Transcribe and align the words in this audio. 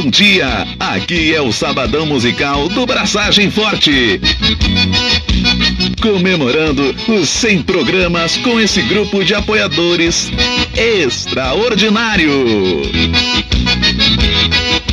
bom 0.00 0.10
dia. 0.10 0.66
Aqui 0.78 1.34
é 1.34 1.42
o 1.42 1.52
Sabadão 1.52 2.06
Musical 2.06 2.68
do 2.68 2.86
Braçagem 2.86 3.50
Forte. 3.50 4.20
Comemorando 6.00 6.94
os 7.08 7.28
100 7.28 7.62
programas 7.62 8.36
com 8.36 8.60
esse 8.60 8.80
grupo 8.82 9.24
de 9.24 9.34
apoiadores 9.34 10.30
extraordinário. 10.76 12.30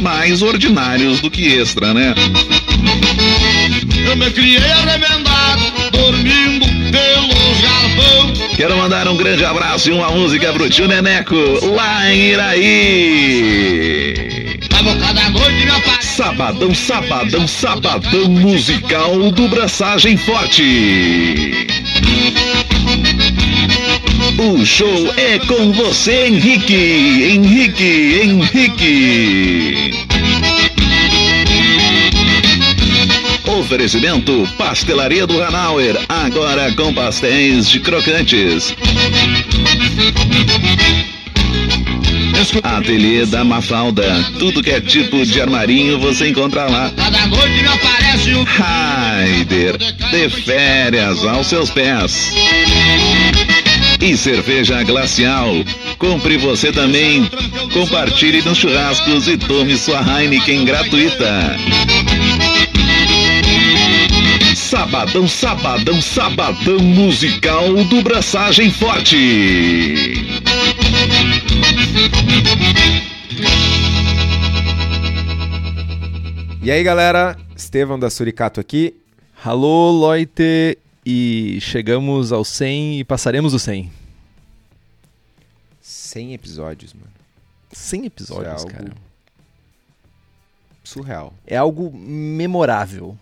Mais 0.02 0.42
ordinários 0.42 1.22
do 1.22 1.30
que 1.30 1.56
extra, 1.56 1.94
né? 1.94 2.16
Eu 4.08 4.16
me 4.16 4.32
criei 4.32 4.58
arremendado, 4.58 5.72
dormindo 5.92 6.66
pelos 6.92 7.62
galpão. 7.62 8.34
Quero 8.56 8.76
mandar 8.78 9.08
um 9.08 9.18
grande 9.18 9.46
abraço 9.46 9.88
e 9.90 9.94
uma 9.94 10.10
música 10.10 10.52
pro 10.52 10.68
tio 10.68 10.88
Neneco, 10.88 11.36
lá 11.76 12.12
em 12.12 12.32
Iraí. 12.32 14.35
Sabadão, 16.02 16.74
sabadão, 16.74 17.48
sabadão 17.48 18.30
musical 18.30 19.32
do 19.32 19.48
Braçagem 19.48 20.16
Forte. 20.16 21.68
O 24.38 24.66
show 24.66 25.14
é 25.18 25.38
com 25.40 25.72
você, 25.74 26.28
Henrique, 26.28 26.74
Henrique, 26.74 28.22
Henrique. 28.24 30.06
Oferecimento 33.46 34.48
Pastelaria 34.58 35.28
do 35.28 35.42
Hanauer, 35.42 35.98
agora 36.08 36.72
com 36.74 36.94
pastéis 36.94 37.70
de 37.70 37.80
crocantes. 37.80 38.76
Ateliê 42.64 43.26
da 43.26 43.44
Mafalda, 43.44 44.26
tudo 44.40 44.62
que 44.62 44.72
é 44.72 44.82
tipo 44.82 45.26
de 45.26 45.42
armarinho 45.42 46.00
você 46.00 46.30
encontra 46.30 46.66
lá. 46.66 46.92
Cada 46.96 47.28
noite 47.28 47.62
me 47.62 47.68
aparece 47.68 48.36
um. 48.36 48.44
Raider, 48.44 49.78
de 49.78 50.30
férias 50.30 51.24
aos 51.26 51.48
seus 51.48 51.70
pés. 51.70 52.32
E 54.02 54.18
cerveja 54.18 54.84
glacial. 54.84 55.50
Compre 55.98 56.38
você 56.38 56.72
também. 56.72 57.30
Compartilhe 57.74 58.42
nos 58.42 58.58
churrascos 58.58 59.28
e 59.28 59.38
tome 59.38 59.78
sua 59.78 60.02
Heineken 60.02 60.66
gratuita. 60.66 61.56
Sabadão, 64.56 65.28
sabadão, 65.28 66.02
sabadão 66.02 66.80
musical 66.80 67.74
do 67.86 68.02
Braçagem 68.02 68.72
Forte. 68.72 70.26
E 76.62 76.72
aí, 76.72 76.84
galera? 76.84 77.38
Estevão 77.56 78.00
da 78.00 78.10
Suricato 78.10 78.60
aqui. 78.60 78.96
Alô, 79.44 79.92
Loite! 79.92 80.78
E 81.06 81.60
chegamos 81.62 82.32
ao 82.32 82.44
100 82.44 83.00
e 83.00 83.04
passaremos 83.04 83.54
o 83.54 83.60
100. 83.60 83.92
100 85.82 86.34
episódios, 86.34 86.94
mano. 86.94 87.12
100 87.72 88.06
episódios, 88.06 88.66
é 88.66 88.68
cara. 88.68 88.94
Surreal. 90.84 91.34
É 91.46 91.56
algo 91.58 91.96
memorável. 91.96 93.16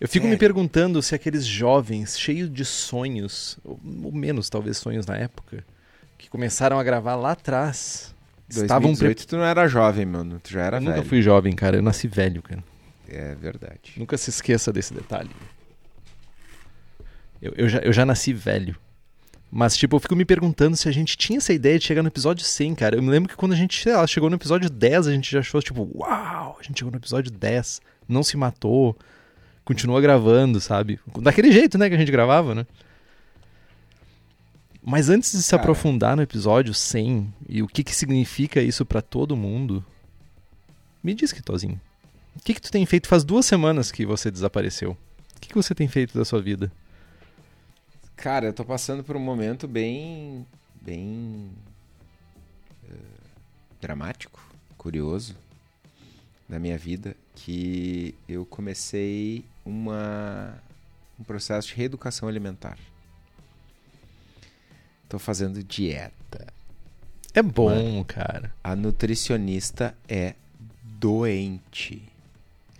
Eu 0.00 0.08
fico 0.08 0.26
É. 0.26 0.30
me 0.30 0.36
perguntando 0.38 1.02
se 1.02 1.14
aqueles 1.14 1.44
jovens 1.46 2.18
cheios 2.18 2.50
de 2.52 2.64
sonhos, 2.64 3.58
ou 3.64 3.78
menos 4.12 4.48
talvez 4.48 4.78
sonhos 4.78 5.04
na 5.06 5.16
época, 5.16 5.64
que 6.24 6.30
começaram 6.30 6.78
a 6.78 6.82
gravar 6.82 7.16
lá 7.16 7.32
atrás, 7.32 8.14
estavam 8.48 8.92
2018 8.92 9.26
tu 9.26 9.36
não 9.36 9.44
era 9.44 9.68
jovem, 9.68 10.06
mano. 10.06 10.40
Tu 10.42 10.52
já 10.52 10.62
era 10.62 10.78
Eu 10.78 10.80
velho. 10.80 10.96
nunca 10.96 11.06
fui 11.08 11.20
jovem, 11.20 11.54
cara. 11.54 11.76
Eu 11.76 11.82
nasci 11.82 12.08
velho, 12.08 12.42
cara. 12.42 12.64
É 13.06 13.34
verdade. 13.34 13.92
Nunca 13.98 14.16
se 14.16 14.30
esqueça 14.30 14.72
desse 14.72 14.94
detalhe. 14.94 15.28
Eu, 17.42 17.52
eu, 17.56 17.68
já, 17.68 17.78
eu 17.80 17.92
já 17.92 18.06
nasci 18.06 18.32
velho. 18.32 18.74
Mas, 19.50 19.76
tipo, 19.76 19.96
eu 19.96 20.00
fico 20.00 20.16
me 20.16 20.24
perguntando 20.24 20.76
se 20.76 20.88
a 20.88 20.92
gente 20.92 21.14
tinha 21.16 21.36
essa 21.36 21.52
ideia 21.52 21.78
de 21.78 21.84
chegar 21.84 22.02
no 22.02 22.08
episódio 22.08 22.42
100, 22.44 22.74
cara. 22.74 22.96
Eu 22.96 23.02
me 23.02 23.10
lembro 23.10 23.28
que 23.28 23.36
quando 23.36 23.52
a 23.52 23.56
gente, 23.56 23.80
sei 23.82 23.92
lá, 23.92 24.06
chegou 24.06 24.30
no 24.30 24.36
episódio 24.36 24.70
10, 24.70 25.06
a 25.06 25.12
gente 25.12 25.30
já 25.30 25.40
achou, 25.40 25.60
tipo, 25.62 25.88
uau, 25.94 26.56
a 26.58 26.62
gente 26.62 26.78
chegou 26.78 26.90
no 26.90 26.96
episódio 26.98 27.30
10, 27.30 27.80
não 28.08 28.22
se 28.24 28.36
matou, 28.36 28.96
continua 29.62 30.00
gravando, 30.00 30.58
sabe? 30.58 30.98
Daquele 31.20 31.52
jeito, 31.52 31.76
né, 31.76 31.88
que 31.88 31.94
a 31.94 31.98
gente 31.98 32.10
gravava, 32.10 32.54
né? 32.54 32.66
Mas 34.84 35.08
antes 35.08 35.32
de 35.32 35.42
se 35.42 35.50
Cara. 35.50 35.62
aprofundar 35.62 36.14
no 36.14 36.22
episódio 36.22 36.74
100 36.74 37.32
e 37.48 37.62
o 37.62 37.66
que 37.66 37.82
que 37.82 37.94
significa 37.94 38.60
isso 38.60 38.84
pra 38.84 39.00
todo 39.00 39.34
mundo, 39.34 39.84
me 41.02 41.14
diz, 41.14 41.32
Kitozinho, 41.32 41.80
o 42.36 42.40
que 42.40 42.52
que 42.54 42.60
tu 42.60 42.70
tem 42.70 42.84
feito? 42.84 43.08
Faz 43.08 43.24
duas 43.24 43.46
semanas 43.46 43.90
que 43.90 44.04
você 44.04 44.30
desapareceu. 44.30 44.90
O 45.36 45.40
que 45.40 45.48
que 45.48 45.54
você 45.54 45.74
tem 45.74 45.88
feito 45.88 46.16
da 46.18 46.24
sua 46.24 46.40
vida? 46.40 46.70
Cara, 48.16 48.46
eu 48.46 48.52
tô 48.52 48.64
passando 48.64 49.02
por 49.02 49.16
um 49.16 49.20
momento 49.20 49.66
bem. 49.66 50.46
bem. 50.80 51.50
eh, 52.90 52.94
dramático, 53.80 54.40
curioso 54.76 55.34
da 56.48 56.58
minha 56.58 56.76
vida, 56.76 57.16
que 57.34 58.14
eu 58.28 58.44
comecei 58.44 59.44
uma, 59.64 60.58
um 61.18 61.24
processo 61.24 61.68
de 61.68 61.74
reeducação 61.74 62.28
alimentar. 62.28 62.78
Tô 65.14 65.18
fazendo 65.20 65.62
dieta. 65.62 66.44
É 67.32 67.40
bom, 67.40 68.02
cara. 68.02 68.52
A 68.64 68.74
nutricionista 68.74 69.94
é 70.08 70.34
doente. 70.82 72.02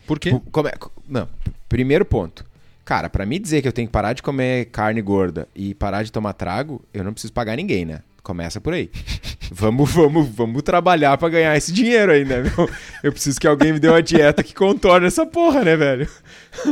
Por 0.05 0.19
quê? 0.19 0.37
Como 0.51 0.67
é- 0.67 0.75
não, 1.09 1.29
primeiro 1.69 2.05
ponto. 2.05 2.45
Cara, 2.85 3.09
pra 3.09 3.25
me 3.25 3.39
dizer 3.39 3.63
que 3.63 3.69
eu 3.69 3.73
tenho 3.73 3.87
que 3.87 3.93
parar 3.93 4.15
de 4.15 4.21
comer 4.21 4.65
carne 4.65 5.01
gorda 5.01 5.47
e 5.55 5.75
parar 5.77 6.03
de 6.03 6.11
tomar 6.11 6.33
trago, 6.33 6.85
eu 6.93 7.05
não 7.05 7.13
preciso 7.13 7.33
pagar 7.33 7.55
ninguém, 7.55 7.85
né? 7.85 8.03
Começa 8.21 8.61
por 8.61 8.73
aí. 8.73 8.91
vamos, 9.53 9.93
vamos, 9.93 10.29
vamos 10.31 10.61
trabalhar 10.65 11.17
pra 11.17 11.29
ganhar 11.29 11.57
esse 11.57 11.73
dinheiro 11.73 12.11
aí, 12.11 12.25
né, 12.25 12.43
meu? 12.43 12.69
Eu 13.01 13.13
preciso 13.13 13.39
que 13.39 13.47
alguém 13.47 13.75
me 13.75 13.79
dê 13.79 13.87
uma 13.89 14.03
dieta 14.03 14.43
que 14.43 14.55
contorne 14.55 15.07
essa 15.07 15.25
porra, 15.25 15.63
né, 15.63 15.77
velho? 15.77 16.11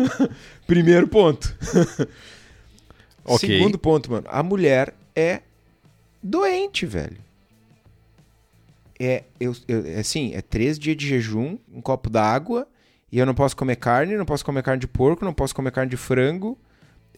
Primeiro 0.66 1.06
ponto. 1.06 1.56
Ok. 3.24 3.48
Segundo 3.48 3.78
ponto, 3.78 4.10
mano. 4.10 4.26
A 4.28 4.42
mulher 4.42 4.92
é 5.14 5.42
doente, 6.22 6.86
velho. 6.86 7.18
É, 9.00 9.24
eu, 9.40 9.54
eu- 9.66 9.86
é 9.86 9.98
assim, 9.98 10.32
é 10.34 10.40
três 10.40 10.78
dias 10.78 10.96
de 10.96 11.06
jejum, 11.08 11.58
um 11.74 11.80
copo 11.80 12.08
d'água, 12.08 12.68
e 13.10 13.18
eu 13.18 13.26
não 13.26 13.34
posso 13.34 13.56
comer 13.56 13.76
carne, 13.76 14.16
não 14.16 14.24
posso 14.24 14.44
comer 14.44 14.62
carne 14.62 14.80
de 14.80 14.86
porco, 14.86 15.24
não 15.24 15.34
posso 15.34 15.54
comer 15.54 15.72
carne 15.72 15.90
de 15.90 15.96
frango, 15.96 16.56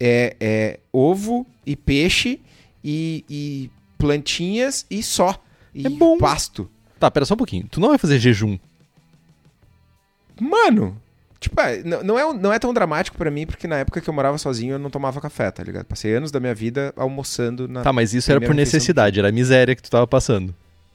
é, 0.00 0.36
é 0.40 0.80
ovo 0.92 1.46
e 1.66 1.76
peixe 1.76 2.40
e, 2.82 3.24
e 3.28 3.70
plantinhas 3.98 4.86
e 4.90 5.02
só. 5.02 5.40
E 5.74 5.86
É 5.86 5.90
bom. 5.90 6.16
pasto. 6.18 6.70
Tá, 6.98 7.10
pera 7.10 7.26
só 7.26 7.34
um 7.34 7.36
pouquinho. 7.38 7.66
Tu 7.70 7.80
não 7.80 7.88
vai 7.88 7.98
fazer 7.98 8.18
jejum. 8.18 8.58
Mano, 10.40 11.00
tipo, 11.44 11.60
é, 11.60 11.82
não, 11.82 12.18
é, 12.18 12.34
não 12.34 12.52
é 12.52 12.58
tão 12.58 12.74
dramático 12.74 13.16
pra 13.16 13.30
mim, 13.30 13.46
porque 13.46 13.66
na 13.66 13.78
época 13.78 14.00
que 14.00 14.08
eu 14.10 14.14
morava 14.14 14.36
sozinho 14.38 14.74
eu 14.74 14.78
não 14.78 14.90
tomava 14.90 15.20
café, 15.20 15.50
tá 15.50 15.62
ligado? 15.62 15.86
Passei 15.86 16.14
anos 16.14 16.30
da 16.30 16.40
minha 16.40 16.54
vida 16.54 16.92
almoçando 16.96 17.66
na. 17.68 17.82
Tá, 17.82 17.92
mas 17.92 18.12
isso 18.12 18.30
era 18.30 18.40
por 18.40 18.54
necessidade, 18.54 19.18
era 19.18 19.28
a 19.28 19.32
miséria 19.32 19.74
que 19.74 19.82
tu 19.82 19.90
tava 19.90 20.06
passando. 20.06 20.54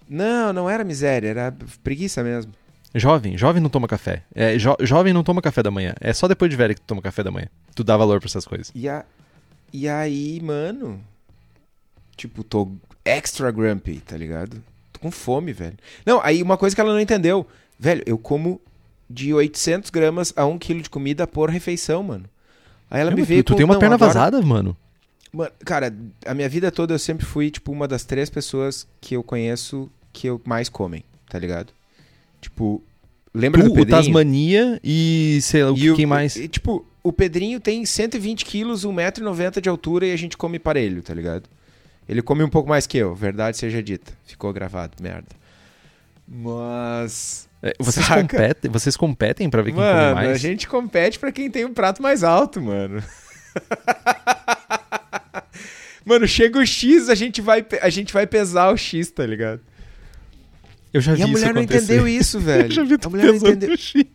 Não, 0.09 0.51
não 0.51 0.69
era 0.69 0.83
miséria, 0.83 1.27
era 1.29 1.55
preguiça 1.83 2.23
mesmo. 2.23 2.51
Jovem, 2.95 3.37
jovem 3.37 3.61
não 3.61 3.69
toma 3.69 3.87
café. 3.87 4.23
É, 4.33 4.57
jo- 4.57 4.75
jovem 4.81 5.13
não 5.13 5.23
toma 5.23 5.41
café 5.41 5.61
da 5.61 5.69
manhã. 5.69 5.93
É 6.01 6.11
só 6.11 6.27
depois 6.27 6.49
de 6.49 6.57
velho 6.57 6.73
que 6.73 6.81
tu 6.81 6.85
toma 6.87 7.01
café 7.01 7.21
da 7.23 7.29
manhã. 7.29 7.47
Tu 7.75 7.83
dá 7.83 7.95
valor 7.95 8.19
pra 8.19 8.27
essas 8.27 8.45
coisas. 8.45 8.71
E, 8.73 8.89
a, 8.89 9.05
e 9.71 9.87
aí, 9.87 10.41
mano. 10.41 10.99
Tipo, 12.17 12.43
tô 12.43 12.71
extra 13.05 13.51
grumpy, 13.51 13.99
tá 13.99 14.17
ligado? 14.17 14.61
Tô 14.91 14.99
com 14.99 15.11
fome, 15.11 15.53
velho. 15.53 15.77
Não, 16.05 16.19
aí 16.23 16.41
uma 16.41 16.57
coisa 16.57 16.75
que 16.75 16.81
ela 16.81 16.91
não 16.91 16.99
entendeu. 16.99 17.45
Velho, 17.79 18.03
eu 18.07 18.17
como 18.17 18.59
de 19.09 19.33
800 19.33 19.89
gramas 19.89 20.31
a 20.35 20.45
1 20.45 20.57
quilo 20.59 20.81
de 20.81 20.89
comida 20.89 21.25
por 21.25 21.49
refeição, 21.49 22.03
mano. 22.03 22.25
Aí 22.91 23.01
ela 23.01 23.11
É, 23.11 23.15
me 23.15 23.21
veio 23.23 23.43
tu, 23.43 23.47
tu 23.47 23.53
com, 23.53 23.57
tem 23.57 23.65
uma 23.65 23.73
"Não, 23.75 23.79
perna 23.79 23.95
agora- 23.95 24.13
vazada, 24.13 24.41
mano. 24.41 24.75
Mano, 25.31 25.51
cara, 25.65 25.93
a 26.25 26.33
minha 26.33 26.49
vida 26.49 26.71
toda 26.71 26.93
eu 26.93 26.99
sempre 26.99 27.25
fui, 27.25 27.51
tipo, 27.51 27.71
uma 27.71 27.87
das 27.87 28.03
três 28.03 28.29
pessoas 28.29 28.87
que 28.99 29.15
eu 29.15 29.21
conheço 29.23 29.89
que 30.11 30.27
eu 30.27 30.41
mais 30.45 30.69
comem, 30.69 31.03
tá 31.29 31.37
ligado? 31.37 31.71
Tipo, 32.41 32.81
lembra 33.33 33.61
Tu, 33.61 33.65
do 33.67 33.71
o 33.71 33.75
Pedrinho? 33.75 33.97
Tasmania 34.03 34.79
e 34.83 35.39
sei 35.41 35.63
lá, 35.63 35.71
o 35.71 35.77
E 35.77 35.93
quem 35.95 36.05
mais? 36.07 36.35
e, 36.35 36.47
tipo, 36.47 36.83
o 37.03 37.13
Pedrinho 37.13 37.59
tem 37.59 37.85
120 37.85 38.43
quilos, 38.43 38.83
1,90m 38.85 39.61
de 39.61 39.69
altura 39.69 40.07
e 40.07 40.11
a 40.11 40.15
gente 40.17 40.35
come 40.35 40.57
parelho, 40.57 41.03
tá 41.03 41.13
ligado? 41.13 41.47
Ele 42.07 42.23
come 42.23 42.43
um 42.43 42.49
pouco 42.49 42.67
mais 42.67 42.87
que 42.87 42.97
eu, 42.97 43.13
verdade 43.13 43.55
seja 43.57 43.83
dita. 43.83 44.11
Ficou 44.25 44.51
gravado, 44.51 44.93
merda. 45.01 45.27
Mas. 46.27 47.48
É, 47.61 47.73
vocês, 47.79 48.05
Saca? 48.05 48.21
competem, 48.21 48.71
vocês 48.71 48.95
competem 48.95 49.49
pra 49.49 49.61
ver 49.61 49.71
quem 49.71 49.75
come 49.81 49.85
Mano, 49.87 50.15
mais? 50.15 50.31
a 50.31 50.37
gente 50.37 50.65
compete 50.67 51.19
pra 51.19 51.29
quem 51.31 51.51
tem 51.51 51.65
o 51.65 51.71
prato 51.71 52.01
mais 52.01 52.23
alto, 52.23 52.61
mano. 52.61 53.03
mano, 56.05 56.27
chega 56.27 56.59
o 56.59 56.65
X, 56.65 57.09
a 57.09 57.15
gente 57.15 57.41
vai, 57.41 57.65
a 57.81 57.89
gente 57.89 58.13
vai 58.13 58.25
pesar 58.25 58.71
o 58.73 58.77
X, 58.77 59.11
tá 59.11 59.25
ligado? 59.25 59.61
Eu 60.93 61.01
já 61.01 61.13
vi 61.13 61.19
E 61.19 61.23
a 61.23 61.25
isso 61.25 61.31
mulher 61.33 61.53
não 61.53 61.61
acontecer. 61.61 61.83
entendeu 61.83 62.07
isso, 62.07 62.39
velho. 62.43 62.65
Eu 62.67 62.71
já 62.71 62.83
vi 62.83 62.97
a 63.03 63.09
mulher 63.09 63.25
não 63.27 63.35
entendeu. 63.35 63.77
X. 63.77 64.05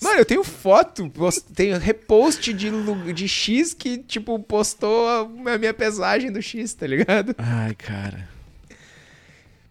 Mano, 0.00 0.20
eu 0.20 0.24
tenho 0.24 0.44
foto, 0.44 1.12
tenho 1.54 1.76
repost 1.78 2.52
de, 2.52 2.70
de 3.12 3.28
X 3.28 3.74
que, 3.74 3.98
tipo, 3.98 4.38
postou 4.38 5.08
a 5.08 5.52
a 5.54 5.58
minha 5.58 5.74
pesagem 5.74 6.30
do 6.30 6.40
X, 6.40 6.74
tá 6.74 6.86
ligado? 6.86 7.34
Ai, 7.36 7.74
cara. 7.74 8.28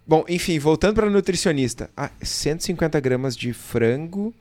Bom, 0.06 0.26
enfim, 0.28 0.60
voltando 0.60 0.96
pra 0.96 1.10
nutricionista. 1.10 1.90
Ah, 1.96 2.12
150 2.22 3.00
gramas 3.00 3.38
de 3.38 3.54
frango, 3.54 4.34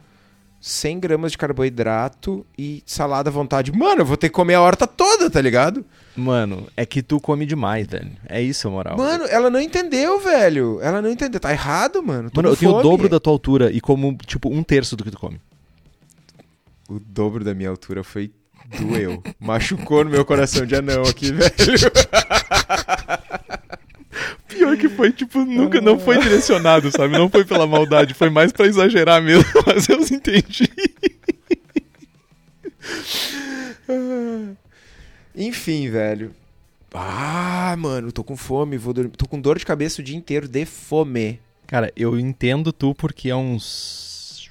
100 0.61 0.99
gramas 1.01 1.33
de 1.33 1.39
carboidrato 1.39 2.45
e 2.59 2.83
salada 2.85 3.31
à 3.31 3.33
vontade. 3.33 3.71
Mano, 3.73 4.01
eu 4.03 4.07
vou 4.07 4.17
ter 4.17 4.29
que 4.29 4.35
comer 4.35 4.55
a 4.55 4.61
horta 4.61 4.87
toda, 4.87 5.31
tá 5.31 5.41
ligado? 5.41 5.85
Mano, 6.17 6.67
é 6.77 6.85
que 6.85 7.01
tu 7.03 7.21
come 7.21 7.47
demais, 7.47 7.87
velho. 7.87 8.11
É 8.29 8.43
isso 8.43 8.67
a 8.67 8.71
moral. 8.71 8.97
Mano, 8.97 9.25
ela 9.25 9.49
não 9.51 9.61
entendeu, 9.61 10.21
velho. 10.21 10.79
Ela 10.83 11.01
não 11.01 11.11
entendeu. 11.11 11.39
Tá 11.41 11.53
errado, 11.53 12.03
mano. 12.03 12.31
Tô 12.31 12.43
Mano, 12.43 12.53
eu 12.53 12.57
tenho 12.57 12.73
o 12.73 12.75
fome. 12.75 12.83
dobro 12.89 13.09
da 13.09 13.21
tua 13.21 13.33
altura 13.33 13.71
e 13.73 13.81
como, 13.81 14.17
tipo, 14.27 14.53
um 14.53 14.63
terço 14.63 14.97
do 14.97 15.05
que 15.05 15.11
tu 15.11 15.19
come. 15.19 15.41
O 16.89 16.99
dobro 16.99 17.45
da 17.45 17.55
minha 17.55 17.71
altura 17.71 18.03
foi 18.05 18.31
doeu. 18.79 19.23
Machucou 19.41 20.05
no 20.05 20.11
meu 20.11 20.25
coração 20.25 20.67
de 20.67 20.75
anão 20.75 21.03
aqui, 21.03 21.31
velho. 21.33 21.51
Pior 24.57 24.77
que 24.77 24.89
foi, 24.89 25.13
tipo, 25.13 25.45
nunca 25.45 25.81
não 25.81 25.99
foi 25.99 26.19
direcionado, 26.19 26.91
sabe? 26.91 27.17
Não 27.17 27.29
foi 27.29 27.45
pela 27.45 27.67
maldade, 27.67 28.15
foi 28.15 28.31
mais 28.31 28.53
pra 28.53 28.67
exagerar 28.67 29.23
mesmo, 29.23 29.45
mas 29.67 29.89
eu 29.89 30.01
entendi. 30.01 30.69
Enfim, 35.35 35.89
velho. 35.91 36.33
Ah, 36.93 37.75
mano, 37.79 38.13
tô 38.13 38.23
com 38.23 38.37
fome, 38.37 38.77
vou 38.77 38.93
dormir. 38.93 39.11
Tô 39.17 39.27
com 39.27 39.41
dor 39.41 39.59
de 39.59 39.65
cabeça 39.65 40.01
o 40.01 40.05
dia 40.05 40.17
inteiro 40.17 40.47
de 40.47 40.65
fome. 40.67 41.41
Cara, 41.67 41.91
eu 41.97 42.19
entendo 42.19 42.71
tu 42.73 42.95
porque 42.95 43.31
há 43.31 43.37
uns 43.37 44.47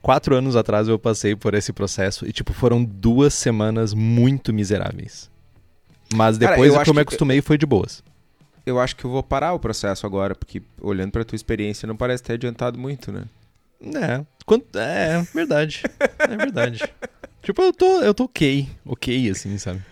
quatro 0.00 0.34
anos 0.34 0.56
atrás 0.56 0.88
eu 0.88 0.98
passei 0.98 1.36
por 1.36 1.52
esse 1.54 1.72
processo 1.72 2.26
e, 2.26 2.32
tipo, 2.32 2.52
foram 2.54 2.82
duas 2.82 3.34
semanas 3.34 3.92
muito 3.92 4.52
miseráveis. 4.52 5.30
Mas 6.14 6.38
Cara, 6.38 6.52
depois 6.52 6.68
eu 6.68 6.74
que 6.76 6.80
acho 6.82 6.90
eu 6.90 6.94
me 6.94 6.98
que- 7.00 7.02
acostumei 7.02 7.42
foi 7.42 7.58
de 7.58 7.66
boas. 7.66 8.02
Eu 8.66 8.80
acho 8.80 8.96
que 8.96 9.04
eu 9.04 9.10
vou 9.10 9.22
parar 9.22 9.52
o 9.52 9.58
processo 9.58 10.06
agora, 10.06 10.34
porque 10.34 10.62
olhando 10.80 11.10
pra 11.12 11.24
tua 11.24 11.36
experiência 11.36 11.86
não 11.86 11.96
parece 11.96 12.22
ter 12.22 12.34
adiantado 12.34 12.78
muito, 12.78 13.12
né? 13.12 13.24
É, 13.82 14.24
quanto, 14.46 14.78
é 14.78 15.20
verdade. 15.34 15.82
É 16.18 16.36
verdade. 16.36 16.82
tipo, 17.42 17.60
eu 17.60 17.72
tô, 17.72 18.00
eu 18.00 18.14
tô 18.14 18.24
ok, 18.24 18.66
ok, 18.86 19.28
assim, 19.30 19.58
sabe? 19.58 19.82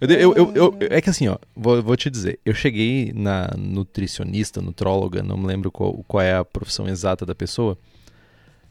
Eu, 0.00 0.10
eu, 0.10 0.34
eu, 0.36 0.54
eu- 0.80 0.88
é 0.90 1.00
que 1.00 1.08
assim, 1.08 1.28
ó, 1.28 1.38
vou, 1.56 1.82
vou 1.82 1.96
te 1.96 2.10
dizer, 2.10 2.38
eu 2.44 2.52
cheguei 2.52 3.10
na 3.14 3.48
nutricionista, 3.56 4.60
nutróloga, 4.60 5.22
não 5.22 5.38
me 5.38 5.46
lembro 5.46 5.70
qual, 5.70 5.94
qual 6.06 6.20
é 6.22 6.34
a 6.36 6.44
profissão 6.44 6.86
exata 6.86 7.24
da 7.24 7.34
pessoa, 7.34 7.78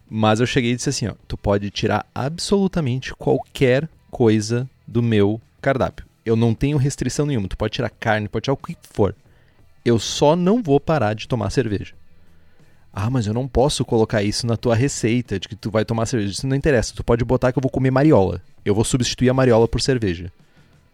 mas 0.07 0.39
eu 0.41 0.45
cheguei 0.45 0.73
e 0.73 0.75
disse 0.75 0.89
assim, 0.89 1.07
ó, 1.07 1.13
tu 1.27 1.35
pode 1.37 1.71
tirar 1.71 2.05
absolutamente 2.13 3.15
qualquer 3.15 3.89
coisa 4.11 4.69
do 4.85 5.01
meu 5.01 5.41
cardápio. 5.59 6.05
Eu 6.25 6.35
não 6.35 6.53
tenho 6.53 6.77
restrição 6.77 7.25
nenhuma, 7.25 7.47
tu 7.47 7.57
pode 7.57 7.73
tirar 7.73 7.89
carne, 7.89 8.27
pode 8.27 8.43
tirar 8.43 8.53
o 8.53 8.57
que 8.57 8.77
for. 8.83 9.15
Eu 9.83 9.99
só 9.99 10.35
não 10.35 10.61
vou 10.61 10.79
parar 10.79 11.13
de 11.13 11.27
tomar 11.27 11.49
cerveja. 11.49 11.93
Ah, 12.91 13.09
mas 13.09 13.25
eu 13.25 13.33
não 13.33 13.47
posso 13.47 13.83
colocar 13.83 14.21
isso 14.21 14.45
na 14.45 14.55
tua 14.55 14.75
receita 14.75 15.39
de 15.39 15.47
que 15.47 15.55
tu 15.55 15.71
vai 15.71 15.83
tomar 15.83 16.05
cerveja. 16.05 16.31
Isso 16.31 16.47
não 16.47 16.55
interessa. 16.55 16.93
Tu 16.95 17.03
pode 17.03 17.25
botar 17.25 17.51
que 17.51 17.57
eu 17.57 17.61
vou 17.61 17.71
comer 17.71 17.89
mariola. 17.89 18.41
Eu 18.63 18.75
vou 18.75 18.83
substituir 18.83 19.29
a 19.29 19.33
mariola 19.33 19.67
por 19.67 19.81
cerveja. 19.81 20.31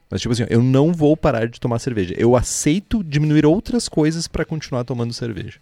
Mas, 0.10 0.22
tipo 0.22 0.32
assim, 0.32 0.46
eu 0.50 0.64
não 0.64 0.92
vou 0.94 1.16
parar 1.16 1.48
de 1.48 1.60
tomar 1.60 1.78
cerveja. 1.78 2.16
Eu 2.18 2.36
aceito 2.36 3.04
diminuir 3.04 3.46
outras 3.46 3.88
coisas 3.88 4.28
pra 4.28 4.46
continuar 4.46 4.84
tomando 4.86 5.14
cerveja. 5.14 5.60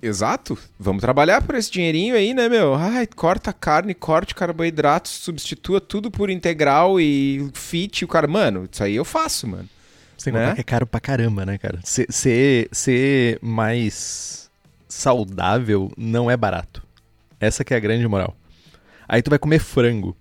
Exato. 0.00 0.56
Vamos 0.78 1.00
trabalhar 1.00 1.42
por 1.42 1.54
esse 1.54 1.70
dinheirinho 1.70 2.14
aí, 2.14 2.32
né, 2.32 2.48
meu? 2.48 2.74
Ai, 2.74 3.06
corta 3.06 3.52
carne, 3.52 3.92
corte 3.92 4.34
carboidratos, 4.34 5.10
substitua 5.12 5.80
tudo 5.80 6.10
por 6.10 6.30
integral 6.30 7.00
e 7.00 7.50
fit. 7.54 8.04
O 8.04 8.08
cara, 8.08 8.26
mano, 8.26 8.68
isso 8.70 8.82
aí 8.82 8.94
eu 8.94 9.04
faço, 9.04 9.46
mano. 9.46 9.68
Sem 10.16 10.32
Né? 10.32 10.40
contar 10.40 10.54
que 10.54 10.60
é 10.60 10.64
caro 10.64 10.86
pra 10.86 11.00
caramba, 11.00 11.44
né, 11.46 11.58
cara? 11.58 11.78
Ser, 11.84 12.06
ser, 12.10 12.68
ser 12.72 13.38
mais 13.42 14.50
saudável 14.88 15.90
não 15.96 16.30
é 16.30 16.36
barato. 16.36 16.82
Essa 17.38 17.64
que 17.64 17.74
é 17.74 17.76
a 17.76 17.80
grande 17.80 18.06
moral. 18.08 18.34
Aí 19.08 19.22
tu 19.22 19.30
vai 19.30 19.38
comer 19.38 19.58
frango. 19.58 20.16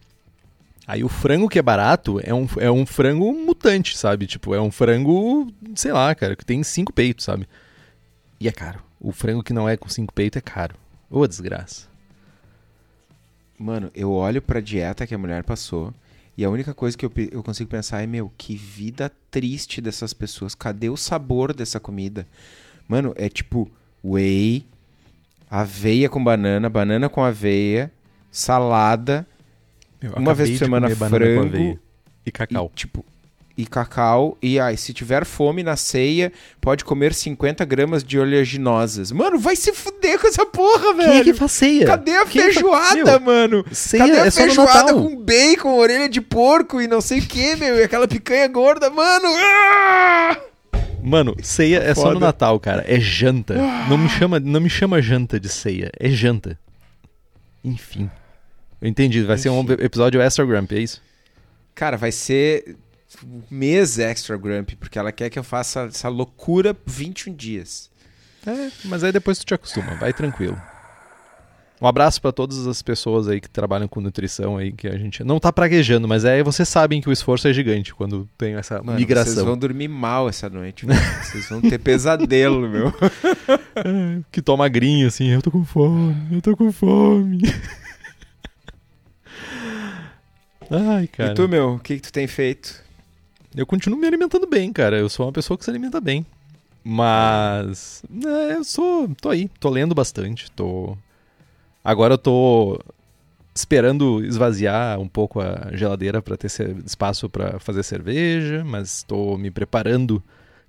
Aí 0.88 1.04
o 1.04 1.10
frango 1.10 1.50
que 1.50 1.58
é 1.58 1.62
barato 1.62 2.20
é 2.24 2.34
um, 2.34 2.48
é 2.60 2.70
um 2.70 2.86
frango 2.86 3.32
mutante, 3.34 3.98
sabe? 3.98 4.28
Tipo, 4.28 4.54
é 4.54 4.62
um 4.62 4.70
frango, 4.70 5.52
sei 5.74 5.92
lá, 5.92 6.14
cara, 6.14 6.36
que 6.36 6.46
tem 6.46 6.62
cinco 6.62 6.94
peitos, 6.94 7.26
sabe? 7.26 7.48
E 8.40 8.48
é 8.48 8.52
caro. 8.52 8.84
O 9.00 9.12
frango 9.12 9.42
que 9.42 9.54
não 9.54 9.68
é 9.68 9.76
com 9.78 9.90
cinco 9.90 10.14
peitos 10.14 10.38
é 10.38 10.42
caro. 10.42 10.76
Ô, 11.10 11.26
desgraça. 11.26 11.88
Mano, 13.58 13.90
eu 13.96 14.12
olho 14.12 14.42
pra 14.42 14.60
dieta 14.60 15.08
que 15.08 15.16
a 15.16 15.18
mulher 15.18 15.44
passou 15.44 15.94
e 16.38 16.44
a 16.44 16.50
única 16.50 16.74
coisa 16.74 16.98
que 16.98 17.06
eu, 17.06 17.12
eu 17.32 17.42
consigo 17.42 17.70
pensar 17.70 18.02
é, 18.02 18.08
meu, 18.08 18.32
que 18.38 18.56
vida 18.56 19.12
triste 19.32 19.80
dessas 19.80 20.14
pessoas. 20.14 20.54
Cadê 20.54 20.90
o 20.90 20.98
sabor 20.98 21.54
dessa 21.54 21.80
comida? 21.80 22.28
Mano, 22.88 23.14
é 23.16 23.30
tipo 23.30 23.72
whey, 24.04 24.66
aveia 25.50 26.10
com 26.10 26.24
banana, 26.24 26.70
banana 26.70 27.10
com 27.10 27.24
aveia, 27.24 27.92
salada 28.30 29.26
Eu 30.02 30.14
Uma 30.14 30.34
vez 30.34 30.52
por 30.52 30.58
semana, 30.58 30.90
frango 30.94 31.80
E 32.26 32.32
cacau. 32.32 32.70
E, 32.72 32.78
tipo, 32.78 33.06
e 33.58 33.66
cacau. 33.66 34.38
E 34.42 34.60
aí, 34.60 34.76
se 34.78 34.94
tiver 34.94 35.24
fome 35.26 35.64
na 35.64 35.76
ceia, 35.76 36.32
pode 36.60 36.84
comer 36.84 37.14
50 37.14 37.64
gramas 37.66 38.04
de 38.04 38.20
oleaginosas. 38.20 39.12
Mano, 39.12 39.40
vai 39.40 39.56
se 39.56 39.72
fuder 39.74 40.20
com 40.20 40.28
essa 40.28 40.46
porra, 40.46 40.94
velho. 40.94 41.10
Quem 41.12 41.20
é 41.20 41.24
que 41.24 41.34
faz 41.34 41.52
ceia? 41.54 41.86
Cadê 41.86 42.16
a 42.18 42.26
Quem 42.26 42.42
fa- 42.42 42.52
feijoada, 42.54 43.04
Meu, 43.04 43.20
mano? 43.22 43.66
Ceia 43.72 44.06
Cadê 44.08 44.20
a 44.20 44.26
é 44.26 44.30
só 44.32 44.42
no 44.42 44.46
feijoada 44.48 44.80
Natal. 44.92 45.04
com 45.04 45.16
bacon, 45.18 45.78
orelha 45.78 46.10
de 46.10 46.20
porco 46.22 46.82
e 46.82 46.88
não 46.88 47.00
sei 47.02 47.20
o 47.20 47.26
que, 47.26 47.56
meu? 47.56 47.78
E 47.78 47.84
aquela 47.84 48.08
picanha 48.08 48.48
gorda, 48.48 48.90
mano. 48.90 49.26
Ah! 49.28 50.38
Mano, 51.02 51.36
ceia 51.44 51.78
é 51.84 51.94
só 51.94 52.02
Foda. 52.02 52.14
no 52.16 52.20
Natal, 52.20 52.60
cara. 52.60 52.84
É 52.88 53.00
janta. 53.00 53.54
Não 53.88 53.98
me 53.98 54.10
chama, 54.10 54.40
não 54.40 54.60
me 54.60 54.70
chama 54.70 55.02
janta 55.02 55.40
de 55.40 55.48
ceia. 55.50 55.92
É 56.00 56.10
janta. 56.10 56.58
Enfim. 57.64 58.10
Eu 58.82 58.88
entendi. 58.90 59.22
Vai 59.24 59.38
ser 59.38 59.50
um 59.50 59.62
Enfim. 59.62 59.74
episódio 59.80 60.20
extra 60.22 60.44
grump, 60.46 60.72
é 60.74 60.80
isso? 60.80 61.02
Cara, 61.76 61.96
vai 61.98 62.12
ser 62.12 62.76
mês 63.50 64.00
extra 64.00 64.38
grump, 64.38 64.72
porque 64.80 64.98
ela 65.00 65.12
quer 65.12 65.30
que 65.30 65.40
eu 65.40 65.44
faça 65.44 65.82
essa 65.86 66.10
loucura 66.10 66.76
21 66.86 67.34
dias. 67.34 67.90
É, 68.46 68.70
mas 68.86 69.04
aí 69.04 69.12
depois 69.12 69.40
tu 69.40 69.46
te 69.46 69.54
acostuma. 69.54 69.96
Vai 69.96 70.14
tranquilo. 70.14 70.60
Um 71.82 71.88
abraço 71.88 72.22
pra 72.22 72.32
todas 72.32 72.66
as 72.68 72.82
pessoas 72.82 73.28
aí 73.28 73.42
que 73.42 73.50
trabalham 73.50 73.88
com 73.88 74.00
nutrição 74.00 74.56
aí, 74.58 74.72
que 74.72 74.88
a 74.88 74.98
gente 74.98 75.24
não 75.26 75.40
tá 75.40 75.52
praguejando, 75.52 76.08
mas 76.08 76.24
é, 76.24 76.42
vocês 76.42 76.70
sabem 76.70 77.02
que 77.02 77.10
o 77.10 77.12
esforço 77.12 77.50
é 77.50 77.54
gigante 77.54 77.94
quando 77.94 78.30
tem 78.38 78.56
essa 78.56 78.82
Mano, 78.82 78.98
migração. 78.98 79.34
vocês 79.34 79.46
vão 79.46 79.58
dormir 79.58 79.90
mal 79.90 80.30
essa 80.30 80.50
noite. 80.50 80.86
Vocês 80.86 81.50
vão 81.50 81.60
ter 81.62 81.78
pesadelo, 81.78 82.68
meu. 82.70 82.94
Que 84.32 84.42
toma 84.42 84.64
magrinho 84.64 85.08
assim, 85.08 85.28
eu 85.32 85.42
tô 85.42 85.52
com 85.52 85.66
fome, 85.66 86.16
eu 86.32 86.42
tô 86.42 86.56
com 86.56 86.72
fome. 86.72 87.42
Ai, 90.72 91.08
cara. 91.08 91.32
E 91.32 91.36
tu, 91.36 91.48
meu, 91.48 91.74
o 91.76 91.80
que, 91.80 91.96
que 91.98 92.02
tu 92.02 92.14
tem 92.14 92.26
feito? 92.26 92.85
Eu 93.56 93.66
continuo 93.66 93.98
me 93.98 94.06
alimentando 94.06 94.46
bem, 94.46 94.74
cara. 94.74 94.98
Eu 94.98 95.08
sou 95.08 95.26
uma 95.26 95.32
pessoa 95.32 95.58
que 95.58 95.64
se 95.64 95.70
alimenta 95.70 96.02
bem. 96.02 96.26
Mas. 96.84 98.04
é, 98.26 98.56
eu 98.58 98.64
sou. 98.64 99.08
tô 99.22 99.30
aí. 99.30 99.50
Tô 99.60 99.70
lendo 99.70 99.96
bastante. 99.96 100.52
Tô. 100.52 100.98
Agora 101.84 102.16
eu 102.16 102.18
tô 102.18 102.80
esperando 103.54 104.24
esvaziar 104.26 105.00
um 105.00 105.08
pouco 105.08 105.40
a 105.40 105.70
geladeira 105.72 106.22
para 106.22 106.36
ter 106.36 106.48
espaço 106.86 107.30
para 107.30 107.58
fazer 107.58 107.84
cerveja, 107.84 108.66
mas 108.66 109.04
tô 109.04 109.38
me 109.38 109.50
preparando 109.50 110.22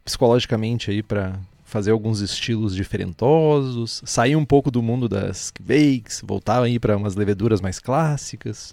psicologicamente 0.05 0.91
aí 0.93 1.03
para 1.03 1.37
fazer 1.65 1.91
alguns 1.91 2.21
estilos 2.21 2.77
diferentosos, 2.77 4.01
sair 4.05 4.37
um 4.37 4.45
pouco 4.45 4.71
do 4.71 4.81
mundo 4.81 5.09
das 5.09 5.53
bakes, 5.61 6.23
voltar 6.25 6.63
aí 6.63 6.79
para 6.79 6.97
umas 6.97 7.17
leveduras 7.17 7.61
mais 7.61 7.81
clássicas, 7.81 8.73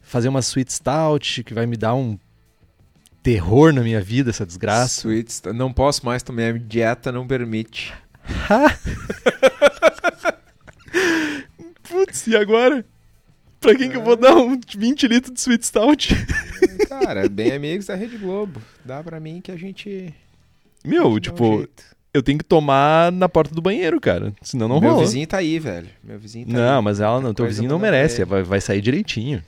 fazer 0.00 0.28
uma 0.28 0.40
sweet 0.40 0.72
stout 0.72 1.42
que 1.42 1.52
vai 1.52 1.66
me 1.66 1.76
dar 1.76 1.94
um 1.96 2.16
terror 3.24 3.72
na 3.72 3.80
minha 3.80 4.02
vida 4.02 4.28
essa 4.30 4.44
desgraça. 4.44 5.00
Sweets, 5.00 5.42
não 5.54 5.72
posso 5.72 6.04
mais 6.04 6.22
tomar, 6.22 6.52
minha 6.52 6.58
dieta 6.58 7.10
não 7.10 7.26
permite. 7.26 7.92
Putz, 11.82 12.26
e 12.26 12.36
agora? 12.36 12.84
Pra 13.60 13.74
quem 13.74 13.88
que 13.90 13.96
eu 13.96 14.02
vou 14.02 14.14
dar 14.14 14.36
um 14.36 14.60
20 14.76 15.08
litros 15.08 15.32
de 15.32 15.40
sweet 15.40 15.64
stout? 15.66 16.14
Cara, 16.86 17.26
bem 17.28 17.52
amigos 17.52 17.86
da 17.86 17.94
Rede 17.94 18.18
Globo. 18.18 18.60
Dá 18.84 19.02
pra 19.02 19.18
mim 19.18 19.40
que 19.40 19.50
a 19.50 19.56
gente. 19.56 20.12
Meu, 20.84 21.04
dá 21.04 21.08
um 21.08 21.18
tipo, 21.18 21.66
eu 22.12 22.22
tenho 22.22 22.36
que 22.36 22.44
tomar 22.44 23.10
na 23.10 23.26
porta 23.26 23.54
do 23.54 23.62
banheiro, 23.62 23.98
cara. 23.98 24.34
Senão 24.42 24.68
não 24.68 24.80
Meu 24.80 24.90
rola. 24.92 25.02
vizinho 25.02 25.26
tá 25.26 25.38
aí, 25.38 25.58
velho. 25.58 25.88
Meu 26.02 26.18
vizinho 26.18 26.46
tá 26.46 26.52
Não, 26.52 26.78
aí. 26.78 26.84
mas 26.84 27.00
ela 27.00 27.22
não, 27.22 27.32
teu 27.32 27.46
vizinho 27.46 27.70
não 27.70 27.78
merece, 27.78 28.22
vai, 28.24 28.42
vai 28.42 28.60
sair 28.60 28.82
direitinho. 28.82 29.42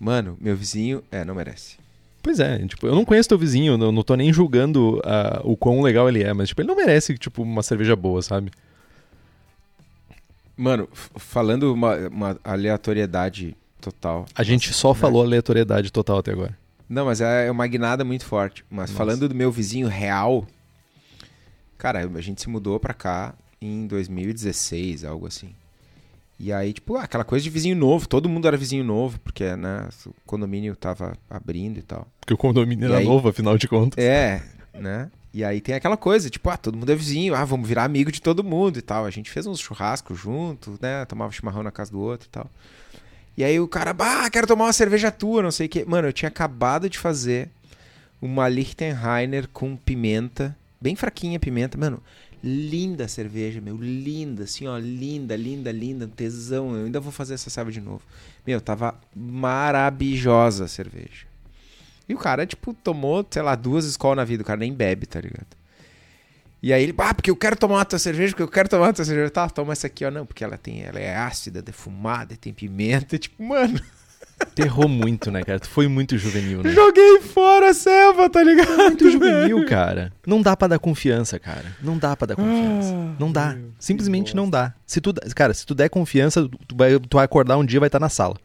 Mano, 0.00 0.38
meu 0.40 0.56
vizinho. 0.56 1.02
É, 1.12 1.24
não 1.26 1.34
merece. 1.34 1.76
Pois 2.22 2.40
é, 2.40 2.58
tipo, 2.66 2.86
eu 2.86 2.94
não 2.94 3.04
conheço 3.04 3.28
teu 3.28 3.38
vizinho, 3.38 3.78
não, 3.78 3.92
não 3.92 4.02
tô 4.02 4.14
nem 4.14 4.32
julgando 4.32 5.00
ah, 5.04 5.40
o 5.44 5.56
quão 5.56 5.80
legal 5.80 6.08
ele 6.08 6.22
é, 6.22 6.32
mas 6.32 6.48
tipo, 6.48 6.60
ele 6.60 6.68
não 6.68 6.76
merece, 6.76 7.16
tipo, 7.16 7.42
uma 7.42 7.62
cerveja 7.62 7.94
boa, 7.94 8.20
sabe? 8.22 8.50
Mano, 10.56 10.88
falando 10.92 11.72
uma, 11.72 11.96
uma 12.08 12.40
aleatoriedade 12.42 13.56
total. 13.80 14.26
A 14.34 14.42
gente 14.42 14.72
só 14.72 14.92
falou 14.92 15.22
aleatoriedade 15.22 15.92
total 15.92 16.18
até 16.18 16.32
agora. 16.32 16.58
Não, 16.88 17.04
mas 17.06 17.20
é 17.20 17.50
uma 17.50 17.66
guinada 17.66 18.04
muito 18.04 18.24
forte. 18.24 18.64
Mas 18.68 18.90
Nossa. 18.90 18.94
falando 18.94 19.28
do 19.28 19.34
meu 19.34 19.52
vizinho 19.52 19.86
real, 19.86 20.46
cara, 21.76 22.00
a 22.00 22.20
gente 22.20 22.40
se 22.40 22.48
mudou 22.48 22.80
pra 22.80 22.94
cá 22.94 23.34
em 23.60 23.86
2016, 23.86 25.04
algo 25.04 25.26
assim. 25.26 25.50
E 26.40 26.52
aí, 26.52 26.72
tipo, 26.72 26.96
ah, 26.96 27.02
aquela 27.02 27.24
coisa 27.24 27.42
de 27.42 27.50
vizinho 27.50 27.74
novo, 27.74 28.08
todo 28.08 28.28
mundo 28.28 28.46
era 28.46 28.56
vizinho 28.56 28.84
novo, 28.84 29.18
porque, 29.20 29.56
né, 29.56 29.88
o 30.06 30.14
condomínio 30.24 30.76
tava 30.76 31.14
abrindo 31.28 31.78
e 31.78 31.82
tal. 31.82 32.06
Porque 32.20 32.32
o 32.32 32.36
condomínio 32.36 32.84
E 32.84 32.88
era 32.88 32.98
aí? 32.98 33.04
novo, 33.04 33.28
afinal 33.28 33.58
de 33.58 33.66
contas. 33.66 34.02
É, 34.02 34.40
né? 34.72 35.10
E 35.34 35.42
aí 35.44 35.60
tem 35.60 35.74
aquela 35.74 35.96
coisa, 35.96 36.30
tipo, 36.30 36.48
ah, 36.48 36.56
todo 36.56 36.76
mundo 36.78 36.90
é 36.90 36.94
vizinho, 36.94 37.34
ah, 37.34 37.44
vamos 37.44 37.68
virar 37.68 37.84
amigo 37.84 38.12
de 38.12 38.22
todo 38.22 38.44
mundo 38.44 38.78
e 38.78 38.82
tal. 38.82 39.04
A 39.04 39.10
gente 39.10 39.30
fez 39.30 39.46
uns 39.46 39.58
churrascos 39.58 40.18
junto, 40.18 40.78
né? 40.80 41.04
Tomava 41.06 41.32
chimarrão 41.32 41.62
na 41.62 41.70
casa 41.72 41.90
do 41.90 42.00
outro 42.00 42.28
e 42.28 42.30
tal. 42.30 42.48
E 43.36 43.44
aí 43.44 43.58
o 43.60 43.68
cara, 43.68 43.92
bah, 43.92 44.28
quero 44.30 44.46
tomar 44.46 44.64
uma 44.66 44.72
cerveja 44.72 45.10
tua, 45.10 45.42
não 45.42 45.50
sei 45.50 45.66
o 45.66 45.68
quê. 45.68 45.84
Mano, 45.86 46.08
eu 46.08 46.12
tinha 46.12 46.28
acabado 46.28 46.88
de 46.88 46.98
fazer 46.98 47.48
uma 48.22 48.48
Lichtenheiner 48.48 49.48
com 49.52 49.76
pimenta, 49.76 50.56
bem 50.80 50.96
fraquinha 50.96 51.36
a 51.36 51.40
pimenta, 51.40 51.76
mano. 51.78 52.02
Linda 52.42 53.06
a 53.06 53.08
cerveja, 53.08 53.60
meu, 53.60 53.76
linda, 53.76 54.44
assim, 54.44 54.66
ó, 54.66 54.78
linda, 54.78 55.34
linda, 55.34 55.72
linda, 55.72 56.06
tesão. 56.06 56.76
Eu 56.76 56.86
ainda 56.86 57.00
vou 57.00 57.10
fazer 57.10 57.34
essa 57.34 57.50
cerveja 57.50 57.80
de 57.80 57.86
novo. 57.86 58.02
Meu, 58.46 58.60
tava 58.60 58.94
maravilhosa 59.14 60.66
a 60.66 60.68
cerveja. 60.68 61.26
E 62.08 62.14
o 62.14 62.18
cara, 62.18 62.46
tipo, 62.46 62.72
tomou, 62.72 63.26
sei 63.30 63.42
lá, 63.42 63.54
duas 63.54 63.84
escolas 63.84 64.16
na 64.16 64.24
vida. 64.24 64.42
O 64.42 64.46
cara 64.46 64.60
nem 64.60 64.72
bebe, 64.72 65.04
tá 65.06 65.20
ligado? 65.20 65.58
E 66.62 66.72
aí 66.72 66.82
ele, 66.82 66.94
ah, 66.98 67.14
porque 67.14 67.30
eu 67.30 67.36
quero 67.36 67.54
tomar 67.56 67.82
a 67.82 67.84
tua 67.84 67.98
cerveja, 67.98 68.32
porque 68.32 68.42
eu 68.42 68.48
quero 68.48 68.68
tomar 68.68 68.88
a 68.88 68.92
tua 68.92 69.04
cerveja. 69.04 69.30
Tá, 69.30 69.48
toma 69.48 69.72
essa 69.72 69.86
aqui, 69.86 70.04
ó. 70.04 70.10
Não, 70.10 70.24
porque 70.24 70.42
ela 70.42 70.56
tem, 70.56 70.82
ela 70.82 70.98
é 70.98 71.14
ácida, 71.16 71.60
defumada, 71.60 72.36
tem 72.36 72.52
pimenta. 72.52 73.18
Tipo, 73.18 73.42
mano, 73.42 73.80
Tu 74.54 74.62
errou 74.62 74.88
muito, 74.88 75.30
né, 75.30 75.42
cara? 75.42 75.58
Tu 75.60 75.68
foi 75.68 75.88
muito 75.88 76.16
juvenil, 76.16 76.62
né? 76.62 76.70
joguei 76.70 77.20
fora 77.20 77.70
a 77.70 77.74
selva, 77.74 78.28
tá 78.30 78.42
ligado? 78.42 78.76
Muito 78.76 79.10
juvenil, 79.10 79.64
cara. 79.66 80.12
Não 80.26 80.40
dá 80.42 80.56
pra 80.56 80.68
dar 80.68 80.78
confiança, 80.78 81.38
cara. 81.38 81.64
Não 81.82 81.98
dá 81.98 82.16
pra 82.16 82.26
dar 82.26 82.36
confiança. 82.36 82.94
Ah, 82.94 83.14
não 83.18 83.32
dá. 83.32 83.54
meu, 83.54 83.70
Simplesmente 83.78 84.34
não 84.34 84.48
dá. 84.48 84.74
Se 84.86 85.00
tu, 85.00 85.12
cara, 85.34 85.52
se 85.54 85.66
tu 85.66 85.74
der 85.74 85.88
confiança, 85.88 86.48
tu 86.66 86.76
vai, 86.76 86.98
tu 86.98 87.16
vai 87.16 87.24
acordar 87.24 87.56
um 87.56 87.64
dia 87.64 87.78
e 87.78 87.80
vai 87.80 87.88
estar 87.88 88.00
na 88.00 88.08
sala. 88.08 88.36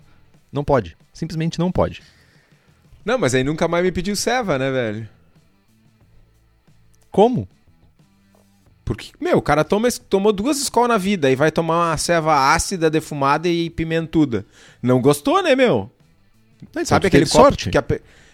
Não 0.51 0.63
pode. 0.63 0.95
Simplesmente 1.13 1.59
não 1.59 1.71
pode. 1.71 2.01
Não, 3.05 3.17
mas 3.17 3.35
aí 3.35 3.43
nunca 3.43 3.67
mais 3.67 3.83
me 3.83 3.91
pediu 3.91 4.15
ceva, 4.15 4.57
né, 4.57 4.71
velho? 4.71 5.09
Como? 7.12 7.47
Porque, 8.85 9.11
meu, 9.19 9.37
o 9.37 9.41
cara 9.41 9.63
toma, 9.63 9.87
tomou 10.09 10.33
duas 10.33 10.59
escolas 10.61 10.89
na 10.89 10.97
vida 10.97 11.31
e 11.31 11.35
vai 11.35 11.49
tomar 11.51 11.89
uma 11.91 11.97
ceva 11.97 12.53
ácida, 12.53 12.89
defumada 12.89 13.47
e 13.47 13.69
pimentuda. 13.69 14.45
Não 14.81 15.01
gostou, 15.01 15.41
né, 15.41 15.55
meu? 15.55 15.89
Sabe 16.85 17.07
aquele 17.07 17.25
copo 17.25 17.37
sorte? 17.43 17.69
que 17.69 17.77
a, 17.77 17.83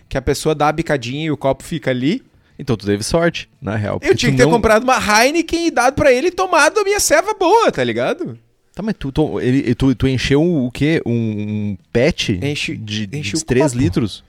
que 0.07 0.17
a 0.17 0.21
pessoa 0.21 0.55
dá 0.55 0.67
a 0.67 0.71
bicadinha 0.71 1.25
e 1.25 1.31
o 1.31 1.37
copo 1.37 1.63
fica 1.63 1.91
ali? 1.91 2.23
Então 2.57 2.75
tu 2.75 2.85
teve 2.85 3.03
sorte, 3.03 3.47
na 3.61 3.75
real. 3.75 3.99
Eu 4.01 4.15
tinha 4.15 4.31
que 4.31 4.37
ter 4.37 4.43
não- 4.43 4.51
comprado 4.51 4.83
uma 4.83 4.97
Heineken 4.97 5.67
e 5.67 5.71
dado 5.71 5.93
pra 5.93 6.11
ele 6.11 6.27
e 6.27 6.31
tomado 6.31 6.79
a 6.79 6.83
minha 6.83 6.99
ceva 6.99 7.33
boa, 7.33 7.71
tá 7.71 7.83
ligado? 7.83 8.37
Tá, 8.75 8.81
mas 8.83 8.95
tu, 8.97 9.11
tu, 9.11 9.39
ele, 9.39 9.73
tu, 9.75 9.93
tu 9.95 10.07
encheu 10.07 10.41
o 10.43 10.69
quê? 10.71 11.01
Um, 11.05 11.11
um 11.13 11.77
pet 11.93 12.39
Enche- 12.43 12.75
de, 12.75 13.05
de 13.05 13.17
enche 13.17 13.35
o 13.37 13.45
3 13.45 13.67
copo. 13.71 13.77
litros? 13.77 14.23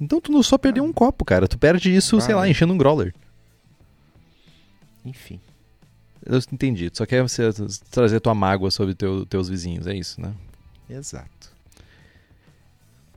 Então 0.00 0.20
tu 0.20 0.32
não 0.32 0.42
só 0.42 0.56
perdeu 0.58 0.82
um 0.82 0.92
copo, 0.92 1.24
cara. 1.24 1.46
Tu 1.46 1.58
perde 1.58 1.94
isso, 1.94 2.16
Ah, 2.16 2.20
sei 2.20 2.34
lá, 2.34 2.48
enchendo 2.48 2.72
um 2.72 2.78
growler. 2.78 3.14
Enfim. 5.04 5.40
Eu 6.26 6.38
entendi. 6.52 6.90
Tu 6.90 6.98
só 6.98 7.06
quer 7.06 7.22
você 7.22 7.42
trazer 7.90 8.20
tua 8.20 8.34
mágoa 8.34 8.70
sobre 8.70 8.94
teu, 8.94 9.24
teus 9.26 9.48
vizinhos, 9.48 9.86
é 9.86 9.94
isso, 9.94 10.20
né? 10.20 10.34
Exato. 10.90 11.48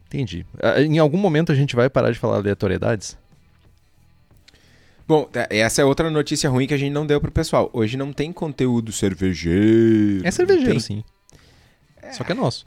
Entendi. 0.07 0.45
Ah, 0.61 0.81
Em 0.81 0.97
algum 0.99 1.17
momento 1.17 1.51
a 1.51 1.55
gente 1.55 1.75
vai 1.75 1.89
parar 1.89 2.11
de 2.11 2.19
falar 2.19 2.37
aleatoriedades? 2.37 3.17
Bom, 5.07 5.29
é- 5.33 5.59
essa 5.59 5.81
é 5.81 5.85
outra 5.85 6.09
notícia 6.09 6.49
ruim 6.49 6.67
que 6.67 6.73
a 6.73 6.77
gente 6.77 6.91
não 6.93 7.05
deu 7.05 7.19
pro 7.19 7.31
pessoal. 7.31 7.69
Hoje 7.73 7.97
não 7.97 8.13
tem 8.13 8.31
conteúdo 8.31 8.91
cervejeiro. 8.91 10.25
É 10.25 10.31
cervejeiro, 10.31 10.79
sim. 10.79 11.03
Só 12.13 12.23
que 12.23 12.31
é 12.31 12.35
nosso. 12.35 12.65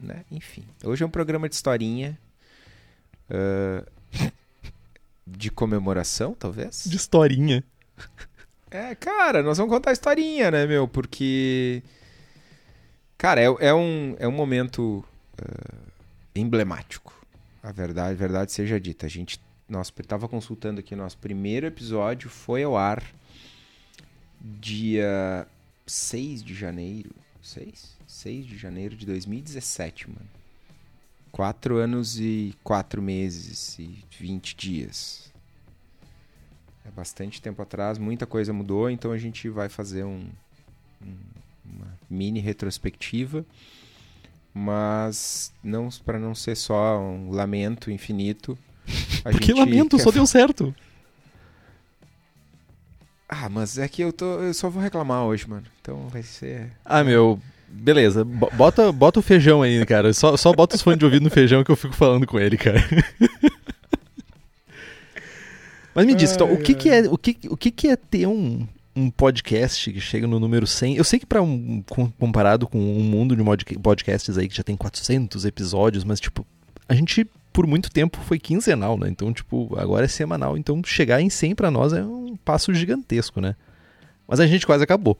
né? 0.00 0.24
Enfim. 0.30 0.64
Hoje 0.84 1.02
é 1.02 1.06
um 1.06 1.10
programa 1.10 1.48
de 1.48 1.54
historinha. 1.54 2.18
ah, 3.30 3.84
de 5.26 5.50
comemoração, 5.50 6.34
talvez? 6.34 6.84
De 6.86 6.96
historinha. 6.96 7.64
É, 8.74 8.92
cara, 8.96 9.40
nós 9.40 9.56
vamos 9.56 9.72
contar 9.72 9.90
a 9.90 9.92
historinha, 9.92 10.50
né, 10.50 10.66
meu? 10.66 10.88
Porque. 10.88 11.80
Cara, 13.16 13.40
é, 13.40 13.44
é 13.44 13.72
um, 13.72 14.16
é 14.18 14.26
um 14.26 14.32
momento 14.32 15.04
ah, 15.38 15.92
emblemático. 16.34 17.14
A 17.62 17.70
verdade, 17.70 18.14
a 18.14 18.16
verdade 18.16 18.50
seja 18.50 18.80
dita. 18.80 19.06
A 19.06 19.08
gente. 19.08 19.40
Nós 19.68 19.92
estava 19.96 20.28
consultando 20.28 20.80
aqui, 20.80 20.96
nosso 20.96 21.16
primeiro 21.18 21.66
episódio 21.66 22.28
foi 22.28 22.64
ao 22.64 22.76
ar 22.76 23.00
dia 24.40 25.46
6 25.86 26.42
de 26.42 26.52
janeiro. 26.52 27.14
6? 27.40 27.96
6 28.08 28.44
de 28.44 28.58
janeiro 28.58 28.96
de 28.96 29.06
2017, 29.06 30.10
mano. 30.10 30.28
Quatro 31.30 31.76
anos 31.76 32.18
e 32.18 32.56
quatro 32.64 33.00
meses 33.00 33.78
e 33.78 34.04
20 34.18 34.56
dias. 34.56 35.23
É 36.86 36.90
bastante 36.90 37.40
tempo 37.40 37.62
atrás, 37.62 37.98
muita 37.98 38.26
coisa 38.26 38.52
mudou, 38.52 38.90
então 38.90 39.10
a 39.12 39.18
gente 39.18 39.48
vai 39.48 39.68
fazer 39.68 40.04
um, 40.04 40.26
um- 41.02 41.16
uma 41.64 41.86
mini 42.10 42.40
retrospectiva, 42.40 43.44
mas 44.52 45.52
não 45.62 45.88
para 46.04 46.18
não 46.18 46.34
ser 46.34 46.54
só 46.56 46.98
um 47.00 47.30
lamento 47.30 47.90
infinito. 47.90 48.56
A 49.24 49.30
Porque 49.32 49.46
gente 49.46 49.58
lamento, 49.58 49.98
só 49.98 50.10
deu 50.10 50.26
certo. 50.26 50.74
Ah, 53.28 53.48
mas 53.48 53.78
é 53.78 53.88
que 53.88 54.02
eu 54.02 54.12
tô, 54.12 54.40
eu 54.42 54.52
só 54.54 54.68
vou 54.68 54.82
reclamar 54.82 55.22
hoje, 55.24 55.48
mano. 55.48 55.64
Então 55.80 56.08
vai 56.08 56.22
ser. 56.22 56.70
Ah, 56.84 57.02
meu. 57.02 57.40
Beleza, 57.66 58.24
bo- 58.24 58.50
bota, 58.52 58.92
bota 58.92 59.18
o 59.18 59.22
feijão 59.22 59.62
aí, 59.62 59.84
cara. 59.84 60.12
Só, 60.12 60.36
só 60.36 60.52
bota 60.52 60.76
os 60.76 60.82
fones 60.82 60.98
de 60.98 61.04
ouvido 61.04 61.24
no 61.24 61.30
feijão 61.30 61.64
que 61.64 61.70
eu 61.72 61.76
fico 61.76 61.94
falando 61.94 62.24
com 62.26 62.38
ele, 62.38 62.56
cara. 62.56 62.78
Mas 65.94 66.06
me 66.06 66.14
diz, 66.14 66.32
então, 66.32 66.52
o 66.52 66.58
que, 66.58 66.74
que 66.74 66.88
é, 66.88 67.02
o 67.08 67.16
que, 67.16 67.36
o 67.48 67.56
que, 67.56 67.70
que 67.70 67.88
é 67.88 67.96
ter 67.96 68.26
um, 68.26 68.66
um 68.96 69.10
podcast 69.10 69.92
que 69.92 70.00
chega 70.00 70.26
no 70.26 70.40
número 70.40 70.66
100? 70.66 70.96
Eu 70.96 71.04
sei 71.04 71.18
que 71.18 71.26
para 71.26 71.40
um 71.42 71.82
com- 71.82 72.10
comparado 72.10 72.66
com 72.66 72.78
um 72.78 73.02
mundo 73.02 73.36
de 73.36 73.78
podcasts 73.78 74.36
aí 74.36 74.48
que 74.48 74.56
já 74.56 74.62
tem 74.62 74.76
400 74.76 75.44
episódios, 75.44 76.02
mas 76.04 76.18
tipo, 76.20 76.44
a 76.88 76.94
gente 76.94 77.26
por 77.52 77.66
muito 77.68 77.88
tempo 77.88 78.18
foi 78.22 78.38
quinzenal, 78.40 78.98
né? 78.98 79.08
Então, 79.08 79.32
tipo, 79.32 79.78
agora 79.78 80.06
é 80.06 80.08
semanal, 80.08 80.58
então 80.58 80.82
chegar 80.84 81.20
em 81.20 81.30
100 81.30 81.54
pra 81.54 81.70
nós 81.70 81.92
é 81.92 82.02
um 82.04 82.36
passo 82.44 82.74
gigantesco, 82.74 83.40
né? 83.40 83.54
Mas 84.26 84.40
a 84.40 84.46
gente 84.46 84.66
quase 84.66 84.82
acabou. 84.82 85.16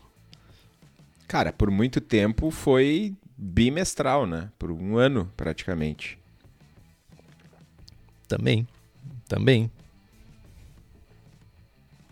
Cara, 1.29 1.53
por 1.53 1.71
muito 1.71 2.01
tempo 2.01 2.51
foi 2.51 3.15
bimestral, 3.39 4.27
né? 4.27 4.49
Por 4.59 4.73
um 4.73 4.97
ano, 4.97 5.31
praticamente. 5.37 6.19
Também. 8.27 8.67
Também. 9.29 9.71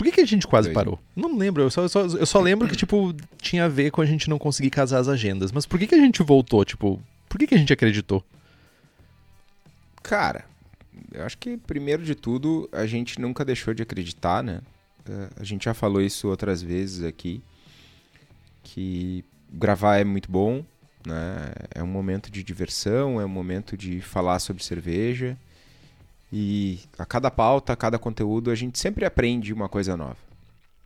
Por 0.02 0.06
que, 0.06 0.16
que 0.16 0.20
a 0.20 0.26
gente 0.26 0.48
quase 0.48 0.66
Dois. 0.66 0.74
parou? 0.74 0.98
Não 1.14 1.38
lembro, 1.38 1.62
eu 1.62 1.70
só, 1.70 1.82
eu 1.82 1.88
só, 1.88 2.00
eu 2.00 2.26
só 2.26 2.40
lembro 2.40 2.66
que, 2.66 2.74
tipo, 2.74 3.14
tinha 3.40 3.66
a 3.66 3.68
ver 3.68 3.92
com 3.92 4.00
a 4.00 4.04
gente 4.04 4.28
não 4.28 4.36
conseguir 4.36 4.68
casar 4.68 4.98
as 4.98 5.06
agendas. 5.06 5.52
Mas 5.52 5.64
por 5.64 5.78
que, 5.78 5.86
que 5.86 5.94
a 5.94 5.98
gente 5.98 6.24
voltou? 6.24 6.64
Tipo, 6.64 7.00
por 7.28 7.38
que, 7.38 7.46
que 7.46 7.54
a 7.54 7.58
gente 7.58 7.72
acreditou? 7.72 8.24
Cara, 10.02 10.44
eu 11.12 11.22
acho 11.24 11.38
que 11.38 11.56
primeiro 11.56 12.02
de 12.02 12.16
tudo 12.16 12.68
a 12.72 12.84
gente 12.84 13.20
nunca 13.20 13.44
deixou 13.44 13.72
de 13.72 13.84
acreditar, 13.84 14.42
né? 14.42 14.60
Eh, 15.08 15.28
A 15.38 15.44
gente 15.44 15.66
já 15.66 15.72
falou 15.72 16.02
isso 16.02 16.26
outras 16.26 16.60
vezes 16.60 17.04
aqui, 17.04 17.40
que 18.64 19.24
gravar 19.52 19.98
é 19.98 20.04
muito 20.04 20.28
bom, 20.28 20.64
né? 21.06 21.52
É 21.72 21.80
um 21.80 21.86
momento 21.86 22.28
de 22.28 22.42
diversão, 22.42 23.20
é 23.20 23.24
um 23.24 23.28
momento 23.28 23.76
de 23.76 24.00
falar 24.00 24.40
sobre 24.40 24.64
cerveja. 24.64 25.38
E 26.32 26.80
a 26.98 27.04
cada 27.04 27.30
pauta, 27.30 27.74
a 27.74 27.76
cada 27.76 27.98
conteúdo, 27.98 28.50
a 28.50 28.54
gente 28.54 28.78
sempre 28.78 29.04
aprende 29.04 29.52
uma 29.52 29.68
coisa 29.68 29.96
nova. 29.96 30.16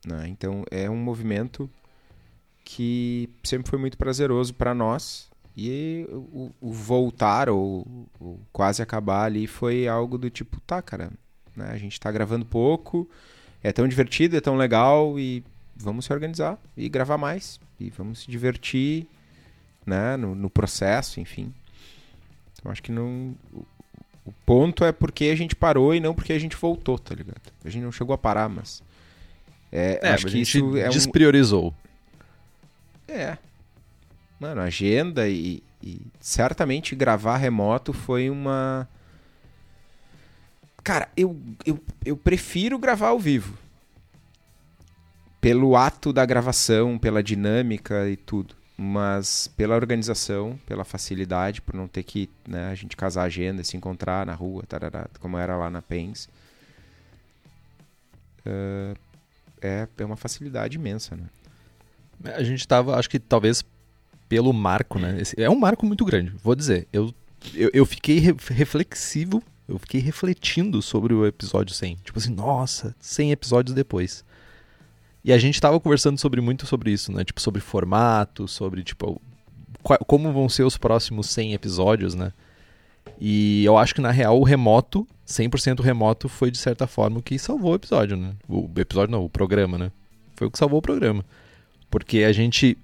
Né? 0.05 0.27
Então 0.29 0.65
é 0.71 0.91
um 0.91 0.97
movimento 0.97 1.71
que 2.65 3.31
sempre 3.45 3.71
foi 3.71 3.79
muito 3.79 3.97
prazeroso 3.97 4.53
para 4.53 4.75
nós. 4.75 5.31
E 5.57 6.07
o, 6.11 6.51
o 6.61 6.73
voltar 6.73 7.49
ou, 7.49 7.87
ou 8.21 8.39
quase 8.53 8.83
acabar 8.83 9.25
ali 9.25 9.47
foi 9.47 9.89
algo 9.89 10.19
do 10.19 10.29
tipo, 10.29 10.61
tá, 10.61 10.83
cara, 10.83 11.11
né? 11.57 11.71
a 11.71 11.79
gente 11.79 11.99
tá 11.99 12.13
gravando 12.13 12.45
pouco, 12.45 13.09
é 13.63 13.73
tão 13.73 13.89
divertido, 13.89 14.37
é 14.37 14.41
tão 14.41 14.57
legal 14.57 15.19
e 15.19 15.43
vamos 15.75 16.05
se 16.05 16.13
organizar 16.13 16.59
e 16.77 16.89
gravar 16.91 17.17
mais. 17.17 17.59
E 17.81 17.89
vamos 17.89 18.21
se 18.21 18.31
divertir 18.31 19.07
né? 19.87 20.17
no, 20.17 20.35
no 20.35 20.51
processo, 20.51 21.21
enfim. 21.21 21.55
Eu 22.65 22.71
acho 22.71 22.83
que 22.83 22.93
não. 22.93 23.35
O, 24.27 24.33
ponto 24.45 24.85
é 24.85 24.93
porque 24.93 25.27
a 25.27 25.37
gente 25.37 25.55
parou 25.55 25.95
e 25.95 26.01
não 26.01 26.15
porque 26.15 26.33
a 26.33 26.39
gente 26.39 26.57
voltou, 26.57 26.99
tá 26.99 27.15
ligado? 27.15 27.41
A 27.65 27.71
gente 27.71 27.83
não 27.83 27.93
chegou 27.93 28.15
a 28.15 28.19
parar, 28.19 28.49
mas. 28.49 28.83
É, 29.71 30.01
acho 30.11 30.27
a 30.27 30.31
que 30.31 30.41
isso 30.41 30.77
é 30.77 30.89
um. 30.89 30.91
despriorizou. 30.91 31.73
É, 33.07 33.39
mano, 34.41 34.61
agenda 34.61 35.29
e, 35.29 35.63
e 35.83 36.01
certamente 36.21 36.95
gravar 36.95 37.37
remoto 37.37 37.93
foi 37.93 38.29
uma. 38.29 38.89
Cara, 40.83 41.09
eu, 41.17 41.37
eu, 41.65 41.81
eu 42.05 42.17
prefiro 42.17 42.79
gravar 42.79 43.09
ao 43.09 43.19
vivo. 43.19 43.57
Pelo 45.41 45.77
ato 45.77 46.13
da 46.13 46.25
gravação, 46.25 46.99
pela 46.99 47.23
dinâmica 47.23 48.09
e 48.09 48.17
tudo. 48.17 48.55
Mas 48.77 49.49
pela 49.49 49.75
organização, 49.75 50.59
pela 50.67 50.85
facilidade, 50.85 51.63
por 51.63 51.75
não 51.75 51.89
ter 51.89 52.03
que 52.03 52.29
né, 52.47 52.71
a 52.71 52.75
gente 52.75 52.95
casar 52.95 53.23
a 53.23 53.25
agenda, 53.25 53.65
se 53.65 53.77
encontrar 53.77 54.27
na 54.27 54.35
rua, 54.35 54.65
tarará, 54.69 55.09
como 55.19 55.39
era 55.39 55.57
lá 55.57 55.71
na 55.71 55.81
PENS. 55.81 56.29
Uh, 58.47 58.97
é, 59.63 59.89
é 59.97 60.05
uma 60.05 60.17
facilidade 60.17 60.77
imensa, 60.77 61.17
né? 61.17 61.25
A 62.35 62.43
gente 62.43 62.67
tava, 62.69 62.97
acho 62.97 63.09
que 63.09 63.19
talvez 63.19 63.65
pelo 64.29 64.53
marco, 64.53 64.99
né? 64.99 65.21
Esse, 65.21 65.41
é 65.41 65.49
um 65.49 65.59
marco 65.59 65.87
muito 65.87 66.05
grande, 66.05 66.33
vou 66.43 66.55
dizer. 66.55 66.87
Eu, 66.93 67.15
eu, 67.55 67.71
eu 67.73 67.87
fiquei 67.87 68.19
re 68.19 68.35
reflexivo, 68.51 69.43
eu 69.69 69.79
fiquei 69.79 70.01
refletindo 70.01 70.83
sobre 70.83 71.15
o 71.15 71.27
episódio 71.27 71.75
100. 71.75 71.97
Tipo 72.05 72.19
assim, 72.19 72.35
nossa, 72.35 72.95
100 73.01 73.33
episódios 73.33 73.75
depois. 73.75 74.25
E 75.27 75.33
a 75.33 75.39
gente 75.39 75.61
tava 75.61 75.81
conversando 75.81 76.17
sobre 76.21 76.41
muito 76.41 76.67
sobre 76.67 76.93
isso, 76.93 77.11
né? 77.11 77.25
Tipo, 77.25 77.41
sobre 77.41 77.61
formato, 77.61 78.47
sobre, 78.47 78.85
tipo, 78.85 79.21
qual, 79.83 79.99
como 80.07 80.33
vão 80.33 80.49
ser 80.49 80.63
os 80.63 80.79
próximos 80.79 81.29
100 81.31 81.53
episódios, 81.53 82.15
né? 82.15 82.33
E 83.21 83.65
eu 83.65 83.77
acho 83.77 83.93
que, 83.93 84.01
na 84.01 84.13
real, 84.13 84.39
o 84.39 84.45
remoto, 84.45 85.05
100% 85.27 85.81
remoto, 85.81 86.29
foi, 86.29 86.53
de 86.53 86.59
certa 86.59 86.87
forma, 86.87 87.19
o 87.19 87.23
que 87.23 87.41
salvou 87.41 87.73
o 87.73 87.75
episódio, 87.75 88.17
né? 88.17 88.35
O 88.49 88.71
episódio 88.77 89.11
não, 89.11 89.25
o 89.25 89.29
programa, 89.29 89.77
né? 89.77 89.91
Foi 90.37 90.47
o 90.47 90.51
que 90.51 90.59
salvou 90.59 90.79
o 90.79 90.83
programa. 90.83 91.25
Porque 91.91 92.19
a 92.19 92.31
gente... 92.31 92.79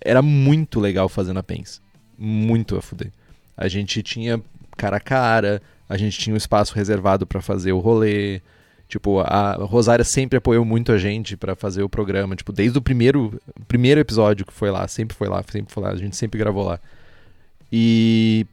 Era 0.00 0.20
muito 0.20 0.80
legal 0.80 1.08
fazer 1.08 1.32
na 1.32 1.44
Pens. 1.44 1.80
Muito 2.18 2.76
a 2.76 2.82
fuder. 2.82 3.12
A 3.56 3.68
gente 3.68 4.02
tinha 4.02 4.42
cara 4.76 4.96
a 4.96 5.00
cara, 5.00 5.62
a 5.88 5.96
gente 5.96 6.18
tinha 6.18 6.34
um 6.34 6.36
espaço 6.36 6.74
reservado 6.74 7.24
para 7.24 7.40
fazer 7.40 7.70
o 7.70 7.78
rolê... 7.78 8.40
Tipo, 8.88 9.20
a 9.20 9.52
Rosária 9.52 10.04
sempre 10.04 10.38
apoiou 10.38 10.64
muito 10.64 10.92
a 10.92 10.96
gente 10.96 11.36
para 11.36 11.54
fazer 11.54 11.82
o 11.82 11.90
programa. 11.90 12.34
Tipo, 12.34 12.52
desde 12.52 12.78
o 12.78 12.82
primeiro, 12.82 13.38
primeiro 13.68 14.00
episódio 14.00 14.46
que 14.46 14.52
foi 14.52 14.70
lá, 14.70 14.88
sempre 14.88 15.14
foi 15.14 15.28
lá, 15.28 15.44
sempre 15.46 15.72
foi 15.72 15.82
lá, 15.82 15.90
a 15.90 15.96
gente 15.96 16.16
sempre 16.16 16.38
gravou 16.38 16.64
lá. 16.64 16.80
E. 17.70 18.46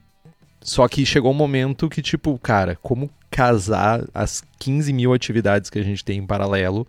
Só 0.61 0.87
que 0.87 1.05
chegou 1.05 1.31
um 1.31 1.35
momento 1.35 1.87
que, 1.87 2.01
tipo, 2.01 2.37
cara, 2.39 2.75
como 2.81 3.09
casar 3.29 4.03
as 4.13 4.43
15 4.57 4.91
mil 4.91 5.13
atividades 5.13 5.69
que 5.69 5.77
a 5.77 5.83
gente 5.83 6.03
tem 6.03 6.17
em 6.17 6.25
paralelo, 6.25 6.87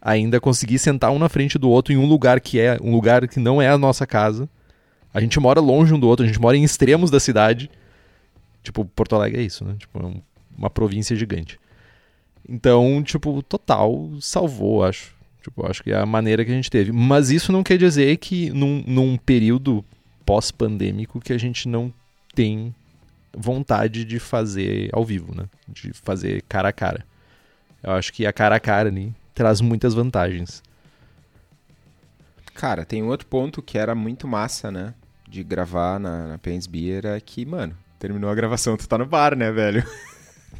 ainda 0.00 0.40
conseguir 0.40 0.78
sentar 0.78 1.10
um 1.10 1.18
na 1.18 1.28
frente 1.28 1.58
do 1.58 1.68
outro 1.68 1.92
em 1.92 1.96
um 1.96 2.06
lugar 2.06 2.40
que 2.40 2.60
é 2.60 2.78
um 2.80 2.92
lugar 2.92 3.26
que 3.26 3.40
não 3.40 3.60
é 3.60 3.68
a 3.68 3.76
nossa 3.76 4.06
casa. 4.06 4.48
A 5.12 5.20
gente 5.20 5.40
mora 5.40 5.60
longe 5.60 5.92
um 5.92 5.98
do 5.98 6.06
outro, 6.06 6.24
a 6.24 6.26
gente 6.26 6.40
mora 6.40 6.56
em 6.56 6.62
extremos 6.62 7.10
da 7.10 7.18
cidade. 7.18 7.68
Tipo, 8.62 8.84
Porto 8.84 9.16
Alegre 9.16 9.40
é 9.40 9.44
isso, 9.44 9.64
né? 9.64 9.74
Tipo, 9.76 9.98
é 9.98 10.12
uma 10.56 10.70
província 10.70 11.16
gigante. 11.16 11.58
Então, 12.48 13.02
tipo, 13.02 13.42
total 13.42 14.10
salvou, 14.20 14.84
acho. 14.84 15.14
Tipo, 15.42 15.66
acho 15.66 15.82
que 15.82 15.92
é 15.92 15.98
a 15.98 16.06
maneira 16.06 16.44
que 16.44 16.50
a 16.50 16.54
gente 16.54 16.70
teve. 16.70 16.92
Mas 16.92 17.30
isso 17.30 17.52
não 17.52 17.62
quer 17.62 17.78
dizer 17.78 18.16
que 18.16 18.50
num, 18.50 18.82
num 18.86 19.16
período 19.16 19.84
pós-pandêmico 20.24 21.20
que 21.20 21.32
a 21.32 21.38
gente 21.38 21.68
não 21.68 21.92
tem 22.34 22.74
vontade 23.32 24.04
de 24.04 24.18
fazer 24.18 24.90
ao 24.92 25.04
vivo, 25.04 25.34
né? 25.34 25.44
De 25.68 25.92
fazer 25.92 26.42
cara 26.48 26.70
a 26.70 26.72
cara. 26.72 27.06
Eu 27.82 27.92
acho 27.92 28.12
que 28.12 28.26
a 28.26 28.32
cara 28.32 28.56
a 28.56 28.60
cara 28.60 28.88
ali 28.88 29.14
traz 29.34 29.60
muitas 29.60 29.94
vantagens. 29.94 30.62
Cara, 32.54 32.84
tem 32.84 33.02
outro 33.02 33.26
ponto 33.26 33.62
que 33.62 33.76
era 33.78 33.94
muito 33.94 34.26
massa, 34.26 34.70
né? 34.70 34.94
De 35.28 35.44
gravar 35.44 36.00
na, 36.00 36.28
na 36.28 36.38
Pens 36.38 36.66
Beer 36.66 37.04
é 37.04 37.20
que, 37.20 37.44
mano, 37.44 37.76
terminou 37.98 38.30
a 38.30 38.34
gravação, 38.34 38.76
tu 38.76 38.88
tá 38.88 38.96
no 38.96 39.06
bar, 39.06 39.36
né, 39.36 39.52
velho? 39.52 39.84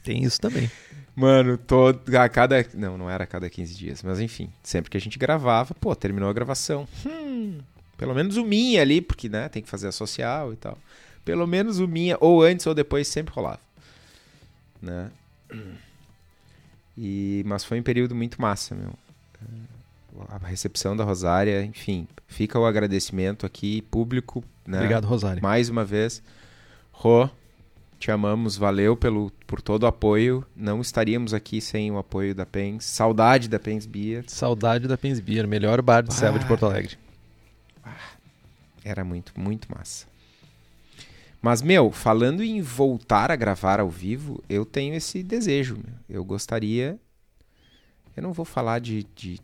Tem 0.05 0.23
isso 0.23 0.41
também. 0.41 0.71
Mano, 1.17 1.57
todo, 1.57 2.15
a 2.15 2.29
cada. 2.29 2.65
Não, 2.75 2.99
não 2.99 3.09
era 3.09 3.25
a 3.25 3.27
cada 3.27 3.49
15 3.49 3.75
dias, 3.75 4.03
mas 4.03 4.21
enfim, 4.21 4.51
sempre 4.63 4.91
que 4.91 4.99
a 4.99 5.01
gente 5.01 5.19
gravava, 5.19 5.75
pô, 5.75 5.97
terminou 5.97 6.29
a 6.29 6.33
gravação. 6.33 6.87
Hum, 7.07 7.59
pelo 7.97 8.15
menos 8.15 8.37
o 8.37 8.45
minha 8.45 8.83
ali, 8.83 9.01
porque, 9.01 9.27
né, 9.27 9.49
tem 9.49 9.63
que 9.63 9.69
fazer 9.69 9.89
a 9.89 9.93
social 9.93 10.53
e 10.53 10.57
tal. 10.57 10.79
Pelo 11.25 11.47
menos 11.47 11.81
o 11.81 11.89
minha, 11.89 12.19
ou 12.21 12.43
antes 12.43 12.67
ou 12.67 12.75
depois, 12.75 13.09
sempre 13.09 13.35
rolava. 13.35 13.61
Né? 14.81 15.11
E, 16.97 17.43
mas 17.47 17.65
foi 17.65 17.81
um 17.81 17.83
período 17.83 18.15
muito 18.15 18.41
massa, 18.41 18.75
meu. 18.75 18.93
A 20.29 20.47
recepção 20.47 20.97
da 20.97 21.03
Rosária, 21.05 21.65
enfim, 21.65 22.07
fica 22.29 22.59
o 22.59 22.67
agradecimento 22.67 23.45
aqui, 23.45 23.83
público. 23.83 24.45
Né? 24.67 24.79
Obrigado, 24.79 25.07
Rosária. 25.07 25.43
Mais 25.43 25.69
uma 25.69 25.85
vez. 25.85 26.23
Rô, 26.93 27.29
te 27.99 28.11
amamos, 28.11 28.57
valeu 28.57 28.97
pelo, 28.97 29.31
por 29.47 29.61
todo 29.61 29.85
o 29.85 29.87
apoio. 29.87 30.45
Não 30.55 30.81
estaríamos 30.81 31.33
aqui 31.33 31.61
sem 31.61 31.91
o 31.91 31.99
apoio 31.99 32.35
da 32.35 32.45
Pens. 32.45 32.85
Saudade 32.85 33.49
da 33.49 33.59
Pens 33.59 33.87
Beer. 33.87 34.25
Saudade 34.27 34.87
da 34.87 34.99
Pens 34.99 35.21
Beer, 35.21 35.47
melhor 35.47 35.81
bar 35.83 36.03
de 36.03 36.13
selva 36.13 36.39
de 36.39 36.47
Porto 36.47 36.67
Alegre. 36.67 36.99
Era 38.85 39.03
muito, 39.05 39.33
muito 39.39 39.67
massa. 39.75 40.07
Mas, 41.41 41.63
meu, 41.63 41.91
falando 41.91 42.43
em 42.43 42.61
voltar 42.61 43.31
a 43.31 43.37
gravar 43.37 43.81
ao 43.81 43.89
vivo, 43.89 44.43
eu 44.49 44.65
tenho 44.65 44.95
esse 44.95 45.23
desejo. 45.23 45.77
Meu. 45.77 45.95
Eu 46.09 46.25
gostaria. 46.25 46.99
Eu 48.17 48.23
não 48.23 48.33
vou 48.33 48.45
falar 48.45 48.81
de, 48.81 49.07
de 49.15 49.41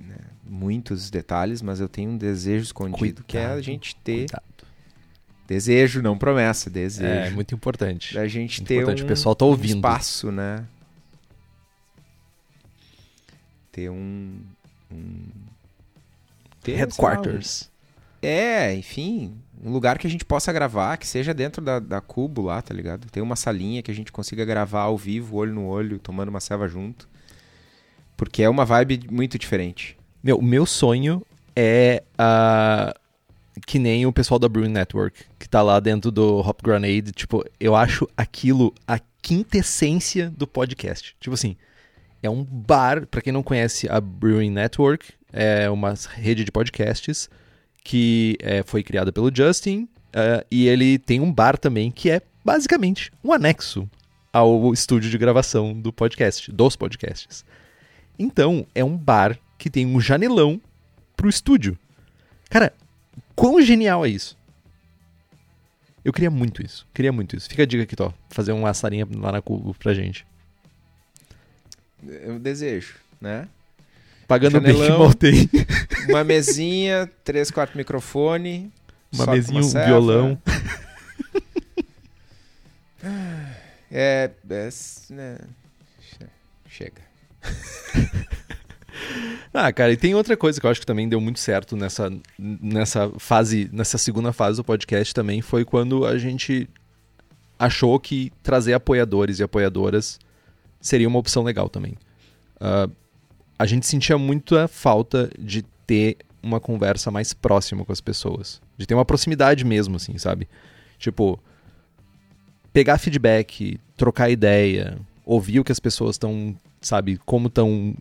né, 0.00 0.16
muitos 0.42 1.10
detalhes, 1.10 1.60
mas 1.60 1.80
eu 1.80 1.88
tenho 1.88 2.10
um 2.10 2.16
desejo 2.16 2.64
escondido 2.64 2.98
Cuidado, 2.98 3.24
que 3.24 3.38
é 3.38 3.46
a 3.46 3.60
gente 3.60 3.94
ter. 3.96 4.28
Cuidado. 4.28 4.47
Desejo, 5.48 6.02
não 6.02 6.18
promessa, 6.18 6.68
desejo. 6.68 7.08
É 7.08 7.30
muito 7.30 7.54
importante. 7.54 8.12
Da 8.14 8.28
gente 8.28 8.60
Muito 8.60 8.68
ter 8.68 8.74
importante, 8.76 9.02
um, 9.02 9.06
o 9.06 9.08
pessoal 9.08 9.34
tá 9.34 9.46
um 9.46 9.48
ouvindo. 9.48 9.76
espaço, 9.76 10.30
né? 10.30 10.62
Ter 13.72 13.88
um. 13.90 14.40
um 14.92 15.22
ter, 16.62 16.72
lá, 16.72 16.78
Headquarters. 16.80 17.62
um- 18.22 18.26
é, 18.26 18.74
enfim, 18.74 19.34
um 19.64 19.70
lugar 19.70 19.96
que 19.96 20.06
a 20.06 20.10
gente 20.10 20.24
possa 20.24 20.52
gravar, 20.52 20.96
que 20.98 21.06
seja 21.06 21.32
dentro 21.32 21.62
da, 21.62 21.78
da 21.78 22.00
Cubo 22.00 22.42
lá, 22.42 22.60
tá 22.60 22.74
ligado? 22.74 23.08
Tem 23.10 23.22
uma 23.22 23.36
salinha 23.36 23.82
que 23.82 23.90
a 23.90 23.94
gente 23.94 24.12
consiga 24.12 24.44
gravar 24.44 24.82
ao 24.82 24.98
vivo, 24.98 25.36
olho 25.36 25.54
no 25.54 25.64
olho, 25.66 25.98
tomando 25.98 26.28
uma 26.28 26.40
ceva 26.40 26.68
junto. 26.68 27.08
Porque 28.18 28.42
é 28.42 28.50
uma 28.50 28.66
vibe 28.66 29.06
muito 29.10 29.38
diferente. 29.38 29.96
Meu, 30.22 30.36
o 30.38 30.42
meu 30.42 30.66
sonho 30.66 31.24
é 31.56 32.02
ah, 32.18 32.92
que 33.66 33.78
nem 33.78 34.06
o 34.06 34.12
pessoal 34.12 34.38
da 34.38 34.48
Brewing 34.48 34.70
Network, 34.70 35.24
que 35.38 35.48
tá 35.48 35.62
lá 35.62 35.80
dentro 35.80 36.10
do 36.10 36.38
Hop 36.40 36.60
Grenade. 36.62 37.12
Tipo, 37.12 37.44
eu 37.58 37.74
acho 37.74 38.08
aquilo 38.16 38.74
a 38.86 38.98
quintessência 39.22 40.30
do 40.30 40.46
podcast. 40.46 41.16
Tipo 41.20 41.34
assim, 41.34 41.56
é 42.22 42.28
um 42.28 42.44
bar, 42.44 43.06
pra 43.06 43.20
quem 43.20 43.32
não 43.32 43.42
conhece 43.42 43.88
a 43.88 44.00
Brewing 44.00 44.50
Network, 44.50 45.12
é 45.32 45.68
uma 45.70 45.94
rede 46.14 46.44
de 46.44 46.50
podcasts 46.50 47.28
que 47.84 48.36
é, 48.40 48.62
foi 48.62 48.82
criada 48.82 49.12
pelo 49.12 49.34
Justin 49.34 49.88
ah, 50.12 50.44
e 50.50 50.66
ele 50.66 50.98
tem 50.98 51.20
um 51.20 51.32
bar 51.32 51.56
também 51.56 51.90
que 51.90 52.10
é 52.10 52.20
basicamente 52.44 53.12
um 53.22 53.32
anexo 53.32 53.88
ao 54.32 54.72
estúdio 54.72 55.10
de 55.10 55.18
gravação 55.18 55.78
do 55.78 55.92
podcast, 55.92 56.50
dos 56.50 56.76
podcasts. 56.76 57.44
Então, 58.18 58.66
é 58.74 58.84
um 58.84 58.96
bar 58.96 59.38
que 59.56 59.70
tem 59.70 59.86
um 59.86 60.00
janelão 60.00 60.60
pro 61.16 61.28
estúdio. 61.28 61.78
Cara, 62.50 62.72
quão 63.34 63.60
genial 63.62 64.04
é 64.04 64.08
isso? 64.08 64.36
Eu 66.04 66.12
queria 66.12 66.30
muito 66.30 66.64
isso. 66.64 66.86
Queria 66.94 67.12
muito 67.12 67.36
isso. 67.36 67.48
Fica 67.48 67.62
a 67.64 67.66
dica 67.66 67.82
aqui, 67.82 67.94
Tó. 67.94 68.12
Fazer 68.30 68.52
uma 68.52 68.72
sarinha 68.72 69.06
lá 69.16 69.32
na 69.32 69.42
Cubo 69.42 69.74
pra 69.74 69.92
gente. 69.92 70.26
Eu 72.06 72.38
desejo, 72.38 72.94
né? 73.20 73.48
Pagando 74.26 74.60
bem 74.60 74.74
que 74.74 74.88
mal 74.90 75.12
tem. 75.14 75.48
Uma 76.08 76.22
mesinha, 76.22 77.10
três, 77.24 77.50
quatro 77.50 77.76
microfone. 77.76 78.72
Uma 79.12 79.26
mesinha, 79.26 79.60
um 79.60 79.62
ceva. 79.62 79.86
violão. 79.86 80.40
É, 83.90 84.30
é, 84.50 84.68
né, 85.10 85.38
che- 86.02 86.26
chega. 86.68 87.02
Ah, 89.52 89.72
cara, 89.72 89.92
e 89.92 89.96
tem 89.96 90.14
outra 90.14 90.36
coisa 90.36 90.60
que 90.60 90.66
eu 90.66 90.70
acho 90.70 90.80
que 90.80 90.86
também 90.86 91.08
deu 91.08 91.20
muito 91.20 91.40
certo 91.40 91.76
nessa, 91.76 92.12
nessa 92.38 93.10
fase, 93.18 93.68
nessa 93.72 93.98
segunda 93.98 94.32
fase 94.32 94.58
do 94.58 94.64
podcast 94.64 95.14
também, 95.14 95.40
foi 95.40 95.64
quando 95.64 96.04
a 96.04 96.18
gente 96.18 96.68
achou 97.58 97.98
que 97.98 98.30
trazer 98.42 98.74
apoiadores 98.74 99.38
e 99.38 99.42
apoiadoras 99.42 100.18
seria 100.80 101.08
uma 101.08 101.18
opção 101.18 101.42
legal 101.42 101.68
também. 101.68 101.94
Ah, 102.60 102.88
a 103.58 103.66
gente 103.66 103.86
sentia 103.86 104.16
muita 104.16 104.68
falta 104.68 105.30
de 105.38 105.62
ter 105.86 106.18
uma 106.42 106.60
conversa 106.60 107.10
mais 107.10 107.32
próxima 107.32 107.84
com 107.84 107.92
as 107.92 108.00
pessoas. 108.00 108.60
De 108.76 108.86
ter 108.86 108.94
uma 108.94 109.04
proximidade 109.04 109.64
mesmo, 109.64 109.96
assim, 109.96 110.16
sabe? 110.18 110.48
Tipo, 110.98 111.40
pegar 112.72 112.98
feedback, 112.98 113.80
trocar 113.96 114.30
ideia, 114.30 114.98
ouvir 115.24 115.58
o 115.58 115.64
que 115.64 115.72
as 115.72 115.80
pessoas 115.80 116.14
estão, 116.14 116.54
sabe, 116.80 117.18
como 117.26 117.48
estão 117.48 117.94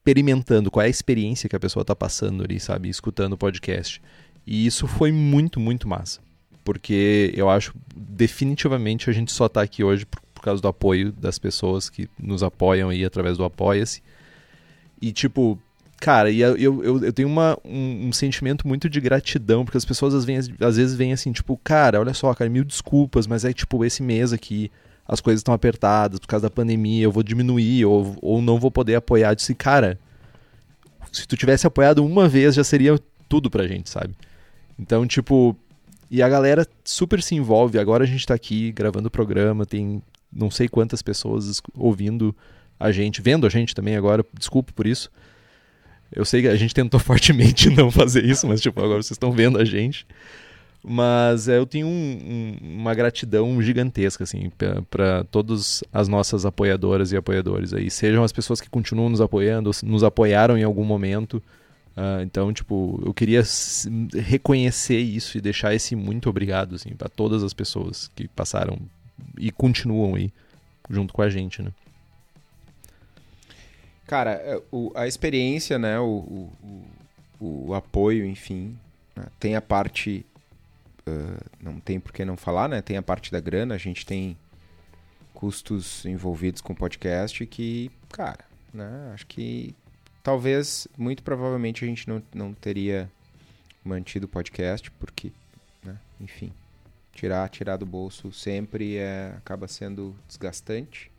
experimentando, 0.00 0.70
qual 0.70 0.82
é 0.82 0.86
a 0.86 0.90
experiência 0.90 1.48
que 1.48 1.54
a 1.54 1.60
pessoa 1.60 1.84
tá 1.84 1.94
passando 1.94 2.42
ali, 2.42 2.58
sabe, 2.58 2.88
escutando 2.88 3.34
o 3.34 3.38
podcast. 3.38 4.00
E 4.46 4.66
isso 4.66 4.86
foi 4.86 5.12
muito, 5.12 5.60
muito 5.60 5.86
massa. 5.86 6.20
Porque 6.64 7.32
eu 7.36 7.50
acho 7.50 7.74
definitivamente 7.94 9.10
a 9.10 9.12
gente 9.12 9.30
só 9.30 9.48
tá 9.48 9.60
aqui 9.60 9.84
hoje 9.84 10.06
por, 10.06 10.20
por 10.34 10.42
causa 10.42 10.62
do 10.62 10.68
apoio 10.68 11.12
das 11.12 11.38
pessoas 11.38 11.90
que 11.90 12.08
nos 12.18 12.42
apoiam 12.42 12.88
aí 12.88 13.04
através 13.04 13.36
do 13.36 13.44
Apoia-se. 13.44 14.02
E 15.00 15.12
tipo, 15.12 15.58
cara, 15.98 16.30
e 16.30 16.40
eu, 16.40 16.56
eu, 16.56 17.04
eu 17.04 17.12
tenho 17.12 17.28
uma, 17.28 17.58
um, 17.64 18.08
um 18.08 18.12
sentimento 18.12 18.66
muito 18.66 18.88
de 18.88 19.00
gratidão, 19.00 19.64
porque 19.64 19.78
as 19.78 19.84
pessoas 19.84 20.14
às 20.14 20.24
vezes, 20.24 20.50
às 20.60 20.76
vezes 20.76 20.96
vêm 20.96 21.12
assim, 21.12 21.32
tipo, 21.32 21.58
cara, 21.62 22.00
olha 22.00 22.14
só, 22.14 22.32
cara, 22.34 22.48
mil 22.48 22.64
desculpas, 22.64 23.26
mas 23.26 23.44
é 23.44 23.52
tipo, 23.52 23.84
esse 23.84 24.02
mês 24.02 24.32
aqui 24.32 24.70
as 25.10 25.20
coisas 25.20 25.40
estão 25.40 25.52
apertadas 25.52 26.20
por 26.20 26.28
causa 26.28 26.44
da 26.44 26.50
pandemia, 26.50 27.02
eu 27.02 27.10
vou 27.10 27.24
diminuir 27.24 27.84
ou, 27.84 28.16
ou 28.22 28.40
não 28.40 28.60
vou 28.60 28.70
poder 28.70 28.94
apoiar. 28.94 29.32
Eu 29.32 29.34
disse, 29.34 29.56
cara, 29.56 29.98
se 31.10 31.26
tu 31.26 31.36
tivesse 31.36 31.66
apoiado 31.66 32.06
uma 32.06 32.28
vez 32.28 32.54
já 32.54 32.62
seria 32.62 32.96
tudo 33.28 33.50
pra 33.50 33.66
gente, 33.66 33.90
sabe? 33.90 34.14
Então, 34.78 35.04
tipo, 35.08 35.56
e 36.08 36.22
a 36.22 36.28
galera 36.28 36.64
super 36.84 37.20
se 37.20 37.34
envolve. 37.34 37.76
Agora 37.76 38.04
a 38.04 38.06
gente 38.06 38.24
tá 38.24 38.34
aqui 38.34 38.70
gravando 38.70 39.08
o 39.08 39.10
programa, 39.10 39.66
tem 39.66 40.00
não 40.32 40.48
sei 40.48 40.68
quantas 40.68 41.02
pessoas 41.02 41.60
ouvindo 41.74 42.32
a 42.78 42.92
gente, 42.92 43.20
vendo 43.20 43.48
a 43.48 43.50
gente 43.50 43.74
também 43.74 43.96
agora, 43.96 44.24
desculpa 44.38 44.72
por 44.72 44.86
isso. 44.86 45.10
Eu 46.12 46.24
sei 46.24 46.42
que 46.42 46.48
a 46.48 46.56
gente 46.56 46.72
tentou 46.72 47.00
fortemente 47.02 47.68
não 47.68 47.90
fazer 47.90 48.24
isso, 48.24 48.46
mas 48.46 48.60
tipo, 48.60 48.80
agora 48.80 49.02
vocês 49.02 49.16
estão 49.16 49.32
vendo 49.32 49.58
a 49.58 49.64
gente. 49.64 50.06
Mas 50.82 51.46
é, 51.46 51.58
eu 51.58 51.66
tenho 51.66 51.86
um, 51.86 51.90
um, 52.62 52.78
uma 52.78 52.94
gratidão 52.94 53.60
gigantesca 53.60 54.24
assim 54.24 54.50
para 54.88 55.24
todas 55.24 55.84
as 55.92 56.08
nossas 56.08 56.46
apoiadoras 56.46 57.12
e 57.12 57.16
apoiadores 57.16 57.74
aí, 57.74 57.90
sejam 57.90 58.24
as 58.24 58.32
pessoas 58.32 58.60
que 58.60 58.70
continuam 58.70 59.10
nos 59.10 59.20
apoiando, 59.20 59.70
nos 59.82 60.02
apoiaram 60.02 60.56
em 60.56 60.62
algum 60.62 60.84
momento. 60.84 61.42
Uh, 61.96 62.22
então, 62.22 62.50
tipo, 62.52 63.02
eu 63.04 63.12
queria 63.12 63.42
reconhecer 64.14 64.98
isso 64.98 65.36
e 65.36 65.40
deixar 65.40 65.74
esse 65.74 65.94
muito 65.94 66.30
obrigado 66.30 66.76
assim 66.76 66.90
para 66.90 67.08
todas 67.08 67.42
as 67.42 67.52
pessoas 67.52 68.10
que 68.14 68.26
passaram 68.28 68.78
e 69.36 69.50
continuam 69.50 70.14
aí 70.14 70.32
junto 70.88 71.12
com 71.12 71.20
a 71.20 71.28
gente, 71.28 71.60
né? 71.60 71.72
Cara, 74.06 74.32
é, 74.32 74.60
a 74.94 75.06
experiência, 75.06 75.78
né, 75.78 76.00
o, 76.00 76.48
o, 77.40 77.68
o 77.68 77.74
apoio, 77.74 78.26
enfim, 78.26 78.76
né, 79.14 79.26
tem 79.38 79.54
a 79.54 79.62
parte 79.62 80.24
não 81.60 81.80
tem 81.80 82.00
por 82.00 82.12
que 82.12 82.24
não 82.24 82.36
falar, 82.36 82.68
né? 82.68 82.82
Tem 82.82 82.96
a 82.96 83.02
parte 83.02 83.30
da 83.30 83.40
grana, 83.40 83.74
a 83.74 83.78
gente 83.78 84.04
tem 84.04 84.36
custos 85.34 86.04
envolvidos 86.04 86.60
com 86.60 86.74
podcast 86.74 87.44
que, 87.46 87.90
cara, 88.10 88.44
né? 88.72 89.10
Acho 89.14 89.26
que 89.26 89.74
talvez, 90.22 90.86
muito 90.96 91.22
provavelmente, 91.22 91.84
a 91.84 91.88
gente 91.88 92.08
não, 92.08 92.22
não 92.34 92.52
teria 92.52 93.10
mantido 93.84 94.26
o 94.26 94.28
podcast, 94.28 94.90
porque, 94.92 95.32
né? 95.82 95.98
enfim, 96.20 96.52
tirar, 97.12 97.48
tirar 97.48 97.76
do 97.76 97.86
bolso 97.86 98.32
sempre 98.32 98.96
é, 98.96 99.34
acaba 99.36 99.66
sendo 99.66 100.14
desgastante. 100.28 101.10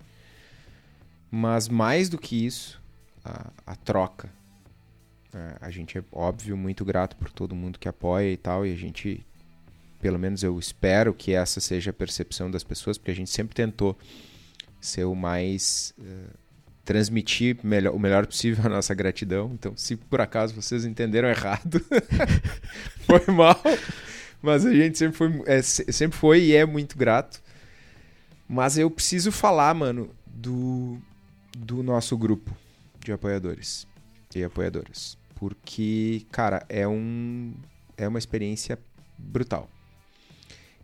Mas 1.29 1.69
mais 1.69 2.09
do 2.09 2.17
que 2.17 2.45
isso, 2.45 2.81
a, 3.23 3.51
a 3.65 3.75
troca. 3.75 4.29
É, 5.33 5.57
a 5.61 5.71
gente 5.71 5.97
é, 5.97 6.03
óbvio, 6.11 6.57
muito 6.57 6.83
grato 6.83 7.15
por 7.15 7.31
todo 7.31 7.55
mundo 7.55 7.79
que 7.79 7.87
apoia 7.87 8.31
e 8.31 8.37
tal, 8.37 8.65
e 8.65 8.73
a 8.73 8.75
gente 8.75 9.25
pelo 10.01 10.17
menos 10.17 10.43
eu 10.43 10.57
espero 10.57 11.13
que 11.13 11.33
essa 11.33 11.59
seja 11.59 11.91
a 11.91 11.93
percepção 11.93 12.49
das 12.49 12.63
pessoas, 12.63 12.97
porque 12.97 13.11
a 13.11 13.15
gente 13.15 13.29
sempre 13.29 13.55
tentou 13.55 13.97
ser 14.79 15.05
o 15.05 15.15
mais. 15.15 15.93
Uh, 15.99 16.41
transmitir 16.83 17.57
melhor, 17.63 17.93
o 17.93 17.99
melhor 17.99 18.25
possível 18.25 18.65
a 18.65 18.69
nossa 18.69 18.93
gratidão. 18.93 19.51
Então, 19.53 19.73
se 19.77 19.95
por 19.95 20.19
acaso 20.19 20.53
vocês 20.53 20.83
entenderam 20.83 21.29
errado, 21.29 21.79
foi 23.05 23.33
mal. 23.33 23.61
Mas 24.41 24.65
a 24.65 24.73
gente 24.73 24.97
sempre 24.97 25.17
foi, 25.17 25.43
é, 25.45 25.61
sempre 25.61 26.17
foi 26.17 26.41
e 26.41 26.55
é 26.55 26.65
muito 26.65 26.97
grato. 26.97 27.41
Mas 28.47 28.77
eu 28.77 28.89
preciso 28.89 29.31
falar, 29.31 29.73
mano, 29.73 30.09
do, 30.25 30.97
do 31.55 31.83
nosso 31.83 32.17
grupo 32.17 32.51
de 32.99 33.11
apoiadores 33.11 33.87
e 34.35 34.43
apoiadoras. 34.43 35.17
Porque, 35.35 36.25
cara, 36.31 36.65
é, 36.67 36.87
um, 36.87 37.53
é 37.95 38.07
uma 38.07 38.19
experiência 38.19 38.77
brutal. 39.17 39.69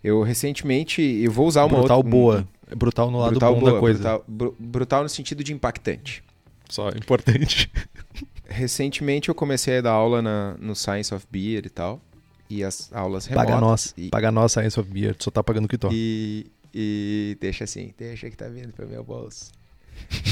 Eu 0.07 0.23
recentemente, 0.23 1.01
eu 1.01 1.31
vou 1.31 1.47
usar 1.47 1.65
uma 1.65 1.79
brutal 1.79 1.97
outra, 1.97 2.11
boa. 2.11 2.47
É 2.69 2.75
brutal 2.75 3.11
no 3.11 3.19
lado 3.19 3.31
brutal 3.31 3.53
bom 3.53 3.59
boa, 3.59 3.73
da 3.73 3.79
coisa. 3.79 3.99
Brutal, 3.99 4.25
br 4.27 4.47
brutal 4.57 5.03
no 5.03 5.09
sentido 5.09 5.43
de 5.43 5.53
impactante. 5.53 6.23
Só 6.69 6.89
importante. 6.89 7.69
recentemente 8.47 9.27
eu 9.27 9.35
comecei 9.35 9.79
a 9.79 9.81
dar 9.81 9.91
aula 9.91 10.21
na, 10.21 10.55
no 10.59 10.75
Science 10.75 11.13
of 11.13 11.25
Beer 11.29 11.65
e 11.65 11.69
tal. 11.69 12.01
E 12.49 12.63
as 12.63 12.89
aulas 12.93 13.25
remotas. 13.25 13.49
Paga 13.49 13.61
nós. 13.61 13.93
E, 13.97 14.09
paga 14.09 14.31
nós 14.31 14.53
Science 14.53 14.79
of 14.79 14.89
Beer. 14.89 15.13
Tu 15.13 15.25
só 15.25 15.31
tá 15.31 15.43
pagando 15.43 15.65
o 15.65 15.67
que 15.67 15.77
to. 15.77 15.89
E, 15.91 16.47
e 16.73 17.37
deixa 17.41 17.65
assim, 17.65 17.93
deixa 17.97 18.29
que 18.29 18.37
tá 18.37 18.47
vindo 18.47 18.71
pro 18.71 18.87
meu 18.87 19.03
bolso. 19.03 19.51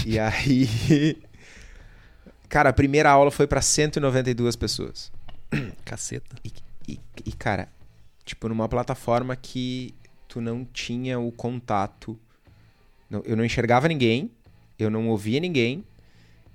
e 0.06 0.18
aí... 0.18 1.22
Cara, 2.48 2.70
a 2.70 2.74
primeira 2.74 3.10
aula 3.10 3.32
foi 3.32 3.48
para 3.48 3.62
192 3.62 4.56
pessoas. 4.56 5.12
Caceta. 5.84 6.36
E, 6.46 6.52
e, 6.88 7.00
e, 7.26 7.32
cara, 7.34 7.68
tipo, 8.26 8.50
numa 8.50 8.68
plataforma 8.68 9.36
que 9.36 9.94
tu 10.28 10.42
não 10.42 10.66
tinha 10.66 11.20
o 11.20 11.32
contato. 11.32 12.18
Eu 13.24 13.38
não 13.38 13.46
enxergava 13.46 13.88
ninguém, 13.88 14.32
eu 14.78 14.90
não 14.90 15.08
ouvia 15.08 15.40
ninguém. 15.40 15.86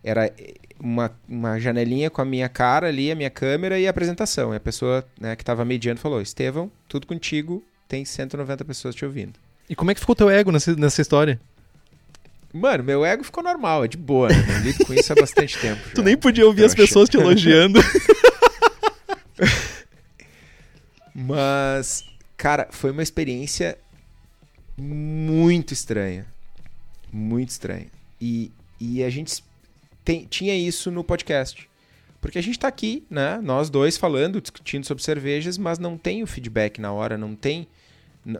Era 0.02 0.26
eh, 0.26 0.54
uma, 0.78 1.11
uma 1.28 1.59
janelinha 1.59 2.11
com 2.11 2.20
a 2.20 2.24
minha 2.24 2.48
cara 2.48 2.88
ali, 2.88 3.11
a 3.11 3.14
minha 3.14 3.30
câmera 3.30 3.78
e 3.78 3.87
a 3.87 3.90
apresentação. 3.90 4.52
E 4.52 4.56
a 4.56 4.61
pessoa 4.61 5.06
né, 5.18 5.37
que 5.37 5.42
estava 5.42 5.64
mediando 5.64 6.00
falou: 6.00 6.20
Estevão, 6.20 6.70
tudo 6.88 7.06
contigo, 7.06 7.62
tem 7.87 8.04
190 8.04 8.64
pessoas 8.64 8.94
te 8.94 9.04
ouvindo. 9.04 9.38
E 9.68 9.76
como 9.76 9.90
é 9.90 9.94
que 9.94 10.00
ficou 10.00 10.16
teu 10.16 10.28
ego 10.28 10.50
nessa, 10.50 10.74
nessa 10.74 11.00
história? 11.00 11.40
Mano, 12.52 12.83
meu 12.83 13.04
ego 13.04 13.22
ficou 13.22 13.44
normal, 13.44 13.85
é 13.85 13.88
de 13.88 13.96
boa, 13.96 14.28
né? 14.28 14.44
Eu 14.56 14.64
lido 14.64 14.85
com 14.85 14.92
isso 14.92 15.12
há 15.12 15.14
bastante 15.14 15.56
tempo. 15.59 15.80
tu 15.94 16.02
nem 16.02 16.16
podia 16.16 16.44
ouvir 16.44 16.64
as 16.64 16.74
pessoas 16.74 17.09
te 17.09 17.16
elogiando. 17.16 17.80
Mas, 21.14 22.04
cara, 22.36 22.68
foi 22.70 22.90
uma 22.90 23.02
experiência 23.02 23.76
muito 24.76 25.72
estranha. 25.72 26.26
Muito 27.12 27.50
estranha. 27.50 27.86
E, 28.20 28.50
e 28.78 29.02
a 29.02 29.10
gente 29.10 29.42
tem, 30.04 30.26
tinha 30.26 30.54
isso 30.54 30.90
no 30.90 31.02
podcast. 31.02 31.68
Porque 32.20 32.38
a 32.38 32.42
gente 32.42 32.58
tá 32.58 32.68
aqui, 32.68 33.04
né? 33.08 33.40
Nós 33.42 33.70
dois 33.70 33.96
falando, 33.96 34.40
discutindo 34.40 34.84
sobre 34.86 35.02
cervejas, 35.02 35.56
mas 35.56 35.78
não 35.78 35.96
tem 35.96 36.22
o 36.22 36.26
feedback 36.26 36.80
na 36.80 36.92
hora, 36.92 37.16
não 37.16 37.34
tem, 37.34 37.66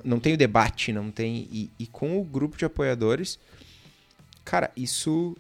não 0.05 0.21
tem 0.21 0.35
o 0.35 0.37
debate, 0.37 0.93
não 0.93 1.11
tem. 1.11 1.49
E, 1.51 1.71
e 1.79 1.87
com 1.87 2.21
o 2.21 2.25
grupo 2.25 2.59
de 2.59 2.65
apoiadores, 2.65 3.39
cara, 4.45 4.71
isso 4.77 5.35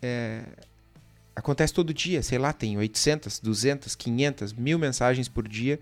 é, 0.00 0.42
acontece 1.34 1.74
todo 1.74 1.92
dia. 1.92 2.22
Sei 2.22 2.38
lá, 2.38 2.52
tem 2.52 2.78
800, 2.78 3.40
200, 3.40 3.96
500, 3.96 4.52
mil 4.52 4.78
mensagens 4.78 5.28
por 5.28 5.48
dia 5.48 5.80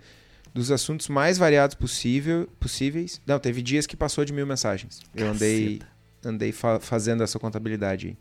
dos 0.54 0.70
assuntos 0.70 1.08
mais 1.08 1.38
variados 1.38 1.74
possível, 1.74 2.48
possíveis. 2.58 3.20
Não, 3.26 3.38
teve 3.38 3.62
dias 3.62 3.86
que 3.86 3.96
passou 3.96 4.24
de 4.24 4.32
mil 4.32 4.46
mensagens. 4.46 5.00
Eu 5.14 5.28
andei, 5.28 5.80
andei 6.24 6.52
fa 6.52 6.80
fazendo 6.80 7.22
essa 7.22 7.38
contabilidade. 7.38 8.16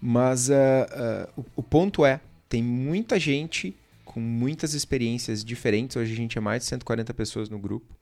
Mas 0.00 0.48
uh, 0.48 0.52
uh, 0.52 1.40
o, 1.40 1.44
o, 1.56 1.62
ponto 1.62 2.04
é, 2.04 2.20
tem 2.48 2.62
muita 2.62 3.18
gente 3.18 3.74
com 4.04 4.20
muitas 4.20 4.74
experiências 4.74 5.44
diferentes. 5.44 5.96
Hoje 5.96 6.12
a 6.12 6.16
gente 6.16 6.38
é 6.38 6.40
mais 6.40 6.62
de 6.62 6.68
140 6.68 7.12
pessoas 7.14 7.48
no 7.48 7.58
grupo. 7.58 7.96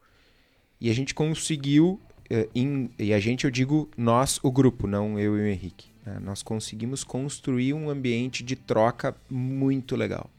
E 0.79 0.91
a 0.91 0.95
gente 0.95 1.15
conseguiu, 1.15 2.01
uh, 2.31 2.51
em, 2.55 2.91
e 2.99 3.15
a 3.15 3.19
gente 3.19 3.45
eu 3.45 3.51
digo 3.51 3.89
nós, 3.97 4.39
o 4.43 4.51
grupo, 4.51 4.87
não 4.87 5.19
eu 5.19 5.39
e 5.39 5.43
o 5.43 5.47
Henrique. 5.47 5.91
Né? 6.05 6.19
Nós 6.21 6.43
conseguimos 6.43 7.03
construir 7.03 7.73
um 7.73 7.89
ambiente 7.89 8.45
de 8.45 8.57
troca 8.57 9.17
muito 9.31 9.97
legal 9.97 10.31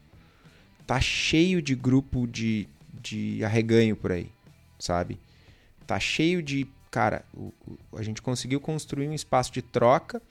tá 0.88 0.98
cheio 1.02 1.60
de 1.60 1.74
grupo 1.74 2.26
de, 2.26 2.66
de 2.98 3.44
arreganho 3.44 3.94
por 3.94 4.10
aí, 4.10 4.30
sabe? 4.78 5.20
Tá 5.86 6.00
cheio 6.00 6.42
de. 6.42 6.66
Cara, 6.90 7.22
o, 7.34 7.52
o, 7.66 7.98
a 7.98 8.02
gente 8.02 8.22
conseguiu 8.22 8.58
construir 8.58 9.06
um 9.06 9.12
espaço 9.12 9.52
de 9.52 9.60
troca, 9.60 10.22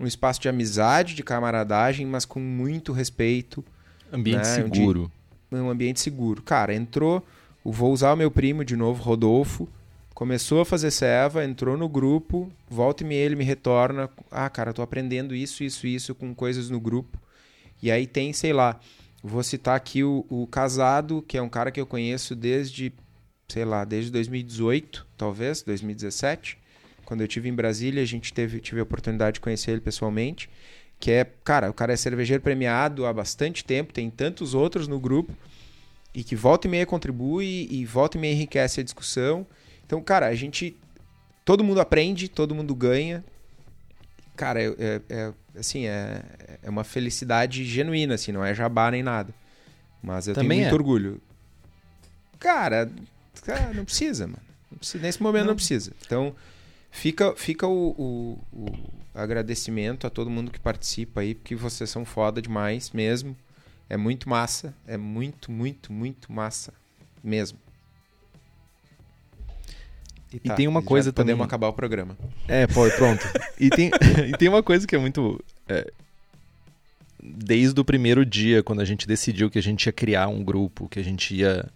um 0.00 0.06
espaço 0.06 0.40
de 0.40 0.48
amizade, 0.48 1.14
de 1.14 1.22
camaradagem, 1.22 2.06
mas 2.06 2.24
com 2.24 2.40
muito 2.40 2.90
respeito. 2.90 3.62
Ambiente 4.10 4.48
né? 4.48 4.54
seguro. 4.54 5.12
Um, 5.52 5.58
um 5.58 5.70
ambiente 5.70 6.00
seguro. 6.00 6.42
Cara, 6.42 6.74
entrou. 6.74 7.22
Vou 7.62 7.92
usar 7.92 8.14
o 8.14 8.16
meu 8.16 8.30
primo 8.30 8.64
de 8.64 8.76
novo, 8.76 9.02
Rodolfo. 9.02 9.68
Começou 10.14 10.62
a 10.62 10.64
fazer 10.64 10.90
serva, 10.90 11.44
entrou 11.44 11.76
no 11.76 11.86
grupo, 11.86 12.50
volta 12.68 13.04
e 13.04 13.06
meia 13.06 13.26
ele 13.26 13.36
me 13.36 13.44
retorna. 13.44 14.08
Ah, 14.30 14.48
cara, 14.48 14.72
tô 14.72 14.80
aprendendo 14.80 15.34
isso, 15.34 15.62
isso, 15.62 15.86
isso 15.86 16.14
com 16.14 16.34
coisas 16.34 16.70
no 16.70 16.80
grupo. 16.80 17.18
E 17.82 17.90
aí 17.90 18.06
tem, 18.06 18.32
sei 18.32 18.54
lá, 18.54 18.80
Vou 19.22 19.42
citar 19.42 19.76
aqui 19.76 20.04
o, 20.04 20.24
o 20.28 20.46
Casado, 20.46 21.22
que 21.26 21.36
é 21.36 21.42
um 21.42 21.48
cara 21.48 21.70
que 21.70 21.80
eu 21.80 21.86
conheço 21.86 22.36
desde, 22.36 22.92
sei 23.48 23.64
lá, 23.64 23.84
desde 23.84 24.10
2018, 24.12 25.06
talvez, 25.16 25.62
2017. 25.62 26.56
Quando 27.04 27.22
eu 27.22 27.28
tive 27.28 27.48
em 27.48 27.54
Brasília, 27.54 28.02
a 28.02 28.06
gente 28.06 28.32
teve, 28.32 28.60
tive 28.60 28.80
a 28.80 28.82
oportunidade 28.82 29.34
de 29.34 29.40
conhecer 29.40 29.72
ele 29.72 29.80
pessoalmente. 29.80 30.48
Que 31.00 31.10
é, 31.10 31.24
cara, 31.24 31.70
o 31.70 31.74
cara 31.74 31.92
é 31.92 31.96
cervejeiro 31.96 32.42
premiado 32.42 33.06
há 33.06 33.12
bastante 33.12 33.64
tempo, 33.64 33.92
tem 33.92 34.10
tantos 34.10 34.54
outros 34.54 34.86
no 34.86 35.00
grupo. 35.00 35.32
e 36.14 36.24
que 36.24 36.34
volta 36.36 36.66
e 36.66 36.70
meia 36.70 36.86
contribui 36.86 37.68
e 37.70 37.84
volta 37.84 38.16
e 38.16 38.20
meia 38.20 38.32
enriquece 38.32 38.80
a 38.80 38.84
discussão. 38.84 39.46
Então, 39.86 40.02
cara, 40.02 40.26
a 40.26 40.34
gente. 40.34 40.76
Todo 41.44 41.64
mundo 41.64 41.80
aprende, 41.80 42.28
todo 42.28 42.54
mundo 42.54 42.74
ganha. 42.74 43.24
Cara, 44.38 44.62
é, 44.62 45.00
é- 45.08 45.32
assim, 45.58 45.86
é, 45.86 46.22
é 46.62 46.70
uma 46.70 46.84
felicidade 46.84 47.64
genuína, 47.64 48.14
assim, 48.14 48.30
não 48.32 48.44
é 48.44 48.54
jabá 48.54 48.90
nem 48.90 49.02
nada. 49.02 49.34
Mas 50.02 50.28
eu 50.28 50.34
Também 50.34 50.50
tenho 50.60 50.60
muito 50.62 50.72
é. 50.72 50.74
orgulho. 50.74 51.20
Cara, 52.38 52.90
cara, 53.44 53.74
não 53.74 53.84
precisa, 53.84 54.26
mano. 54.26 54.38
Não 54.70 54.78
precisa- 54.78 55.02
nesse 55.02 55.22
momento 55.22 55.46
não, 55.46 55.54
precisa. 55.56 55.92
Então, 56.06 56.34
fica, 56.90 57.34
fica 57.34 57.66
o, 57.66 57.90
o- 57.98 58.38
o 58.52 58.66
agradecimento 59.14 60.06
a 60.06 60.10
todo 60.10 60.30
mundo 60.30 60.50
que 60.52 60.60
participa 60.60 61.20
aí, 61.22 61.34
porque 61.34 61.56
vocês 61.56 61.90
são 61.90 62.04
foda 62.04 62.40
demais 62.40 62.90
mesmo. 62.92 63.36
É 63.90 63.96
muito 63.96 64.28
massa. 64.28 64.72
É 64.86 64.96
muito, 64.96 65.50
muito, 65.50 65.92
muito 65.92 66.30
massa. 66.32 66.72
Mesmo. 67.24 67.58
E 70.32 70.38
tem 70.50 70.68
uma 70.68 70.82
coisa 70.82 71.08
já 71.08 71.12
podemos 71.12 71.38
também- 71.38 71.46
acabar 71.46 71.68
o 71.68 71.72
programa. 71.72 72.16
É, 72.46 72.66
pô, 72.66 72.88
pronto. 72.96 73.26
E 73.58 73.70
tem, 73.70 73.90
e 74.28 74.32
tem 74.36 74.48
uma 74.48 74.62
coisa 74.62 74.86
que 74.86 74.94
é 74.94 74.98
muito. 74.98 75.42
é, 75.68 75.90
desde 77.22 77.80
o 77.80 77.84
primeiro 77.84 78.24
dia, 78.24 78.62
quando 78.62 78.80
a 78.80 78.84
gente 78.84 79.06
decidiu 79.06 79.50
que 79.50 79.58
a 79.58 79.62
gente 79.62 79.86
ia 79.86 79.92
criar 79.92 80.28
um 80.28 80.42
grupo, 80.44 80.88
que 80.88 80.98
a 80.98 81.02
gente 81.02 81.34
ia, 81.34 81.66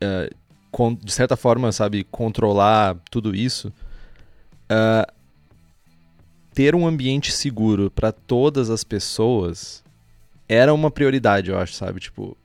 é, 0.00 0.30
con- 0.70 0.94
de 0.94 1.12
certa 1.12 1.36
forma, 1.36 1.72
sabe, 1.72 2.04
controlar 2.04 2.96
tudo 3.10 3.34
isso, 3.34 3.72
é, 4.68 5.06
ter 6.54 6.74
um 6.74 6.86
ambiente 6.86 7.32
seguro 7.32 7.90
para 7.90 8.12
todas 8.12 8.70
as 8.70 8.84
pessoas 8.84 9.82
era 10.48 10.74
uma 10.74 10.90
prioridade, 10.90 11.50
eu 11.50 11.58
acho, 11.58 11.72
sabe? 11.74 12.00
Tipo, 12.00 12.36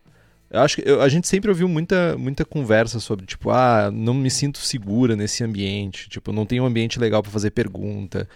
eu 0.55 0.61
acho 0.61 0.75
que 0.77 0.89
eu- 0.89 1.01
a 1.01 1.09
gente 1.09 1.27
sempre 1.27 1.49
ouviu 1.49 1.67
muita, 1.67 2.17
muita 2.17 2.43
conversa 2.45 2.99
sobre, 2.99 3.25
tipo, 3.25 3.49
ah, 3.49 3.89
não 3.91 4.13
me 4.13 4.29
sinto 4.29 4.57
segura 4.59 5.15
nesse 5.15 5.43
ambiente, 5.43 6.09
tipo, 6.09 6.31
não 6.31 6.45
tem 6.45 6.59
um 6.59 6.65
ambiente 6.65 6.99
legal 6.99 7.21
para 7.21 7.31
fazer 7.31 7.51
pergunta. 7.51 8.27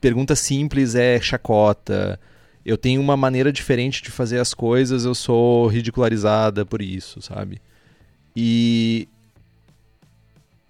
Pergunta 0.00 0.34
simples 0.36 0.94
é 0.94 1.20
chacota. 1.20 2.20
Eu 2.64 2.76
tenho 2.76 3.00
uma 3.00 3.16
maneira 3.16 3.52
diferente 3.52 4.02
de 4.02 4.10
fazer 4.10 4.38
as 4.38 4.52
coisas, 4.54 5.04
eu 5.04 5.14
sou 5.14 5.66
ridicularizada 5.66 6.64
por 6.64 6.80
isso, 6.82 7.20
sabe? 7.22 7.60
E 8.34 9.08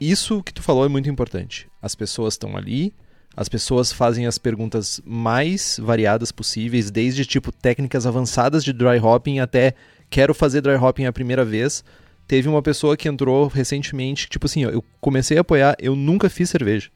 isso 0.01 0.43
que 0.43 0.53
tu 0.53 0.63
falou 0.63 0.85
é 0.85 0.89
muito 0.89 1.09
importante. 1.09 1.69
As 1.81 1.95
pessoas 1.95 2.35
estão 2.35 2.57
ali, 2.57 2.93
as 3.37 3.49
pessoas 3.49 3.93
fazem 3.93 4.27
as 4.27 4.39
perguntas 4.39 5.01
mais 5.05 5.79
variadas 5.83 6.31
possíveis, 6.31 6.91
desde 6.91 7.25
tipo 7.25 7.51
técnicas 7.51 8.07
avançadas 8.07 8.63
de 8.65 8.73
dry 8.73 8.99
hopping 8.99 9.39
até 9.41 9.75
quero 10.15 10.33
fazer 10.33 10.61
dry 10.61 10.77
hopping 10.77 11.07
a 11.07 11.13
primeira 11.13 11.45
vez. 11.45 11.83
Teve 12.29 12.49
uma 12.49 12.63
pessoa 12.63 12.97
que 12.97 13.09
entrou 13.09 13.49
recentemente, 13.49 14.29
tipo 14.29 14.47
assim, 14.47 14.63
eu 14.63 14.83
comecei 15.01 15.37
a 15.37 15.41
apoiar, 15.41 15.75
eu 15.81 15.97
nunca 15.97 16.31
fiz 16.31 16.49
cerveja. 16.49 16.89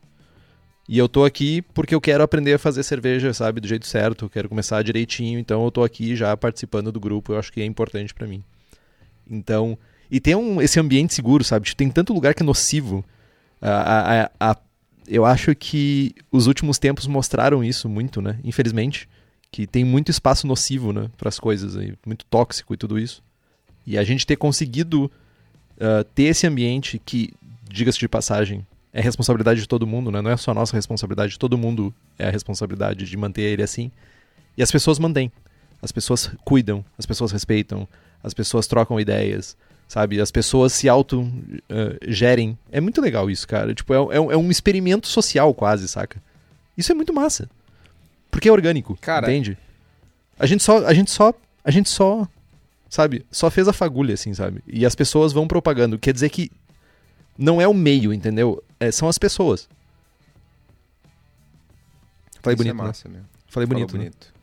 E 0.88 0.96
eu 0.96 1.08
tô 1.08 1.24
aqui 1.24 1.60
porque 1.74 1.94
eu 1.94 2.00
quero 2.00 2.22
aprender 2.22 2.54
a 2.54 2.58
fazer 2.58 2.82
cerveja, 2.84 3.34
sabe, 3.34 3.60
do 3.60 3.66
jeito 3.68 3.86
certo, 3.86 4.24
eu 4.24 4.30
quero 4.30 4.48
começar 4.48 4.82
direitinho, 4.82 5.38
então 5.38 5.62
eu 5.64 5.70
tô 5.70 5.82
aqui 5.82 6.14
já 6.16 6.34
participando 6.36 6.92
do 6.92 7.00
grupo, 7.00 7.32
eu 7.32 7.38
acho 7.38 7.52
que 7.52 7.60
é 7.60 7.64
importante 7.64 8.14
pra 8.14 8.26
mim. 8.26 8.42
Então, 9.28 9.76
e 10.10 10.20
tem 10.20 10.34
um, 10.36 10.62
esse 10.62 10.78
ambiente 10.80 11.12
seguro, 11.12 11.42
sabe? 11.44 11.66
Tipo, 11.66 11.76
Tem 11.76 11.90
tanto 11.90 12.14
lugar 12.14 12.32
que 12.34 12.42
é 12.42 12.46
nocivo. 12.46 13.04
A- 13.60 14.30
a- 14.40 14.50
a- 14.52 14.56
eu 15.08 15.26
acho 15.26 15.54
que 15.56 16.14
os 16.30 16.46
últimos 16.46 16.78
tempos 16.78 17.06
mostraram 17.06 17.62
isso 17.64 17.88
muito, 17.88 18.22
né? 18.22 18.38
Infelizmente, 18.44 19.08
que 19.50 19.66
tem 19.66 19.84
muito 19.84 20.10
espaço 20.10 20.46
nocivo, 20.46 20.92
né, 20.92 21.10
para 21.16 21.28
as 21.28 21.38
coisas 21.38 21.76
aí, 21.76 21.94
muito 22.06 22.24
tóxico 22.26 22.74
e 22.74 22.76
tudo 22.76 22.98
isso. 22.98 23.22
E 23.86 23.96
a 23.96 24.04
gente 24.04 24.26
ter 24.26 24.36
conseguido 24.36 25.10
ah, 25.80 26.04
ter 26.14 26.24
esse 26.24 26.46
ambiente 26.46 27.00
que, 27.04 27.32
diga-se 27.70 27.98
de 27.98 28.08
passagem, 28.08 28.66
é 28.92 29.00
responsabilidade 29.00 29.60
de 29.60 29.68
todo 29.68 29.86
mundo, 29.86 30.10
né? 30.10 30.20
Não 30.20 30.30
é 30.30 30.36
só 30.36 30.52
nossa 30.52 30.74
responsabilidade, 30.74 31.38
todo 31.38 31.56
mundo 31.56 31.94
é 32.18 32.26
a 32.26 32.30
responsabilidade 32.30 33.04
de 33.04 33.16
manter 33.16 33.42
ele 33.42 33.62
assim. 33.62 33.92
E 34.56 34.62
as 34.62 34.72
pessoas 34.72 34.98
mantêm. 34.98 35.30
As 35.80 35.92
pessoas 35.92 36.30
cuidam, 36.44 36.84
as 36.98 37.06
pessoas 37.06 37.30
respeitam, 37.30 37.86
as 38.24 38.34
pessoas 38.34 38.66
trocam 38.66 38.98
ideias, 38.98 39.56
sabe? 39.86 40.20
As 40.20 40.32
pessoas 40.32 40.72
se 40.72 40.88
auto-gerem. 40.88 42.58
é 42.72 42.80
muito 42.80 43.00
legal 43.00 43.30
isso, 43.30 43.46
cara. 43.46 43.72
Tipo, 43.72 43.94
é, 43.94 44.16
é 44.16 44.16
é 44.16 44.36
um 44.36 44.50
experimento 44.50 45.06
social 45.06 45.54
quase, 45.54 45.86
saca? 45.86 46.20
Isso 46.76 46.90
é 46.90 46.94
muito 46.94 47.14
massa. 47.14 47.48
Porque 48.30 48.48
é 48.48 48.52
orgânico, 48.52 48.96
Cara- 49.00 49.26
entende? 49.30 49.56
A 50.38 50.46
gente 50.46 50.62
só, 50.62 50.86
a 50.86 50.94
gente 50.94 51.10
só, 51.10 51.34
a 51.64 51.70
gente 51.70 51.88
só, 51.88 52.28
sabe? 52.88 53.26
Só 53.30 53.50
fez 53.50 53.66
a 53.68 53.72
fagulha, 53.72 54.14
assim, 54.14 54.32
sabe? 54.34 54.62
E 54.66 54.86
as 54.86 54.94
pessoas 54.94 55.32
vão 55.32 55.48
propagando. 55.48 55.98
Quer 55.98 56.12
dizer 56.12 56.28
que 56.30 56.50
não 57.36 57.60
é 57.60 57.66
o 57.66 57.74
meio, 57.74 58.12
entendeu? 58.12 58.62
É, 58.78 58.90
são 58.92 59.08
as 59.08 59.18
pessoas. 59.18 59.68
Falei 62.42 62.54
Isso 62.54 62.62
bonito, 62.62 62.74
é 62.74 62.76
né? 62.76 62.82
massa 62.88 63.08
mesmo. 63.08 63.26
Falei 63.48 63.66
Falou 63.66 63.80
bonito, 63.80 63.92
né? 63.96 63.98
bonito. 64.04 64.34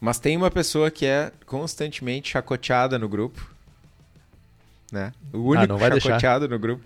Mas 0.00 0.18
tem 0.18 0.36
uma 0.36 0.50
pessoa 0.50 0.90
que 0.90 1.06
é 1.06 1.32
constantemente 1.46 2.30
chacoteada 2.30 2.98
no 2.98 3.08
grupo. 3.08 3.50
Né? 4.90 5.12
O 5.32 5.38
único 5.38 5.72
Ah, 5.74 5.76
vai 5.76 5.90
deixar. 5.90 6.10
chacoteado 6.10 6.48
no 6.48 6.58
grupo. 6.58 6.84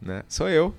Né? 0.00 0.22
Sou 0.28 0.48
eu. 0.48 0.74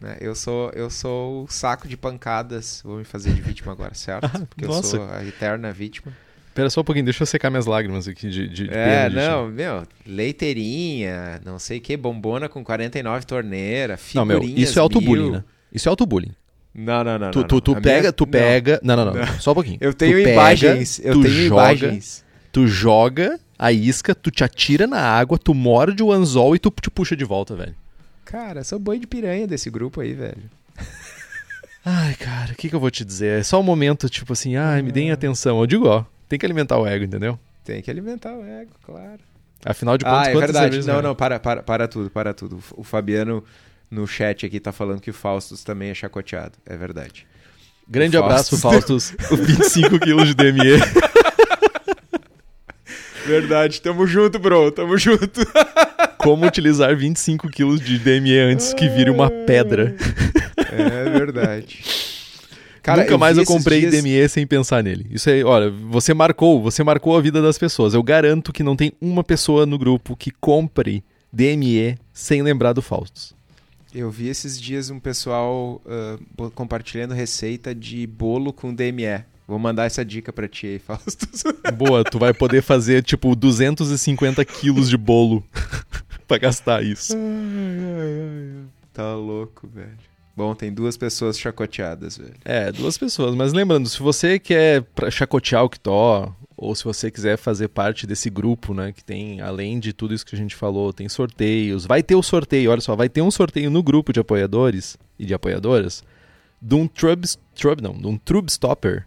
Né? 0.00 0.16
Eu 0.20 0.34
sou 0.34 0.70
eu 0.74 0.88
sou 0.90 1.44
o 1.44 1.48
saco 1.48 1.86
de 1.86 1.96
pancadas. 1.96 2.80
Vou 2.84 2.98
me 2.98 3.04
fazer 3.04 3.32
de 3.32 3.40
vítima 3.40 3.72
agora, 3.72 3.94
certo? 3.94 4.24
Ah, 4.32 4.46
Porque 4.48 4.64
eu 4.64 4.82
sou 4.82 5.04
a 5.10 5.24
eterna 5.24 5.72
vítima. 5.72 6.12
Pera 6.54 6.68
só 6.68 6.80
um 6.80 6.84
pouquinho, 6.84 7.04
deixa 7.04 7.22
eu 7.22 7.26
secar 7.26 7.48
minhas 7.48 7.66
lágrimas 7.66 8.08
aqui 8.08 8.28
de, 8.28 8.48
de, 8.48 8.64
de 8.68 8.70
É, 8.74 9.08
pena 9.08 9.30
não, 9.30 9.48
meu, 9.48 9.86
leiteirinha, 10.04 11.40
não 11.44 11.58
sei 11.58 11.78
o 11.78 11.80
que, 11.80 11.96
bombona 11.96 12.48
com 12.48 12.64
49 12.64 13.24
torneira, 13.24 13.98
Não, 14.14 14.24
meu, 14.24 14.40
figurinhas 14.40 14.70
isso 14.70 14.78
é 14.78 14.82
autobullying, 14.82 15.30
né? 15.30 15.44
Isso 15.72 15.88
é 15.88 15.90
autobullying. 15.90 16.32
Não, 16.74 17.04
não, 17.04 17.18
não. 17.18 17.30
Tu, 17.30 17.40
não, 17.40 17.46
tu, 17.46 17.54
não. 17.54 17.60
tu 17.60 17.74
pega, 17.76 18.00
minha- 18.00 18.12
tu 18.12 18.24
não. 18.24 18.30
pega. 18.30 18.80
Não, 18.82 18.96
não, 18.96 19.14
não, 19.14 19.26
só 19.40 19.52
um 19.52 19.54
pouquinho. 19.54 19.78
Eu 19.80 19.94
tenho 19.94 20.16
pega, 20.16 20.30
imagens, 20.32 21.00
eu 21.04 21.14
tenho 21.22 21.28
joga, 21.28 21.72
imagens. 21.72 22.24
Tu 22.52 22.66
joga 22.66 23.38
a 23.58 23.70
isca, 23.72 24.14
tu 24.14 24.30
te 24.30 24.42
atira 24.42 24.86
na 24.86 25.00
água, 25.00 25.38
tu 25.38 25.54
morde 25.54 26.02
o 26.02 26.12
anzol 26.12 26.56
e 26.56 26.58
tu 26.58 26.72
te 26.80 26.90
puxa 26.90 27.14
de 27.16 27.24
volta, 27.24 27.54
velho. 27.54 27.74
Cara, 28.30 28.62
sou 28.62 28.78
boi 28.78 28.98
de 28.98 29.06
piranha 29.06 29.46
desse 29.46 29.68
grupo 29.68 30.00
aí, 30.00 30.14
velho. 30.14 30.42
Ai, 31.84 32.14
cara, 32.14 32.52
o 32.52 32.54
que, 32.54 32.68
que 32.68 32.74
eu 32.74 32.80
vou 32.80 32.90
te 32.90 33.04
dizer? 33.04 33.40
É 33.40 33.42
só 33.42 33.58
um 33.58 33.62
momento, 33.62 34.08
tipo 34.08 34.32
assim, 34.32 34.54
ai, 34.56 34.82
me 34.82 34.92
deem 34.92 35.10
atenção. 35.10 35.58
Eu 35.60 35.66
digo, 35.66 35.86
ó, 35.88 36.04
tem 36.28 36.38
que 36.38 36.46
alimentar 36.46 36.78
o 36.78 36.86
ego, 36.86 37.04
entendeu? 37.04 37.38
Tem 37.64 37.82
que 37.82 37.90
alimentar 37.90 38.32
o 38.34 38.44
ego, 38.44 38.70
claro. 38.84 39.18
Afinal 39.64 39.98
de 39.98 40.04
contas, 40.04 40.26
Ah, 40.26 40.30
é 40.30 40.34
verdade. 40.34 40.86
Não, 40.86 41.02
não, 41.02 41.14
para, 41.14 41.40
para, 41.40 41.62
para 41.62 41.88
tudo, 41.88 42.08
para 42.10 42.32
tudo. 42.32 42.62
O 42.76 42.84
Fabiano 42.84 43.42
no 43.90 44.06
chat 44.06 44.46
aqui 44.46 44.60
tá 44.60 44.72
falando 44.72 45.00
que 45.00 45.10
o 45.10 45.14
Faustus 45.14 45.64
também 45.64 45.90
é 45.90 45.94
chacoteado. 45.94 46.52
É 46.64 46.76
verdade. 46.76 47.26
Grande 47.88 48.16
O 48.16 48.22
abraço, 48.22 48.56
Faustus. 48.56 49.10
Faustus. 49.10 49.30
Os 49.40 49.46
25 49.46 49.98
quilos 49.98 50.28
de 50.28 50.34
DME. 50.34 50.78
Verdade, 53.26 53.80
tamo 53.80 54.06
junto, 54.06 54.38
bro, 54.38 54.70
tamo 54.72 54.96
junto. 54.98 55.40
Como 56.18 56.46
utilizar 56.46 56.94
25 56.96 57.48
quilos 57.48 57.80
de 57.80 57.98
DME 57.98 58.38
antes 58.38 58.74
que 58.74 58.88
vire 58.88 59.10
uma 59.10 59.30
pedra. 59.30 59.94
É 60.72 61.08
verdade. 61.10 61.82
Nunca 62.96 63.18
mais 63.18 63.36
vi 63.36 63.42
eu 63.42 63.46
comprei 63.46 63.80
dias- 63.80 64.02
DME 64.02 64.28
sem 64.28 64.46
pensar 64.46 64.82
nele. 64.82 65.06
Isso 65.10 65.30
aí, 65.30 65.44
olha, 65.44 65.70
você 65.70 66.12
marcou, 66.12 66.60
você 66.62 66.82
marcou 66.82 67.16
a 67.16 67.20
vida 67.20 67.40
das 67.40 67.56
pessoas. 67.58 67.94
Eu 67.94 68.02
garanto 68.02 68.52
que 68.52 68.62
não 68.62 68.74
tem 68.76 68.92
uma 69.00 69.22
pessoa 69.22 69.64
no 69.64 69.78
grupo 69.78 70.16
que 70.16 70.30
compre 70.40 71.04
DME 71.32 71.96
sem 72.12 72.42
lembrar 72.42 72.72
do 72.72 72.82
Faustus. 72.82 73.34
Eu 73.94 74.10
vi 74.10 74.28
esses 74.28 74.60
dias 74.60 74.88
um 74.90 74.98
pessoal 75.00 75.80
bo- 76.36 76.50
compartilhando 76.50 77.12
receita 77.14 77.74
de 77.74 78.06
bolo 78.06 78.52
com 78.52 78.74
DME. 78.74 79.24
Vou 79.50 79.58
mandar 79.58 79.86
essa 79.86 80.04
dica 80.04 80.32
pra 80.32 80.46
ti 80.46 80.68
aí, 80.68 80.78
Faustus. 80.86 81.42
Boa, 81.76 82.04
tu 82.04 82.20
vai 82.20 82.32
poder 82.32 82.62
fazer 82.62 83.02
tipo 83.02 83.34
250 83.34 84.44
quilos 84.44 84.88
de 84.88 84.96
bolo 84.96 85.42
pra 86.28 86.38
gastar 86.38 86.84
isso. 86.84 87.16
Tá 88.92 89.12
louco, 89.16 89.66
velho. 89.66 89.98
Bom, 90.36 90.54
tem 90.54 90.72
duas 90.72 90.96
pessoas 90.96 91.36
chacoteadas, 91.36 92.16
velho. 92.16 92.36
É, 92.44 92.70
duas 92.70 92.96
pessoas. 92.96 93.34
Mas 93.34 93.52
lembrando, 93.52 93.88
se 93.88 93.98
você 93.98 94.38
quer 94.38 94.84
chacotear 95.10 95.64
o 95.64 95.68
Kitó, 95.68 96.32
ou 96.56 96.72
se 96.76 96.84
você 96.84 97.10
quiser 97.10 97.36
fazer 97.36 97.66
parte 97.66 98.06
desse 98.06 98.30
grupo, 98.30 98.72
né, 98.72 98.92
que 98.92 99.02
tem, 99.02 99.40
além 99.40 99.80
de 99.80 99.92
tudo 99.92 100.14
isso 100.14 100.24
que 100.24 100.36
a 100.36 100.38
gente 100.38 100.54
falou, 100.54 100.92
tem 100.92 101.08
sorteios. 101.08 101.86
Vai 101.86 102.04
ter 102.04 102.14
o 102.14 102.22
sorteio, 102.22 102.70
olha 102.70 102.80
só, 102.80 102.94
vai 102.94 103.08
ter 103.08 103.20
um 103.20 103.32
sorteio 103.32 103.68
no 103.68 103.82
grupo 103.82 104.12
de 104.12 104.20
apoiadores 104.20 104.96
e 105.18 105.26
de 105.26 105.34
apoiadoras 105.34 106.04
de 106.62 106.74
um 106.76 106.86
Trub, 106.86 107.24
Trub 107.54 107.80
não, 107.80 107.94
de 107.94 108.06
um 108.06 108.16
Trub 108.16 108.48
Stopper, 108.48 109.06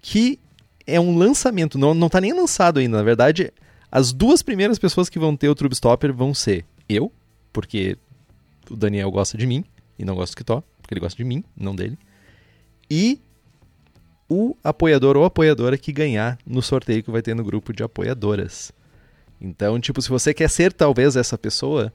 que 0.00 0.38
é 0.86 0.98
um 0.98 1.16
lançamento, 1.16 1.78
não, 1.78 1.92
não 1.94 2.08
tá 2.08 2.20
nem 2.20 2.32
lançado 2.32 2.78
ainda. 2.78 2.96
Na 2.96 3.02
verdade, 3.02 3.52
as 3.90 4.12
duas 4.12 4.42
primeiras 4.42 4.78
pessoas 4.78 5.08
que 5.08 5.18
vão 5.18 5.36
ter 5.36 5.48
o 5.48 5.54
Trub 5.54 5.72
Stopper 5.74 6.12
vão 6.12 6.32
ser 6.32 6.64
eu, 6.88 7.12
porque 7.52 7.96
o 8.70 8.76
Daniel 8.76 9.10
gosta 9.10 9.36
de 9.36 9.46
mim 9.46 9.64
e 9.98 10.04
não 10.04 10.14
gosta 10.14 10.34
do 10.34 10.38
Kitó, 10.38 10.62
porque 10.80 10.94
ele 10.94 11.00
gosta 11.00 11.16
de 11.16 11.24
mim, 11.24 11.44
não 11.56 11.74
dele. 11.74 11.98
E 12.90 13.20
o 14.28 14.56
apoiador 14.62 15.16
ou 15.16 15.24
apoiadora 15.24 15.76
que 15.78 15.92
ganhar 15.92 16.38
no 16.46 16.62
sorteio 16.62 17.02
que 17.02 17.10
vai 17.10 17.22
ter 17.22 17.34
no 17.34 17.44
grupo 17.44 17.72
de 17.72 17.82
apoiadoras. 17.82 18.72
Então, 19.40 19.78
tipo, 19.80 20.02
se 20.02 20.08
você 20.08 20.34
quer 20.34 20.50
ser 20.50 20.72
talvez 20.72 21.16
essa 21.16 21.38
pessoa, 21.38 21.92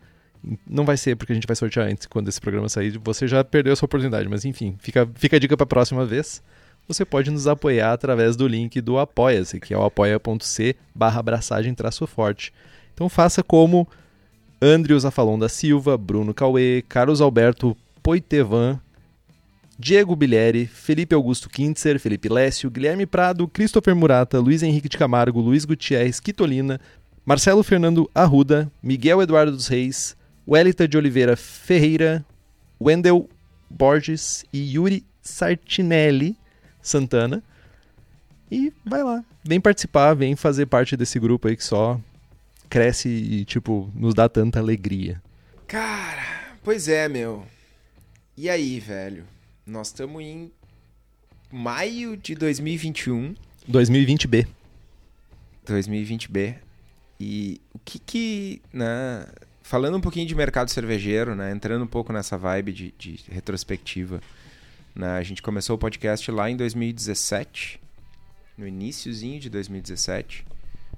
não 0.67 0.85
vai 0.85 0.97
ser 0.97 1.15
porque 1.15 1.31
a 1.31 1.35
gente 1.35 1.47
vai 1.47 1.55
sortear 1.55 1.87
antes 1.87 2.07
quando 2.07 2.29
esse 2.29 2.41
programa 2.41 2.69
sair, 2.69 2.97
você 2.97 3.27
já 3.27 3.43
perdeu 3.43 3.73
essa 3.73 3.85
oportunidade, 3.85 4.27
mas 4.27 4.45
enfim, 4.45 4.75
fica, 4.79 5.07
fica 5.15 5.35
a 5.37 5.39
dica 5.39 5.55
para 5.55 5.63
a 5.63 5.67
próxima 5.67 6.05
vez. 6.05 6.41
Você 6.87 7.05
pode 7.05 7.31
nos 7.31 7.47
apoiar 7.47 7.93
através 7.93 8.35
do 8.35 8.47
link 8.47 8.81
do 8.81 8.97
Apoia-se, 8.97 9.59
que 9.59 9.73
é 9.73 9.77
o 9.77 9.83
apoia.c 9.83 10.75
barra 10.93 11.19
abraçagem 11.19 11.73
traço 11.73 12.05
forte. 12.05 12.53
Então 12.93 13.07
faça 13.07 13.41
como 13.41 13.87
Andrius 14.61 15.05
Afalon 15.05 15.39
da 15.39 15.47
Silva, 15.47 15.97
Bruno 15.97 16.33
Cauê, 16.33 16.83
Carlos 16.87 17.21
Alberto 17.21 17.75
Poitevan, 18.01 18.79
Diego 19.79 20.15
Bilieri, 20.15 20.67
Felipe 20.67 21.15
Augusto 21.15 21.49
Kintzer, 21.49 21.99
Felipe 21.99 22.29
Lécio, 22.29 22.69
Guilherme 22.69 23.05
Prado, 23.05 23.47
Christopher 23.47 23.95
Murata, 23.95 24.39
Luiz 24.39 24.61
Henrique 24.61 24.89
de 24.89 24.97
Camargo, 24.97 25.39
Luiz 25.39 25.65
Gutierrez 25.65 26.19
Quitolina, 26.19 26.79
Marcelo 27.25 27.63
Fernando 27.63 28.09
Arruda, 28.13 28.69
Miguel 28.81 29.21
Eduardo 29.21 29.53
dos 29.53 29.67
Reis, 29.67 30.15
Welita 30.47 30.87
de 30.87 30.97
Oliveira 30.97 31.37
Ferreira, 31.37 32.23
Wendel 32.79 33.29
Borges 33.69 34.45
e 34.51 34.75
Yuri 34.75 35.03
Sartinelli 35.21 36.37
Santana. 36.83 37.41
E 38.51 38.71
vai 38.85 39.01
lá, 39.01 39.23
vem 39.43 39.59
participar, 39.59 40.13
vem 40.13 40.35
fazer 40.35 40.67
parte 40.67 40.95
desse 40.95 41.19
grupo 41.19 41.47
aí 41.47 41.55
que 41.55 41.63
só 41.63 41.99
cresce 42.69 43.09
e, 43.09 43.45
tipo, 43.45 43.91
nos 43.95 44.13
dá 44.13 44.29
tanta 44.29 44.59
alegria. 44.59 45.21
Cara, 45.67 46.55
pois 46.63 46.87
é, 46.87 47.09
meu. 47.09 47.45
E 48.37 48.49
aí, 48.49 48.79
velho? 48.79 49.25
Nós 49.65 49.87
estamos 49.87 50.21
em 50.21 50.51
maio 51.51 52.17
de 52.17 52.35
2021. 52.35 53.35
2020B. 53.69 54.47
2020B. 55.65 56.55
E 57.19 57.61
o 57.73 57.79
que 57.79 57.99
que, 57.99 58.61
né, 58.73 59.25
falando 59.61 59.97
um 59.97 60.01
pouquinho 60.01 60.27
de 60.27 60.35
mercado 60.35 60.69
cervejeiro, 60.69 61.35
né, 61.35 61.51
entrando 61.51 61.83
um 61.83 61.87
pouco 61.87 62.11
nessa 62.11 62.37
vibe 62.37 62.73
de, 62.73 62.93
de 62.97 63.19
retrospectiva, 63.31 64.19
né, 64.95 65.17
a 65.17 65.23
gente 65.23 65.41
começou 65.41 65.75
o 65.75 65.79
podcast 65.79 66.29
lá 66.31 66.49
em 66.49 66.55
2017, 66.57 67.79
no 68.57 68.67
iníciozinho 68.67 69.39
de 69.39 69.49
2017, 69.49 70.45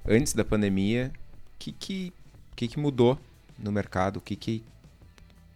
antes 0.06 0.32
da 0.32 0.44
pandemia. 0.44 1.10
O 1.54 1.58
que 1.58 1.72
que, 1.72 2.12
que 2.54 2.68
que 2.68 2.78
mudou 2.78 3.18
no 3.58 3.72
mercado? 3.72 4.18
O 4.18 4.20
que 4.20 4.36
que, 4.36 4.62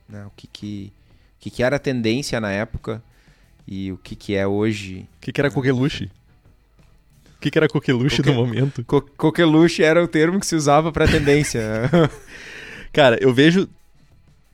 né, 0.09 0.25
o 0.27 0.31
que 0.37 0.47
que, 0.47 0.93
o 1.39 1.41
que 1.41 1.51
que 1.51 1.63
era 1.63 1.77
a 1.77 1.79
tendência 1.79 2.41
na 2.41 2.51
época 2.51 3.03
e 3.67 3.93
o 3.93 3.99
que 3.99 4.17
que 4.17 4.35
é 4.35 4.47
hoje? 4.47 5.07
O 5.19 5.21
que, 5.21 5.33
que 5.33 5.41
era 5.41 5.51
coqueluche? 5.51 6.11
O 7.37 7.41
que, 7.41 7.51
que 7.51 7.59
era 7.59 7.69
coqueluche 7.69 8.19
Coque- 8.19 8.31
no 8.31 8.35
momento? 8.37 8.85
Co 8.85 9.01
coqueluche 9.01 9.83
era 9.83 10.03
o 10.03 10.09
termo 10.09 10.39
que 10.41 10.47
se 10.47 10.55
usava 10.55 10.93
para 10.93 11.07
tendência. 11.09 11.63
Cara, 12.93 13.17
eu 13.23 13.33
vejo. 13.33 13.67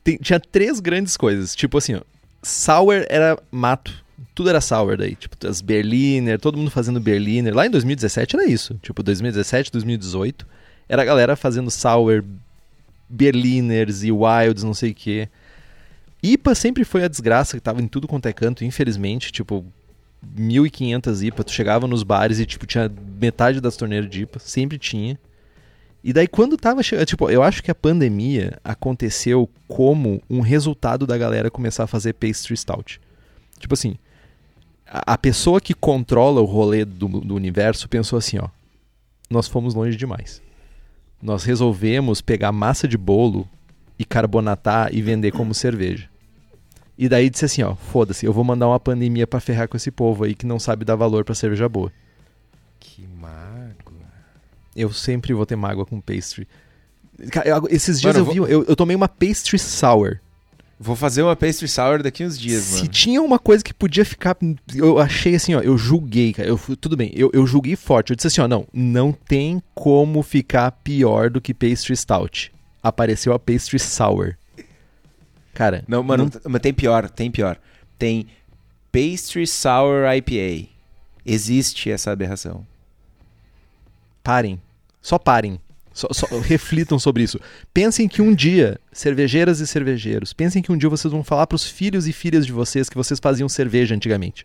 tem- 0.05 0.19
tinha 0.19 0.39
três 0.39 0.79
grandes 0.79 1.17
coisas. 1.17 1.55
Tipo 1.57 1.79
assim, 1.79 1.95
ó. 1.97 2.03
Sour 2.43 3.05
era 3.09 3.39
mato. 3.51 4.05
Tudo 4.35 4.51
era 4.51 4.61
sour 4.61 4.97
daí. 4.97 5.17
Tipo, 5.17 5.47
as 5.47 5.61
Berliner, 5.61 6.39
todo 6.39 6.59
mundo 6.59 6.71
fazendo 6.71 7.01
Berliner. 7.01 7.55
Lá 7.55 7.67
em 7.67 7.71
2017 7.71 8.37
era 8.37 8.47
isso. 8.47 8.75
Tipo, 8.83 9.03
2017, 9.03 9.73
2018. 9.73 10.47
Era 10.89 11.03
a 11.03 11.05
galera 11.05 11.37
fazendo 11.37 11.71
sour, 11.71 12.23
Berliners 13.09 14.05
e 14.05 14.13
Wilds, 14.13 14.63
não 14.63 14.75
sei 14.75 14.91
o 14.93 14.95
quê. 14.95 15.29
IPA 16.23 16.55
sempre 16.55 16.85
foi 16.85 17.05
a 17.05 17.09
desgraça 17.09 17.57
que 17.57 17.63
tava 17.63 17.81
em 17.81 17.89
tudo 17.89 18.09
quanto 18.09 18.27
é 18.27 18.33
canto, 18.33 18.65
infelizmente. 18.65 19.33
Tipo, 19.33 19.65
1.500 20.37 21.27
IPA. 21.27 21.45
Tu 21.45 21.53
chegava 21.53 21.87
nos 21.87 22.03
bares 22.03 22.39
e, 22.39 22.47
tipo, 22.47 22.67
tinha 22.67 22.91
metade 23.21 23.61
das 23.61 23.77
torneiras 23.77 24.09
de 24.09 24.23
IPA. 24.23 24.39
Sempre 24.39 24.79
tinha. 24.79 25.19
E 26.07 26.13
daí 26.13 26.29
quando 26.29 26.57
tava 26.57 26.85
chegando, 26.85 27.05
tipo, 27.05 27.29
eu 27.29 27.43
acho 27.43 27.61
que 27.61 27.69
a 27.69 27.75
pandemia 27.75 28.61
aconteceu 28.63 29.51
como 29.67 30.23
um 30.31 30.39
resultado 30.39 31.05
da 31.05 31.19
galera 31.19 31.51
começar 31.51 31.83
a 31.83 31.89
fazer 31.89 32.13
pastry 32.13 32.57
stout. 32.57 33.01
Tipo 33.59 33.75
assim, 33.75 33.97
a, 34.87 35.15
a 35.15 35.19
pessoa 35.19 35.61
que 35.61 35.75
controla 35.75 36.41
o 36.41 36.45
rolê 36.45 36.85
do, 36.85 37.09
do 37.09 37.35
universo 37.35 37.89
pensou 37.89 38.17
assim, 38.17 38.39
ó, 38.39 38.49
nós 39.29 39.49
fomos 39.49 39.75
longe 39.75 39.97
demais. 39.97 40.41
Nós 41.21 41.43
resolvemos 41.43 42.21
pegar 42.21 42.53
massa 42.53 42.87
de 42.87 42.97
bolo 42.97 43.45
e 43.99 44.05
carbonatar 44.05 44.95
e 44.95 45.03
vender 45.03 45.33
como 45.33 45.53
cerveja. 45.53 46.09
E 46.97 47.09
daí 47.09 47.29
disse 47.29 47.47
assim, 47.47 47.65
ó, 47.65 47.75
foda-se, 47.75 48.25
eu 48.25 48.33
vou 48.33 48.45
mandar 48.45 48.69
uma 48.69 48.79
pandemia 48.79 49.27
pra 49.27 49.41
ferrar 49.41 49.67
com 49.67 49.77
esse 49.77 49.91
povo 49.91 50.23
aí 50.23 50.37
que 50.37 50.47
não 50.47 50.61
sabe 50.61 50.85
dar 50.85 50.95
valor 50.95 51.25
pra 51.25 51.35
cerveja 51.35 51.69
boa. 51.69 51.93
que 52.79 53.05
mágoa. 53.09 53.46
Eu 54.77 54.93
sempre 54.93 55.33
vou 55.33 55.47
ter 55.47 55.57
mágoa 55.57 55.85
com 55.87 56.01
pastry. 56.01 56.47
Cara, 57.33 57.49
eu- 57.49 57.67
esses 57.71 58.01
dias 58.01 58.15
Mano, 58.17 58.29
eu 58.29 58.45
vi, 58.47 58.53
eu, 58.53 58.65
eu 58.65 58.77
tomei 58.77 58.95
uma 58.95 59.09
pastry 59.09 59.59
sour. 59.59 60.19
Vou 60.79 60.95
fazer 60.95 61.23
uma 61.23 61.35
pastry 61.35 61.67
sour 61.67 62.03
daqui 62.03 62.23
uns 62.23 62.39
dias, 62.39 62.63
Se 62.63 62.77
mano. 62.81 62.89
tinha 62.89 63.23
uma 63.23 63.39
coisa 63.39 63.65
que 63.65 63.73
podia 63.73 64.05
ficar. 64.05 64.37
Eu 64.75 64.99
achei 64.99 65.35
assim, 65.35 65.55
ó, 65.55 65.61
eu 65.63 65.79
julguei, 65.79 66.35
cara. 66.35 66.47
Eu, 66.47 66.61
tudo 66.79 66.95
bem, 66.95 67.11
eu, 67.15 67.31
eu 67.33 67.47
julguei 67.47 67.75
forte. 67.77 68.11
Eu 68.11 68.17
disse 68.17 68.27
assim, 68.27 68.43
ó, 68.43 68.47
não, 68.47 68.67
não 68.75 69.11
tem 69.11 69.63
como 69.75 70.23
ficar 70.23 70.71
pior 70.71 71.31
do 71.31 71.41
que 71.41 71.55
pastry 71.55 71.97
stout. 71.97 72.53
Apareceu 72.83 73.33
a 73.33 73.39
pastry 73.39 73.79
sour. 73.79 74.37
Cara, 75.55 75.83
Não, 75.89 76.03
mano, 76.03 76.31
mas 76.47 76.61
tem 76.61 76.75
pior, 76.75 77.09
tem 77.09 77.31
pior. 77.31 77.59
Tem 77.99 78.27
pastry 78.93 79.47
sour 79.47 80.05
IPA. 80.15 80.69
Existe 81.25 81.91
essa 81.91 82.11
aberração. 82.13 82.67
parem. 84.23 84.61
Só 85.07 85.21
parem. 85.21 85.61
Só, 85.95 86.09
só 86.11 86.27
reflitam 86.41 86.99
sobre 86.99 87.23
isso. 87.23 87.39
Pensem 87.73 88.09
que 88.09 88.21
um 88.21 88.35
dia, 88.35 88.77
cervejeiras 88.93 89.61
e 89.61 89.67
cervejeiros, 89.67 90.33
pensem 90.33 90.61
que 90.61 90.73
um 90.73 90.77
dia 90.77 90.89
vocês 90.89 91.13
vão 91.13 91.23
falar 91.23 91.47
pros 91.47 91.65
filhos 91.65 92.09
e 92.09 92.13
filhas 92.13 92.45
de 92.45 92.51
vocês 92.51 92.89
que 92.89 92.97
vocês 92.97 93.21
faziam 93.21 93.49
cerveja 93.49 93.95
antigamente. 93.95 94.45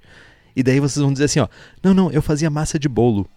E 0.55 0.61
daí 0.61 0.79
vocês 0.79 1.01
vão 1.01 1.11
dizer 1.11 1.25
assim, 1.25 1.39
ó, 1.39 1.47
não, 1.81 1.95
não, 1.95 2.11
eu 2.11 2.21
fazia 2.21 2.47
massa 2.47 2.77
de 2.77 2.87
bolo. 2.87 3.27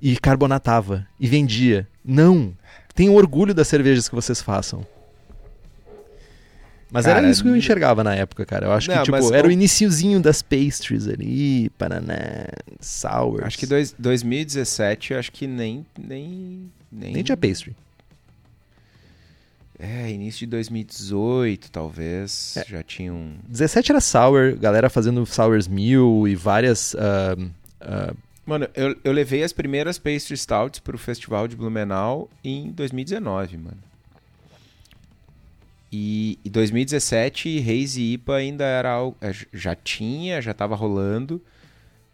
E 0.00 0.16
carbonatava. 0.16 1.06
E 1.20 1.26
vendia. 1.28 1.86
Não. 2.02 2.54
Tenham 2.94 3.14
orgulho 3.14 3.52
das 3.52 3.68
cervejas 3.68 4.08
que 4.08 4.14
vocês 4.14 4.40
façam. 4.40 4.86
Mas 6.90 7.04
Cara, 7.04 7.18
era 7.18 7.30
isso 7.30 7.42
que 7.42 7.48
eu 7.48 7.56
enxergava 7.56 8.04
na 8.04 8.14
época, 8.14 8.46
cara. 8.46 8.66
Eu 8.66 8.72
acho 8.72 8.88
Não, 8.90 8.98
que, 8.98 9.10
tipo, 9.10 9.34
era 9.34 9.48
o 9.48 9.50
iniciozinho 9.50 10.20
das 10.20 10.40
pastries 10.40 11.08
ali, 11.08 11.68
paraná, 11.70 12.46
sours. 12.80 13.44
Acho 13.44 13.58
que 13.58 13.66
dois, 13.66 13.94
2017, 13.98 15.14
acho 15.14 15.32
que 15.32 15.46
nem, 15.46 15.84
nem, 15.98 16.70
nem... 16.90 17.12
Nem 17.12 17.22
tinha 17.24 17.36
pastry. 17.36 17.74
É, 19.78 20.10
início 20.10 20.40
de 20.40 20.46
2018, 20.46 21.70
talvez. 21.70 22.56
É. 22.56 22.64
Já 22.66 22.82
tinha 22.82 23.12
um... 23.12 23.34
17 23.48 23.92
era 23.92 24.00
sour, 24.00 24.56
galera 24.56 24.88
fazendo 24.88 25.26
sours 25.26 25.68
mil 25.68 26.26
e 26.26 26.34
várias. 26.34 26.94
ah, 26.94 27.36
ah, 27.80 28.14
Mano, 28.46 28.68
eu, 28.74 28.96
eu 29.02 29.12
levei 29.12 29.42
as 29.42 29.52
primeiras 29.52 29.98
pastry 29.98 30.36
stouts 30.36 30.78
pro 30.78 30.96
festival 30.96 31.48
de 31.48 31.56
Blumenau 31.56 32.30
em 32.44 32.70
2019, 32.70 33.56
mano. 33.56 33.78
E 35.98 36.38
em 36.44 36.50
2017, 36.50 37.58
Reis 37.60 37.96
e 37.96 38.12
IPA 38.12 38.34
ainda 38.36 38.64
era 38.64 38.90
algo... 38.90 39.16
é, 39.20 39.32
Já 39.52 39.74
tinha, 39.74 40.42
já 40.42 40.52
tava 40.52 40.74
rolando, 40.76 41.40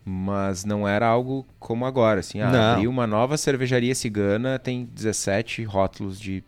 mas 0.04 0.64
não 0.64 0.86
era 0.86 1.06
algo 1.06 1.44
como 1.58 1.84
agora, 1.84 2.20
assim. 2.20 2.40
Ah, 2.40 2.74
abriu 2.74 2.88
uma 2.90 3.06
nova 3.08 3.36
cervejaria 3.36 3.94
cigana, 3.94 4.56
tem 4.58 4.84
17 4.84 5.64
rótulos 5.64 6.20
de 6.20 6.44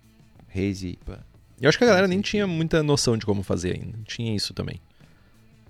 Reis 0.49 0.83
e 0.85 0.91
IPA. 0.91 1.27
eu 1.61 1.69
acho 1.69 1.77
que 1.77 1.83
a 1.85 1.89
galera 1.89 2.07
nem 2.07 2.21
tinha 2.21 2.47
muita 2.47 2.83
noção 2.85 3.17
de 3.19 3.27
como 3.27 3.43
fazer 3.43 3.75
ainda. 3.75 3.99
Tinha 4.05 4.35
isso 4.35 4.55
também. 4.55 4.81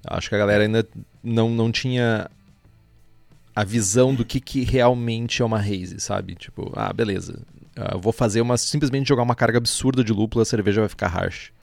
Acho 0.06 0.28
que 0.28 0.34
a 0.34 0.38
galera 0.38 0.64
ainda 0.64 0.86
não, 1.22 1.48
não 1.48 1.72
tinha 1.72 2.30
a 3.56 3.64
visão 3.64 4.14
do 4.14 4.22
que, 4.24 4.38
que 4.38 4.64
realmente 4.64 5.40
é 5.40 5.44
uma 5.46 5.58
haze, 5.58 5.98
sabe? 5.98 6.34
Tipo, 6.34 6.70
ah, 6.76 6.92
beleza. 6.92 7.40
ah, 7.74 7.92
eu 7.94 8.00
vou 8.00 8.12
fazer 8.12 8.42
uma. 8.42 8.58
Simplesmente 8.58 9.08
jogar 9.08 9.22
uma 9.22 9.34
carga 9.34 9.56
absurda 9.56 10.04
de 10.04 10.12
lúpulo, 10.12 10.42
a 10.42 10.44
cerveja 10.44 10.80
vai 10.82 10.88
ficar 10.90 11.06
harsh. 11.08 11.53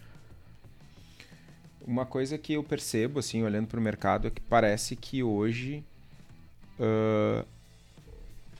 Uma 1.91 2.05
coisa 2.05 2.37
que 2.37 2.53
eu 2.53 2.63
percebo, 2.63 3.19
assim, 3.19 3.43
olhando 3.43 3.67
pro 3.67 3.81
mercado, 3.81 4.25
é 4.25 4.31
que 4.31 4.39
parece 4.39 4.95
que 4.95 5.21
hoje 5.21 5.83
ah, 6.79 7.43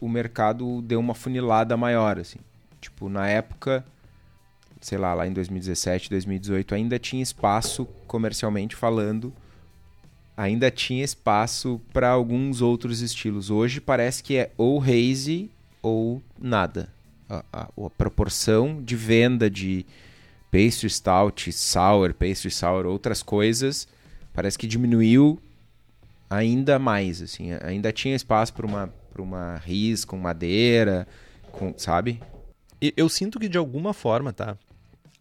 o 0.02 0.10
mercado 0.10 0.82
deu 0.82 1.00
uma 1.00 1.14
funilada 1.16 1.78
maior, 1.78 2.20
assim. 2.20 2.40
Tipo, 2.82 3.08
na 3.08 3.30
época, 3.30 3.86
sei 4.82 4.98
lá, 4.98 5.14
lá 5.14 5.26
em 5.26 5.32
2017, 5.32 6.10
2018, 6.10 6.76
ainda 6.76 7.00
tinha 7.00 7.24
espaço, 7.24 7.86
comercialmente 8.06 8.76
falando, 8.76 9.32
ainda 10.36 10.70
tinha 10.70 11.02
espaço 11.02 11.80
para 11.94 12.10
alguns 12.10 12.62
outros 12.62 13.00
estilos. 13.00 13.50
Hoje 13.50 13.80
parece 13.80 14.22
que 14.22 14.36
é 14.36 14.52
ou 14.58 14.82
hazy 14.82 15.50
ou 15.82 16.22
nada. 16.38 16.90
A, 17.30 17.46
a- 17.54 17.70
a 17.86 17.90
proporção 17.92 18.84
de 18.84 18.94
venda 18.98 19.50
de 19.50 19.86
pastry 20.52 20.90
stout, 20.90 21.52
sour, 21.52 22.14
pastry 22.14 22.52
sour, 22.52 22.86
outras 22.86 23.24
coisas, 23.24 23.88
parece 24.34 24.58
que 24.58 24.68
diminuiu 24.68 25.40
ainda 26.30 26.78
mais, 26.78 27.22
assim, 27.22 27.54
ainda 27.54 27.92
tinha 27.92 28.16
espaço 28.16 28.54
para 28.54 28.66
uma 28.66 28.94
para 29.12 29.22
uma 29.22 29.58
ris 29.58 30.06
com 30.06 30.18
madeira, 30.18 31.06
com, 31.52 31.74
sabe? 31.78 32.22
Eu 32.96 33.10
sinto 33.10 33.40
que 33.40 33.50
de 33.50 33.58
alguma 33.58 33.94
forma, 33.94 34.32
tá? 34.32 34.58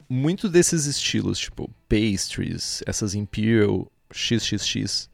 Muitos 0.09 0.51
desses 0.51 0.87
estilos, 0.87 1.39
tipo 1.39 1.69
pastries, 1.89 2.83
essas 2.87 3.15
Imperial 3.15 3.91
XXX, 4.13 5.11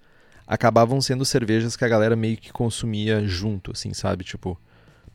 acabavam 0.47 1.01
sendo 1.01 1.25
cervejas 1.25 1.75
que 1.75 1.85
a 1.85 1.89
galera 1.89 2.14
meio 2.14 2.37
que 2.37 2.53
consumia 2.53 3.27
junto, 3.27 3.73
assim, 3.73 3.93
sabe? 3.95 4.25
Tipo, 4.25 4.61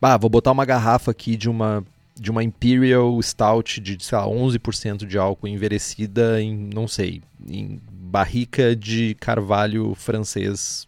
bah, 0.00 0.16
vou 0.16 0.28
botar 0.28 0.50
uma 0.52 0.64
garrafa 0.64 1.12
aqui 1.12 1.36
de 1.36 1.48
uma 1.48 1.84
de 2.18 2.30
uma 2.30 2.42
Imperial 2.42 3.20
Stout 3.22 3.80
de, 3.80 4.02
sei 4.02 4.18
lá, 4.18 4.26
11% 4.26 5.06
de 5.06 5.18
álcool 5.18 5.48
envelhecida 5.48 6.40
em, 6.40 6.70
não 6.72 6.86
sei, 6.86 7.22
em 7.48 7.80
barrica 7.90 8.76
de 8.76 9.14
carvalho 9.14 9.94
francês 9.94 10.86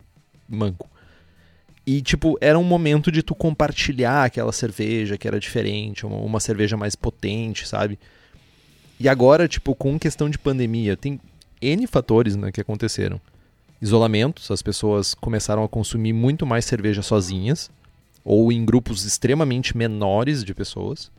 manco. 0.49 0.89
E, 1.87 2.01
tipo, 2.01 2.39
era 2.41 2.59
um 2.59 2.65
momento 2.65 3.13
de 3.13 3.23
tu 3.23 3.35
compartilhar 3.35 4.25
aquela 4.25 4.53
cerveja 4.53 5.19
que 5.19 5.29
era 5.29 5.39
diferente, 5.39 6.07
uma, 6.07 6.17
uma 6.17 6.41
cerveja 6.41 6.77
mais 6.77 6.97
potente, 6.97 7.69
sabe? 7.69 7.99
E 8.99 9.09
agora, 9.09 9.47
tipo, 9.47 9.75
com 9.75 9.99
questão 9.99 10.31
de 10.31 10.39
pandemia, 10.39 10.97
tem 10.97 11.21
N 11.61 11.87
fatores 11.87 12.37
né, 12.37 12.51
que 12.53 12.61
aconteceram. 12.61 13.21
Isolamentos, 13.83 14.51
as 14.51 14.63
pessoas 14.63 15.13
começaram 15.15 15.63
a 15.63 15.69
consumir 15.69 16.13
muito 16.13 16.47
mais 16.47 16.65
cerveja 16.65 17.03
sozinhas, 17.03 17.71
ou 18.25 18.51
em 18.51 18.65
grupos 18.65 19.05
extremamente 19.05 19.77
menores 19.77 20.43
de 20.43 20.55
pessoas. 20.55 21.11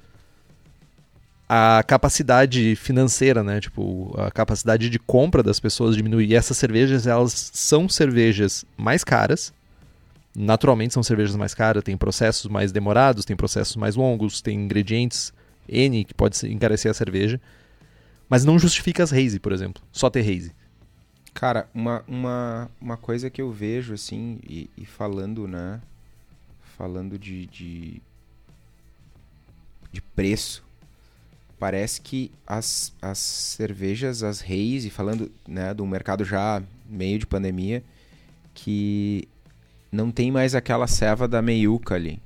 A 1.48 1.84
capacidade 1.88 2.76
financeira, 2.76 3.44
né? 3.44 3.62
Tipo, 3.62 4.14
a 4.18 4.32
capacidade 4.32 4.90
de 4.90 4.98
compra 4.98 5.44
das 5.44 5.60
pessoas 5.60 5.96
diminui. 5.96 6.26
E 6.26 6.36
essas 6.36 6.58
cervejas, 6.58 7.06
elas 7.06 7.52
são 7.54 7.88
cervejas 7.88 8.66
mais 8.76 9.04
caras, 9.04 9.54
naturalmente 10.36 10.94
são 10.94 11.04
cervejas 11.04 11.36
mais 11.36 11.54
caras, 11.54 11.84
tem 11.84 11.96
processos 11.96 12.50
mais 12.50 12.72
demorados, 12.72 13.26
tem 13.26 13.36
processos 13.36 13.76
mais 13.76 13.96
longos, 13.96 14.42
tem 14.42 14.60
ingredientes 14.60 15.32
N 15.70 16.04
que 16.04 16.14
pode 16.14 16.36
encarecer 16.52 16.90
a 16.90 16.94
cerveja, 16.94 17.40
mas 18.28 18.44
não 18.44 18.58
justifica 18.58 19.04
as 19.04 19.14
hazy, 19.14 19.40
por 19.40 19.52
exemplo, 19.52 19.84
só 19.92 20.10
ter 20.10 20.22
hazy. 20.22 20.52
Cara, 21.34 21.70
uma, 21.74 22.04
uma, 22.08 22.72
uma 22.80 22.98
coisa 22.98 23.30
que 23.30 23.42
eu 23.42 23.52
vejo, 23.52 23.94
assim, 23.94 24.40
e, 24.48 24.70
e 24.78 24.86
falando, 24.86 25.48
né? 25.48 25.82
Falando 26.78 27.18
de, 27.18 27.46
de, 27.46 28.02
de 29.92 30.02
preço, 30.02 30.64
parece 31.58 32.02
que 32.02 32.32
as, 32.46 32.94
as 33.02 33.18
cervejas, 33.18 34.24
as 34.24 34.42
reis, 34.42 34.86
e 34.86 34.90
falando 34.90 35.32
né, 35.48 35.74
do 35.74 35.86
mercado 35.86 36.26
já 36.26 36.62
meio 36.90 37.18
de 37.18 37.26
pandemia, 37.26 37.84
que 38.54 39.28
não 39.92 40.12
tem 40.12 40.32
mais 40.32 40.54
aquela 40.54 40.88
ceva 40.88 41.28
da 41.28 41.42
meiuca 41.42 41.96
ali. 41.96 42.20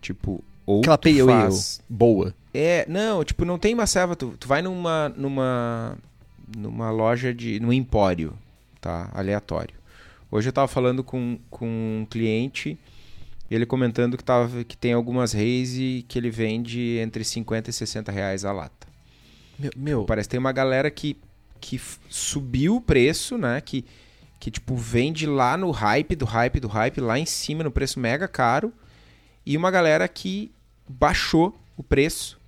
Tipo, 0.00 0.42
ou 0.66 0.80
Aquela 0.80 0.98
tu 0.98 1.26
faz... 1.26 1.80
boa. 1.88 2.34
É, 2.54 2.86
não, 2.88 3.24
tipo, 3.24 3.44
não 3.44 3.58
tem 3.58 3.74
uma 3.74 3.86
serva. 3.86 4.14
Tu, 4.14 4.34
tu 4.38 4.46
vai 4.46 4.62
numa, 4.62 5.08
numa, 5.10 5.96
numa 6.56 6.90
loja 6.90 7.32
de. 7.34 7.58
num 7.60 7.72
empório, 7.72 8.32
tá? 8.80 9.10
Aleatório. 9.12 9.74
Hoje 10.30 10.48
eu 10.48 10.52
tava 10.52 10.68
falando 10.68 11.04
com, 11.04 11.38
com 11.50 11.66
um 11.66 12.06
cliente, 12.08 12.78
ele 13.54 13.66
comentando 13.66 14.16
que, 14.16 14.24
tava, 14.24 14.64
que 14.64 14.76
tem 14.76 14.92
algumas 14.92 15.32
reis 15.32 15.74
e 15.76 16.04
que 16.08 16.18
ele 16.18 16.30
vende 16.30 16.98
entre 16.98 17.22
50 17.24 17.70
e 17.70 17.72
60 17.72 18.10
reais 18.10 18.44
a 18.44 18.52
lata. 18.52 18.86
Meu, 19.58 19.70
meu 19.76 20.04
Parece 20.04 20.28
que 20.28 20.30
tem 20.30 20.40
uma 20.40 20.52
galera 20.52 20.90
que, 20.90 21.16
que 21.60 21.80
subiu 22.08 22.76
o 22.76 22.80
preço, 22.80 23.36
né? 23.36 23.60
Que, 23.60 23.84
que, 24.40 24.50
tipo, 24.50 24.74
vende 24.74 25.26
lá 25.26 25.56
no 25.56 25.70
hype 25.70 26.16
do 26.16 26.24
hype 26.24 26.60
do 26.60 26.68
hype, 26.68 27.00
lá 27.00 27.18
em 27.18 27.26
cima, 27.26 27.62
no 27.62 27.70
preço 27.70 28.00
mega 28.00 28.26
caro. 28.26 28.72
E 29.44 29.56
uma 29.56 29.70
galera 29.70 30.08
que 30.08 30.50
baixou 30.88 31.54
o 31.76 31.82
preço, 31.82 32.38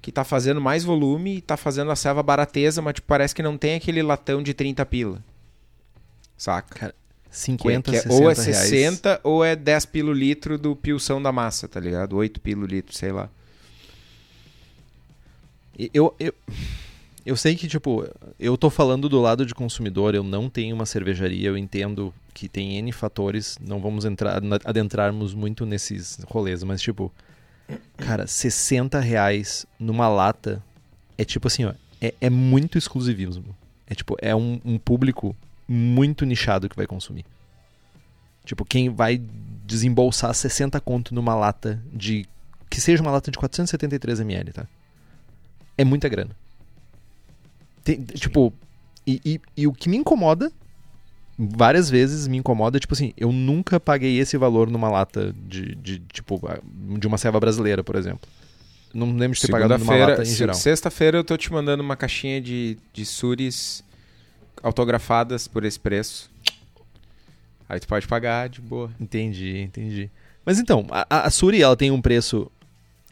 que 0.00 0.10
tá 0.10 0.24
fazendo 0.24 0.60
mais 0.60 0.82
volume 0.82 1.36
e 1.36 1.40
tá 1.40 1.56
fazendo 1.56 1.90
a 1.90 1.96
serva 1.96 2.22
barateza, 2.22 2.82
mas 2.82 2.94
tipo, 2.94 3.06
parece 3.06 3.34
que 3.34 3.42
não 3.42 3.56
tem 3.56 3.74
aquele 3.74 4.02
latão 4.02 4.42
de 4.42 4.54
30 4.54 4.84
pila. 4.86 5.22
Saca? 6.36 6.94
50, 7.30 7.82
Que 7.82 7.90
que 7.90 7.96
é 7.96 8.00
60 8.00 8.14
ou 8.14 8.30
é 8.30 8.34
reais. 8.34 8.56
60 8.68 9.20
ou 9.24 9.44
é 9.44 9.56
10 9.56 9.86
pilo 9.86 10.12
litro 10.12 10.58
do 10.58 10.74
pilção 10.74 11.22
da 11.22 11.30
massa, 11.30 11.68
tá 11.68 11.78
ligado? 11.78 12.16
8 12.16 12.40
pilo 12.40 12.66
litro, 12.66 12.96
sei 12.96 13.12
lá. 13.12 13.28
Eu, 15.94 16.14
eu, 16.18 16.34
eu 17.24 17.36
sei 17.36 17.54
que, 17.54 17.68
tipo, 17.68 18.04
eu 18.38 18.56
tô 18.56 18.68
falando 18.68 19.08
do 19.08 19.20
lado 19.20 19.46
de 19.46 19.54
consumidor, 19.54 20.14
eu 20.14 20.24
não 20.24 20.50
tenho 20.50 20.74
uma 20.74 20.86
cervejaria, 20.86 21.48
eu 21.48 21.56
entendo 21.56 22.12
que 22.34 22.48
tem 22.48 22.76
N 22.78 22.90
fatores, 22.90 23.56
não 23.60 23.80
vamos 23.80 24.04
entrar, 24.04 24.40
adentrarmos 24.64 25.34
muito 25.34 25.64
nesses 25.64 26.18
rolês, 26.26 26.64
mas, 26.64 26.80
tipo, 26.80 27.12
cara, 27.96 28.26
60 28.26 28.98
reais 28.98 29.66
numa 29.78 30.08
lata 30.08 30.62
é 31.16 31.24
tipo 31.24 31.48
assim, 31.48 31.64
ó, 31.64 31.74
é, 32.00 32.14
é 32.20 32.30
muito 32.30 32.78
exclusivismo. 32.78 33.54
É 33.86 33.94
tipo, 33.94 34.16
é 34.20 34.34
um, 34.34 34.60
um 34.64 34.78
público 34.78 35.34
muito 35.68 36.24
nichado 36.24 36.68
que 36.68 36.76
vai 36.76 36.86
consumir. 36.86 37.24
Tipo, 38.44 38.64
quem 38.64 38.88
vai 38.88 39.20
desembolsar 39.66 40.32
60 40.34 40.80
conto 40.80 41.14
numa 41.14 41.34
lata 41.34 41.82
de. 41.92 42.26
Que 42.70 42.80
seja 42.80 43.02
uma 43.02 43.10
lata 43.10 43.30
de 43.30 43.38
473ml, 43.38 44.52
tá? 44.52 44.66
É 45.76 45.84
muita 45.84 46.08
grana. 46.08 46.30
Tem- 47.84 48.02
tipo, 48.02 48.52
e, 49.06 49.20
e- 49.24 49.40
e 49.56 49.66
o 49.66 49.72
que 49.72 49.88
me 49.88 49.96
incomoda, 49.96 50.50
várias 51.38 51.88
vezes 51.88 52.26
me 52.26 52.36
incomoda, 52.36 52.78
tipo 52.80 52.92
assim, 52.94 53.12
eu 53.16 53.32
nunca 53.32 53.78
paguei 53.80 54.18
esse 54.18 54.36
valor 54.36 54.68
numa 54.70 54.88
lata 54.90 55.34
de, 55.46 55.74
de 55.76 55.98
tipo, 56.12 56.40
de 56.98 57.06
uma 57.06 57.16
ceva 57.16 57.38
brasileira, 57.40 57.82
por 57.84 57.96
exemplo. 57.96 58.28
Não 58.92 59.14
lembro 59.14 59.34
de 59.36 59.42
ter 59.42 59.52
pagado 59.52 59.76
numa 59.78 59.94
lata 59.96 60.22
em 60.22 60.26
geral. 60.26 60.54
sexta-feira 60.54 61.18
eu 61.18 61.24
tô 61.24 61.36
te 61.36 61.52
mandando 61.52 61.82
uma 61.82 61.96
caixinha 61.96 62.40
de, 62.40 62.78
de 62.92 63.04
suris 63.04 63.84
autografadas 64.62 65.46
por 65.48 65.64
esse 65.64 65.78
preço. 65.78 66.30
Aí 67.68 67.78
tu 67.78 67.86
pode 67.86 68.06
pagar 68.08 68.48
de 68.48 68.60
boa. 68.60 68.90
Entendi, 68.98 69.58
entendi. 69.60 70.10
Mas 70.44 70.58
então, 70.58 70.86
a, 70.90 71.26
a- 71.26 71.30
Suri, 71.30 71.60
ela 71.62 71.76
tem 71.76 71.90
um 71.90 72.00
preço. 72.00 72.50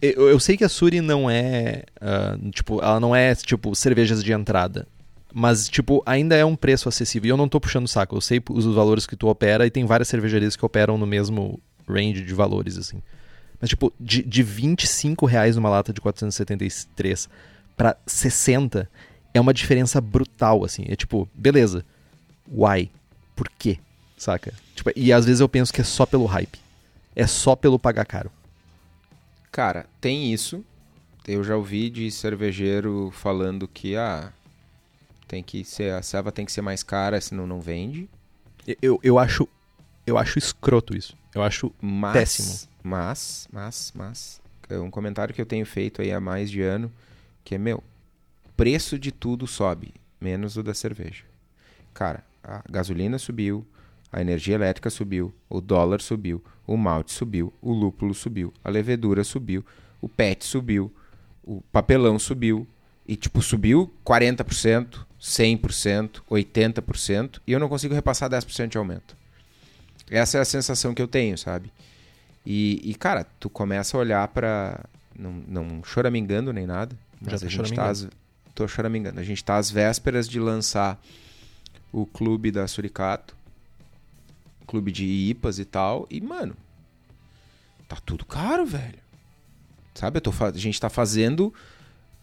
Eu, 0.01 0.29
eu 0.29 0.41
sei 0.41 0.57
que 0.57 0.65
a 0.65 0.69
Suri 0.69 1.01
não 1.01 1.29
é. 1.29 1.85
ah, 2.01 2.39
tipo, 2.53 2.81
ela 2.83 2.99
não 3.01 3.15
é, 3.15 3.35
tipo, 3.35 3.75
cervejas 3.75 4.23
de 4.25 4.33
entrada. 4.33 4.87
Mas, 5.33 5.69
tipo, 5.69 6.03
ainda 6.07 6.35
é 6.35 6.45
um 6.45 6.57
preço 6.57 6.89
acessível. 6.89 7.29
E 7.29 7.31
eu 7.31 7.37
não 7.37 7.49
tô 7.49 7.61
puxando 7.61 7.85
o 7.85 7.89
saco. 7.89 8.17
Eu 8.17 8.21
sei 8.23 8.43
os 8.51 8.65
valores 8.67 9.07
que 9.07 9.15
tu 9.17 9.29
opera 9.29 9.67
e 9.67 9.71
tem 9.71 9.85
várias 9.85 10.09
cervejarias 10.09 10.57
que 10.57 10.65
operam 10.65 10.97
no 10.97 11.07
mesmo 11.07 11.61
range 11.87 12.23
de 12.25 12.33
valores, 12.33 12.79
assim. 12.79 13.03
Mas, 13.61 13.69
tipo, 13.69 13.93
de, 14.01 14.23
de 14.23 14.43
25 14.43 15.27
reais 15.27 15.57
numa 15.57 15.69
lata 15.69 15.93
de 15.93 16.01
473 16.01 17.29
pra 17.77 17.97
60 18.07 18.89
é 19.37 19.41
uma 19.41 19.55
diferença 19.55 20.01
brutal, 20.01 20.65
assim. 20.65 20.85
É 20.89 20.97
tipo, 20.97 21.29
beleza. 21.35 21.85
Why? 22.51 22.91
Por 23.35 23.49
quê? 23.59 23.79
Saca? 24.17 24.53
Tipo, 24.75 24.91
e 24.97 25.13
às 25.13 25.25
vezes 25.27 25.41
eu 25.41 25.49
penso 25.49 25.73
que 25.73 25.81
é 25.81 25.85
só 25.85 26.07
pelo 26.07 26.25
hype. 26.27 26.59
É 27.15 27.27
só 27.27 27.55
pelo 27.57 27.79
pagar 27.79 28.05
caro. 28.07 28.31
Cara, 29.51 29.87
tem 30.01 30.33
isso. 30.33 30.65
Eu 31.27 31.43
já 31.43 31.57
ouvi 31.57 31.91
de 31.91 32.11
cervejeiro 32.11 33.11
falando 33.13 33.67
que 33.67 33.97
ah, 33.97 34.33
tem 35.27 35.43
que 35.43 35.65
ser 35.65 35.93
a 35.93 36.03
ceva 36.03 36.31
tem 36.31 36.45
que 36.47 36.53
ser 36.53 36.63
mais 36.63 36.83
cara, 36.83 37.21
senão 37.21 37.47
não 37.47 37.61
vende. 37.61 38.09
Eu- 38.67 38.77
Eu, 38.83 39.01
eu 39.03 39.19
acho. 39.19 39.49
Eu 40.07 40.17
acho 40.17 40.39
escroto 40.39 40.97
isso. 40.97 41.17
Eu 41.35 41.43
acho. 41.43 41.73
Mas, 41.81 42.13
Péssimo. 42.13 42.69
Mas, 42.83 43.49
mas, 43.53 43.93
mas, 43.95 44.41
é 44.69 44.79
um 44.79 44.91
comentário 44.91 45.35
que 45.35 45.41
eu 45.41 45.47
tenho 45.47 45.67
feito 45.67 46.01
aí 46.01 46.13
há 46.13 46.21
mais 46.21 46.49
de 46.51 46.63
ano, 46.63 46.93
que 47.45 47.57
é, 47.57 47.59
meu, 47.59 47.83
preço 48.57 48.99
de 48.99 49.13
tudo 49.13 49.47
sobe, 49.47 49.95
menos 50.21 50.57
o 50.57 50.63
da 50.63 50.75
cerveja. 50.75 51.25
Cara, 51.93 52.25
a 52.43 52.63
gasolina 52.71 53.19
subiu, 53.19 53.67
a 54.13 54.21
energia 54.21 54.55
elétrica 54.55 54.91
subiu, 54.91 55.35
o 55.49 55.61
dólar 55.61 56.01
subiu, 56.01 56.43
o 56.67 56.77
malte 56.77 57.13
subiu, 57.13 57.53
o 57.61 57.73
lúpulo 57.73 58.15
subiu, 58.15 58.53
a 58.65 58.71
levedura 58.71 59.25
subiu, 59.25 59.65
o 60.01 60.09
PET 60.09 60.45
subiu, 60.45 60.93
o 61.45 61.61
papelão 61.73 62.19
subiu, 62.19 62.67
e 63.07 63.15
tipo, 63.17 63.41
subiu 63.41 63.93
40%, 64.05 65.07
100%, 65.21 66.23
80%, 66.31 67.41
e 67.47 67.53
eu 67.53 67.61
não 67.61 67.69
consigo 67.69 67.95
repassar 67.95 68.29
10% 68.31 68.69
de 68.69 68.79
aumento. 68.79 69.17
Essa 70.11 70.39
é 70.39 70.41
a 70.41 70.45
sensação 70.45 70.95
que 70.95 71.03
eu 71.03 71.09
tenho, 71.09 71.37
sabe? 71.37 71.73
E, 72.45 72.81
e, 72.85 72.95
cara, 72.95 73.25
tu 73.41 73.51
começa 73.51 73.97
a 73.97 74.01
olhar 74.01 74.29
pra. 74.29 74.85
Não, 75.19 75.33
não 75.49 75.85
choramingando 75.85 76.53
nem 76.53 76.67
nada. 76.67 76.97
Mas 77.21 77.33
Já 77.33 77.39
tá 77.41 77.47
a 77.47 77.49
gente 77.49 77.75
tá. 77.75 77.93
Tô 78.57 78.67
choramingando. 78.67 79.21
A 79.21 79.23
gente 79.23 79.45
tá 79.45 79.57
às 79.57 79.71
vésperas 79.71 80.29
de 80.29 80.41
lançar 80.41 81.01
o 81.93 82.07
clube 82.07 82.51
da 82.51 82.67
Suricato. 82.67 83.37
Clube 84.67 84.91
de 84.91 85.05
IPAs 85.05 85.59
e 85.59 85.65
tal. 85.65 86.07
E, 86.11 86.21
mano. 86.21 86.57
Tá 87.87 87.97
tudo 88.05 88.25
caro, 88.25 88.67
velho. 88.67 88.99
Sabe? 89.95 90.17
Eu 90.17 90.21
tô, 90.21 90.33
a 90.41 90.51
gente 90.53 90.81
tá 90.81 90.89
fazendo. 90.89 91.55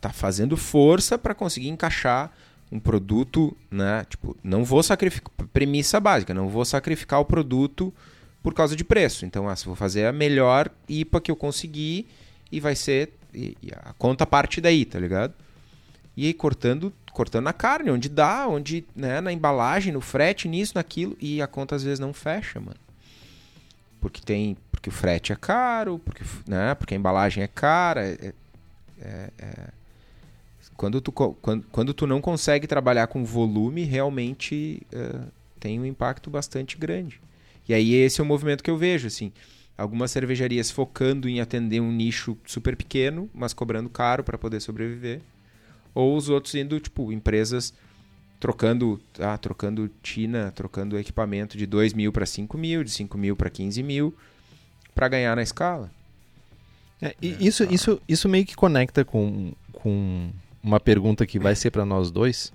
Tá 0.01 0.11
fazendo 0.11 0.57
força 0.57 1.17
pra 1.17 1.33
conseguir 1.33 1.69
encaixar 1.69 2.33
um 2.69 2.79
produto, 2.79 3.55
né? 3.71 4.05
Tipo, 4.09 4.35
não 4.43 4.65
vou 4.65 4.83
sacrificar. 4.83 5.31
Premissa 5.53 5.99
básica, 5.99 6.33
não 6.33 6.49
vou 6.49 6.65
sacrificar 6.65 7.21
o 7.21 7.25
produto 7.25 7.93
por 8.41 8.53
causa 8.53 8.75
de 8.75 8.83
preço. 8.83 9.25
Então, 9.25 9.47
ah, 9.47 9.55
vou 9.63 9.75
fazer 9.75 10.07
a 10.07 10.11
melhor 10.11 10.69
IPA 10.89 11.21
que 11.21 11.31
eu 11.31 11.35
conseguir 11.35 12.07
e 12.51 12.59
vai 12.59 12.75
ser 12.75 13.13
e, 13.33 13.55
e 13.61 13.71
a 13.71 13.93
conta 13.93 14.25
parte 14.25 14.59
daí, 14.59 14.83
tá 14.83 14.99
ligado? 14.99 15.33
E 16.15 16.27
aí 16.27 16.33
cortando, 16.33 16.93
cortando 17.11 17.45
na 17.45 17.53
carne, 17.53 17.89
onde 17.89 18.07
dá, 18.07 18.47
onde, 18.47 18.85
né, 18.95 19.19
na 19.19 19.31
embalagem, 19.31 19.91
no 19.91 20.01
frete, 20.01 20.47
nisso, 20.47 20.73
naquilo, 20.75 21.17
e 21.19 21.41
a 21.41 21.47
conta 21.47 21.75
às 21.75 21.83
vezes 21.83 21.99
não 21.99 22.13
fecha, 22.13 22.59
mano. 22.59 22.77
Porque 23.99 24.21
tem, 24.21 24.57
porque 24.71 24.89
o 24.89 24.91
frete 24.91 25.31
é 25.31 25.35
caro, 25.35 25.99
porque, 25.99 26.23
né, 26.47 26.75
porque 26.75 26.93
a 26.93 26.97
embalagem 26.97 27.43
é 27.43 27.47
cara, 27.47 28.05
é, 28.05 28.33
é, 29.01 29.29
é... 29.39 29.67
Quando, 30.75 30.99
tu, 30.99 31.11
quando, 31.11 31.63
quando 31.71 31.93
tu 31.93 32.05
não 32.05 32.19
consegue 32.19 32.67
trabalhar 32.67 33.07
com 33.07 33.23
volume, 33.23 33.83
realmente 33.83 34.81
é, 34.91 35.19
tem 35.59 35.79
um 35.79 35.85
impacto 35.85 36.29
bastante 36.29 36.77
grande. 36.77 37.21
E 37.69 37.73
aí 37.73 37.93
esse 37.93 38.19
é 38.19 38.23
o 38.23 38.27
movimento 38.27 38.63
que 38.63 38.71
eu 38.71 38.77
vejo, 38.77 39.07
assim. 39.07 39.31
Algumas 39.77 40.11
cervejarias 40.11 40.69
focando 40.69 41.29
em 41.29 41.39
atender 41.39 41.79
um 41.79 41.91
nicho 41.91 42.37
super 42.45 42.75
pequeno, 42.75 43.29
mas 43.33 43.53
cobrando 43.53 43.89
caro 43.89 44.23
para 44.23 44.37
poder 44.37 44.59
sobreviver. 44.59 45.21
Ou 45.93 46.15
os 46.15 46.29
outros 46.29 46.55
indo, 46.55 46.79
tipo, 46.79 47.11
empresas 47.11 47.73
trocando, 48.39 48.99
ah, 49.19 49.37
trocando 49.37 49.89
tina, 50.01 50.51
trocando 50.51 50.99
equipamento 50.99 51.57
de 51.57 51.65
2 51.65 51.93
mil 51.93 52.11
para 52.11 52.25
5 52.25 52.57
mil, 52.57 52.83
de 52.83 52.91
5 52.91 53.17
mil 53.17 53.35
para 53.35 53.49
15 53.49 53.81
mil, 53.81 54.13
para 54.93 55.07
ganhar 55.07 55.35
na 55.35 55.43
escala. 55.43 55.89
É, 57.01 57.15
isso, 57.21 57.63
isso, 57.65 58.01
isso 58.07 58.27
meio 58.29 58.45
que 58.45 58.55
conecta 58.55 59.05
com, 59.05 59.53
com 59.71 60.29
uma 60.61 60.79
pergunta 60.79 61.25
que 61.25 61.37
vai 61.37 61.55
ser 61.55 61.71
para 61.71 61.85
nós 61.85 62.11
dois, 62.11 62.51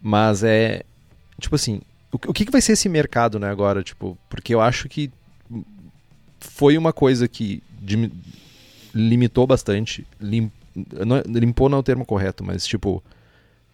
mas 0.00 0.42
é 0.42 0.82
tipo 1.40 1.54
assim, 1.54 1.80
o, 2.10 2.16
o 2.16 2.32
que, 2.32 2.44
que 2.44 2.52
vai 2.52 2.60
ser 2.60 2.72
esse 2.72 2.88
mercado, 2.88 3.38
né, 3.38 3.48
agora, 3.48 3.82
tipo, 3.82 4.16
porque 4.28 4.54
eu 4.54 4.60
acho 4.60 4.88
que 4.88 5.10
foi 6.40 6.76
uma 6.76 6.92
coisa 6.92 7.28
que 7.28 7.62
limitou 8.94 9.46
bastante, 9.46 10.06
lim, 10.20 10.50
não, 10.74 11.22
limpou 11.26 11.68
não 11.68 11.78
é 11.78 11.80
o 11.80 11.82
termo 11.82 12.04
correto, 12.04 12.44
mas 12.44 12.66
tipo 12.66 13.02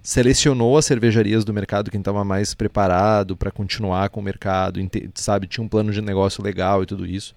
selecionou 0.02 0.78
as 0.78 0.86
cervejarias 0.86 1.44
do 1.44 1.52
mercado 1.52 1.90
quem 1.90 2.00
estava 2.00 2.24
mais 2.24 2.54
preparado 2.54 3.36
para 3.36 3.50
continuar 3.50 4.08
com 4.08 4.20
o 4.20 4.22
mercado, 4.22 4.80
sabe, 5.14 5.46
tinha 5.46 5.62
um 5.62 5.68
plano 5.68 5.92
de 5.92 6.00
negócio 6.00 6.42
legal 6.42 6.82
e 6.82 6.86
tudo 6.86 7.04
isso. 7.04 7.34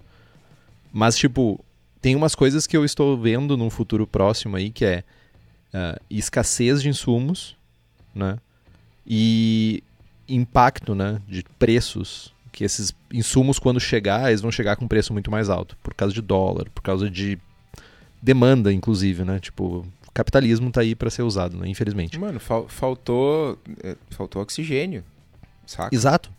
Mas 0.92 1.16
tipo, 1.16 1.62
tem 2.00 2.16
umas 2.16 2.34
coisas 2.34 2.66
que 2.66 2.76
eu 2.76 2.84
estou 2.84 3.18
vendo 3.18 3.56
num 3.56 3.70
futuro 3.70 4.06
próximo 4.06 4.56
aí 4.56 4.70
que 4.70 4.84
é 4.84 5.04
uh, 5.74 6.00
escassez 6.10 6.82
de 6.82 6.88
insumos, 6.88 7.56
né? 8.14 8.38
E 9.06 9.82
impacto, 10.28 10.94
né, 10.94 11.20
de 11.28 11.44
preços, 11.58 12.32
que 12.52 12.64
esses 12.64 12.94
insumos 13.12 13.58
quando 13.58 13.80
chegar, 13.80 14.28
eles 14.28 14.40
vão 14.40 14.50
chegar 14.50 14.76
com 14.76 14.86
preço 14.86 15.12
muito 15.12 15.30
mais 15.30 15.48
alto, 15.48 15.76
por 15.82 15.94
causa 15.94 16.14
de 16.14 16.20
dólar, 16.20 16.68
por 16.70 16.82
causa 16.82 17.10
de 17.10 17.38
demanda, 18.22 18.72
inclusive, 18.72 19.24
né? 19.24 19.40
Tipo, 19.40 19.84
capitalismo 20.14 20.70
tá 20.70 20.80
aí 20.80 20.94
para 20.94 21.10
ser 21.10 21.22
usado, 21.22 21.56
né? 21.56 21.68
Infelizmente. 21.68 22.18
Mano, 22.18 22.38
fal 22.38 22.68
faltou 22.68 23.58
é, 23.82 23.96
faltou 24.10 24.40
oxigênio, 24.40 25.02
saca? 25.66 25.94
Exato. 25.94 26.30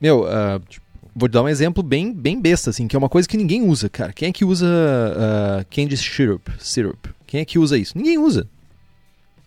Meu, 0.00 0.24
uh, 0.24 0.60
tipo, 0.68 0.84
vou 1.14 1.28
dar 1.28 1.42
um 1.42 1.48
exemplo 1.48 1.82
bem, 1.82 2.12
bem 2.12 2.40
besta, 2.40 2.70
assim, 2.70 2.86
que 2.88 2.96
é 2.96 2.98
uma 2.98 3.08
coisa 3.08 3.28
que 3.28 3.36
ninguém 3.36 3.62
usa, 3.62 3.88
cara. 3.88 4.12
Quem 4.12 4.28
é 4.28 4.32
que 4.32 4.44
usa 4.44 4.66
uh, 4.66 5.64
candy 5.74 5.96
syrup, 5.96 6.48
syrup? 6.58 7.06
Quem 7.26 7.40
é 7.40 7.44
que 7.44 7.58
usa 7.58 7.78
isso? 7.78 7.96
Ninguém 7.96 8.18
usa. 8.18 8.48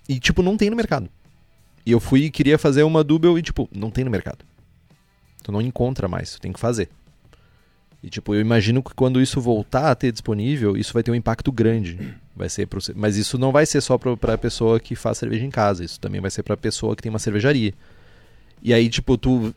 E, 0.08 0.20
tipo, 0.20 0.42
não 0.42 0.58
tem 0.58 0.70
no 0.70 0.76
mercado. 0.76 1.10
E 1.86 1.92
eu 1.92 2.00
fui 2.00 2.24
e 2.24 2.32
queria 2.32 2.58
fazer 2.58 2.84
uma 2.84 3.04
double 3.04 3.38
e, 3.38 3.42
tipo, 3.42 3.70
não 3.72 3.92
tem 3.92 4.04
no 4.04 4.10
mercado. 4.10 4.40
Tu 5.44 5.52
não 5.52 5.62
encontra 5.62 6.08
mais, 6.08 6.32
tu 6.32 6.42
tem 6.42 6.52
que 6.52 6.60
fazer. 6.60 6.90
E, 8.06 8.10
tipo, 8.12 8.36
eu 8.36 8.40
imagino 8.40 8.84
que 8.84 8.94
quando 8.94 9.20
isso 9.20 9.42
voltar 9.42 9.90
a 9.90 9.96
ter 9.96 10.12
disponível, 10.12 10.78
isso 10.78 10.94
vai 10.94 11.02
ter 11.02 11.10
um 11.10 11.16
impacto 11.16 11.52
grande. 11.52 11.98
Vai 12.36 12.48
ser 12.48 12.68
pro... 12.68 12.80
Mas 12.94 13.18
isso 13.18 13.36
não 13.36 13.52
vai 13.52 13.66
ser 13.66 13.82
só 13.82 13.98
para 13.98 14.36
a 14.36 14.38
pessoa 14.38 14.80
que 14.80 14.96
faz 14.96 15.18
cerveja 15.18 15.44
em 15.44 15.50
casa, 15.50 15.84
isso 15.84 16.00
também 16.00 16.22
vai 16.22 16.30
ser 16.30 16.44
para 16.44 16.54
a 16.54 16.58
pessoa 16.58 16.96
que 16.96 17.02
tem 17.02 17.10
uma 17.10 17.18
cervejaria. 17.18 17.74
E 18.62 18.76
aí, 18.76 18.90
tipo, 18.90 19.18
tu, 19.18 19.56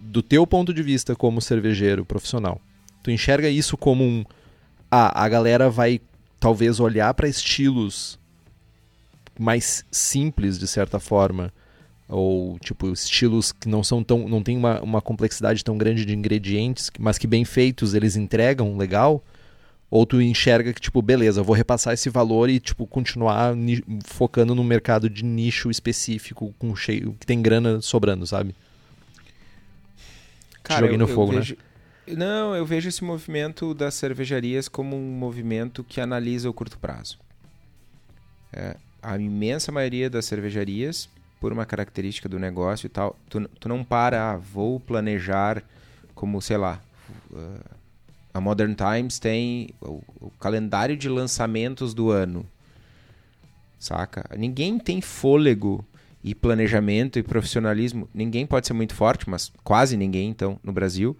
do 0.00 0.24
teu 0.24 0.44
ponto 0.44 0.74
de 0.74 0.82
vista 0.82 1.14
como 1.14 1.40
cervejeiro 1.40 2.04
profissional, 2.04 2.60
tu 3.00 3.12
enxerga 3.12 3.48
isso 3.48 3.76
como 3.76 4.02
um. 4.02 4.24
Ah, 4.90 5.22
a 5.22 5.28
galera 5.28 5.70
vai 5.70 6.00
talvez 6.40 6.80
olhar 6.80 7.14
para 7.14 7.28
estilos 7.28 8.18
mais 9.38 9.84
simples, 9.88 10.58
de 10.58 10.66
certa 10.66 10.98
forma 10.98 11.52
ou 12.08 12.58
tipo 12.58 12.92
estilos 12.92 13.52
que 13.52 13.68
não 13.68 13.82
são 13.82 14.04
tão 14.04 14.28
não 14.28 14.42
tem 14.42 14.56
uma, 14.56 14.80
uma 14.82 15.00
complexidade 15.00 15.64
tão 15.64 15.78
grande 15.78 16.04
de 16.04 16.14
ingredientes 16.14 16.90
mas 16.98 17.16
que 17.16 17.26
bem 17.26 17.44
feitos 17.44 17.94
eles 17.94 18.16
entregam 18.16 18.76
legal. 18.76 19.22
Ou 19.90 20.04
tu 20.04 20.20
enxerga 20.20 20.72
que 20.72 20.80
tipo 20.80 21.00
beleza 21.00 21.42
vou 21.42 21.54
repassar 21.54 21.94
esse 21.94 22.10
valor 22.10 22.50
e 22.50 22.58
tipo 22.58 22.86
continuar 22.86 23.54
focando 24.04 24.54
no 24.54 24.64
mercado 24.64 25.08
de 25.08 25.24
nicho 25.24 25.70
específico 25.70 26.54
com 26.58 26.74
cheio 26.74 27.16
que 27.18 27.26
tem 27.26 27.40
grana 27.40 27.80
sobrando 27.80 28.26
sabe? 28.26 28.54
Cara, 30.62 30.80
joguei 30.80 30.96
no 30.96 31.04
eu, 31.04 31.08
fogo 31.08 31.32
eu 31.32 31.36
né? 31.36 31.40
vejo... 31.40 31.56
né 32.08 32.16
não 32.16 32.56
eu 32.56 32.66
vejo 32.66 32.88
esse 32.88 33.04
movimento 33.04 33.72
das 33.72 33.94
cervejarias 33.94 34.68
como 34.68 34.96
um 34.96 35.12
movimento 35.12 35.84
que 35.84 36.00
analisa 36.00 36.50
o 36.50 36.52
curto 36.52 36.78
prazo. 36.78 37.18
É, 38.52 38.76
a 39.02 39.16
imensa 39.18 39.70
maioria 39.70 40.08
das 40.08 40.24
cervejarias 40.24 41.08
por 41.44 41.52
uma 41.52 41.66
característica 41.66 42.26
do 42.26 42.38
negócio 42.38 42.86
e 42.86 42.88
tal, 42.88 43.18
tu, 43.28 43.46
tu 43.60 43.68
não 43.68 43.84
para, 43.84 44.30
ah, 44.30 44.36
vou 44.38 44.80
planejar 44.80 45.62
como, 46.14 46.40
sei 46.40 46.56
lá, 46.56 46.80
uh, 47.30 47.76
a 48.32 48.40
Modern 48.40 48.74
Times 48.74 49.18
tem 49.18 49.68
o, 49.78 50.02
o, 50.22 50.32
calendário 50.40 50.96
de 50.96 51.06
lançamentos 51.06 51.92
do 51.92 52.10
ano, 52.10 52.46
saca? 53.78 54.24
Ninguém 54.34 54.78
tem 54.78 55.02
fôlego 55.02 55.84
e 56.22 56.34
planejamento 56.34 57.18
e 57.18 57.22
profissionalismo, 57.22 58.08
ninguém 58.14 58.46
pode 58.46 58.66
ser 58.66 58.72
muito 58.72 58.94
forte, 58.94 59.28
mas 59.28 59.52
quase 59.62 59.98
ninguém, 59.98 60.30
então, 60.30 60.58
no 60.64 60.72
Brasil, 60.72 61.14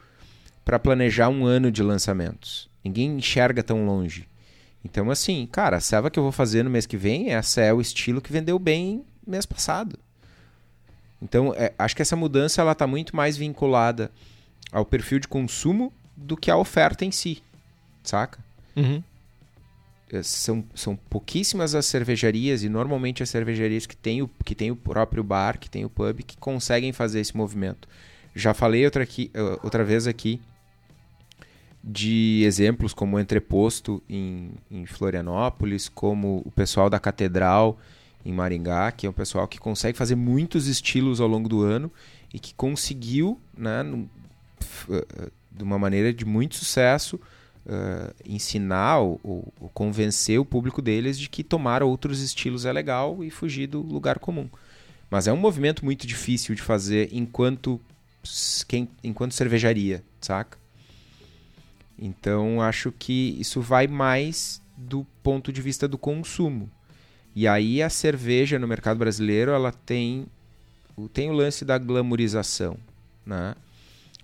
para 0.64 0.79
planejar 0.79 1.29
um 1.29 1.45
ano 1.45 1.70
de 1.70 1.83
lançamentos. 1.83 2.70
Ninguém 2.83 3.18
enxerga 3.18 3.62
tão 3.62 3.85
longe. 3.85 4.27
Então, 4.83 5.11
assim, 5.11 5.47
cara, 5.53 5.77
a 5.77 5.81
selva 5.81 6.11
que 6.11 6.18
eu 6.18 6.22
vou 6.22 6.33
fazer 6.33 6.62
no 6.62 6.70
mês 6.70 6.87
que 6.87 6.97
vem 6.97 7.31
é 7.31 7.37
a 7.37 7.75
o 7.75 7.81
estilo 7.83 8.22
que 8.22 8.33
vendeu 8.33 8.59
bem 8.59 9.05
mês 9.27 9.47
passado. 9.47 9.99
Então, 11.21 11.55
é, 11.57 11.73
acho 11.79 11.97
que 11.97 12.03
essa 12.03 12.17
mudança 12.17 12.61
ela 12.61 12.73
está 12.73 12.87
muito 12.87 13.15
mais 13.17 13.37
vinculada 13.37 14.11
ao 14.71 14.85
perfil 14.85 15.19
de 15.19 15.29
consumo 15.29 15.93
do 16.17 16.37
que 16.37 16.51
à 16.51 16.57
oferta 16.57 17.05
em 17.05 17.11
si, 17.11 17.43
saca? 18.03 18.39
Uhum. 18.77 19.03
É, 20.11 20.23
são, 20.23 20.65
são 20.75 20.97
pouquíssimas 20.97 21.75
as 21.75 21.87
cervejarias 21.87 22.62
e 22.62 22.69
normalmente 22.69 23.23
as 23.23 23.31
cervejarias 23.31 23.87
que 23.87 23.97
têm, 23.97 24.23
o, 24.23 24.31
que 24.45 24.55
têm 24.55 24.71
o 24.71 24.77
próprio 24.77 25.25
bar, 25.25 25.59
que 25.59 25.71
tem 25.71 25.85
o 25.85 25.91
pub, 25.91 26.23
que 26.23 26.37
conseguem 26.37 26.93
fazer 26.93 27.21
esse 27.21 27.37
movimento. 27.37 27.89
Já 28.35 28.53
falei 28.53 28.85
outra, 28.85 29.03
aqui, 29.03 29.31
outra 29.62 29.85
vez 29.85 30.07
aqui 30.07 30.41
de 31.83 32.43
exemplos 32.45 32.95
como 32.95 33.17
o 33.17 33.21
Entreposto 33.21 34.03
em, 34.09 34.53
em 34.71 34.87
Florianópolis, 34.87 35.89
como 35.89 36.43
o 36.45 36.51
pessoal 36.51 36.89
da 36.89 36.99
Catedral 36.99 37.79
em 38.25 38.33
Maringá, 38.33 38.91
que 38.91 39.07
é 39.07 39.11
um 39.11 39.12
pessoal 39.12 39.47
que 39.47 39.59
consegue 39.59 39.99
fazer 39.99 40.14
muitos 40.14 40.66
estilos 40.66 41.20
ao 41.20 41.29
longo 41.29 41.49
do 41.49 41.62
ano 41.62 41.93
e 42.33 42.39
que 42.39 42.55
conseguiu, 42.55 43.39
né, 43.57 43.83
no, 43.83 44.09
uh, 44.89 45.31
de 45.53 45.62
uma 45.62 45.79
maneira 45.79 46.12
de 46.12 46.25
muito 46.25 46.57
sucesso, 46.57 47.16
uh, 47.66 48.14
ensinar 48.25 48.99
ou, 48.99 49.20
ou, 49.22 49.70
convencer 49.75 50.39
o 50.41 50.45
público 50.45 50.81
deles 50.81 51.18
de 51.18 51.29
que 51.29 51.45
tomar 51.45 51.83
outros 51.83 52.20
estilos 52.20 52.64
é 52.64 52.72
legal 52.72 53.22
e 53.22 53.31
fugir 53.31 53.66
do 53.66 53.81
lugar 53.81 54.18
comum. 54.18 54.49
Mas 55.11 55.27
é 55.27 55.33
um 55.33 55.37
movimento 55.37 55.85
muito 55.85 56.07
difícil 56.07 56.55
de 56.55 56.62
fazer 56.62 57.09
enquanto, 57.12 57.81
quem, 58.66 58.89
enquanto 59.03 59.33
cervejaria, 59.33 60.03
saca? 60.20 60.59
Então 61.99 62.61
acho 62.61 62.91
que 62.91 63.37
isso 63.39 63.61
vai 63.61 63.87
mais 63.87 64.61
do 64.77 65.07
ponto 65.22 65.53
de 65.53 65.62
vista 65.62 65.87
do 65.87 65.97
consumo. 65.97 66.68
E 67.35 67.49
aí 67.49 67.82
a 67.82 67.91
cerveja 67.91 68.59
no 68.59 68.68
mercado 68.68 68.99
brasileiro 68.99 69.51
ela 69.51 69.72
tem, 69.72 70.26
tem 71.12 71.30
o 71.30 71.32
lance 71.32 71.64
da 71.64 71.76
glamorização. 71.78 72.76
Né? 73.26 73.55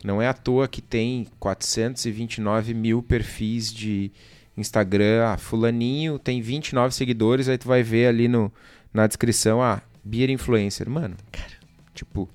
Não 0.05 0.23
é 0.23 0.29
à 0.29 0.33
toa 0.33 0.69
que 0.69 0.81
tem 0.81 1.27
429 1.41 2.73
mil 2.73 3.03
perfis 3.03 3.73
de 3.73 4.13
Instagram. 4.57 5.27
Ah, 5.27 5.37
fulaninho 5.37 6.19
tem 6.19 6.41
29 6.41 6.95
seguidores, 6.95 7.49
aí 7.49 7.59
tu 7.59 7.67
vai 7.67 7.83
ver 7.83 8.07
ali 8.07 8.29
no, 8.29 8.53
na 8.95 9.07
descrição, 9.07 9.61
ah, 9.61 9.83
beer 10.05 10.31
influencer. 10.31 10.89
Mano, 10.89 11.17
cara, 11.33 11.53
tipo, 11.95 12.29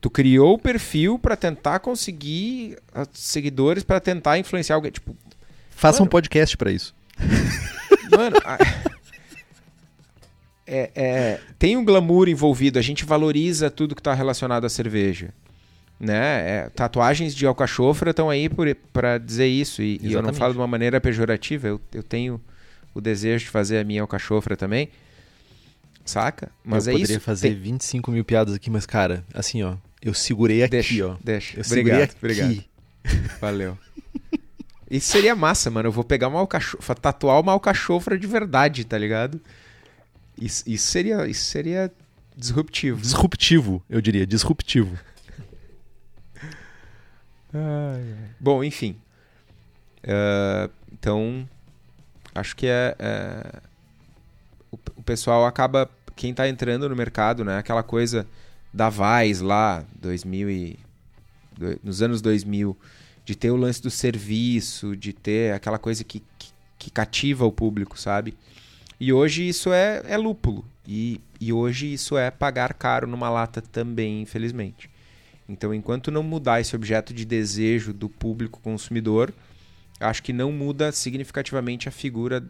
tu 0.00 0.08
criou 0.08 0.54
o 0.54 0.58
perfil 0.58 1.18
para 1.18 1.36
tentar 1.36 1.78
conseguir 1.80 2.78
seguidores 3.12 3.84
para 3.84 4.00
tentar 4.00 4.38
influenciar 4.38 4.76
alguém. 4.76 4.90
Tipo, 4.90 5.14
Faça 5.70 5.98
mano, 5.98 6.06
um 6.06 6.10
podcast 6.10 6.56
para 6.56 6.72
isso. 6.72 6.94
Mano, 8.10 8.36
a 8.44 8.58
é, 10.72 10.90
é, 10.94 11.40
tem 11.58 11.76
um 11.76 11.84
glamour 11.84 12.28
envolvido, 12.28 12.78
a 12.78 12.82
gente 12.82 13.04
valoriza 13.04 13.70
tudo 13.70 13.94
que 13.94 14.00
está 14.00 14.14
relacionado 14.14 14.64
à 14.64 14.70
cerveja. 14.70 15.28
Né? 16.00 16.50
É, 16.50 16.70
tatuagens 16.74 17.34
de 17.34 17.46
alcachofra 17.46 18.10
estão 18.10 18.30
aí 18.30 18.48
para 18.92 19.18
dizer 19.18 19.46
isso, 19.46 19.82
e, 19.82 20.00
e, 20.02 20.14
eu 20.14 20.22
não 20.22 20.32
falo 20.32 20.54
de 20.54 20.58
uma 20.58 20.66
maneira 20.66 21.00
pejorativa, 21.00 21.68
eu, 21.68 21.80
eu 21.92 22.02
tenho 22.02 22.40
o 22.94 23.00
desejo 23.00 23.44
de 23.44 23.50
fazer 23.50 23.78
a 23.78 23.84
minha 23.84 24.00
alcachofra 24.00 24.56
também. 24.56 24.88
Saca? 26.04 26.50
Mas 26.64 26.86
eu 26.86 26.92
é 26.92 26.96
poderia 26.96 27.16
isso. 27.16 27.24
fazer 27.24 27.50
Tem- 27.50 27.58
25 27.60 28.10
mil 28.10 28.24
piadas 28.24 28.54
aqui, 28.54 28.70
mas, 28.70 28.86
cara, 28.86 29.24
assim, 29.32 29.62
ó. 29.62 29.76
Eu 30.02 30.14
segurei 30.14 30.62
aqui, 30.64 30.70
Deixa, 30.72 31.06
ó. 31.06 31.16
deixa. 31.22 31.60
Eu 31.60 31.62
segurei 31.62 32.02
Obrigado, 32.02 32.10
aqui. 32.10 32.16
obrigado. 32.18 32.64
Valeu. 33.40 33.78
Isso 34.90 35.12
seria 35.12 35.36
massa, 35.36 35.70
mano. 35.70 35.88
Eu 35.88 35.92
vou 35.92 36.02
pegar 36.02 36.26
uma 36.28 36.40
alcachofra, 36.40 36.94
tatuar 36.96 37.40
uma 37.40 37.52
alcachofra 37.52 38.18
de 38.18 38.26
verdade, 38.26 38.84
tá 38.84 38.98
ligado? 38.98 39.40
Isso, 40.44 40.64
isso 40.66 40.86
seria, 40.90 41.26
isso 41.28 41.44
seria 41.44 41.92
disruptivo. 42.36 43.00
Disruptivo, 43.00 43.82
eu 43.88 44.00
diria, 44.00 44.26
disruptivo. 44.26 44.98
Bom, 48.40 48.64
enfim. 48.64 48.96
Eh, 50.02 50.70
então, 50.92 51.48
acho 52.34 52.56
que 52.56 52.66
é, 52.66 52.96
é- 52.98 53.60
o, 54.70 54.78
o 54.96 55.02
pessoal 55.02 55.46
acaba 55.46 55.88
quem 56.16 56.32
tá 56.34 56.48
entrando 56.48 56.88
no 56.88 56.96
mercado, 56.96 57.44
né? 57.44 57.58
Aquela 57.58 57.82
coisa 57.82 58.26
da 58.72 58.88
Vais 58.88 59.40
lá, 59.40 59.84
2000 60.00 60.50
e, 60.50 60.78
do- 61.56 61.78
nos 61.84 62.02
anos 62.02 62.20
2000, 62.22 62.76
de 63.24 63.34
ter 63.36 63.50
o 63.50 63.56
lance 63.56 63.80
do 63.82 63.90
serviço, 63.90 64.96
de 64.96 65.12
ter 65.12 65.54
aquela 65.54 65.78
coisa 65.78 66.02
que, 66.02 66.20
que, 66.38 66.50
que 66.78 66.90
cativa 66.90 67.44
o 67.44 67.52
público, 67.52 67.98
sabe? 67.98 68.34
E 69.02 69.12
hoje 69.12 69.48
isso 69.48 69.72
é, 69.72 70.00
é 70.06 70.16
lúpulo. 70.16 70.64
E, 70.86 71.20
e 71.40 71.52
hoje 71.52 71.92
isso 71.92 72.16
é 72.16 72.30
pagar 72.30 72.72
caro 72.72 73.04
numa 73.04 73.28
lata 73.28 73.60
também, 73.60 74.22
infelizmente. 74.22 74.88
Então, 75.48 75.74
enquanto 75.74 76.12
não 76.12 76.22
mudar 76.22 76.60
esse 76.60 76.76
objeto 76.76 77.12
de 77.12 77.24
desejo 77.24 77.92
do 77.92 78.08
público 78.08 78.60
consumidor, 78.60 79.34
acho 79.98 80.22
que 80.22 80.32
não 80.32 80.52
muda 80.52 80.92
significativamente 80.92 81.88
a 81.88 81.90
figura 81.90 82.44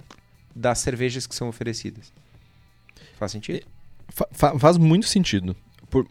das 0.55 0.78
cervejas 0.80 1.26
que 1.26 1.34
são 1.34 1.48
oferecidas. 1.48 2.12
Faz 3.18 3.32
sentido? 3.32 3.64
Fa- 4.11 4.28
fa- 4.30 4.59
faz 4.59 4.76
muito 4.76 5.07
sentido. 5.07 5.57
Por... 5.88 6.07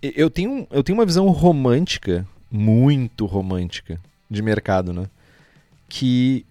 Eu, 0.00 0.30
tenho, 0.30 0.68
eu 0.70 0.84
tenho 0.84 0.96
uma 1.00 1.04
visão 1.04 1.26
romântica, 1.30 2.24
muito 2.48 3.26
romântica, 3.26 4.00
de 4.30 4.40
mercado, 4.40 4.92
né? 4.92 5.06
Que 5.88 6.46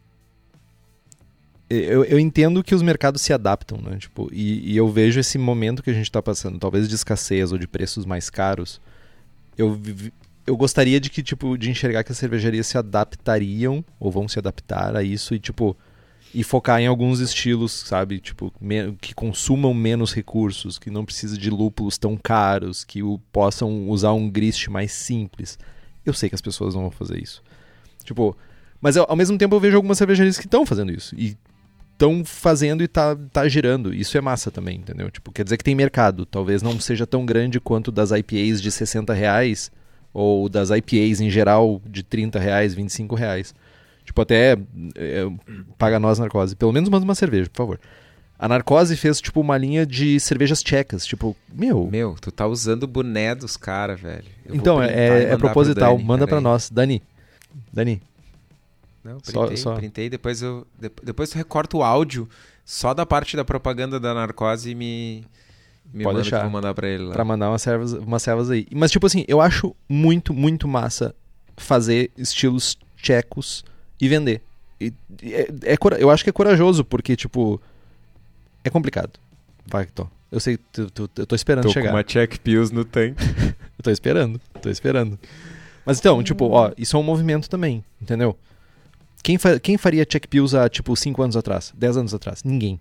eu, 1.70 2.04
eu 2.06 2.20
entendo 2.20 2.64
que 2.64 2.74
os 2.74 2.82
mercados 2.82 3.22
se 3.22 3.32
adaptam, 3.34 3.78
né? 3.82 3.98
Tipo, 3.98 4.30
e, 4.32 4.74
e 4.74 4.78
eu 4.78 4.88
vejo 4.90 5.20
esse 5.20 5.38
momento 5.38 5.84
que 5.84 5.90
a 5.90 5.94
gente 5.94 6.06
está 6.06 6.22
passando, 6.22 6.58
talvez 6.60 6.88
de 6.90 6.96
escassez 6.96 7.52
ou 7.52 7.58
de 7.58 7.68
preços 7.68 8.06
mais 8.06 8.30
caros. 8.30 8.82
Eu, 9.58 9.80
eu 10.48 10.58
gostaria 10.58 11.00
de 11.00 11.10
que, 11.10 11.22
tipo, 11.22 11.58
de 11.58 11.70
enxergar 11.70 12.04
que 12.04 12.12
as 12.12 12.18
cervejarias 12.18 12.66
se 12.68 12.78
adaptariam 12.78 13.84
ou 14.00 14.10
vão 14.12 14.28
se 14.28 14.40
adaptar 14.40 14.96
a 14.96 15.04
isso 15.04 15.36
e, 15.36 15.40
tipo, 15.40 15.76
e 16.34 16.44
focar 16.44 16.80
em 16.80 16.88
alguns 16.88 17.20
estilos, 17.20 17.72
sabe? 17.72 18.20
Tipo, 18.20 18.54
que 19.02 19.14
consumam 19.14 19.74
menos 19.74 20.14
recursos, 20.14 20.78
que 20.80 20.90
não 20.90 21.04
precisa 21.06 21.38
de 21.38 21.50
lúpulos 21.50 21.98
tão 21.98 22.16
caros, 22.16 22.84
que 22.84 23.04
o- 23.04 23.20
possam 23.32 23.90
usar 23.90 24.14
um 24.14 24.30
grist 24.30 24.68
mais 24.68 24.92
simples. 24.92 25.58
Eu 26.06 26.14
sei 26.14 26.30
que 26.30 26.36
as 26.36 26.42
pessoas 26.42 26.74
não 26.74 26.82
vão 26.84 26.92
fazer 26.92 27.22
isso. 27.22 27.44
Tipo, 28.04 28.36
mas 28.82 28.96
eu- 28.96 29.06
ao 29.10 29.16
mesmo 29.16 29.38
tempo 29.38 29.56
eu 29.56 29.60
vejo 29.60 29.76
algumas 29.76 29.98
cervejarias 29.98 30.38
que 30.38 30.46
estão 30.46 30.66
fazendo 30.66 30.92
isso 30.92 31.14
e 31.16 31.36
estão 32.00 32.24
fazendo 32.24 32.82
e 32.82 32.88
tá, 32.88 33.18
tá 33.32 33.46
girando. 33.50 33.94
Isso 33.94 34.18
é 34.18 34.22
massa 34.22 34.50
também, 34.50 34.78
entendeu? 34.78 35.12
Tipo, 35.12 35.34
quer 35.34 35.44
dizer 35.44 35.58
que 35.58 35.64
tem 35.64 35.76
mercado. 35.76 36.26
Talvez 36.26 36.62
não 36.62 36.80
seja 36.80 37.06
tão 37.06 37.26
grande 37.26 37.60
quanto 37.60 37.92
das 37.92 38.12
IPAs 38.12 38.62
de 38.62 38.72
60 38.72 39.14
reais 39.14 39.70
ou 40.14 40.48
das 40.48 40.70
IPAs 40.70 41.20
em 41.20 41.30
geral 41.30 41.82
de 41.86 42.02
30 42.02 42.40
reais, 42.40 42.74
25 42.74 43.16
reais. 43.16 43.54
Tipo, 44.06 44.22
até 44.22 44.58
é, 44.96 45.28
paga 45.78 46.00
nós 46.00 46.18
narcose. 46.18 46.56
Pelo 46.56 46.72
menos 46.72 46.90
manda 46.90 47.04
uma 47.04 47.14
cerveja, 47.14 47.50
por 47.50 47.58
favor. 47.58 47.80
A 48.42 48.48
Narcose 48.48 48.96
fez, 48.96 49.20
tipo, 49.20 49.42
uma 49.42 49.58
linha 49.58 49.86
de 49.86 50.18
cervejas 50.18 50.64
tchecas. 50.64 51.06
Tipo, 51.06 51.36
meu. 51.54 51.90
Meu, 51.92 52.16
tu 52.22 52.32
tá 52.32 52.48
usando 52.48 52.84
o 52.84 52.88
boné 52.88 53.36
dos 53.36 53.58
caras, 53.58 54.00
velho. 54.00 54.24
Eu 54.46 54.56
então, 54.56 54.82
é, 54.82 54.88
é, 54.88 55.24
é 55.24 55.28
pro 55.32 55.40
proposital. 55.40 55.98
Dani, 55.98 56.08
Manda 56.08 56.26
pra 56.26 56.38
peraí. 56.38 56.44
nós. 56.44 56.70
Dani. 56.70 57.04
Dani. 57.74 58.02
Não, 59.04 59.18
Só- 59.24 59.42
printei, 59.42 59.58
só- 59.58 59.76
printei, 59.76 60.10
depois 60.10 60.42
eu 60.42 60.68
de- 60.80 60.92
depois 61.04 61.30
tu 61.30 61.36
recorta 61.36 61.78
o 61.78 61.84
áudio 61.84 62.28
só 62.66 62.94
da 62.94 63.06
parte 63.06 63.36
da 63.38 63.46
propaganda 63.46 64.00
da 64.00 64.14
narcose 64.14 64.72
e 64.72 64.76
me 64.76 65.24
me 65.92 66.04
Pode 66.04 66.14
manda 66.14 66.22
deixar. 66.22 66.38
que 66.38 66.46
eu 66.46 66.50
vou 66.52 66.52
mandar 66.52 66.74
pra 66.76 66.88
ele 66.88 67.04
lá. 67.06 67.14
Pra 67.14 67.26
mandar 67.26 67.50
umas 67.50 67.62
servas, 67.64 67.94
umas 67.94 68.22
servas 68.22 68.52
aí. 68.52 68.68
Mas, 68.76 68.92
tipo 68.92 69.08
assim, 69.08 69.26
eu 69.28 69.42
acho 69.42 69.76
muito, 69.88 70.34
muito 70.36 70.68
massa 70.68 71.16
fazer 71.58 72.12
estilos 72.16 72.78
tchecos 72.96 73.66
e 74.00 74.08
vender. 74.08 74.42
E- 74.80 74.94
é- 75.24 75.52
é 75.74 75.78
eu 76.00 76.12
acho 76.12 76.24
que 76.24 76.30
é 76.30 76.34
corajoso, 76.34 76.86
porque, 76.86 77.16
tipo, 77.16 77.60
é 78.64 78.70
complicado. 78.70 79.14
Vai, 79.66 79.86
Tô. 79.88 80.08
Eu 80.32 80.40
sei, 80.40 80.58
tu- 80.58 80.92
tu- 80.92 81.10
eu 81.18 81.26
tô 81.26 81.34
esperando 81.36 81.64
Tô 81.64 81.70
chegar. 81.72 81.90
com 81.90 81.96
uma 81.96 82.04
check 82.04 82.38
pills 82.38 82.72
no 82.72 82.86
tanque. 82.86 83.16
Eu 83.80 83.84
tô 83.84 83.90
esperando, 83.90 84.40
tô 84.62 84.70
esperando. 84.70 85.18
Mas 85.86 85.98
então, 86.00 86.22
tipo, 86.22 86.50
ó, 86.50 86.72
isso 86.78 86.96
é 86.96 87.00
um 87.00 87.04
movimento 87.04 87.50
também, 87.50 87.84
entendeu? 88.00 88.38
Quem, 89.24 89.38
fa- 89.38 89.60
quem 89.60 89.78
faria 89.78 90.06
check 90.06 90.28
pills 90.28 90.56
há, 90.56 90.70
tipo, 90.70 90.96
5 90.96 91.22
anos 91.22 91.36
atrás, 91.38 91.74
10 91.78 91.98
anos 91.98 92.14
atrás? 92.14 92.44
Ninguém. 92.44 92.80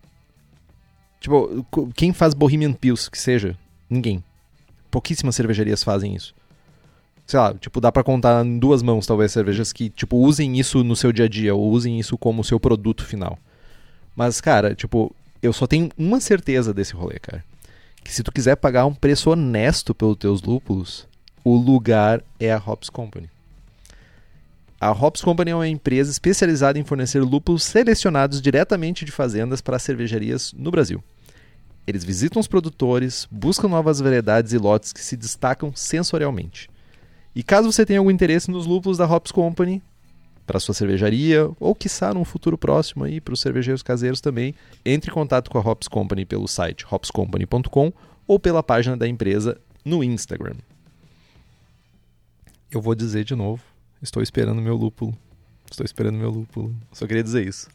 Tipo, 1.20 1.66
quem 1.94 2.12
faz 2.12 2.32
Bohemian 2.34 2.72
Pills, 2.72 3.10
que 3.10 3.18
seja? 3.18 3.56
Ninguém. 3.90 4.22
Pouquíssimas 4.90 5.34
cervejarias 5.34 5.82
fazem 5.82 6.14
isso. 6.14 6.34
Sei 7.26 7.38
lá, 7.38 7.52
tipo, 7.54 7.80
dá 7.80 7.90
pra 7.92 8.04
contar 8.04 8.44
em 8.46 8.58
duas 8.58 8.82
mãos, 8.82 9.06
talvez, 9.06 9.32
cervejas 9.32 9.72
que, 9.72 9.90
tipo, 9.90 10.16
usem 10.16 10.58
isso 10.58 10.82
no 10.84 10.96
seu 10.96 11.12
dia 11.12 11.26
a 11.26 11.28
dia, 11.28 11.54
ou 11.54 11.70
usem 11.70 11.98
isso 11.98 12.16
como 12.16 12.44
seu 12.44 12.58
produto 12.58 13.04
final. 13.04 13.38
Mas, 14.16 14.40
cara, 14.40 14.74
tipo, 14.74 15.14
eu 15.42 15.52
só 15.52 15.66
tenho 15.66 15.90
uma 15.98 16.20
certeza 16.20 16.72
desse 16.72 16.94
rolê, 16.94 17.18
cara. 17.18 17.44
Que 18.02 18.14
se 18.14 18.22
tu 18.22 18.32
quiser 18.32 18.56
pagar 18.56 18.86
um 18.86 18.94
preço 18.94 19.28
honesto 19.30 19.94
pelos 19.94 20.16
teus 20.16 20.40
lúpulos, 20.40 21.06
o 21.44 21.54
lugar 21.56 22.22
é 22.40 22.50
a 22.52 22.62
Hops 22.64 22.88
Company. 22.88 23.28
A 24.80 24.92
Hops 24.92 25.22
Company 25.22 25.50
é 25.50 25.54
uma 25.56 25.66
empresa 25.66 26.08
especializada 26.08 26.78
em 26.78 26.84
fornecer 26.84 27.20
lúpulos 27.20 27.64
selecionados 27.64 28.40
diretamente 28.40 29.04
de 29.04 29.10
fazendas 29.10 29.60
para 29.60 29.76
cervejarias 29.76 30.52
no 30.52 30.70
Brasil. 30.70 31.02
Eles 31.84 32.04
visitam 32.04 32.38
os 32.38 32.46
produtores, 32.46 33.26
buscam 33.28 33.66
novas 33.66 33.98
variedades 33.98 34.52
e 34.52 34.58
lotes 34.58 34.92
que 34.92 35.00
se 35.00 35.16
destacam 35.16 35.72
sensorialmente. 35.74 36.70
E 37.34 37.42
caso 37.42 37.72
você 37.72 37.84
tenha 37.84 37.98
algum 37.98 38.10
interesse 38.10 38.52
nos 38.52 38.66
lúpulos 38.66 38.98
da 38.98 39.04
Hops 39.04 39.32
Company, 39.32 39.82
para 40.46 40.60
sua 40.60 40.74
cervejaria, 40.74 41.50
ou 41.58 41.74
quiçá 41.74 42.14
num 42.14 42.24
futuro 42.24 42.56
próximo 42.56 43.02
aí 43.02 43.20
para 43.20 43.34
os 43.34 43.40
cervejeiros 43.40 43.82
caseiros 43.82 44.20
também, 44.20 44.54
entre 44.84 45.10
em 45.10 45.14
contato 45.14 45.50
com 45.50 45.58
a 45.58 45.60
Hops 45.60 45.88
Company 45.88 46.24
pelo 46.24 46.46
site 46.46 46.86
hopscompany.com 46.88 47.92
ou 48.28 48.38
pela 48.38 48.62
página 48.62 48.96
da 48.96 49.08
empresa 49.08 49.60
no 49.84 50.04
Instagram. 50.04 50.54
Eu 52.70 52.80
vou 52.80 52.94
dizer 52.94 53.24
de 53.24 53.34
novo, 53.34 53.62
estou 54.02 54.22
esperando 54.22 54.60
meu 54.60 54.76
lúpulo. 54.76 55.16
Estou 55.70 55.84
esperando 55.84 56.16
meu 56.16 56.30
lúpulo. 56.30 56.74
Só 56.92 57.06
queria 57.06 57.22
dizer 57.22 57.46
isso. 57.46 57.68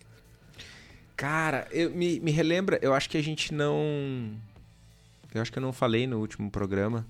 Cara, 1.16 1.68
eu, 1.72 1.92
me, 1.92 2.20
me 2.20 2.32
relembra, 2.32 2.80
eu 2.82 2.94
acho 2.94 3.10
que 3.10 3.18
a 3.18 3.22
gente 3.22 3.54
não. 3.54 4.32
Eu 5.34 5.42
acho 5.42 5.52
que 5.52 5.58
eu 5.58 5.62
não 5.62 5.74
falei 5.74 6.06
no 6.08 6.20
último 6.20 6.50
programa 6.50 7.06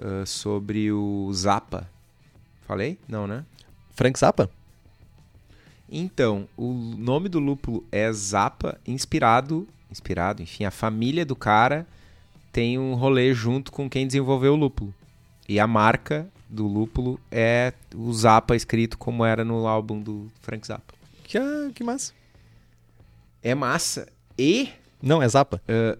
ah, 0.00 0.24
sobre 0.26 0.90
o 0.90 1.30
Zappa. 1.32 1.88
Falei? 2.66 2.98
Não, 3.08 3.26
né? 3.26 3.44
Frank 3.92 4.18
Zappa? 4.18 4.50
Então, 5.88 6.48
o 6.56 6.72
nome 6.72 7.28
do 7.28 7.38
lúpulo 7.38 7.84
é 7.92 8.10
Zappa, 8.12 8.80
inspirado. 8.86 9.68
Inspirado, 9.90 10.42
enfim, 10.42 10.64
a 10.64 10.70
família 10.70 11.24
do 11.24 11.36
cara 11.36 11.86
tem 12.50 12.78
um 12.78 12.94
rolê 12.94 13.32
junto 13.32 13.70
com 13.70 13.88
quem 13.88 14.06
desenvolveu 14.06 14.54
o 14.54 14.56
lúpulo. 14.56 14.92
E 15.48 15.60
a 15.60 15.66
marca 15.66 16.26
do 16.54 16.66
lúpulo 16.66 17.20
é 17.30 17.72
o 17.94 18.12
Zappa 18.12 18.56
escrito 18.56 18.96
como 18.96 19.24
era 19.24 19.44
no 19.44 19.66
álbum 19.66 20.00
do 20.00 20.30
Frank 20.40 20.66
Zappa. 20.66 20.94
Que, 21.24 21.36
ah, 21.36 21.70
que 21.74 21.82
massa. 21.82 22.12
É 23.42 23.54
massa. 23.54 24.08
E 24.38 24.70
Não, 25.02 25.22
é 25.22 25.28
Zappa. 25.28 25.60
Ah, 25.68 25.98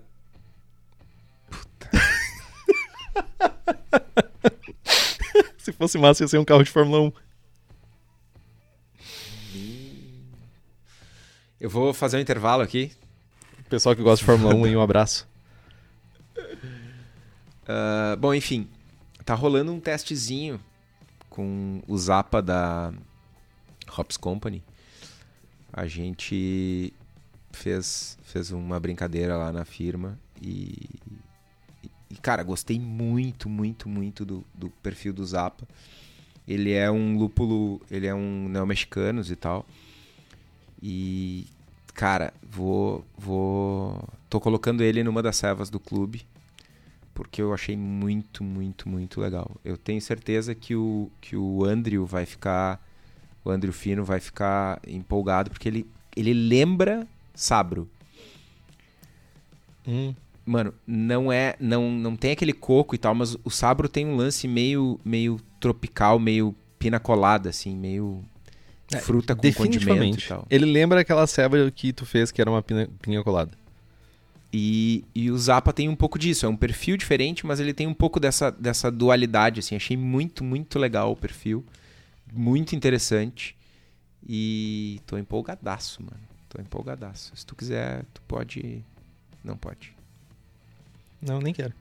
Se 5.58 5.72
fosse 5.72 5.98
massa, 5.98 6.24
ia 6.24 6.28
ser 6.28 6.38
um 6.38 6.44
carro 6.44 6.62
de 6.62 6.70
Fórmula 6.70 7.00
1. 7.00 7.12
eu 11.60 11.70
vou 11.70 11.94
fazer 11.94 12.18
um 12.18 12.20
intervalo 12.20 12.62
aqui. 12.62 12.92
Pessoal 13.70 13.96
que 13.96 14.02
gosta 14.02 14.22
de 14.22 14.26
Fórmula 14.26 14.54
1, 14.54 14.64
aí, 14.64 14.76
um 14.76 14.82
abraço. 14.82 15.26
Ah, 17.66 18.14
bom, 18.18 18.34
enfim, 18.34 18.68
tá 19.24 19.34
rolando 19.34 19.72
um 19.72 19.80
testezinho 19.80 20.60
com 21.30 21.82
o 21.88 21.96
Zappa 21.96 22.42
da 22.42 22.92
Hops 23.96 24.16
Company. 24.16 24.62
A 25.72 25.86
gente 25.86 26.92
fez, 27.52 28.18
fez 28.22 28.50
uma 28.50 28.78
brincadeira 28.78 29.36
lá 29.36 29.52
na 29.52 29.64
firma 29.64 30.18
e, 30.40 30.88
e, 32.10 32.16
cara, 32.16 32.42
gostei 32.42 32.78
muito, 32.78 33.48
muito, 33.48 33.88
muito 33.88 34.24
do, 34.24 34.44
do 34.54 34.70
perfil 34.70 35.12
do 35.12 35.24
Zappa. 35.24 35.66
Ele 36.46 36.72
é 36.72 36.90
um 36.90 37.16
lúpulo, 37.16 37.80
ele 37.90 38.06
é 38.06 38.14
um 38.14 38.48
neomexicano 38.48 39.22
e 39.22 39.36
tal. 39.36 39.66
E, 40.82 41.46
cara, 41.94 42.34
vou. 42.42 43.04
vou. 43.16 44.06
tô 44.28 44.38
colocando 44.38 44.82
ele 44.82 45.02
numa 45.02 45.22
das 45.22 45.36
servas 45.36 45.70
do 45.70 45.80
clube. 45.80 46.26
Porque 47.14 47.40
eu 47.40 47.54
achei 47.54 47.76
muito, 47.76 48.42
muito, 48.42 48.88
muito 48.88 49.20
legal. 49.20 49.50
Eu 49.64 49.76
tenho 49.76 50.00
certeza 50.00 50.54
que 50.54 50.74
o, 50.74 51.10
que 51.20 51.36
o 51.36 51.64
Andrew 51.64 52.04
vai 52.04 52.26
ficar. 52.26 52.84
O 53.44 53.50
Andrew 53.50 53.72
Fino 53.72 54.04
vai 54.04 54.20
ficar 54.20 54.80
empolgado, 54.86 55.50
porque 55.50 55.68
ele, 55.68 55.86
ele 56.16 56.34
lembra 56.34 57.06
Sabro. 57.34 57.88
Hum. 59.86 60.14
Mano, 60.44 60.74
não 60.86 61.32
é. 61.32 61.56
Não, 61.60 61.90
não 61.90 62.16
tem 62.16 62.32
aquele 62.32 62.52
coco 62.52 62.94
e 62.94 62.98
tal, 62.98 63.14
mas 63.14 63.36
o 63.44 63.50
Sabro 63.50 63.88
tem 63.88 64.06
um 64.06 64.16
lance 64.16 64.46
meio, 64.46 65.00
meio 65.04 65.40
tropical, 65.60 66.18
meio 66.18 66.54
pina 66.78 67.00
colada, 67.00 67.48
assim, 67.48 67.74
meio 67.74 68.22
É, 68.92 68.98
fruta 68.98 69.34
com 69.34 69.52
condimento 69.52 70.18
e 70.18 70.28
tal. 70.28 70.46
Ele 70.50 70.66
lembra 70.66 71.00
aquela 71.00 71.26
ceva 71.26 71.70
que 71.70 71.92
tu 71.92 72.04
fez 72.04 72.30
que 72.30 72.40
era 72.40 72.50
uma 72.50 72.62
pinha, 72.62 72.88
pinha 73.00 73.22
colada. 73.22 73.52
E, 74.56 75.04
e 75.12 75.32
o 75.32 75.36
Zappa 75.36 75.72
tem 75.72 75.88
um 75.88 75.96
pouco 75.96 76.16
disso. 76.16 76.46
É 76.46 76.48
um 76.48 76.56
perfil 76.56 76.96
diferente, 76.96 77.44
mas 77.44 77.58
ele 77.58 77.74
tem 77.74 77.88
um 77.88 77.94
pouco 77.94 78.20
dessa, 78.20 78.52
dessa 78.52 78.88
dualidade, 78.88 79.58
assim. 79.58 79.74
Achei 79.74 79.96
muito, 79.96 80.44
muito 80.44 80.78
legal 80.78 81.10
o 81.10 81.16
perfil. 81.16 81.64
Muito 82.32 82.76
interessante. 82.76 83.56
E 84.28 85.00
tô 85.06 85.18
empolgadaço, 85.18 86.00
mano. 86.02 86.22
Tô 86.48 86.60
empolgadaço. 86.62 87.32
Se 87.34 87.44
tu 87.44 87.56
quiser, 87.56 88.04
tu 88.14 88.22
pode... 88.28 88.84
Não 89.42 89.56
pode. 89.56 89.92
Não, 91.20 91.40
nem 91.40 91.52
quero. 91.52 91.72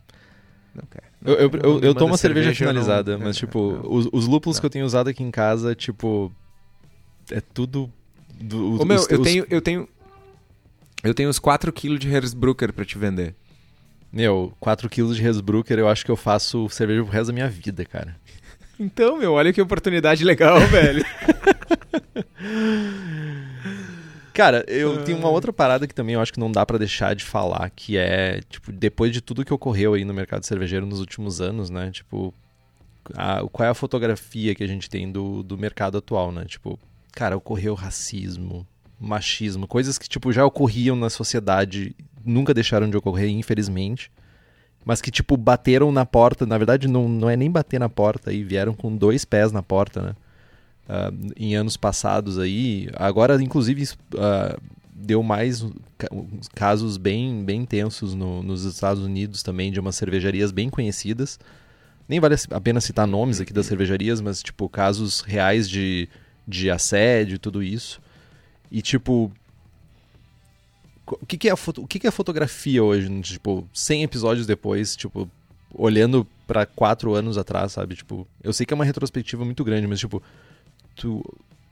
Não 0.74 0.84
quer. 0.90 1.04
Eu, 1.24 1.34
eu, 1.36 1.50
Não, 1.52 1.60
eu, 1.60 1.70
eu 1.70 1.74
manda 1.90 1.94
tomo 1.96 2.16
a 2.16 2.18
cerveja, 2.18 2.48
eu 2.48 2.52
não- 2.52 2.56
finalizada, 2.58 3.14
é, 3.14 3.18
mas, 3.18 3.38
tipo, 3.38 3.74
não. 3.84 3.94
os, 3.94 4.08
os 4.12 4.26
lúpulos 4.26 4.58
Não. 4.58 4.62
que 4.62 4.66
eu 4.66 4.70
tenho 4.72 4.86
usado 4.86 5.10
aqui 5.10 5.22
em 5.22 5.30
casa, 5.30 5.76
tipo. 5.76 6.32
É 7.30 7.40
tudo. 7.40 7.92
Do, 8.42 8.82
Ô, 8.82 8.86
meu, 8.86 8.98
os- 8.98 9.08
eu 9.10 9.20
os- 9.22 9.28
tenho... 9.28 9.46
Eu 9.48 9.62
tenho... 9.62 9.88
Eu 11.04 11.14
tenho 11.14 11.30
uns 11.30 11.40
4kg 11.40 11.98
de 11.98 12.08
Hersbrucker 12.10 12.72
pra 12.72 12.86
te 12.86 12.98
vender. 12.98 13.36
Meu, 14.12 14.54
4kg 14.62 15.14
de 15.14 15.26
Hesbrucker, 15.28 15.78
eu 15.80 15.88
acho 15.90 16.06
que 16.06 16.12
eu 16.12 16.16
faço 16.16 16.70
cerveja 16.70 17.04
pro 17.04 17.12
resto 17.12 17.28
da 17.28 17.34
minha 17.34 17.50
vida, 17.50 17.84
cara. 17.86 18.16
Então, 18.80 19.18
meu, 19.20 19.34
olha 19.34 19.54
que 19.54 19.62
oportunidade 19.62 20.24
legal, 20.26 20.60
velho. 20.68 21.06
Cara, 24.34 24.66
eu 24.68 25.04
tenho 25.04 25.18
uma 25.20 25.30
outra 25.30 25.54
parada 25.54 25.88
que 25.88 25.94
também 25.94 26.16
eu 26.16 26.22
acho 26.22 26.34
que 26.34 26.40
não 26.40 26.52
dá 26.52 26.66
pra 26.66 26.80
deixar 26.80 27.16
de 27.16 27.24
falar, 27.24 27.70
que 27.70 27.98
é, 27.98 28.42
tipo, 28.50 28.72
depois 28.72 29.12
de 29.14 29.22
tudo 29.22 29.46
que 29.46 29.54
ocorreu 29.54 29.94
aí 29.94 30.04
no 30.04 30.14
mercado 30.14 30.44
cervejeiro 30.44 30.88
nos 30.88 31.00
últimos 31.00 31.40
anos, 31.40 31.70
né? 31.70 31.92
Tipo, 31.92 32.34
a- 33.16 33.44
qual 33.52 33.68
é 33.68 33.70
a 33.70 33.76
fotografia 33.76 34.56
que 34.56 34.64
a 34.64 34.68
gente 34.68 34.90
tem 34.90 35.10
do, 35.12 35.44
do 35.44 35.56
mercado 35.56 36.00
atual, 36.00 36.32
né? 36.32 36.44
Tipo, 36.46 36.80
cara, 37.12 37.38
ocorreu 37.38 37.76
racismo, 37.76 38.66
machismo, 39.04 39.68
coisas 39.68 39.98
que, 39.98 40.08
tipo, 40.08 40.32
já 40.32 40.46
ocorriam 40.46 40.96
na 40.96 41.10
sociedade, 41.10 41.96
nunca 42.26 42.54
deixaram 42.54 42.90
de 42.90 42.98
ocorrer, 42.98 43.30
infelizmente. 43.30 44.12
Mas 44.86 45.02
que, 45.02 45.12
tipo, 45.12 45.38
bateram 45.38 45.92
na 45.92 46.06
porta. 46.06 46.46
Na 46.46 46.58
verdade, 46.58 46.88
não, 46.88 47.08
não 47.08 47.30
é 47.30 47.36
nem 47.38 47.50
bater 47.52 47.80
na 47.80 47.90
porta 47.90 48.32
aí, 48.32 48.44
vieram 48.44 48.74
com 48.74 48.96
dois 48.96 49.24
pés 49.24 49.52
na 49.52 49.64
porta, 49.64 50.02
né? 50.02 50.16
Ah, 50.88 51.12
em 51.38 51.56
anos 51.56 51.78
passados 51.78 52.38
aí. 52.38 52.90
Agora, 52.96 53.42
inclusive, 53.42 53.88
ah, 54.18 54.58
deu 54.94 55.24
mais 55.24 55.66
casos 56.54 56.98
bem, 56.98 57.44
bem 57.46 57.62
intensos 57.62 58.14
no- 58.14 58.44
nos 58.44 58.66
Estados 58.66 59.02
Unidos 59.04 59.42
também, 59.42 59.72
de 59.72 59.80
umas 59.80 59.96
cervejarias 59.96 60.52
bem 60.52 60.70
conhecidas. 60.70 61.40
Nem 62.08 62.20
vale 62.20 62.36
a 62.52 62.60
pena 62.60 62.82
citar 62.82 63.08
nomes 63.08 63.40
aqui 63.40 63.54
das 63.54 63.66
cervejarias, 63.66 64.20
mas, 64.20 64.44
tipo, 64.44 64.68
casos 64.68 65.22
reais 65.22 65.70
de, 65.70 66.10
de 66.46 66.70
assédio 66.70 67.36
e 67.36 67.40
tudo 67.40 67.64
isso. 67.64 68.02
E, 68.74 68.82
tipo. 68.82 69.32
O 71.06 71.26
que, 71.28 71.38
que, 71.38 71.50
é, 71.50 71.56
foto, 71.56 71.84
o 71.84 71.88
que, 71.88 72.00
que 72.00 72.08
é 72.08 72.12
fotografia 72.12 72.84
hoje? 72.84 73.22
Tipo, 73.22 73.68
100 73.74 74.04
episódios 74.04 74.48
depois, 74.48 74.96
tipo, 74.96 75.30
olhando 75.74 76.26
pra 76.48 76.66
quatro 76.66 77.14
anos 77.14 77.38
atrás, 77.38 77.74
sabe? 77.74 77.96
Tipo, 77.96 78.28
eu 78.42 78.52
sei 78.52 78.66
que 78.66 78.74
é 78.74 78.76
uma 78.76 78.86
retrospectiva 78.86 79.46
muito 79.46 79.64
grande, 79.64 79.86
mas, 79.86 80.00
tipo, 80.00 80.24
tu, 80.96 81.24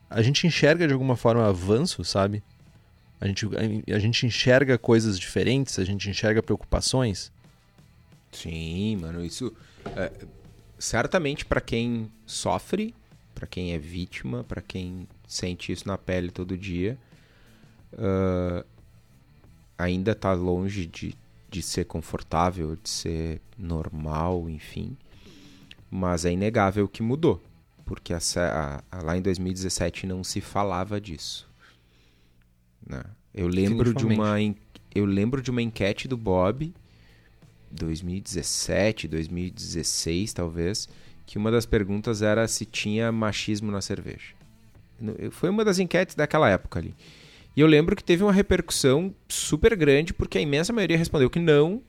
a 0.09 0.21
gente 0.21 0.45
enxerga 0.45 0.85
de 0.85 0.93
alguma 0.93 1.15
forma 1.15 1.47
avanço, 1.47 2.03
sabe? 2.03 2.43
A 3.21 3.25
gente, 3.25 3.45
a, 3.45 3.95
a 3.95 3.99
gente 3.99 4.25
enxerga 4.25 4.77
coisas 4.77 5.17
diferentes, 5.17 5.79
a 5.79 5.85
gente 5.85 6.09
enxerga 6.09 6.43
preocupações. 6.43 7.31
Sim, 8.31 8.97
mano, 8.97 9.23
isso 9.25 9.51
é, 9.95 10.11
certamente 10.77 11.45
pra 11.45 11.61
quem 11.61 12.11
sofre, 12.25 12.93
pra 13.33 13.47
quem 13.47 13.73
é 13.73 13.77
vítima, 13.77 14.43
pra 14.43 14.61
quem 14.61 15.07
sente 15.33 15.71
isso 15.71 15.87
na 15.87 15.97
pele 15.97 16.29
todo 16.31 16.57
dia, 16.57 16.97
ah, 17.97 18.65
ainda 19.77 20.13
tá 20.13 20.33
longe 20.33 20.85
de, 20.85 21.15
de 21.49 21.61
ser 21.61 21.85
confortável, 21.85 22.75
de 22.75 22.89
ser 22.89 23.41
normal, 23.57 24.49
enfim. 24.49 24.95
Mas 25.89 26.23
é 26.25 26.31
inegável 26.31 26.87
que 26.87 27.03
mudou, 27.03 27.41
porque 27.85 28.13
a 28.13 28.19
a- 28.37 28.83
a- 28.91 29.01
lá 29.01 29.17
em 29.17 29.21
2017 29.21 30.05
não 30.07 30.23
se 30.23 30.39
falava 30.41 30.99
disso. 31.01 31.49
né? 32.85 33.03
Eu 33.33 33.47
lembro 33.47 33.93
de 33.93 34.05
uma 34.15 34.55
eu 34.93 35.05
lembro 35.05 35.41
de 35.41 35.49
uma 35.51 35.61
enquete 35.61 36.07
do 36.07 36.17
Bob 36.17 36.73
2017, 37.71 39.07
2016 39.07 40.33
talvez, 40.33 40.89
que 41.25 41.37
uma 41.37 41.49
das 41.51 41.65
perguntas 41.65 42.21
era 42.21 42.45
se 42.47 42.65
tinha 42.65 43.11
machismo 43.11 43.71
na 43.71 43.81
cerveja. 43.81 44.33
Foi 45.31 45.49
uma 45.49 45.63
das 45.65 45.79
enquetes 45.79 46.15
daquela 46.15 46.49
época 46.49 46.79
ali. 46.79 46.93
E 47.55 47.59
eu 47.61 47.67
lembro 47.67 47.95
que 47.95 48.03
teve 48.03 48.23
uma 48.23 48.31
repercussão 48.31 49.13
super 49.27 49.75
grande, 49.75 50.13
porque 50.13 50.37
a 50.37 50.41
imensa 50.41 50.71
maioria 50.71 50.97
respondeu 50.97 51.29
que 51.29 51.39
não. 51.39 51.81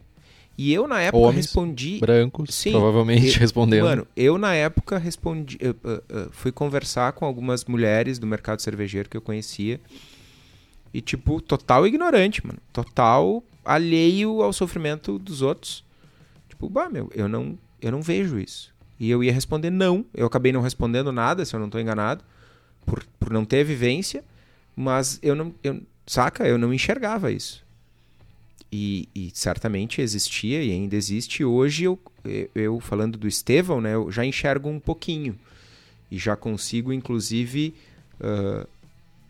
E 0.59 0.73
eu, 0.73 0.87
na 0.87 1.01
época, 1.01 1.19
Homens, 1.25 1.47
respondi. 1.47 1.99
Brancos, 1.99 2.55
Sim, 2.55 2.73
provavelmente 2.73 3.35
eu- 3.35 3.41
respondendo. 3.41 3.85
Mano, 3.85 4.07
eu 4.17 4.37
na 4.37 4.55
época 4.55 4.99
respondi. 4.99 5.57
eu, 5.61 5.75
fui 6.31 6.53
conversar 6.53 7.13
com 7.13 7.25
algumas 7.25 7.65
mulheres 7.65 8.19
do 8.19 8.27
mercado 8.27 8.61
cervejeiro 8.61 9.09
que 9.09 9.17
eu 9.17 9.23
conhecia. 9.23 9.81
E, 10.93 11.01
tipo, 11.01 11.41
total 11.41 11.87
ignorante, 11.87 12.47
mano. 12.47 12.59
Total 12.73 13.43
alheio 13.65 14.43
ao 14.43 14.53
sofrimento 14.53 15.19
dos 15.19 15.41
outros. 15.41 15.83
Tipo, 16.51 16.69
bah, 16.69 16.91
meu, 16.91 17.11
eu 17.15 17.29
não, 17.29 17.59
eu 17.81 17.91
não 17.91 18.03
vejo 18.03 18.39
isso. 18.39 18.73
E 19.01 19.11
eu 19.11 19.25
ia 19.25 19.33
responder 19.33 19.71
não. 19.71 20.05
Eu 20.13 20.27
acabei 20.27 20.53
não 20.53 20.61
respondendo 20.61 21.11
nada, 21.11 21.45
se 21.47 21.55
eu 21.55 21.61
não 21.61 21.71
tô 21.71 21.79
enganado. 21.79 22.23
Por, 22.85 23.05
por 23.19 23.31
não 23.31 23.45
ter 23.45 23.65
vivência. 23.65 24.25
Mas 24.77 25.19
eu 25.23 25.35
não. 25.35 25.55
Eu, 25.63 25.83
saca? 26.07 26.47
Eu 26.47 26.59
não 26.59 26.73
enxergava 26.73 27.31
isso. 27.31 27.63
E, 28.71 29.09
e 29.15 29.31
certamente 29.35 30.01
existia 30.01 30.63
e 30.63 30.71
ainda 30.71 30.97
existe. 30.97 31.45
Hoje, 31.45 31.85
eu, 31.85 31.99
eu 32.55 32.81
falando 32.81 33.19
do 33.19 33.29
Estevão, 33.29 33.83
né, 33.83 33.95
eu 33.95 34.11
já 34.11 34.25
enxergo 34.25 34.69
um 34.69 34.81
pouquinho. 34.81 35.39
E 36.11 36.19
já 36.19 36.37
consigo, 36.37 36.91
inclusive, 36.93 37.75
ah, 38.21 38.67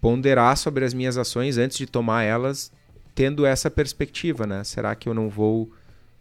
ponderar 0.00 0.56
sobre 0.56 0.84
as 0.84 0.92
minhas 0.92 1.16
ações 1.16 1.56
antes 1.56 1.78
de 1.78 1.86
tomar 1.86 2.24
elas, 2.24 2.70
tendo 3.14 3.46
essa 3.46 3.70
perspectiva, 3.70 4.46
né? 4.46 4.64
Será 4.64 4.94
que 4.94 5.08
eu 5.08 5.14
não 5.14 5.28
vou 5.28 5.70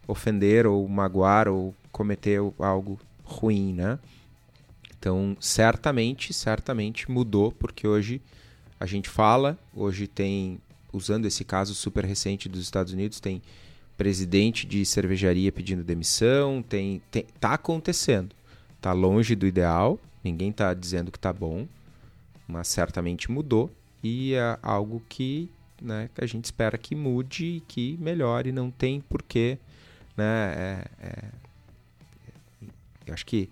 ofender 0.06 0.66
ou 0.66 0.86
magoar 0.88 1.48
ou 1.48 1.74
cometer 1.90 2.40
algo 2.58 2.98
ruim, 3.24 3.74
né? 3.74 3.98
Então, 5.02 5.36
certamente, 5.40 6.32
certamente 6.32 7.10
mudou, 7.10 7.50
porque 7.50 7.88
hoje 7.88 8.22
a 8.78 8.86
gente 8.86 9.08
fala, 9.08 9.58
hoje 9.74 10.06
tem, 10.06 10.60
usando 10.92 11.26
esse 11.26 11.44
caso 11.44 11.74
super 11.74 12.04
recente 12.04 12.48
dos 12.48 12.60
Estados 12.60 12.92
Unidos, 12.92 13.18
tem 13.18 13.42
presidente 13.96 14.64
de 14.64 14.86
cervejaria 14.86 15.50
pedindo 15.50 15.82
demissão, 15.82 16.62
tem, 16.62 17.02
tem 17.10 17.26
tá 17.40 17.54
acontecendo. 17.54 18.32
Tá 18.80 18.92
longe 18.92 19.34
do 19.34 19.44
ideal, 19.44 19.98
ninguém 20.22 20.52
tá 20.52 20.72
dizendo 20.72 21.10
que 21.10 21.18
tá 21.18 21.32
bom, 21.32 21.66
mas 22.46 22.68
certamente 22.68 23.28
mudou 23.28 23.72
e 24.04 24.34
é 24.34 24.56
algo 24.62 25.02
que, 25.08 25.50
né, 25.80 26.10
que 26.14 26.22
a 26.22 26.28
gente 26.28 26.44
espera 26.44 26.78
que 26.78 26.94
mude 26.94 27.56
e 27.56 27.60
que 27.62 27.98
melhore, 28.00 28.52
não 28.52 28.70
tem 28.70 29.00
porquê, 29.00 29.58
né, 30.16 30.54
é, 30.54 30.84
é, 31.00 31.24
eu 33.04 33.14
acho 33.14 33.26
que 33.26 33.50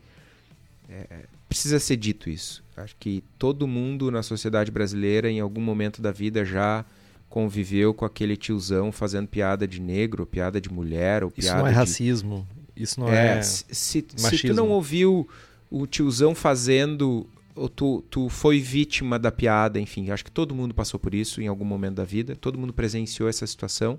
é, 0.89 1.25
precisa 1.51 1.81
ser 1.81 1.97
dito 1.97 2.31
isso. 2.31 2.63
Acho 2.77 2.97
que 2.99 3.25
todo 3.37 3.67
mundo 3.67 4.09
na 4.11 4.23
sociedade 4.23 4.71
brasileira, 4.71 5.29
em 5.29 5.41
algum 5.41 5.61
momento 5.61 6.01
da 6.01 6.13
vida, 6.13 6.45
já 6.45 6.85
conviveu 7.29 7.93
com 7.93 8.05
aquele 8.05 8.37
tiozão 8.37 8.93
fazendo 8.93 9.27
piada 9.27 9.67
de 9.67 9.81
negro, 9.81 10.25
piada 10.25 10.61
de 10.61 10.73
mulher, 10.73 11.25
ou 11.25 11.33
Isso 11.37 11.49
piada 11.49 11.61
não 11.61 11.67
é 11.67 11.71
de... 11.71 11.77
racismo. 11.77 12.47
Isso 12.75 13.01
não 13.01 13.09
É, 13.09 13.39
é. 13.39 13.43
se, 13.43 13.65
se, 13.69 14.07
se 14.17 14.39
tu 14.47 14.55
não 14.55 14.69
ouviu 14.71 15.29
o 15.69 15.87
tiozão 15.89 16.35
fazendo, 16.37 17.27
ou 17.55 17.69
tu, 17.69 18.03
tu 18.09 18.29
foi 18.29 18.61
vítima 18.61 19.19
da 19.19 19.33
piada, 19.33 19.79
enfim, 19.81 20.11
acho 20.11 20.25
que 20.25 20.31
todo 20.31 20.55
mundo 20.55 20.73
passou 20.73 20.99
por 20.99 21.13
isso 21.15 21.43
em 21.43 21.49
algum 21.49 21.65
momento 21.65 21.97
da 21.97 22.05
vida, 22.05 22.37
todo 22.37 22.59
mundo 22.59 22.73
presenciou 22.73 23.29
essa 23.29 23.47
situação. 23.47 23.99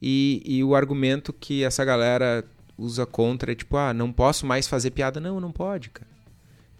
E, 0.00 0.42
e 0.46 0.64
o 0.64 0.76
argumento 0.76 1.32
que 1.32 1.64
essa 1.64 1.84
galera 1.84 2.44
usa 2.78 3.04
contra 3.04 3.52
é 3.52 3.54
tipo, 3.54 3.76
ah, 3.76 3.92
não 3.92 4.10
posso 4.12 4.46
mais 4.46 4.66
fazer 4.66 4.92
piada. 4.92 5.20
Não, 5.20 5.38
não 5.38 5.52
pode, 5.52 5.90
cara. 5.90 6.09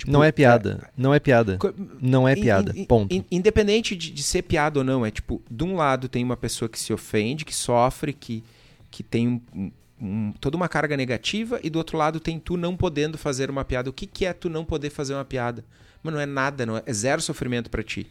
Tipo, 0.00 0.10
Não 0.12 0.24
é 0.24 0.32
piada. 0.32 0.90
Não 0.96 1.12
é 1.14 1.20
piada. 1.20 1.58
Não 2.00 2.26
é 2.28 2.32
In- 2.32 2.40
piada. 2.40 2.72
in- 2.74 2.84
Ponto. 2.86 3.14
in- 3.14 3.24
independente 3.30 3.94
de, 3.94 4.10
de 4.10 4.22
ser 4.22 4.42
piada 4.42 4.78
ou 4.80 4.84
não, 4.84 5.04
é 5.04 5.10
tipo, 5.10 5.42
de 5.50 5.62
um 5.64 5.76
lado 5.76 6.08
tem 6.08 6.24
uma 6.24 6.36
pessoa 6.36 6.68
que 6.68 6.78
se 6.80 6.92
ofende, 6.92 7.44
que 7.44 7.54
sofre, 7.54 8.12
que, 8.12 8.42
que 8.90 9.02
tem 9.02 9.28
um- 9.54 9.70
um- 10.00 10.32
toda 10.40 10.56
uma 10.56 10.68
carga 10.68 10.96
negativa, 10.96 11.60
e 11.62 11.68
do 11.68 11.76
outro 11.76 11.98
lado 11.98 12.18
tem 12.18 12.38
tu 12.40 12.56
não 12.56 12.74
podendo 12.76 13.18
fazer 13.18 13.50
uma 13.50 13.64
piada. 13.64 13.90
O 13.90 13.92
que, 13.92 14.06
que 14.06 14.24
é 14.24 14.32
tu 14.32 14.48
não 14.48 14.64
poder 14.64 14.88
fazer 14.90 15.12
uma 15.14 15.24
piada? 15.24 15.64
Mas 16.02 16.14
não 16.14 16.20
é 16.20 16.24
nada, 16.26 16.64
não 16.64 16.78
é, 16.78 16.82
é 16.86 16.92
zero 16.94 17.20
sofrimento 17.20 17.68
pra 17.68 17.82
ti. 17.82 18.06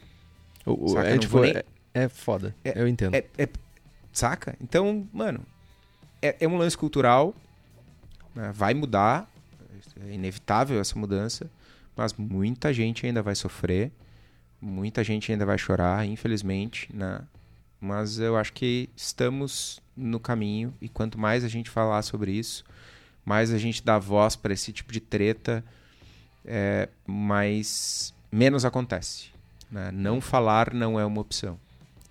O- 0.65 0.89
Saca, 0.89 1.09
é, 1.09 1.17
tipo, 1.17 1.39
nem- 1.39 1.53
é, 1.55 1.63
é 1.95 2.07
foda. 2.07 2.55
É- 2.63 2.79
eu 2.79 2.87
entendo. 2.87 3.15
É, 3.15 3.25
é- 3.35 3.49
saca? 4.13 4.55
Então, 4.61 5.07
mano, 5.11 5.39
é, 6.21 6.35
é 6.39 6.47
um 6.47 6.55
lance 6.57 6.77
cultural, 6.77 7.33
né? 8.35 8.51
vai 8.53 8.75
mudar, 8.75 9.27
é 10.07 10.13
inevitável 10.13 10.79
essa 10.79 10.97
mudança, 10.99 11.49
mas 11.99 12.13
muita 12.13 12.73
gente 12.73 13.05
ainda 13.05 13.21
vai 13.21 13.35
sofrer, 13.35 13.91
muita 14.61 15.03
gente 15.03 15.33
ainda 15.33 15.45
vai 15.45 15.57
chorar, 15.57 16.05
infelizmente, 16.05 16.89
né? 16.95 17.21
Mas 17.81 18.19
eu 18.19 18.37
acho 18.37 18.53
que 18.53 18.89
estamos 18.95 19.81
no 19.97 20.17
caminho 20.17 20.73
e 20.79 20.87
quanto 20.87 21.19
mais 21.19 21.43
a 21.43 21.49
gente 21.49 21.69
falar 21.69 22.01
sobre 22.03 22.31
isso, 22.31 22.63
mais 23.25 23.51
a 23.51 23.57
gente 23.57 23.83
dá 23.83 23.99
voz 23.99 24.37
para 24.37 24.53
esse 24.53 24.71
tipo 24.71 24.93
de 24.93 25.01
treta, 25.01 25.61
é, 26.45 26.87
mais 27.05 28.13
menos 28.31 28.63
acontece. 28.63 29.27
né? 29.69 29.91
Não 29.91 30.21
falar 30.21 30.73
não 30.73 30.97
é 30.97 31.05
uma 31.05 31.19
opção. 31.19 31.59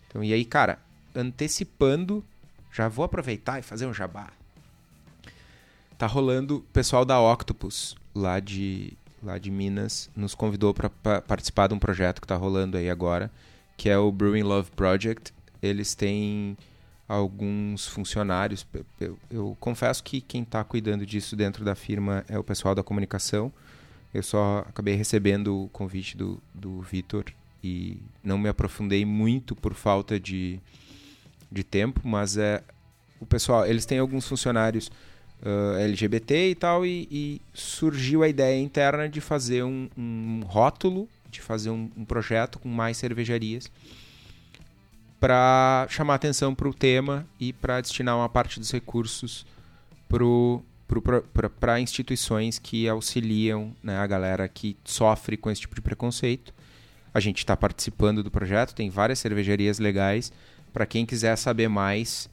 Então, 0.06 0.22
e 0.22 0.34
aí, 0.34 0.44
cara, 0.44 0.78
antecipando, 1.14 2.22
já 2.70 2.88
vou 2.88 3.06
aproveitar 3.06 3.58
e 3.58 3.62
fazer 3.62 3.86
um 3.86 3.94
jabá. 3.94 4.28
Tá 5.96 6.06
rolando, 6.06 6.58
o 6.58 6.60
pessoal 6.60 7.06
da 7.06 7.18
Octopus, 7.18 7.96
lá 8.14 8.38
de, 8.38 8.92
lá 9.22 9.38
de 9.38 9.50
Minas, 9.50 10.10
nos 10.16 10.34
convidou 10.34 10.72
para 10.74 10.88
participar 11.20 11.66
de 11.68 11.74
um 11.74 11.78
projeto 11.78 12.20
que 12.20 12.26
tá 12.26 12.36
rolando 12.36 12.76
aí 12.76 12.88
agora, 12.88 13.30
que 13.76 13.88
é 13.88 13.98
o 13.98 14.10
Brewing 14.12 14.42
Love 14.42 14.70
Project. 14.72 15.32
Eles 15.62 15.94
têm 15.94 16.56
alguns 17.08 17.86
funcionários. 17.86 18.66
Eu, 19.00 19.18
eu- 19.30 19.56
confesso 19.60 20.02
que 20.04 20.20
quem 20.20 20.44
tá 20.44 20.62
cuidando 20.62 21.06
disso 21.06 21.34
dentro 21.34 21.64
da 21.64 21.74
firma 21.74 22.24
é 22.28 22.38
o 22.38 22.44
pessoal 22.44 22.74
da 22.74 22.82
comunicação. 22.82 23.52
Eu 24.12 24.22
só 24.22 24.64
acabei 24.68 24.94
recebendo 24.94 25.64
o 25.64 25.68
convite 25.68 26.16
do, 26.16 26.40
do 26.54 26.80
Vitor 26.82 27.24
e 27.62 27.98
não 28.22 28.38
me 28.38 28.48
aprofundei 28.48 29.04
muito 29.04 29.54
por 29.56 29.74
falta 29.74 30.18
de, 30.18 30.60
de 31.50 31.64
tempo, 31.64 32.00
mas 32.04 32.36
é 32.36 32.62
o 33.20 33.26
pessoal, 33.26 33.66
eles 33.66 33.84
têm 33.84 33.98
alguns 33.98 34.26
funcionários 34.28 34.90
ah, 35.44 35.80
LGBT 35.80 36.50
e 36.50 36.54
tal, 36.54 36.84
e, 36.86 37.08
e 37.10 37.40
surgiu 37.54 38.22
a 38.22 38.28
ideia 38.28 38.60
interna 38.60 39.08
de 39.08 39.20
fazer 39.20 39.62
um, 39.62 39.88
um 39.96 40.42
rótulo, 40.46 41.08
de 41.30 41.40
fazer 41.40 41.70
um, 41.70 41.90
um 41.96 42.04
projeto 42.04 42.58
com 42.58 42.68
mais 42.68 42.96
cervejarias 42.96 43.70
para 45.20 45.86
chamar 45.90 46.14
atenção 46.14 46.54
para 46.54 46.68
o 46.68 46.74
tema 46.74 47.26
e 47.40 47.52
para 47.52 47.80
destinar 47.80 48.16
uma 48.16 48.28
parte 48.28 48.60
dos 48.60 48.70
recursos 48.70 49.44
para 51.60 51.80
instituições 51.80 52.58
que 52.58 52.88
auxiliam 52.88 53.74
né, 53.82 53.98
a 53.98 54.06
galera 54.06 54.48
que 54.48 54.76
sofre 54.84 55.36
com 55.36 55.50
esse 55.50 55.62
tipo 55.62 55.74
de 55.74 55.80
preconceito. 55.80 56.54
A 57.12 57.20
gente 57.20 57.38
está 57.38 57.56
participando 57.56 58.22
do 58.22 58.30
projeto, 58.30 58.74
tem 58.74 58.90
várias 58.90 59.18
cervejarias 59.18 59.78
legais. 59.78 60.32
Para 60.72 60.86
quem 60.86 61.04
quiser 61.04 61.36
saber 61.36 61.68
mais, 61.68 62.30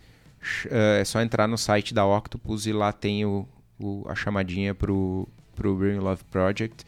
é 0.70 1.04
só 1.06 1.22
entrar 1.22 1.48
no 1.48 1.58
site 1.58 1.94
da 1.94 2.06
Octopus 2.06 2.66
e 2.66 2.74
lá 2.74 2.92
tem 2.92 3.26
o, 3.26 3.48
o- 3.80 4.04
a 4.08 4.16
chamadinha 4.16 4.74
pro, 4.76 5.28
pro 5.56 5.76
Brewing 5.76 6.00
Love 6.00 6.24
Project. 6.26 6.86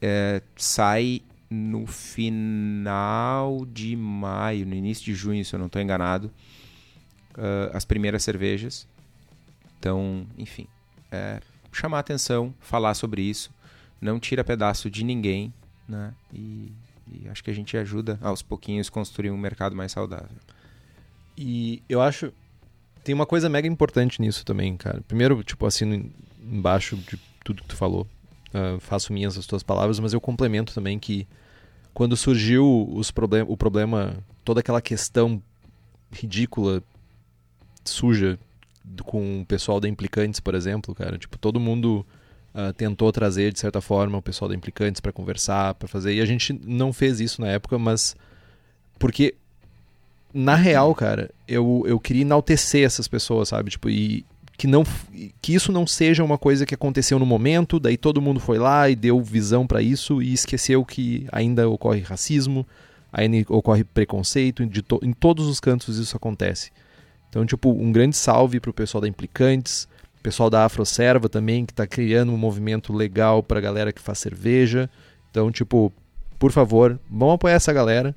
É, 0.00 0.40
sai 0.56 1.22
no 1.50 1.86
final 1.86 3.64
de 3.66 3.96
maio, 3.96 4.66
no 4.66 4.74
início 4.74 5.04
de 5.04 5.14
junho, 5.14 5.44
se 5.44 5.54
eu 5.54 5.58
não 5.58 5.66
estou 5.66 5.80
enganado, 5.80 6.30
ah, 7.36 7.70
as 7.74 7.84
primeiras 7.84 8.22
cervejas. 8.22 8.86
Então, 9.78 10.26
enfim, 10.36 10.66
é, 11.10 11.40
chamar 11.72 12.00
atenção, 12.00 12.52
falar 12.60 12.94
sobre 12.94 13.22
isso, 13.22 13.50
não 14.00 14.18
tira 14.20 14.44
pedaço 14.44 14.90
de 14.90 15.04
ninguém, 15.04 15.52
né? 15.88 16.12
E, 16.32 16.72
e 17.10 17.28
acho 17.28 17.42
que 17.42 17.50
a 17.50 17.54
gente 17.54 17.76
ajuda 17.76 18.18
aos 18.20 18.42
pouquinhos 18.42 18.90
construir 18.90 19.30
um 19.30 19.38
mercado 19.38 19.74
mais 19.74 19.92
saudável. 19.92 20.36
E 21.36 21.82
eu 21.88 22.00
acho. 22.02 22.32
Tem 23.08 23.14
uma 23.14 23.24
coisa 23.24 23.48
mega 23.48 23.66
importante 23.66 24.20
nisso 24.20 24.44
também, 24.44 24.76
cara. 24.76 25.00
Primeiro, 25.08 25.42
tipo, 25.42 25.64
assino 25.64 25.94
em- 25.94 26.12
embaixo 26.42 26.94
de 26.94 27.18
tudo 27.42 27.62
que 27.62 27.68
tu 27.70 27.74
falou. 27.74 28.06
Ah, 28.52 28.76
faço 28.80 29.14
minhas 29.14 29.38
as 29.38 29.46
tuas 29.46 29.62
palavras, 29.62 29.98
mas 29.98 30.12
eu 30.12 30.20
complemento 30.20 30.74
também 30.74 30.98
que 30.98 31.26
quando 31.94 32.14
surgiu 32.18 32.86
os 32.92 33.10
problem 33.10 33.46
o 33.48 33.56
problema, 33.56 34.18
toda 34.44 34.60
aquela 34.60 34.82
questão 34.82 35.42
ridícula, 36.12 36.82
suja, 37.82 38.38
com 39.04 39.40
o 39.40 39.46
pessoal 39.46 39.80
da 39.80 39.88
Implicantes, 39.88 40.38
por 40.38 40.54
exemplo, 40.54 40.94
cara. 40.94 41.16
Tipo, 41.16 41.38
todo 41.38 41.58
mundo 41.58 42.04
ah, 42.52 42.74
tentou 42.74 43.10
trazer, 43.10 43.54
de 43.54 43.58
certa 43.58 43.80
forma, 43.80 44.18
o 44.18 44.22
pessoal 44.22 44.50
da 44.50 44.54
Implicantes 44.54 45.00
para 45.00 45.12
conversar, 45.12 45.72
para 45.76 45.88
fazer. 45.88 46.12
E 46.12 46.20
a 46.20 46.26
gente 46.26 46.52
não 46.62 46.92
fez 46.92 47.20
isso 47.20 47.40
na 47.40 47.48
época, 47.48 47.78
mas. 47.78 48.14
Porque 48.98 49.34
na 50.38 50.54
real, 50.54 50.94
cara, 50.94 51.30
eu, 51.48 51.82
eu 51.84 51.98
queria 51.98 52.22
enaltecer 52.22 52.84
essas 52.84 53.08
pessoas, 53.08 53.48
sabe? 53.48 53.70
Tipo, 53.70 53.90
e 53.90 54.24
que 54.56 54.66
não 54.66 54.84
que 55.40 55.54
isso 55.54 55.72
não 55.72 55.86
seja 55.86 56.22
uma 56.22 56.38
coisa 56.38 56.64
que 56.64 56.74
aconteceu 56.74 57.18
no 57.18 57.26
momento, 57.26 57.80
daí 57.80 57.96
todo 57.96 58.22
mundo 58.22 58.38
foi 58.38 58.58
lá 58.58 58.88
e 58.88 58.94
deu 58.94 59.20
visão 59.20 59.66
pra 59.66 59.82
isso 59.82 60.22
e 60.22 60.32
esqueceu 60.32 60.84
que 60.84 61.26
ainda 61.32 61.68
ocorre 61.68 62.00
racismo, 62.00 62.64
ainda 63.12 63.44
ocorre 63.52 63.82
preconceito, 63.82 64.64
to, 64.82 65.00
em 65.02 65.12
todos 65.12 65.46
os 65.46 65.58
cantos 65.58 65.98
isso 65.98 66.16
acontece. 66.16 66.70
Então, 67.28 67.44
tipo, 67.44 67.70
um 67.70 67.90
grande 67.90 68.16
salve 68.16 68.60
pro 68.60 68.72
pessoal 68.72 69.00
da 69.00 69.08
Implicantes, 69.08 69.88
pessoal 70.22 70.48
da 70.48 70.64
Afroserva 70.64 71.28
também, 71.28 71.66
que 71.66 71.74
tá 71.74 71.86
criando 71.86 72.32
um 72.32 72.38
movimento 72.38 72.92
legal 72.92 73.42
pra 73.42 73.60
galera 73.60 73.92
que 73.92 74.00
faz 74.00 74.18
cerveja. 74.18 74.88
Então, 75.30 75.50
tipo, 75.50 75.92
por 76.38 76.52
favor, 76.52 76.98
vamos 77.10 77.34
apoiar 77.34 77.54
essa 77.54 77.72
galera. 77.72 78.14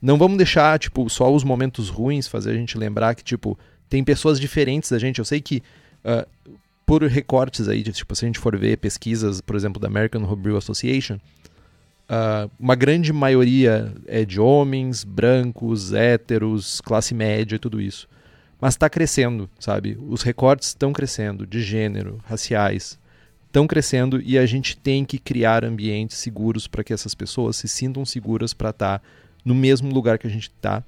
Não 0.00 0.18
vamos 0.18 0.36
deixar, 0.36 0.78
tipo, 0.78 1.08
só 1.08 1.32
os 1.32 1.42
momentos 1.42 1.88
ruins 1.88 2.28
fazer 2.28 2.50
a 2.50 2.54
gente 2.54 2.76
lembrar 2.76 3.14
que, 3.14 3.24
tipo, 3.24 3.58
tem 3.88 4.04
pessoas 4.04 4.38
diferentes 4.38 4.90
da 4.90 4.98
gente. 4.98 5.18
Eu 5.18 5.24
sei 5.24 5.40
que, 5.40 5.62
ah, 6.04 6.26
por 6.84 7.02
recortes 7.02 7.68
aí, 7.68 7.82
tipo, 7.82 8.14
se 8.14 8.24
a 8.24 8.28
gente 8.28 8.38
for 8.38 8.56
ver 8.56 8.76
pesquisas, 8.78 9.40
por 9.40 9.56
exemplo, 9.56 9.80
da 9.80 9.88
American 9.88 10.22
Homebrew 10.22 10.56
Association, 10.56 11.18
ah, 12.08 12.48
uma 12.58 12.74
grande 12.74 13.12
maioria 13.12 13.92
é 14.06 14.24
de 14.24 14.40
homens, 14.40 15.02
brancos, 15.02 15.92
héteros, 15.92 16.80
classe 16.80 17.14
média 17.14 17.56
e 17.56 17.58
tudo 17.58 17.80
isso. 17.80 18.08
Mas 18.60 18.74
está 18.74 18.88
crescendo, 18.88 19.50
sabe? 19.58 19.98
Os 20.08 20.22
recortes 20.22 20.68
estão 20.68 20.92
crescendo, 20.92 21.46
de 21.46 21.60
gênero, 21.60 22.18
raciais, 22.24 22.98
estão 23.46 23.66
crescendo 23.66 24.20
e 24.20 24.38
a 24.38 24.46
gente 24.46 24.76
tem 24.76 25.04
que 25.04 25.18
criar 25.18 25.64
ambientes 25.64 26.16
seguros 26.18 26.66
para 26.66 26.84
que 26.84 26.92
essas 26.92 27.14
pessoas 27.14 27.56
se 27.56 27.68
sintam 27.68 28.04
seguras 28.04 28.54
para 28.54 28.70
estar 28.70 29.02
no 29.46 29.54
mesmo 29.54 29.94
lugar 29.94 30.18
que 30.18 30.26
a 30.26 30.30
gente 30.30 30.50
está, 30.50 30.82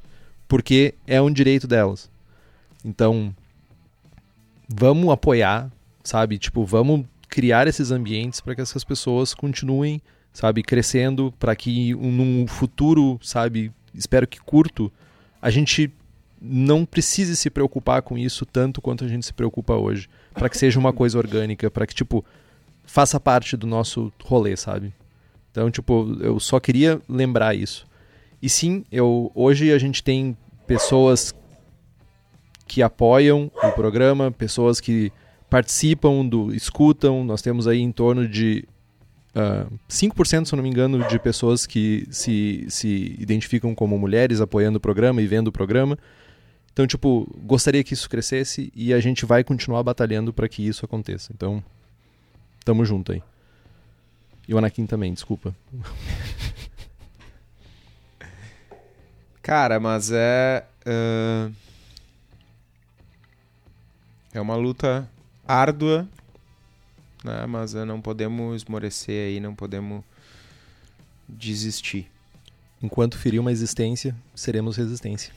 porque 0.49 0.93
é 1.07 1.23
um 1.23 1.33
direito 1.33 1.69
delas. 1.69 2.11
Então, 2.85 3.33
vamos 4.69 5.09
apoiar, 5.11 5.71
sabe? 6.03 6.39
Tipo, 6.39 6.65
vamos 6.65 7.07
criar 7.29 7.69
esses 7.69 7.93
ambientes 7.93 8.41
para 8.41 8.57
que 8.57 8.61
essas 8.61 8.83
pessoas 8.83 9.33
continuem, 9.33 10.03
sabe, 10.33 10.65
crescendo, 10.65 11.33
para 11.39 11.55
que 11.55 11.95
um, 11.95 12.11
num 12.11 12.47
futuro, 12.49 13.21
sabe, 13.23 13.71
espero 13.95 14.27
que 14.27 14.41
curto, 14.41 14.91
a 15.41 15.51
gente 15.51 15.93
não 16.43 16.85
precise 16.85 17.37
se 17.37 17.51
preocupar 17.51 18.03
com 18.03 18.19
isso 18.19 18.45
tanto 18.45 18.81
quanto 18.81 19.05
a 19.05 19.09
gente 19.09 19.25
se 19.25 19.33
preocupa 19.33 19.75
hoje, 19.75 20.09
para 20.35 20.49
que 20.49 20.59
seja 20.59 20.81
uma 20.81 20.93
coisa 20.93 21.17
orgânica, 21.17 21.71
para 21.71 21.87
que 21.87 21.95
tipo 21.95 22.25
faça 22.85 23.21
parte 23.21 23.57
do 23.57 23.67
nosso 23.67 24.13
rolê, 24.25 24.57
sabe? 24.57 24.93
Então, 25.51 25.71
tipo, 25.71 26.17
eu 26.21 26.39
só 26.41 26.59
queria 26.61 27.01
lembrar 27.09 27.55
isso. 27.55 27.88
E 28.41 28.49
sim, 28.49 28.85
eu 28.91 29.33
hoje 29.35 29.73
a 29.73 29.79
gente 29.79 30.03
tem 30.03 30.37
pessoas 30.67 31.35
que 32.67 32.83
apoiam 32.83 33.51
o 33.63 33.73
programa, 33.73 34.31
pessoas 34.31 34.81
que 34.81 35.11
participam 35.49 36.25
do 36.27 36.55
escutam, 36.55 37.25
nós 37.25 37.41
temos 37.41 37.67
aí 37.67 37.81
em 37.81 37.91
torno 37.91 38.29
de 38.29 38.65
uh, 39.35 39.79
5%, 39.89 40.45
se 40.45 40.55
eu 40.55 40.57
não 40.57 40.63
me 40.63 40.69
engano, 40.69 41.07
de 41.09 41.19
pessoas 41.19 41.67
que 41.67 42.07
se, 42.11 42.67
se 42.69 43.17
identificam 43.19 43.75
como 43.75 43.99
mulheres 43.99 44.41
apoiando 44.41 44.77
o 44.77 44.81
programa 44.81 45.23
e 45.23 45.27
vendo 45.27 45.49
o 45.49 45.53
programa. 45.53 45.99
Então, 46.73 46.87
tipo, 46.87 47.27
gostaria 47.43 47.83
que 47.83 47.95
isso 47.95 48.09
crescesse 48.09 48.71
e 48.77 48.93
a 48.93 49.01
gente 49.01 49.25
vai 49.25 49.43
continuar 49.43 49.83
batalhando 49.83 50.33
para 50.33 50.49
que 50.49 50.65
isso 50.65 50.85
aconteça. 50.85 51.33
Então, 51.35 51.65
tamo 52.65 52.85
junto 52.85 53.13
aí. 53.13 53.23
E 54.47 54.55
o 54.55 54.59
Anakin 54.59 54.87
também, 54.87 55.13
desculpa. 55.13 55.55
Cara, 59.49 59.81
mas 59.81 60.11
é. 60.13 60.63
ah, 60.85 61.51
é 64.31 64.39
uma 64.39 64.55
luta 64.55 65.11
árdua, 65.47 66.07
né? 67.25 67.47
Mas 67.47 67.75
eh, 67.75 67.83
não 67.87 67.99
podemos 67.99 68.57
esmorecer 68.57 69.29
aí, 69.29 69.41
não 69.41 69.55
podemos 69.55 70.05
desistir. 71.27 72.11
Enquanto 72.83 73.17
ferir 73.17 73.39
uma 73.39 73.51
existência, 73.51 74.15
seremos 74.35 74.77
resistência. 74.77 75.33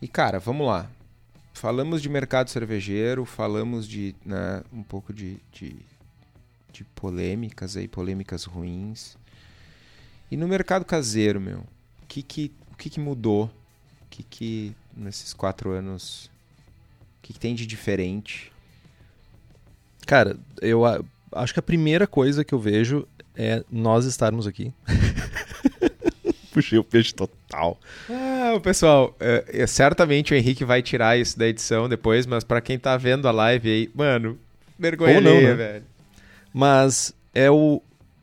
E 0.00 0.06
cara, 0.06 0.38
vamos 0.38 0.68
lá. 0.68 0.88
Falamos 1.52 2.00
de 2.00 2.08
mercado 2.08 2.48
cervejeiro, 2.48 3.24
falamos 3.24 3.88
de 3.88 4.14
né, 4.24 4.62
um 4.72 4.84
pouco 4.84 5.12
de, 5.12 5.36
de, 5.50 5.74
de 6.72 6.84
polêmicas 6.84 7.76
aí, 7.76 7.88
polêmicas 7.88 8.44
ruins. 8.44 9.16
E 10.32 10.36
no 10.36 10.48
mercado 10.48 10.82
caseiro, 10.84 11.38
meu, 11.38 11.58
o 11.58 12.06
que 12.08 12.22
que, 12.22 12.50
o 12.72 12.76
que, 12.76 12.88
que 12.88 12.98
mudou? 12.98 13.44
O 13.44 13.50
que 14.08 14.22
que 14.22 14.72
nesses 14.96 15.34
quatro 15.34 15.72
anos, 15.72 16.30
o 17.18 17.22
que, 17.22 17.34
que 17.34 17.38
tem 17.38 17.54
de 17.54 17.66
diferente? 17.66 18.50
Cara, 20.06 20.38
eu 20.62 20.86
a- 20.86 21.02
acho 21.32 21.52
que 21.52 21.58
a 21.60 21.62
primeira 21.62 22.06
coisa 22.06 22.42
que 22.44 22.54
eu 22.54 22.58
vejo 22.58 23.06
é 23.36 23.62
nós 23.70 24.06
estarmos 24.06 24.46
aqui. 24.46 24.72
Puxei 26.52 26.78
o 26.78 26.84
peixe 26.84 27.12
total. 27.14 27.78
Ah, 28.10 28.58
pessoal, 28.62 29.14
é, 29.20 29.44
é, 29.62 29.66
certamente 29.66 30.32
o 30.32 30.36
Henrique 30.36 30.64
vai 30.64 30.80
tirar 30.82 31.18
isso 31.18 31.38
da 31.38 31.46
edição 31.46 31.88
depois, 31.90 32.24
mas 32.26 32.42
pra 32.42 32.60
quem 32.62 32.78
tá 32.78 32.96
vendo 32.96 33.28
a 33.28 33.30
live 33.30 33.70
aí, 33.70 33.90
mano, 33.94 34.38
vergonha 34.78 35.16
Ou 35.16 35.20
não, 35.20 35.30
alheia, 35.30 35.48
né? 35.50 35.54
velho. 35.54 35.84
Mas 36.54 37.14
é 37.34 37.50
o. 37.50 37.82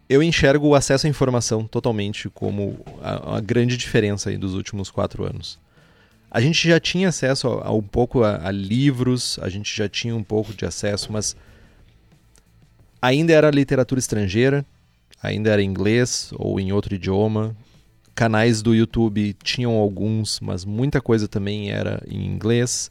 Eu 0.09 0.23
enxergo 0.23 0.67
o 0.67 0.73
acesso 0.73 1.05
à 1.05 1.09
informação 1.09 1.67
totalmente 1.67 2.29
como 2.29 2.83
a, 2.99 3.37
a 3.37 3.39
grande 3.39 3.77
diferença 3.77 4.35
dos 4.39 4.55
últimos 4.55 4.89
quatro 4.89 5.23
anos. 5.23 5.59
A 6.31 6.41
gente 6.41 6.67
já 6.67 6.79
tinha 6.79 7.09
acesso 7.09 7.47
a, 7.47 7.67
a 7.67 7.71
um 7.71 7.83
pouco 7.83 8.23
a, 8.23 8.47
a 8.47 8.51
livros, 8.51 9.37
a 9.39 9.49
gente 9.49 9.75
já 9.75 9.87
tinha 9.87 10.15
um 10.15 10.23
pouco 10.23 10.51
de 10.51 10.65
acesso, 10.65 11.11
mas 11.11 11.35
ainda 12.99 13.33
era 13.33 13.51
literatura 13.51 13.99
estrangeira, 13.99 14.65
ainda 15.21 15.51
era 15.51 15.61
inglês 15.61 16.31
ou 16.33 16.59
em 16.59 16.71
outro 16.71 16.95
idioma. 16.95 17.55
Canais 18.15 18.63
do 18.63 18.73
YouTube 18.73 19.35
tinham 19.43 19.73
alguns, 19.73 20.39
mas 20.39 20.65
muita 20.65 20.99
coisa 20.99 21.27
também 21.27 21.69
era 21.69 22.01
em 22.07 22.25
inglês. 22.25 22.89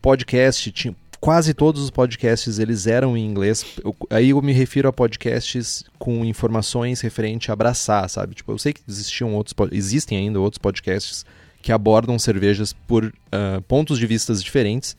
Podcast 0.00 0.70
tinha 0.70 0.94
quase 1.22 1.54
todos 1.54 1.80
os 1.80 1.88
podcasts 1.88 2.58
eles 2.58 2.88
eram 2.88 3.16
em 3.16 3.24
inglês. 3.24 3.64
Eu- 3.84 3.94
aí 4.10 4.30
eu 4.30 4.42
me 4.42 4.52
refiro 4.52 4.88
a 4.88 4.92
podcasts 4.92 5.84
com 5.96 6.24
informações 6.24 7.00
referente 7.00 7.48
a 7.48 7.52
abraçar, 7.52 8.10
sabe? 8.10 8.34
Tipo, 8.34 8.50
eu 8.50 8.58
sei 8.58 8.72
que 8.72 8.80
existiam 8.88 9.32
outros, 9.32 9.54
existem 9.70 10.18
ainda 10.18 10.40
outros 10.40 10.58
podcasts 10.58 11.24
que 11.62 11.70
abordam 11.70 12.18
cervejas 12.18 12.72
por 12.72 13.14
ah, 13.30 13.62
pontos 13.68 14.00
de 14.00 14.06
vistas 14.06 14.42
diferentes, 14.42 14.96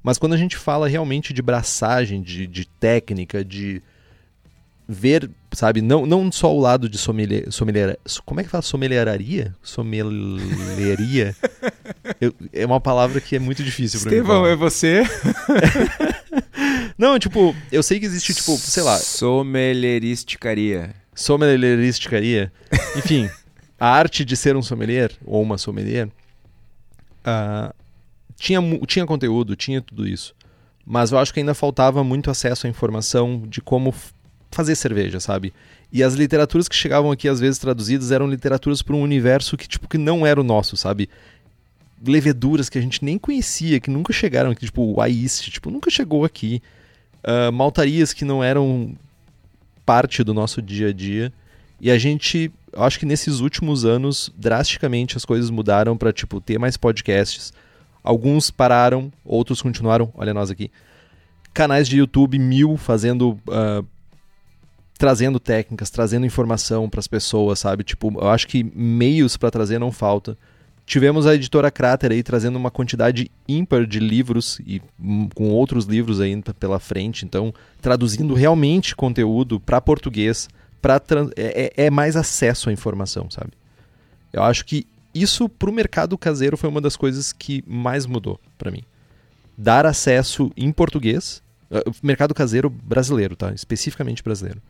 mas 0.00 0.16
quando 0.16 0.34
a 0.34 0.36
gente 0.36 0.56
fala 0.56 0.86
realmente 0.88 1.32
de 1.32 1.42
braçagem, 1.42 2.22
de, 2.22 2.46
de 2.46 2.64
técnica, 2.66 3.44
de 3.44 3.82
ver, 4.86 5.30
sabe, 5.52 5.80
não, 5.80 6.04
não 6.04 6.30
só 6.30 6.54
o 6.54 6.60
lado 6.60 6.88
de 6.88 6.98
sommelier, 6.98 7.50
sommelier 7.50 7.98
como 8.26 8.40
é 8.40 8.44
que 8.44 8.50
fala 8.50 8.60
sommelieraria? 8.62 9.54
Sommelieria? 9.62 11.34
Eu- 12.20 12.34
é 12.52 12.66
uma 12.66 12.80
palavra 12.80 13.20
que 13.20 13.34
é 13.36 13.38
muito 13.38 13.62
difícil 13.64 14.00
pra 14.00 14.10
mim. 14.10 14.16
Estevão, 14.16 14.46
é 14.46 14.54
você? 14.54 15.02
Não, 16.96 17.18
tipo, 17.18 17.54
eu 17.72 17.82
sei 17.82 17.98
que 17.98 18.06
existe, 18.06 18.32
tipo, 18.34 18.56
sei 18.56 18.82
lá, 18.82 18.96
Sommeleristicaria. 18.98 20.94
sommelieristicaria. 21.14 22.52
Enfim, 22.96 23.28
a 23.78 23.88
arte 23.88 24.24
de 24.24 24.36
ser 24.36 24.54
um 24.56 24.62
sommelier, 24.62 25.10
ou 25.24 25.42
uma 25.42 25.58
sommelier, 25.58 26.08
ah, 27.24 27.74
tinha, 28.36 28.60
tinha 28.86 29.04
conteúdo, 29.06 29.56
tinha 29.56 29.80
tudo 29.82 30.06
isso. 30.06 30.34
Mas 30.86 31.10
eu 31.10 31.18
acho 31.18 31.32
que 31.34 31.40
ainda 31.40 31.54
faltava 31.54 32.04
muito 32.04 32.30
acesso 32.30 32.66
à 32.66 32.70
informação 32.70 33.42
de 33.48 33.60
como 33.60 33.92
fazer 34.54 34.74
cerveja, 34.74 35.20
sabe? 35.20 35.52
E 35.92 36.02
as 36.02 36.14
literaturas 36.14 36.68
que 36.68 36.74
chegavam 36.74 37.10
aqui, 37.10 37.28
às 37.28 37.40
vezes 37.40 37.58
traduzidas, 37.58 38.10
eram 38.10 38.26
literaturas 38.28 38.82
para 38.82 38.96
um 38.96 39.02
universo 39.02 39.56
que, 39.56 39.68
tipo, 39.68 39.88
que 39.88 39.98
não 39.98 40.26
era 40.26 40.40
o 40.40 40.44
nosso, 40.44 40.76
sabe? 40.76 41.08
Leveduras 42.04 42.68
que 42.68 42.78
a 42.78 42.80
gente 42.80 43.04
nem 43.04 43.18
conhecia, 43.18 43.80
que 43.80 43.90
nunca 43.90 44.12
chegaram 44.12 44.50
aqui, 44.50 44.66
tipo, 44.66 44.82
o 44.82 45.00
Aist, 45.00 45.50
tipo, 45.50 45.70
nunca 45.70 45.90
chegou 45.90 46.24
aqui. 46.24 46.62
Ah, 47.24 47.50
maltarias 47.50 48.12
que 48.12 48.24
não 48.24 48.44
eram 48.44 48.94
parte 49.86 50.22
do 50.22 50.34
nosso 50.34 50.60
dia 50.60 50.88
a 50.88 50.92
dia. 50.92 51.32
E 51.80 51.90
a 51.90 51.98
gente, 51.98 52.52
acho 52.74 52.98
que 52.98 53.06
nesses 53.06 53.40
últimos 53.40 53.84
anos, 53.84 54.30
drasticamente 54.36 55.16
as 55.16 55.24
coisas 55.24 55.50
mudaram 55.50 55.96
para 55.96 56.12
tipo 56.12 56.40
ter 56.40 56.58
mais 56.58 56.76
podcasts. 56.76 57.52
Alguns 58.02 58.50
pararam, 58.50 59.10
outros 59.24 59.62
continuaram. 59.62 60.12
Olha 60.14 60.34
nós 60.34 60.50
aqui. 60.50 60.70
Canais 61.54 61.88
de 61.88 61.98
YouTube 61.98 62.38
mil 62.38 62.76
fazendo 62.76 63.38
ah, 63.50 63.82
trazendo 64.98 65.40
técnicas, 65.40 65.90
trazendo 65.90 66.26
informação 66.26 66.88
para 66.88 67.00
as 67.00 67.06
pessoas, 67.06 67.58
sabe? 67.58 67.82
Tipo, 67.84 68.12
eu 68.20 68.28
acho 68.28 68.46
que 68.46 68.62
meios 68.74 69.36
para 69.36 69.50
trazer 69.50 69.78
não 69.78 69.90
falta. 69.92 70.36
Tivemos 70.86 71.26
a 71.26 71.34
editora 71.34 71.70
Crater 71.70 72.12
aí 72.12 72.22
trazendo 72.22 72.56
uma 72.56 72.70
quantidade 72.70 73.30
ímpar 73.48 73.86
de 73.86 73.98
livros 73.98 74.60
e 74.66 74.82
hum, 75.00 75.28
com 75.34 75.48
outros 75.50 75.86
livros 75.86 76.20
ainda 76.20 76.52
pela 76.52 76.78
frente, 76.78 77.24
então 77.24 77.54
traduzindo 77.80 78.34
realmente 78.34 78.94
conteúdo 78.94 79.58
para 79.58 79.80
português, 79.80 80.48
para 80.82 81.00
é, 81.36 81.72
é- 81.76 81.86
é 81.86 81.90
mais 81.90 82.16
acesso 82.16 82.68
à 82.68 82.72
informação, 82.72 83.30
sabe? 83.30 83.52
Eu 84.30 84.42
acho 84.42 84.64
que 84.66 84.86
isso 85.14 85.48
pro 85.48 85.72
mercado 85.72 86.18
caseiro 86.18 86.56
foi 86.56 86.68
uma 86.68 86.80
das 86.80 86.96
coisas 86.96 87.32
que 87.32 87.64
mais 87.66 88.04
mudou 88.04 88.38
para 88.58 88.70
mim. 88.70 88.82
Dar 89.56 89.86
acesso 89.86 90.50
em 90.56 90.70
português, 90.70 91.42
eh, 91.70 91.82
mercado 92.02 92.34
caseiro 92.34 92.68
brasileiro, 92.68 93.36
tá? 93.36 93.52
Especificamente 93.54 94.22
brasileiro. 94.22 94.60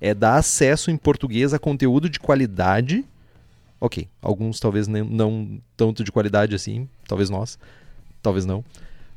É 0.00 0.12
dar 0.14 0.36
acesso 0.36 0.90
em 0.90 0.96
português 0.96 1.54
a 1.54 1.58
conteúdo 1.58 2.08
de 2.08 2.20
qualidade 2.20 3.04
Ok, 3.84 4.08
alguns 4.22 4.58
talvez 4.58 4.88
nem, 4.88 5.02
não 5.02 5.60
tanto 5.76 6.02
de 6.02 6.10
qualidade 6.10 6.54
assim, 6.54 6.88
talvez 7.06 7.28
nós, 7.28 7.58
talvez 8.22 8.46
não. 8.46 8.64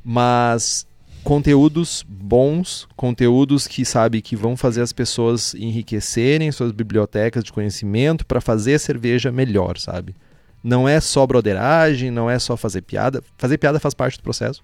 Mas 0.04 0.86
conteúdos 1.24 2.04
bons, 2.06 2.86
conteúdos 2.94 3.66
que 3.66 3.82
sabe 3.82 4.20
que 4.20 4.36
vão 4.36 4.58
fazer 4.58 4.82
as 4.82 4.92
pessoas 4.92 5.54
enriquecerem 5.54 6.52
suas 6.52 6.70
bibliotecas 6.70 7.42
de 7.44 7.50
conhecimento 7.50 8.26
para 8.26 8.42
fazer 8.42 8.74
a 8.74 8.78
cerveja 8.78 9.32
melhor, 9.32 9.78
sabe? 9.78 10.14
Não 10.62 10.86
é 10.86 11.00
só 11.00 11.26
broderagem, 11.26 12.10
não 12.10 12.28
é 12.28 12.38
só 12.38 12.54
fazer 12.54 12.82
piada. 12.82 13.24
Fazer 13.38 13.56
piada 13.56 13.80
faz 13.80 13.94
parte 13.94 14.18
do 14.18 14.22
processo, 14.22 14.62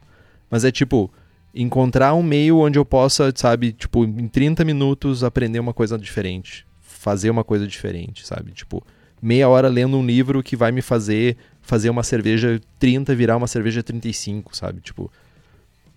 mas 0.50 0.66
é 0.66 0.70
tipo 0.70 1.10
encontrar 1.54 2.14
um 2.14 2.22
meio 2.22 2.58
onde 2.58 2.78
eu 2.78 2.84
possa, 2.84 3.32
sabe, 3.34 3.72
tipo, 3.72 4.04
em 4.04 4.28
30 4.28 4.64
minutos 4.64 5.22
aprender 5.22 5.60
uma 5.60 5.72
coisa 5.72 5.96
diferente, 5.96 6.66
fazer 6.80 7.30
uma 7.30 7.44
coisa 7.44 7.66
diferente, 7.66 8.26
sabe? 8.26 8.52
Tipo, 8.52 8.84
meia 9.22 9.48
hora 9.48 9.68
lendo 9.68 9.96
um 9.96 10.04
livro 10.04 10.42
que 10.42 10.56
vai 10.56 10.72
me 10.72 10.82
fazer 10.82 11.36
fazer 11.62 11.88
uma 11.88 12.02
cerveja 12.02 12.60
30 12.78 13.14
virar 13.14 13.36
uma 13.36 13.46
cerveja 13.46 13.82
35, 13.82 14.54
sabe? 14.54 14.80
Tipo, 14.80 15.10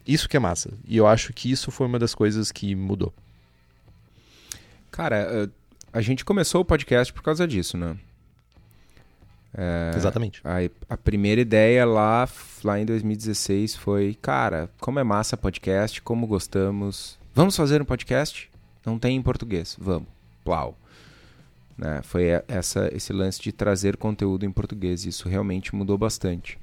isso 0.07 0.29
que 0.29 0.37
é 0.37 0.39
massa. 0.39 0.71
E 0.87 0.95
eu 0.95 1.05
acho 1.05 1.33
que 1.33 1.51
isso 1.51 1.71
foi 1.71 1.85
uma 1.87 1.99
das 1.99 2.15
coisas 2.15 2.51
que 2.51 2.73
mudou. 2.73 3.13
Cara, 4.89 5.17
eh, 5.17 5.49
a 5.91 6.01
gente 6.01 6.23
começou 6.23 6.61
o 6.61 6.65
podcast 6.65 7.11
por 7.11 7.21
causa 7.21 7.45
disso, 7.45 7.77
né? 7.77 7.97
É, 9.57 9.91
Exatamente. 9.95 10.39
A, 10.43 10.57
a 10.93 10.95
primeira 10.95 11.41
ideia 11.41 11.83
lá, 11.83 12.29
lá 12.63 12.79
em 12.79 12.85
2016 12.85 13.75
foi, 13.75 14.15
cara, 14.21 14.69
como 14.79 14.99
é 14.99 15.03
massa 15.03 15.35
podcast, 15.35 15.99
como 16.03 16.27
gostamos. 16.27 17.17
Vamos 17.33 17.55
fazer 17.55 17.81
um 17.81 17.85
podcast? 17.85 18.51
Não 18.85 18.99
tem 18.99 19.17
em 19.17 19.21
português. 19.21 19.75
Vamos. 19.79 20.07
Plau. 20.45 20.77
Né? 21.75 22.01
Foi 22.03 22.25
essa, 22.47 22.89
esse 22.95 23.11
lance 23.11 23.41
de 23.41 23.51
trazer 23.51 23.97
conteúdo 23.97 24.45
em 24.45 24.51
português. 24.51 25.05
Isso 25.05 25.27
realmente 25.27 25.75
mudou 25.75 25.97
bastante. 25.97 26.59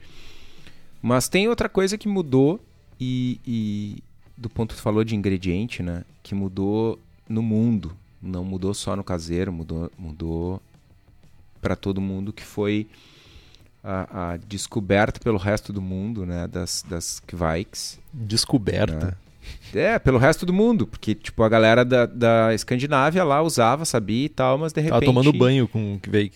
Mas 1.03 1.29
tem 1.29 1.49
outra 1.49 1.69
coisa 1.69 1.99
que 1.99 2.09
mudou 2.09 2.61
e, 2.99 3.41
e 3.45 4.03
do 4.37 4.49
ponto 4.49 4.71
que 4.71 4.81
tu 4.81 4.83
falou 4.83 5.05
de 5.05 5.17
ingrediente, 5.17 5.83
né? 5.83 6.05
Que 6.23 6.35
mudou 6.35 6.99
no 7.29 7.43
mundo. 7.43 7.97
Não 8.23 8.45
mudou 8.45 8.73
só 8.73 8.97
no 8.97 9.05
caseiro, 9.05 9.53
mudou, 9.53 9.91
mudou 9.99 10.63
para 11.65 11.75
todo 11.75 11.99
mundo, 11.99 12.31
que 12.31 12.43
foi 12.43 12.87
a, 13.83 14.33
a 14.33 14.37
descoberta 14.37 15.19
pelo 15.19 15.39
resto 15.39 15.73
do 15.73 15.81
mundo, 15.81 16.27
né? 16.27 16.47
Das, 16.47 16.85
das 16.87 17.21
Kveiks. 17.21 17.99
Descoberta. 18.13 19.17
É, 19.75 19.99
pelo 19.99 20.19
resto 20.19 20.45
do 20.45 20.53
mundo, 20.53 20.87
porque 20.87 21.15
tipo 21.15 21.43
a 21.43 21.49
galera 21.49 21.85
da, 21.85 22.05
da 22.05 22.55
Escandinávia 22.55 23.25
lá 23.25 23.43
usava, 23.43 23.85
sabia 23.87 24.27
e 24.27 24.29
tal, 24.29 24.59
mas 24.59 24.73
de 24.75 24.81
repente 24.83 25.01
Tava 25.01 25.07
tomando 25.07 25.33
banho 25.33 25.67
com 25.67 25.99
veio. 26.07 26.31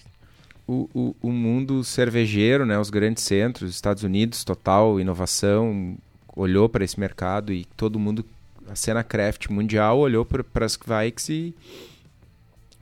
o, 0.66 0.88
o, 0.94 1.16
o 1.22 1.30
mundo 1.30 1.84
cervejeiro, 1.84 2.66
né, 2.66 2.78
os 2.78 2.90
grandes 2.90 3.22
centros, 3.22 3.74
Estados 3.74 4.02
Unidos, 4.02 4.44
total 4.44 4.98
inovação, 4.98 5.96
olhou 6.36 6.68
para 6.68 6.84
esse 6.84 6.98
mercado 6.98 7.52
e 7.52 7.64
todo 7.76 7.98
mundo, 7.98 8.24
a 8.68 8.74
cena 8.74 9.02
craft 9.02 9.48
mundial 9.48 9.98
olhou 9.98 10.26
para 10.26 10.66
as 10.66 10.76
Kveiks 10.76 11.28
e 11.28 11.54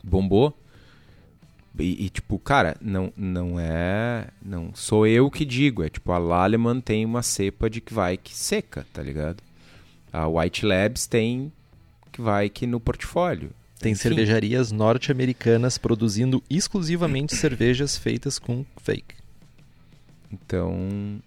bombou. 0.03 0.57
E, 1.79 2.07
e, 2.07 2.09
tipo, 2.09 2.39
cara, 2.39 2.77
não, 2.81 3.13
não 3.17 3.61
é. 3.61 4.29
Não 4.43 4.71
sou 4.75 5.07
eu 5.07 5.31
que 5.31 5.45
digo, 5.45 5.83
é 5.83 5.89
tipo, 5.89 6.13
a 6.13 6.19
Laleman 6.19 6.81
tem 6.81 7.05
uma 7.05 7.23
cepa 7.23 7.69
de 7.69 7.81
Kveik 7.81 8.35
seca, 8.35 8.87
tá 8.93 9.03
ligado? 9.03 9.43
A 10.13 10.27
White 10.27 10.65
Labs 10.65 11.07
tem 11.07 11.53
Kveik 12.13 12.67
no 12.67 12.81
portfólio. 12.81 13.51
Tem 13.79 13.93
Enfim. 13.93 14.03
cervejarias 14.03 14.73
norte-americanas 14.73 15.77
produzindo 15.77 16.43
exclusivamente 16.49 17.37
cervejas 17.37 17.97
feitas 17.97 18.39
com 18.39 18.65
fake. 18.83 19.15
Então. 20.33 21.21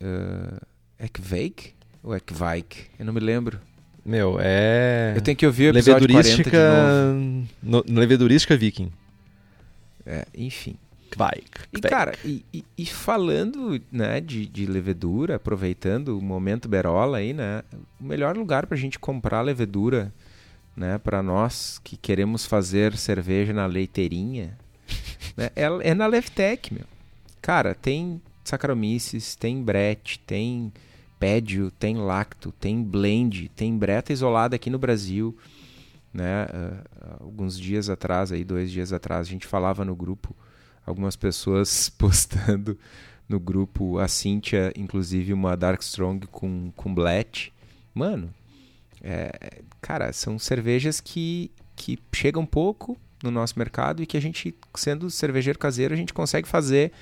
Uh, 0.00 0.60
Ekveik? 0.98 1.74
Ou 2.02 2.14
Ekvike? 2.14 2.86
Eu 2.98 3.04
não 3.04 3.12
me 3.12 3.20
lembro. 3.20 3.58
Meu, 4.04 4.38
é. 4.40 5.14
Eu 5.16 5.20
tenho 5.20 5.36
que 5.36 5.44
ouvir 5.44 5.74
o 5.74 5.76
episódio 5.76 6.08
40 6.08 6.22
de 6.22 6.38
Levedurística. 6.38 7.12
novo. 7.62 7.84
No, 7.88 8.00
levedurística 8.00 8.56
viking. 8.56 8.92
É, 10.06 10.26
enfim. 10.36 10.76
Kvike. 11.10 11.50
E, 11.72 11.80
cara, 11.80 12.14
e, 12.24 12.44
e- 12.52 12.64
e 12.78 12.86
falando 12.86 13.80
né, 13.92 14.20
de, 14.20 14.44
de 14.46 14.66
levedura, 14.66 15.36
aproveitando 15.36 16.18
o 16.18 16.22
momento 16.22 16.68
Berola 16.68 17.18
aí, 17.18 17.32
né? 17.32 17.62
O 18.00 18.04
melhor 18.04 18.36
lugar 18.36 18.66
pra 18.66 18.76
gente 18.76 18.98
comprar 18.98 19.40
levedura, 19.40 20.12
né? 20.76 20.98
Pra 20.98 21.22
nós 21.22 21.80
que 21.82 21.96
queremos 21.96 22.44
fazer 22.44 22.96
cerveja 22.96 23.52
na 23.52 23.66
leiteirinha, 23.66 24.58
né, 25.36 25.50
é, 25.56 25.64
é 25.90 25.94
na 25.94 26.06
Leftec, 26.06 26.72
meu. 26.74 26.84
Cara, 27.40 27.74
tem 27.74 28.20
Saccharomyces, 28.44 29.36
tem 29.36 29.62
Brett, 29.62 30.18
tem 30.26 30.72
Pédio, 31.18 31.70
tem 31.78 31.96
Lacto, 31.96 32.52
tem 32.52 32.82
Blend, 32.82 33.48
tem 33.56 33.76
Breta 33.78 34.12
isolada 34.12 34.56
aqui 34.56 34.68
no 34.68 34.78
Brasil, 34.78 35.36
né? 36.16 36.46
ah, 36.52 37.16
alguns 37.20 37.58
dias 37.58 37.90
atrás, 37.90 38.32
aí 38.32 38.42
dois 38.42 38.70
dias 38.70 38.92
atrás, 38.92 39.26
a 39.26 39.30
gente 39.30 39.46
falava 39.46 39.84
no 39.84 39.94
grupo 39.94 40.34
algumas 40.84 41.14
pessoas 41.14 41.90
postando 41.98 42.78
no 43.28 43.40
grupo, 43.40 43.98
a 43.98 44.06
Cíntia, 44.06 44.72
inclusive, 44.76 45.32
uma 45.32 45.56
Dark 45.56 45.82
Strong 45.82 46.28
com, 46.28 46.72
com 46.76 46.94
Blatt. 46.94 47.52
Mano, 47.92 48.32
é, 49.02 49.62
cara, 49.80 50.12
são 50.12 50.38
cervejas 50.38 51.00
que, 51.00 51.50
que 51.74 51.98
chegam 52.12 52.46
pouco 52.46 52.96
no 53.22 53.30
nosso 53.30 53.58
mercado 53.58 54.00
e 54.00 54.06
que 54.06 54.16
a 54.16 54.20
gente, 54.20 54.54
sendo 54.76 55.10
cervejeiro 55.10 55.58
caseiro, 55.58 55.92
a 55.92 55.96
gente 55.96 56.14
consegue 56.14 56.46
fazer, 56.46 56.92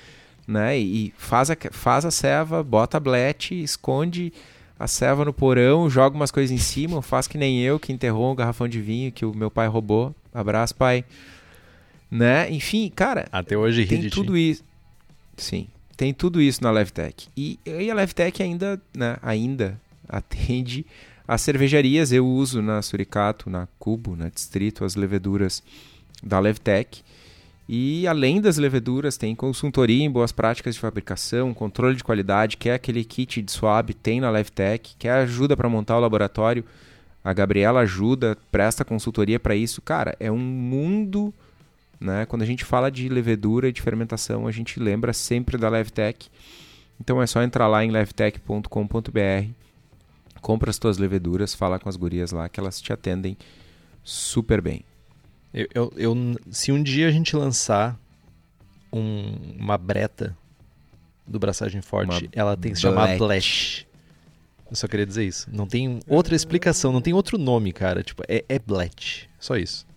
né? 0.47 0.75
E 0.77 1.13
faz 1.15 1.51
a, 1.51 1.57
faz 1.71 2.05
a 2.05 2.11
ceva, 2.11 2.63
bota 2.63 2.97
a 2.97 2.99
Blatt, 2.99 3.51
esconde 3.51 4.33
a 4.77 4.87
ceva 4.87 5.23
no 5.23 5.33
porão, 5.33 5.89
joga 5.89 6.15
umas 6.15 6.31
coisas 6.31 6.51
em 6.51 6.57
cima, 6.57 7.01
faz 7.01 7.27
que 7.27 7.37
nem 7.37 7.61
eu, 7.61 7.79
que 7.79 7.93
enterrou 7.93 8.31
um 8.31 8.35
garrafão 8.35 8.67
de 8.67 8.81
vinho 8.81 9.11
que 9.11 9.25
o 9.25 9.33
meu 9.33 9.49
pai 9.49 9.67
roubou. 9.67 10.13
Abraço, 10.33 10.75
pai. 10.75 11.05
Né? 12.11 12.51
Enfim, 12.51 12.91
cara, 12.93 13.27
Até 13.31 13.57
hoje 13.57 13.83
ri 13.83 13.87
tem 13.87 14.09
tudo 14.09 14.37
isso. 14.37 14.63
Sim, 15.37 15.67
tem 15.97 16.13
tudo 16.13 16.41
isso 16.41 16.63
na 16.63 16.71
Levtech. 16.71 17.27
E, 17.35 17.59
e 17.65 17.89
a 17.89 17.95
Levtech 17.95 18.41
ainda, 18.43 18.81
né, 18.95 19.17
ainda 19.21 19.79
atende 20.07 20.85
as 21.27 21.41
cervejarias. 21.41 22.11
Eu 22.11 22.27
uso 22.27 22.61
na 22.61 22.81
Suricato, 22.81 23.49
na 23.49 23.67
Cubo, 23.79 24.15
na 24.15 24.29
Distrito, 24.29 24.85
as 24.85 24.95
leveduras 24.95 25.63
da 26.21 26.39
Levtech. 26.39 27.03
E 27.67 28.07
além 28.07 28.39
das 28.39 28.57
leveduras, 28.57 29.17
tem 29.17 29.35
consultoria 29.35 30.03
em 30.03 30.11
boas 30.11 30.31
práticas 30.31 30.75
de 30.75 30.81
fabricação, 30.81 31.53
controle 31.53 31.95
de 31.95 32.03
qualidade, 32.03 32.57
que 32.57 32.69
é 32.69 32.75
aquele 32.75 33.03
kit 33.03 33.41
de 33.41 33.51
swab, 33.51 33.91
tem 33.93 34.21
na 34.21 34.29
Levtech, 34.29 34.95
que 34.99 35.07
é 35.07 35.11
ajuda 35.11 35.57
para 35.57 35.67
montar 35.67 35.97
o 35.97 36.01
laboratório. 36.01 36.63
A 37.23 37.33
Gabriela 37.33 37.79
ajuda, 37.79 38.37
presta 38.51 38.85
consultoria 38.85 39.39
para 39.39 39.55
isso. 39.55 39.81
Cara, 39.81 40.15
é 40.19 40.31
um 40.31 40.37
mundo 40.37 41.33
né? 41.99 42.25
Quando 42.25 42.41
a 42.41 42.45
gente 42.45 42.63
fala 42.65 42.91
de 42.91 43.09
levedura 43.09 43.67
e 43.67 43.71
de 43.71 43.81
fermentação, 43.81 44.47
a 44.47 44.51
gente 44.51 44.79
lembra 44.79 45.13
sempre 45.13 45.57
da 45.57 45.69
Levtech. 45.69 46.29
Então 46.99 47.21
é 47.21 47.27
só 47.27 47.41
entrar 47.41 47.67
lá 47.67 47.83
em 47.83 47.91
levtech.com.br, 47.91 49.49
compra 50.41 50.69
as 50.69 50.77
tuas 50.77 50.97
leveduras, 50.97 51.53
fala 51.53 51.79
com 51.79 51.89
as 51.89 51.97
gurias 51.97 52.31
lá 52.31 52.47
que 52.47 52.59
elas 52.59 52.79
te 52.79 52.93
atendem 52.93 53.37
super 54.03 54.61
bem. 54.61 54.83
Eu, 55.55 55.67
eu- 55.73 55.93
eu- 55.95 56.35
se 56.51 56.71
um 56.71 56.83
dia 56.83 57.07
a 57.07 57.11
gente 57.11 57.33
lançar 57.35 57.97
um- 58.91 59.55
uma 59.57 59.77
breta 59.77 60.35
do 61.25 61.39
Braçagem 61.39 61.81
Forte, 61.81 62.25
Uma 62.25 62.29
ela 62.33 62.57
tem 62.57 62.71
que 62.73 62.75
se 62.77 62.81
chamar. 62.81 63.17
Blash. 63.17 63.85
Eu 64.69 64.75
só 64.75 64.85
queria 64.87 65.05
dizer 65.05 65.23
isso. 65.25 65.47
Não 65.51 65.65
tem 65.65 65.99
outra 66.07 66.35
explicação, 66.35 66.91
não 66.91 66.99
tem 67.01 67.13
outro 67.13 67.37
nome, 67.37 67.71
cara. 67.71 68.03
Tipo, 68.03 68.23
é, 68.27 68.43
é. 68.49 68.59
Só 69.39 69.55
isso. 69.55 69.87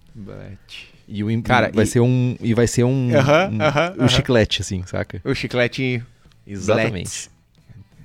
E 1.09 1.25
o 1.25 1.43
Cara, 1.43 1.71
vai 1.75 1.85
e- 1.85 1.87
ser 1.89 2.01
um 2.01 2.37
e 2.41 2.55
vai 2.55 2.67
ser 2.69 2.85
um, 2.85 3.11
Aham, 3.17 3.51
um, 3.51 3.63
aham, 3.63 3.91
um 3.93 4.01
aham. 4.01 4.09
chiclete 4.09 4.61
assim, 4.63 4.85
saca? 4.87 5.21
O 5.25 5.35
chiclete 5.35 6.03
Exatamente. 6.47 7.31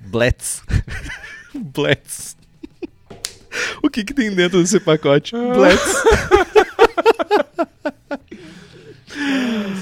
Blets. 0.06 0.62
Blets. 1.54 2.36
o 3.82 3.88
que 3.90 4.04
que 4.04 4.12
tem 4.14 4.34
dentro 4.34 4.60
desse 4.60 4.80
pacote? 4.80 5.36
Ah. 5.36 5.52
Blets. 5.54 5.94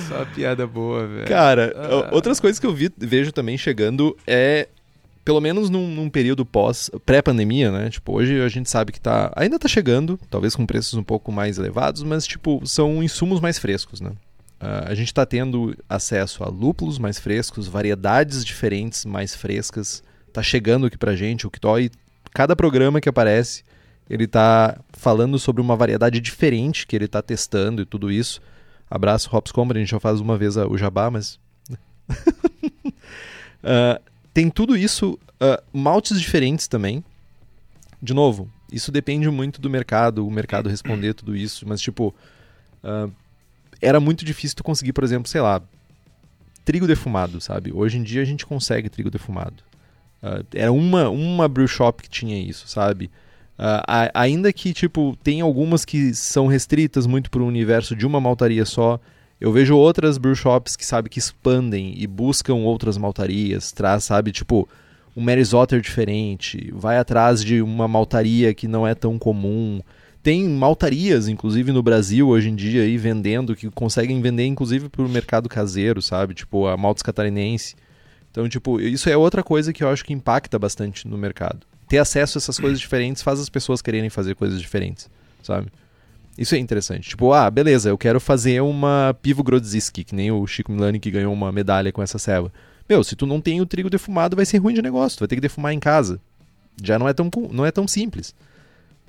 Só 0.08 0.24
piada 0.26 0.66
boa, 0.66 1.06
velho. 1.06 1.26
Cara, 1.26 1.72
Ah. 1.76 2.08
outras 2.14 2.38
coisas 2.40 2.58
que 2.58 2.66
eu 2.66 2.74
vi, 2.74 2.90
vejo 2.96 3.32
também 3.32 3.56
chegando 3.56 4.16
é 4.26 4.68
pelo 5.24 5.40
menos 5.40 5.70
num, 5.70 5.86
num 5.86 6.10
período 6.10 6.44
pós 6.44 6.90
pré-pandemia, 7.06 7.70
né? 7.70 7.90
Tipo, 7.90 8.12
hoje 8.12 8.40
a 8.40 8.48
gente 8.48 8.68
sabe 8.68 8.90
que 8.92 9.00
tá 9.00 9.32
ainda 9.36 9.58
tá 9.58 9.68
chegando, 9.68 10.18
talvez 10.28 10.56
com 10.56 10.66
preços 10.66 10.94
um 10.94 11.02
pouco 11.02 11.30
mais 11.30 11.58
elevados, 11.58 12.02
mas 12.02 12.26
tipo, 12.26 12.60
são 12.66 13.02
insumos 13.02 13.40
mais 13.40 13.58
frescos, 13.58 14.00
né? 14.00 14.10
Ah, 14.60 14.86
a 14.88 14.94
gente 14.94 15.12
tá 15.14 15.24
tendo 15.24 15.76
acesso 15.88 16.42
a 16.42 16.48
lúpulos 16.48 16.98
mais 16.98 17.18
frescos, 17.18 17.68
variedades 17.68 18.44
diferentes 18.44 19.04
mais 19.04 19.34
frescas. 19.34 20.02
Tá 20.32 20.42
chegando 20.42 20.86
aqui 20.86 20.96
pra 20.98 21.14
gente 21.14 21.46
o 21.46 21.50
Kitoy. 21.50 21.90
Cada 22.34 22.56
programa 22.56 23.00
que 23.00 23.08
aparece, 23.08 23.62
ele 24.08 24.26
tá 24.26 24.78
falando 24.92 25.38
sobre 25.38 25.60
uma 25.60 25.76
variedade 25.76 26.20
diferente 26.20 26.86
que 26.86 26.96
ele 26.96 27.06
tá 27.06 27.20
testando 27.22 27.82
e 27.82 27.84
tudo 27.84 28.10
isso. 28.10 28.40
Abraço, 28.90 29.34
Hops 29.34 29.52
Company, 29.52 29.80
a 29.80 29.82
gente 29.82 29.90
já 29.90 30.00
faz 30.00 30.20
uma 30.20 30.36
vez 30.36 30.56
o 30.56 30.76
jabá, 30.76 31.10
mas. 31.10 31.38
Ah, 33.64 34.00
tem 34.34 34.50
tudo 34.50 34.76
isso, 34.76 35.16
ah, 35.40 35.62
maltes 35.72 36.20
diferentes 36.20 36.66
também. 36.66 37.04
De 38.02 38.12
novo, 38.12 38.50
isso 38.72 38.90
depende 38.90 39.30
muito 39.30 39.60
do 39.60 39.70
mercado, 39.70 40.26
o 40.26 40.30
mercado 40.32 40.68
responder 40.68 41.14
tudo 41.14 41.36
isso, 41.36 41.64
mas 41.68 41.80
tipo. 41.80 42.12
ah, 42.82 43.08
era 43.80 44.00
muito 44.00 44.24
difícil 44.24 44.56
tu 44.56 44.64
conseguir, 44.64 44.92
por 44.92 45.04
exemplo, 45.04 45.28
sei 45.28 45.40
lá, 45.40 45.62
trigo 46.64 46.86
defumado, 46.86 47.40
sabe? 47.40 47.72
Hoje 47.72 47.98
em 47.98 48.02
dia 48.02 48.22
a 48.22 48.24
gente 48.24 48.44
consegue 48.44 48.88
trigo 48.88 49.10
defumado. 49.10 49.62
Ah, 50.22 50.42
era 50.54 50.72
uma, 50.72 51.08
uma 51.08 51.48
brew 51.48 51.68
shop 51.68 52.02
que 52.02 52.10
tinha 52.10 52.40
isso, 52.40 52.68
sabe? 52.68 53.10
A- 53.58 54.10
ainda 54.14 54.52
que, 54.52 54.72
tipo, 54.72 55.16
tem 55.22 55.40
algumas 55.40 55.84
que 55.84 56.14
são 56.14 56.46
restritas 56.46 57.06
muito 57.06 57.30
para 57.30 57.42
o 57.42 57.46
universo 57.46 57.94
de 57.94 58.06
uma 58.06 58.20
maltaria 58.20 58.64
só, 58.64 58.98
eu 59.40 59.52
vejo 59.52 59.76
outras 59.76 60.18
brew 60.18 60.34
shops 60.34 60.76
que, 60.76 60.86
sabe, 60.86 61.08
que 61.08 61.18
expandem 61.18 61.94
e 61.96 62.06
buscam 62.06 62.54
outras 62.54 62.96
maltarias, 62.96 63.72
traz, 63.72 64.04
sabe, 64.04 64.32
tipo, 64.32 64.68
um 65.16 65.22
Mary's 65.22 65.52
Otter 65.52 65.80
diferente, 65.80 66.72
vai 66.74 66.96
atrás 66.96 67.44
de 67.44 67.60
uma 67.60 67.86
maltaria 67.86 68.54
que 68.54 68.66
não 68.66 68.86
é 68.86 68.94
tão 68.94 69.18
comum. 69.18 69.80
Tem 70.22 70.48
maltarias, 70.48 71.26
inclusive, 71.28 71.72
no 71.72 71.82
Brasil 71.82 72.28
hoje 72.28 72.48
em 72.48 72.54
dia, 72.54 72.82
aí, 72.82 72.96
vendendo, 72.96 73.56
que 73.56 73.68
conseguem 73.70 74.20
vender, 74.22 74.46
inclusive, 74.46 74.88
para 74.88 75.02
o 75.02 75.08
mercado 75.08 75.48
caseiro, 75.48 76.00
sabe? 76.00 76.32
Tipo, 76.34 76.66
a 76.68 76.76
maltes 76.76 77.02
catarinense. 77.02 77.74
Então, 78.30 78.48
tipo, 78.48 78.80
isso 78.80 79.10
é 79.10 79.16
outra 79.16 79.42
coisa 79.42 79.72
que 79.72 79.82
eu 79.82 79.88
acho 79.88 80.04
que 80.04 80.12
impacta 80.12 80.58
bastante 80.58 81.06
no 81.06 81.18
mercado. 81.18 81.66
Ter 81.92 81.98
acesso 81.98 82.38
a 82.38 82.40
essas 82.40 82.58
coisas 82.58 82.80
diferentes 82.80 83.22
faz 83.22 83.38
as 83.38 83.50
pessoas 83.50 83.82
quererem 83.82 84.08
fazer 84.08 84.34
coisas 84.34 84.58
diferentes, 84.58 85.10
sabe? 85.42 85.70
Isso 86.38 86.54
é 86.54 86.58
interessante. 86.58 87.10
Tipo, 87.10 87.34
ah, 87.34 87.50
beleza, 87.50 87.90
eu 87.90 87.98
quero 87.98 88.18
fazer 88.18 88.62
uma 88.62 89.14
Pivo 89.20 89.42
Grodziski, 89.42 90.02
que 90.02 90.14
nem 90.14 90.32
o 90.32 90.46
Chico 90.46 90.72
Milani 90.72 90.98
que 90.98 91.10
ganhou 91.10 91.30
uma 91.34 91.52
medalha 91.52 91.92
com 91.92 92.02
essa 92.02 92.18
ceva. 92.18 92.50
Meu, 92.88 93.04
se 93.04 93.14
tu 93.14 93.26
não 93.26 93.42
tem 93.42 93.60
o 93.60 93.66
trigo 93.66 93.90
defumado, 93.90 94.34
vai 94.34 94.46
ser 94.46 94.56
ruim 94.56 94.72
de 94.72 94.80
negócio. 94.80 95.18
Tu 95.18 95.20
vai 95.20 95.28
ter 95.28 95.34
que 95.34 95.42
defumar 95.42 95.74
em 95.74 95.78
casa. 95.78 96.18
Já 96.82 96.98
não 96.98 97.06
é 97.06 97.12
tão, 97.12 97.30
não 97.50 97.66
é 97.66 97.70
tão 97.70 97.86
simples. 97.86 98.34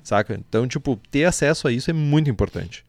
Saca? 0.02 0.34
Então, 0.34 0.68
tipo, 0.68 1.00
ter 1.10 1.24
acesso 1.24 1.66
a 1.66 1.72
isso 1.72 1.88
é 1.88 1.94
muito 1.94 2.28
importante. 2.28 2.84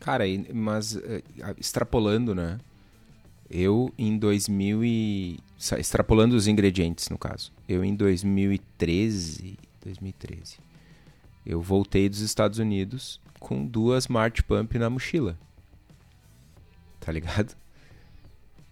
Cara, 0.00 0.24
mas 0.52 0.96
eh, 0.96 1.22
extrapolando, 1.60 2.34
né? 2.34 2.58
Eu 3.48 3.94
em 3.96 4.18
2000 4.18 4.84
e... 4.84 5.38
Extrapolando 5.58 6.36
os 6.36 6.46
ingredientes, 6.46 7.08
no 7.08 7.18
caso. 7.18 7.52
Eu 7.68 7.84
em 7.84 7.94
2013... 7.94 9.58
2013... 9.82 10.58
Eu 11.46 11.60
voltei 11.60 12.08
dos 12.08 12.20
Estados 12.20 12.58
Unidos 12.58 13.20
com 13.38 13.66
duas 13.66 14.08
Mart 14.08 14.40
Pump 14.42 14.78
na 14.78 14.88
mochila. 14.88 15.38
Tá 16.98 17.12
ligado? 17.12 17.54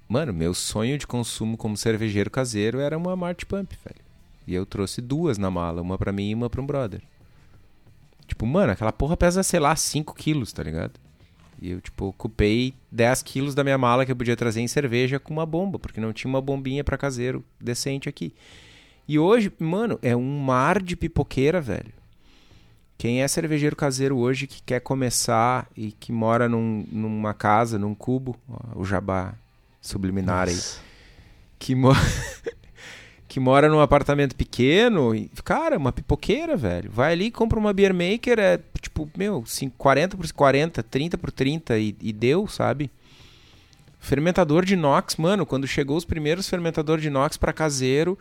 Mano, 0.09 0.33
meu 0.33 0.55
sonho 0.55 0.97
de 0.97 1.07
consumo 1.07 1.59
como 1.59 1.77
cervejeiro 1.77 2.31
caseiro 2.31 2.81
era 2.81 2.97
uma 2.97 3.15
Mart 3.15 3.45
Pump, 3.45 3.77
velho. 3.85 4.01
E 4.47 4.55
eu 4.55 4.65
trouxe 4.65 5.03
duas 5.03 5.37
na 5.37 5.51
mala, 5.51 5.83
uma 5.83 5.99
pra 5.99 6.13
mim 6.13 6.31
e 6.31 6.35
uma 6.35 6.49
pra 6.49 6.63
um 6.63 6.67
brother. 6.67 7.03
Tipo, 8.27 8.47
mano, 8.47 8.73
aquela 8.73 8.93
porra 8.93 9.19
pesa, 9.19 9.43
sei 9.43 9.61
lá, 9.61 9.77
5 9.77 10.15
quilos, 10.15 10.51
tá 10.51 10.63
ligado? 10.63 10.99
E 11.63 11.71
eu, 11.71 11.81
tipo, 11.81 12.07
ocupei 12.07 12.75
10 12.91 13.23
quilos 13.23 13.55
da 13.55 13.63
minha 13.63 13.79
mala 13.79 14.05
que 14.05 14.11
eu 14.11 14.17
podia 14.17 14.35
trazer 14.37 14.61
em 14.61 14.67
cerveja 14.67 15.21
com 15.21 15.33
uma 15.33 15.47
bomba, 15.47 15.79
porque 15.79 16.01
não 16.01 16.13
tinha 16.13 16.29
uma 16.29 16.41
bombinha 16.41 16.83
pra 16.83 16.99
caseiro 16.99 17.45
decente 17.61 18.09
aqui. 18.09 18.35
E 19.07 19.17
hoje, 19.17 19.53
mano, 19.61 19.97
é 20.03 20.17
um 20.17 20.41
mar 20.41 20.83
de 20.83 20.97
pipoqueira, 20.97 21.61
velho. 21.61 21.93
Quem 22.99 23.23
é 23.23 23.29
cervejeiro 23.29 23.77
caseiro 23.77 24.17
hoje 24.19 24.49
que 24.49 24.61
quer 24.63 24.81
começar 24.81 25.69
e 25.77 25.93
que 25.93 26.11
mora 26.11 26.49
num- 26.49 26.85
numa 26.91 27.33
casa, 27.33 27.79
num 27.79 27.95
cubo, 27.95 28.37
ó, 28.49 28.81
o 28.81 28.85
jabá 28.85 29.35
subliminar 29.81 30.49
aí, 30.49 30.59
que, 31.61 31.75
mo- 31.77 31.93
que 33.33 33.41
mora 33.41 33.67
num 33.67 33.81
apartamento 33.81 34.37
pequeno, 34.37 35.15
e, 35.15 35.31
cara, 35.43 35.79
uma 35.79 35.91
pipoqueira, 35.91 36.55
velho. 36.55 36.91
Vai 36.93 37.13
ali, 37.15 37.31
compra 37.31 37.59
uma 37.59 37.73
beer 37.73 37.95
maker, 37.95 38.39
é 38.39 38.61
tipo, 38.79 39.09
meu, 39.17 39.43
cin- 39.47 39.73
40 39.79 40.19
por 40.19 40.31
40, 40.31 40.83
30 40.83 41.17
por 41.17 41.33
30 41.33 41.79
e, 41.79 41.97
e 42.03 42.13
deu, 42.13 42.47
sabe? 42.47 42.91
Fermentador 43.99 44.67
de 44.67 44.75
inox, 44.75 45.17
mano, 45.17 45.47
quando 45.47 45.67
chegou 45.67 45.97
os 45.97 46.05
primeiros 46.05 46.47
fermentadores 46.47 47.01
de 47.01 47.09
inox 47.09 47.39
pra 47.39 47.55
caseiro, 47.55 48.19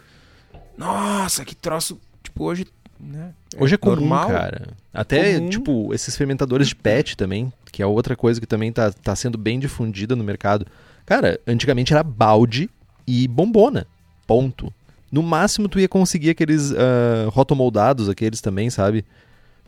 nossa, 0.77 1.43
que 1.43 1.55
troço, 1.55 1.99
tipo, 2.23 2.45
hoje, 2.45 2.65
né? 2.97 3.33
Hoje 3.57 3.75
é 3.75 3.77
comum, 3.77 3.95
normal. 3.95 4.29
cara. 4.29 4.67
Até, 4.93 5.35
Comum. 5.39 5.49
tipo, 5.49 5.93
esses 5.93 6.15
fermentadores 6.15 6.67
de 6.69 6.75
PET 6.75 7.17
também, 7.17 7.51
que 7.69 7.81
é 7.81 7.85
outra 7.85 8.15
coisa 8.15 8.39
que 8.39 8.47
também 8.47 8.71
tá, 8.71 8.91
tá 8.93 9.13
sendo 9.13 9.37
bem 9.37 9.59
difundida 9.59 10.15
no 10.15 10.23
mercado. 10.23 10.65
Cara, 11.05 11.37
antigamente 11.45 11.91
era 11.91 12.01
balde 12.01 12.69
e 13.05 13.27
bombona. 13.27 13.85
Ponto. 14.27 14.71
No 15.11 15.21
máximo 15.21 15.67
tu 15.67 15.79
ia 15.79 15.89
conseguir 15.89 16.29
aqueles 16.29 16.71
ah, 16.71 17.27
rotomoldados, 17.29 18.07
aqueles 18.07 18.39
também, 18.41 18.69
sabe? 18.69 19.03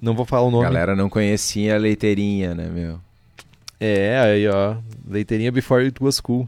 Não 0.01 0.15
vou 0.15 0.25
falar 0.25 0.43
o 0.43 0.47
A 0.49 0.51
nome. 0.51 0.63
galera 0.63 0.95
não 0.95 1.09
conhecia 1.09 1.75
a 1.75 1.77
leiteirinha, 1.77 2.53
né, 2.55 2.67
meu? 2.69 2.99
É, 3.79 4.17
aí 4.19 4.47
ó, 4.47 4.77
leiteirinha 5.07 5.51
before 5.51 5.83
it 5.83 6.01
was 6.01 6.19
cool. 6.19 6.47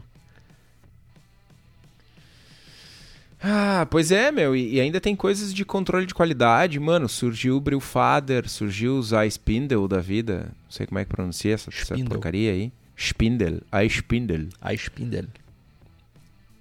Ah, 3.42 3.86
pois 3.90 4.10
é, 4.10 4.32
meu, 4.32 4.56
e, 4.56 4.80
ainda 4.80 5.00
tem 5.00 5.14
coisas 5.14 5.52
de 5.54 5.64
controle 5.64 6.06
de 6.06 6.14
qualidade, 6.14 6.80
mano. 6.80 7.08
Surgiu 7.08 7.56
o 7.56 7.60
Brewfather, 7.60 8.48
surgiu 8.48 8.98
os 8.98 9.12
iSpindle 9.12 9.86
da 9.86 10.00
vida. 10.00 10.52
Não 10.64 10.70
sei 10.70 10.86
como 10.86 10.98
é 10.98 11.04
que 11.04 11.10
pronuncia 11.10 11.54
essa, 11.54 11.70
essa 11.70 11.94
Spindle. 11.94 12.08
porcaria 12.08 12.50
aí. 12.50 12.72
Spindle, 12.96 13.60
iSpindle. 13.84 14.48
A 14.60 14.72
Spindle. 14.74 15.28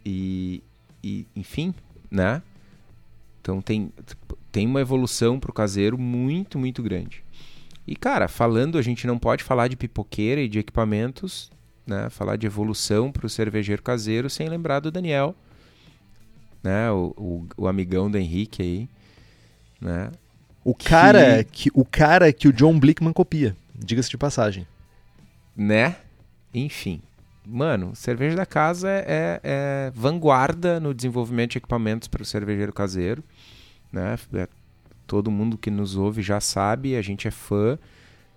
E, 0.06 0.62
e, 1.04 1.26
enfim, 1.36 1.74
né? 2.16 2.42
Então 3.42 3.62
tem, 3.62 3.92
tem 4.52 4.66
uma 4.66 4.82
evolução 4.82 5.40
pro 5.40 5.54
caseiro 5.54 5.98
muito, 5.98 6.58
muito 6.58 6.82
grande. 6.82 7.24
E, 7.86 7.96
cara, 7.96 8.28
falando, 8.28 8.78
a 8.78 8.82
gente 8.82 9.06
não 9.06 9.20
pode 9.20 9.44
falar 9.44 9.68
de 9.68 9.76
pipoqueira 9.76 10.42
e 10.42 10.48
de 10.48 10.58
equipamentos, 10.58 11.52
né? 11.86 12.10
Falar 12.10 12.38
de 12.38 12.48
evolução 12.48 13.12
pro 13.12 13.30
cervejeiro 13.30 13.84
caseiro 13.84 14.30
sem 14.30 14.50
lembrar 14.50 14.80
do 14.80 14.90
Daniel, 14.90 15.36
né? 16.64 16.90
O, 16.90 17.14
o, 17.16 17.48
o 17.58 17.68
amigão 17.68 18.10
do 18.10 18.18
Henrique 18.18 18.64
aí, 18.64 18.90
né? 19.80 20.10
O 20.64 20.74
cara 20.74 21.44
que... 21.44 21.70
o 21.76 21.86
cara 21.86 22.34
que 22.34 22.48
o 22.48 22.54
John 22.54 22.80
Blickman 22.80 23.14
copia, 23.14 23.56
diga-se 23.76 24.10
de 24.10 24.18
passagem. 24.18 24.66
né? 25.56 25.98
Enfim. 26.52 27.02
Mano, 27.46 27.92
cerveja 27.96 28.36
da 28.36 28.46
casa 28.46 28.90
é, 28.90 29.04
é- 29.08 29.40
é 29.44 29.92
vanguarda 29.94 30.80
no 30.80 30.94
desenvolvimento 30.94 31.52
de 31.52 31.58
equipamentos 31.60 32.08
para 32.08 32.22
o 32.22 32.26
cervejeiro 32.26 32.74
caseiro. 32.74 33.24
Né? 33.92 34.18
É- 34.34 34.48
todo 35.08 35.30
mundo 35.30 35.58
que 35.58 35.70
nos 35.70 35.96
ouve 35.96 36.22
já 36.22 36.40
sabe, 36.40 36.96
a 36.96 37.02
gente 37.02 37.28
é 37.28 37.32
fã. 37.32 37.78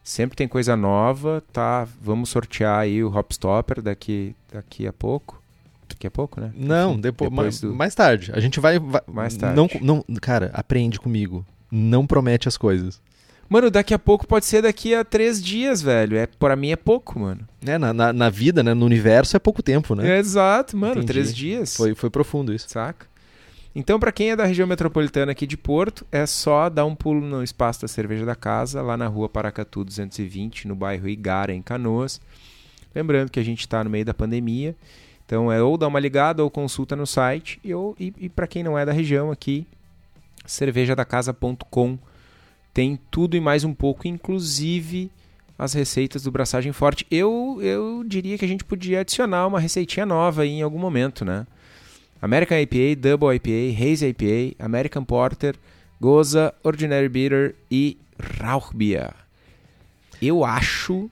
Sempre 0.05 0.37
tem 0.37 0.49
coisa 0.49 0.77
nova, 0.77 1.43
tá? 1.53 1.87
Vamos 2.01 2.29
sortear 2.31 2.79
aí 2.81 3.03
o 3.05 3.15
Hopstopper 3.15 3.83
daqui, 3.83 4.35
daqui 4.53 4.87
a 4.87 4.93
pouco. 4.93 5.43
Daqui 5.89 6.07
a 6.07 6.11
pouco, 6.11 6.41
né? 6.41 6.53
Não, 6.55 6.93
Enfim, 6.93 7.01
depois, 7.01 7.31
depois 7.31 7.61
do- 7.61 7.75
mais 7.75 7.95
tarde. 7.95 8.31
A 8.35 8.41
gente 8.41 8.61
vai, 8.61 8.79
vai- 8.79 9.03
Mais 9.07 9.37
tarde. 9.37 9.57
Não, 9.57 9.69
não, 9.81 10.05
cara, 10.21 10.51
aprende 10.55 10.99
comigo. 11.01 11.45
Não 11.71 12.07
promete 12.07 12.47
as 12.49 12.57
coisas. 12.57 13.01
Mano, 13.49 13.71
daqui 13.71 13.95
a 13.95 13.99
pouco 13.99 14.27
pode 14.27 14.45
ser 14.45 14.61
daqui 14.63 14.95
a 14.95 15.03
três 15.05 15.43
dias, 15.43 15.81
velho. 15.81 16.17
É, 16.19 16.27
para 16.27 16.55
mim 16.55 16.71
é 16.71 16.77
pouco, 16.77 17.19
mano. 17.19 17.49
É, 17.65 17.79
na, 17.79 17.93
na, 17.95 18.13
na 18.13 18.29
vida, 18.29 18.63
né, 18.63 18.75
no 18.75 18.85
universo 18.85 19.35
é 19.37 19.41
pouco 19.41 19.63
tempo, 19.63 19.95
né? 19.95 20.19
Exato, 20.19 20.77
mano. 20.77 20.93
Entendi. 20.97 21.07
Três 21.07 21.35
dias. 21.35 21.75
Foi, 21.77 21.95
foi 21.95 22.11
profundo 22.11 22.53
isso. 22.53 22.69
Saca? 22.69 23.07
Então, 23.75 23.99
pra 24.01 24.11
quem 24.13 24.31
é 24.33 24.37
da 24.37 24.45
região 24.45 24.67
metropolitana 24.67 25.33
aqui 25.33 25.47
de 25.47 25.57
Porto, 25.57 26.05
é 26.13 26.27
só 26.27 26.69
dar 26.69 26.85
um 26.85 26.95
pulo 26.95 27.21
no 27.21 27.43
espaço 27.43 27.81
da 27.83 27.89
Cerveja 27.89 28.27
da 28.27 28.35
Casa, 28.35 28.83
lá 28.83 28.97
na 28.97 29.07
rua 29.07 29.29
Paracatu 29.29 29.85
220, 29.85 30.67
no 30.69 30.75
bairro 30.75 31.09
Igara, 31.09 31.53
em 31.55 31.63
Canoas. 31.63 32.21
Lembrando 32.95 33.31
que 33.31 33.39
a 33.39 33.43
gente 33.45 33.61
está 33.61 33.83
no 33.85 33.89
meio 33.91 34.05
da 34.05 34.13
pandemia, 34.13 34.75
então 35.25 35.53
é 35.53 35.63
ou 35.63 35.77
dar 35.79 35.87
uma 35.87 36.01
ligada 36.01 36.43
ou 36.43 36.51
consulta 36.51 36.97
no 36.97 37.07
site. 37.07 37.61
E, 37.63 37.73
ou- 37.73 37.95
e, 38.01 38.13
e 38.19 38.29
para 38.29 38.47
quem 38.47 38.63
não 38.65 38.77
é 38.77 38.85
da 38.85 38.93
região 38.93 39.31
aqui, 39.31 39.67
cervejadacasa.com 40.45 41.99
tem 42.79 42.97
tudo 43.11 43.37
e 43.37 43.41
mais 43.41 43.65
um 43.65 43.75
pouco, 43.75 44.07
inclusive 44.07 45.11
as 45.59 45.73
receitas 45.73 46.23
do 46.23 46.31
Braçagem 46.31 46.71
Forte. 46.71 47.05
Eu, 47.11 47.59
eu 47.61 48.05
diria 48.07 48.39
que 48.39 48.45
a 48.45 48.49
gente 48.49 48.63
podia 48.63 49.01
adicionar 49.01 49.49
uma 49.49 49.59
receitinha 49.59 50.07
nova 50.07 50.43
aí 50.43 50.51
em 50.51 50.63
algum 50.63 50.79
momento, 50.79 51.25
né? 51.25 51.45
American 52.23 52.57
IPA, 52.57 53.01
Double 53.01 53.35
IPA, 53.35 53.83
Hazy 53.83 54.07
IPA, 54.07 54.65
American 54.65 55.03
Porter, 55.03 55.57
Goza, 56.01 56.55
Ordinary 56.63 57.09
Bitter 57.09 57.57
e 57.69 57.99
Rauchbier. 58.41 59.13
Eu 60.23 60.45
acho, 60.45 61.11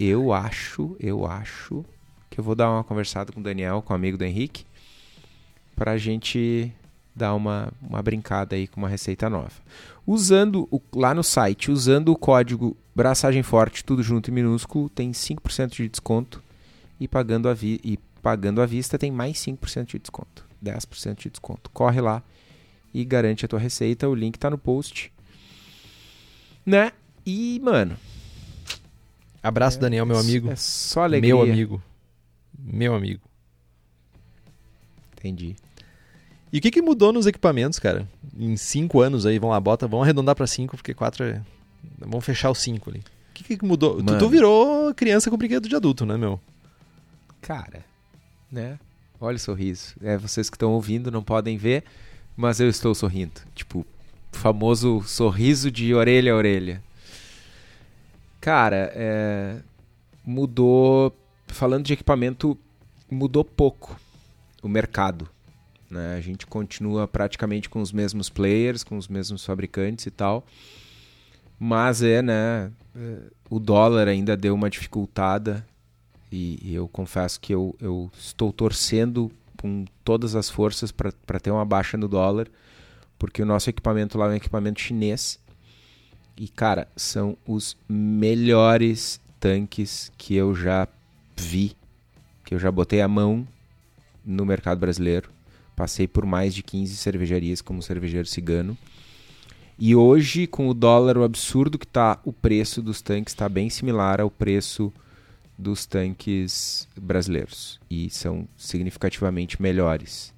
eu 0.00 0.32
acho, 0.32 0.96
eu 0.98 1.24
acho 1.24 1.84
que 2.28 2.40
eu 2.40 2.42
vou 2.42 2.56
dar 2.56 2.68
uma 2.72 2.82
conversada 2.82 3.30
com 3.30 3.38
o 3.38 3.44
Daniel, 3.44 3.82
com 3.82 3.92
o 3.92 3.96
amigo 3.96 4.18
do 4.18 4.24
Henrique, 4.24 4.66
pra 5.76 5.96
gente 5.96 6.72
dar 7.14 7.34
uma, 7.34 7.72
uma 7.80 8.02
brincada 8.02 8.56
aí 8.56 8.66
com 8.66 8.80
uma 8.80 8.88
receita 8.88 9.28
nova. 9.30 9.52
Usando 10.06 10.68
o- 10.70 10.80
lá 10.94 11.14
no 11.14 11.22
site, 11.22 11.70
usando 11.70 12.10
o 12.10 12.16
código 12.16 12.76
Braçagem 12.94 13.42
Forte, 13.42 13.84
tudo 13.84 14.02
junto 14.02 14.30
em 14.30 14.34
minúsculo, 14.34 14.88
tem 14.88 15.12
5% 15.12 15.76
de 15.76 15.88
desconto 15.88 16.42
e 17.00 17.06
pagando, 17.08 17.48
a 17.48 17.54
vi 17.54 17.80
e 17.84 17.98
pagando 18.22 18.60
à 18.62 18.66
vista 18.66 18.98
tem 18.98 19.10
mais 19.10 19.38
5% 19.38 19.86
de 19.92 19.98
desconto. 19.98 20.44
10% 20.62 21.18
de 21.22 21.30
desconto. 21.30 21.70
Corre 21.70 22.00
lá 22.00 22.22
e 22.92 23.04
garante 23.04 23.44
a 23.44 23.48
tua 23.48 23.58
receita. 23.58 24.08
O 24.08 24.14
link 24.14 24.38
tá 24.38 24.48
no 24.50 24.56
post. 24.58 25.12
Né? 26.64 26.92
E, 27.26 27.60
mano. 27.62 27.96
Abraço, 29.42 29.78
Daniel, 29.78 30.06
meu 30.06 30.16
é- 30.16 30.20
amigo. 30.20 30.50
É 30.50 30.56
só 30.56 31.02
alegria. 31.02 31.34
meu 31.34 31.42
amigo. 31.42 31.82
Meu 32.58 32.94
amigo. 32.94 33.20
Entendi. 35.12 35.56
E 36.54 36.58
o 36.58 36.60
que, 36.60 36.70
que 36.70 36.80
mudou 36.80 37.12
nos 37.12 37.26
equipamentos, 37.26 37.80
cara? 37.80 38.08
Em 38.38 38.56
cinco 38.56 39.00
anos 39.00 39.26
aí, 39.26 39.40
vamos 39.40 39.54
lá, 39.54 39.60
bota, 39.60 39.88
vamos 39.88 40.04
arredondar 40.04 40.36
pra 40.36 40.46
cinco, 40.46 40.76
porque 40.76 40.94
quatro 40.94 41.24
é... 41.24 41.42
Vamos 41.98 42.24
fechar 42.24 42.48
os 42.48 42.60
cinco 42.60 42.90
ali. 42.90 43.00
O 43.00 43.02
que, 43.34 43.56
que 43.56 43.64
mudou? 43.64 44.00
Tu, 44.00 44.18
tu 44.18 44.28
virou 44.28 44.94
criança 44.94 45.28
com 45.28 45.36
brinquedo 45.36 45.68
de 45.68 45.74
adulto, 45.74 46.06
né, 46.06 46.16
meu? 46.16 46.40
Cara, 47.40 47.84
né? 48.52 48.78
Olha 49.20 49.34
o 49.34 49.40
sorriso. 49.40 49.96
É, 50.00 50.16
vocês 50.16 50.48
que 50.48 50.54
estão 50.54 50.70
ouvindo 50.70 51.10
não 51.10 51.24
podem 51.24 51.56
ver, 51.56 51.82
mas 52.36 52.60
eu 52.60 52.68
estou 52.68 52.94
sorrindo. 52.94 53.40
Tipo, 53.52 53.84
famoso 54.30 55.02
sorriso 55.02 55.72
de 55.72 55.92
orelha 55.92 56.34
a 56.34 56.36
orelha. 56.36 56.80
Cara, 58.40 58.92
é, 58.94 59.56
mudou. 60.24 61.12
Falando 61.48 61.84
de 61.84 61.94
equipamento, 61.94 62.56
mudou 63.10 63.44
pouco 63.44 63.98
o 64.62 64.68
mercado. 64.68 65.33
Né? 65.94 66.16
A 66.16 66.20
gente 66.20 66.44
continua 66.44 67.06
praticamente 67.06 67.70
com 67.70 67.80
os 67.80 67.92
mesmos 67.92 68.28
players, 68.28 68.82
com 68.82 68.98
os 68.98 69.06
mesmos 69.06 69.44
fabricantes 69.44 70.06
e 70.06 70.10
tal. 70.10 70.44
Mas 71.58 72.02
é, 72.02 72.20
né? 72.20 72.72
é, 72.96 73.18
O 73.48 73.60
dólar 73.60 74.08
ainda 74.08 74.36
deu 74.36 74.54
uma 74.54 74.68
dificultada 74.68 75.64
e, 76.32 76.58
e 76.60 76.74
eu 76.74 76.88
confesso 76.88 77.40
que 77.40 77.54
eu, 77.54 77.76
eu 77.80 78.10
estou 78.18 78.52
torcendo 78.52 79.30
com 79.56 79.84
todas 80.04 80.34
as 80.34 80.50
forças 80.50 80.90
para 80.90 81.40
ter 81.40 81.52
uma 81.52 81.64
baixa 81.64 81.96
no 81.96 82.08
dólar, 82.08 82.48
porque 83.16 83.40
o 83.40 83.46
nosso 83.46 83.70
equipamento 83.70 84.18
lá 84.18 84.26
é 84.26 84.30
um 84.30 84.34
equipamento 84.34 84.80
chinês. 84.80 85.38
E, 86.36 86.48
cara, 86.48 86.88
são 86.96 87.38
os 87.46 87.76
melhores 87.88 89.20
tanques 89.38 90.10
que 90.18 90.34
eu 90.34 90.56
já 90.56 90.88
vi, 91.36 91.76
que 92.44 92.52
eu 92.52 92.58
já 92.58 92.72
botei 92.72 93.00
a 93.00 93.06
mão 93.06 93.46
no 94.24 94.44
mercado 94.44 94.80
brasileiro. 94.80 95.33
Passei 95.76 96.06
por 96.06 96.24
mais 96.24 96.54
de 96.54 96.62
15 96.62 96.96
cervejarias 96.96 97.60
como 97.60 97.82
cervejeiro 97.82 98.26
cigano. 98.26 98.76
E 99.78 99.94
hoje, 99.96 100.46
com 100.46 100.68
o 100.68 100.74
dólar, 100.74 101.18
o 101.18 101.24
absurdo 101.24 101.78
que 101.78 101.86
está 101.86 102.20
o 102.24 102.32
preço 102.32 102.80
dos 102.80 103.02
tanques 103.02 103.32
está 103.32 103.48
bem 103.48 103.68
similar 103.68 104.20
ao 104.20 104.30
preço 104.30 104.92
dos 105.58 105.86
tanques 105.86 106.88
brasileiros 106.96 107.80
e 107.90 108.10
são 108.10 108.46
significativamente 108.56 109.60
melhores. 109.60 110.32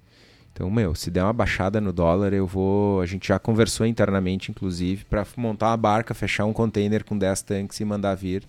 Então, 0.52 0.70
meu, 0.70 0.94
se 0.94 1.10
der 1.10 1.22
uma 1.22 1.34
baixada 1.34 1.82
no 1.82 1.92
dólar, 1.92 2.32
eu 2.32 2.46
vou. 2.46 3.02
A 3.02 3.06
gente 3.06 3.28
já 3.28 3.38
conversou 3.38 3.84
internamente, 3.86 4.50
inclusive, 4.50 5.04
para 5.04 5.26
montar 5.36 5.68
uma 5.68 5.76
barca, 5.76 6.14
fechar 6.14 6.46
um 6.46 6.52
container 6.52 7.04
com 7.04 7.16
10 7.16 7.42
tanques 7.42 7.78
e 7.78 7.84
mandar 7.84 8.14
vir. 8.14 8.42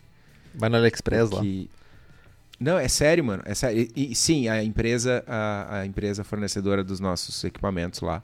Vai 0.56 0.70
no 0.70 0.78
AliExpress 0.78 1.32
lá. 1.32 1.42
Não, 2.60 2.78
é 2.78 2.88
sério, 2.88 3.24
mano. 3.24 3.44
É 3.46 3.54
sério. 3.54 3.88
E, 3.96 4.12
e, 4.12 4.16
sim, 4.16 4.48
a 4.48 4.64
empresa, 4.64 5.24
a, 5.28 5.80
a 5.80 5.86
empresa 5.86 6.24
fornecedora 6.24 6.84
dos 6.84 7.00
nossos 7.00 7.44
equipamentos 7.44 8.02
lá, 8.02 8.24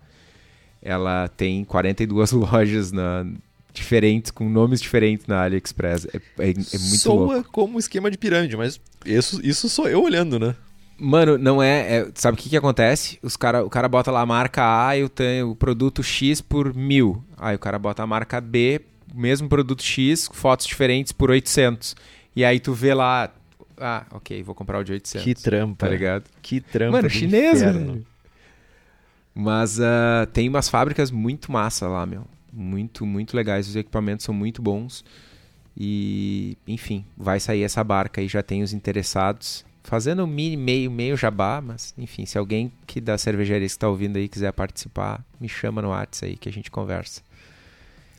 ela 0.82 1.28
tem 1.28 1.64
42 1.64 2.32
lojas 2.34 2.92
na, 2.92 3.26
diferentes, 3.74 4.32
com 4.32 4.50
nomes 4.50 4.82
diferentes 4.82 5.28
na 5.28 5.44
AliExpress. 5.44 6.08
É, 6.14 6.18
é, 6.40 6.50
é 6.50 6.54
muito 6.54 6.98
Soa 6.98 7.36
louco. 7.36 7.52
como 7.52 7.80
esquema 7.80 8.10
de 8.10 8.18
pirâmide, 8.18 8.56
mas 8.58 8.80
isso, 9.06 9.40
isso 9.44 9.70
sou 9.70 9.88
eu 9.88 10.02
olhando, 10.02 10.40
né? 10.40 10.56
Mano, 10.98 11.38
não 11.38 11.62
é. 11.62 11.98
é- 11.98 12.12
sabe 12.16 12.38
o 12.38 12.42
que, 12.42 12.50
que 12.50 12.58
acontece? 12.58 13.18
Os 13.22 13.36
cara, 13.36 13.64
o 13.66 13.70
cara 13.70 13.90
bota 13.90 14.12
lá 14.12 14.22
a 14.22 14.26
marca 14.26 14.88
A, 14.88 14.98
eu 14.98 15.10
tenho 15.10 15.52
o 15.52 15.56
produto 15.56 16.04
X 16.04 16.40
por 16.40 16.74
mil. 16.74 17.24
Aí 17.38 17.56
o 17.56 17.60
cara 17.60 17.80
bota 17.80 18.04
a 18.04 18.08
marca 18.08 18.40
B, 18.40 18.80
mesmo 19.14 19.50
produto 19.50 19.84
X, 19.84 20.30
fotos 20.32 20.66
diferentes 20.66 21.12
por 21.12 21.30
800. 21.32 21.96
E 22.36 22.46
aí 22.46 22.60
tu 22.60 22.74
vê 22.74 22.94
lá. 22.94 23.32
Ah, 23.86 24.06
ok, 24.12 24.42
vou 24.44 24.56
comprar 24.56 24.80
o 24.80 24.84
de 24.84 24.94
800. 24.94 25.24
Que 25.24 25.34
trampa. 25.36 25.86
Tá 25.86 25.92
ligado? 25.92 26.24
Que 26.42 26.62
trampa. 26.62 26.94
Mano, 26.98 27.10
chinês, 27.10 27.62
velho. 27.62 28.06
Mas 29.36 29.80
ah, 29.82 30.28
tem 30.32 30.48
umas 30.48 30.70
fábricas 30.70 31.12
muito 31.12 31.52
massa 31.52 31.88
lá, 31.88 32.06
meu. 32.06 32.26
Muito, 32.52 33.06
muito 33.06 33.36
legais. 33.36 33.68
Os 33.68 33.76
equipamentos 33.76 34.26
são 34.26 34.34
muito 34.34 34.62
bons. 34.62 35.04
E, 35.76 36.56
enfim, 36.68 37.04
vai 37.18 37.40
sair 37.40 37.64
essa 37.64 37.84
barca 37.84 38.22
aí, 38.22 38.28
já 38.28 38.44
tem 38.44 38.62
os 38.62 38.74
interessados. 38.74 39.66
Fazendo 39.84 40.24
um 40.24 40.28
mini, 40.28 40.56
meio, 40.56 40.90
meio 40.92 41.18
jabá, 41.18 41.60
mas, 41.60 41.94
enfim, 41.98 42.26
se 42.26 42.38
alguém 42.38 42.72
que 42.88 43.02
da 43.02 43.18
cervejaria 43.18 43.68
que 43.68 43.72
está 43.72 43.90
ouvindo 43.90 44.16
aí 44.18 44.30
quiser 44.30 44.54
participar, 44.54 45.26
me 45.42 45.50
chama 45.50 45.82
no 45.82 45.90
WhatsApp 45.90 46.28
aí 46.32 46.38
que 46.38 46.48
a 46.48 46.52
gente 46.54 46.72
conversa. 46.72 47.22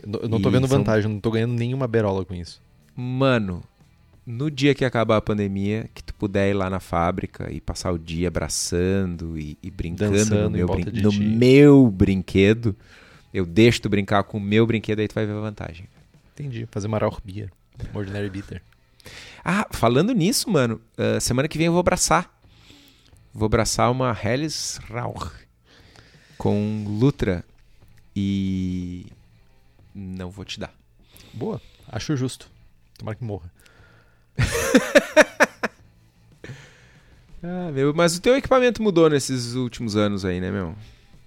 Eu 0.02 0.28
não- 0.28 0.40
tô 0.42 0.50
E 0.50 0.52
vendo 0.52 0.68
são- 0.68 0.78
vantagem, 0.78 1.10
não 1.10 1.20
tô 1.20 1.30
ganhando 1.30 1.54
nenhuma 1.54 1.86
berola 1.88 2.22
com 2.24 2.34
isso. 2.34 2.60
Mano, 2.94 3.62
no 4.26 4.50
dia 4.50 4.74
que 4.74 4.84
acabar 4.84 5.16
a 5.16 5.20
pandemia, 5.20 5.88
que 5.94 6.02
tu 6.02 6.14
puder 6.14 6.50
ir 6.50 6.54
lá 6.54 6.70
na 6.70 6.80
fábrica 6.80 7.52
e 7.52 7.60
passar 7.60 7.92
o 7.92 7.98
dia 7.98 8.28
abraçando 8.28 9.38
e, 9.38 9.58
e 9.62 9.70
brincando 9.70 10.12
Dançando 10.12 10.44
no, 10.44 10.50
meu, 10.50 10.66
brin- 10.66 11.00
no 11.02 11.12
meu 11.12 11.90
brinquedo, 11.90 12.74
eu 13.32 13.44
deixo 13.44 13.82
tu 13.82 13.88
brincar 13.88 14.24
com 14.24 14.38
o 14.38 14.40
meu 14.40 14.66
brinquedo, 14.66 15.00
aí 15.00 15.08
tu 15.08 15.14
vai 15.14 15.26
ver 15.26 15.32
a 15.32 15.40
vantagem. 15.40 15.86
Entendi. 16.32 16.66
Fazer 16.70 16.86
uma. 16.86 16.98
Uma 16.98 18.00
Ordinary 18.00 18.30
Bitter. 18.30 18.62
Ah, 19.44 19.66
falando 19.70 20.12
nisso, 20.14 20.48
mano, 20.50 20.80
ah, 20.96 21.20
semana 21.20 21.46
que 21.48 21.58
vem 21.58 21.66
eu 21.66 21.72
vou 21.72 21.80
abraçar. 21.80 22.32
Vou 23.32 23.46
abraçar 23.46 23.90
uma 23.90 24.16
Helles 24.24 24.78
Rauch 24.88 25.30
com 26.38 26.84
Lutra 26.86 27.44
e 28.14 29.06
não 29.94 30.30
vou 30.30 30.44
te 30.44 30.58
dar. 30.60 30.72
Boa. 31.32 31.60
Acho 31.88 32.16
justo. 32.16 32.48
Tomara 32.96 33.16
que 33.16 33.24
morra. 33.24 33.52
Ah, 37.46 37.70
meu, 37.70 37.92
mas 37.92 38.16
o 38.16 38.22
teu 38.22 38.34
equipamento 38.34 38.82
mudou 38.82 39.10
nesses 39.10 39.54
últimos 39.54 39.96
anos 39.96 40.24
aí, 40.24 40.40
né, 40.40 40.50
meu? 40.50 40.74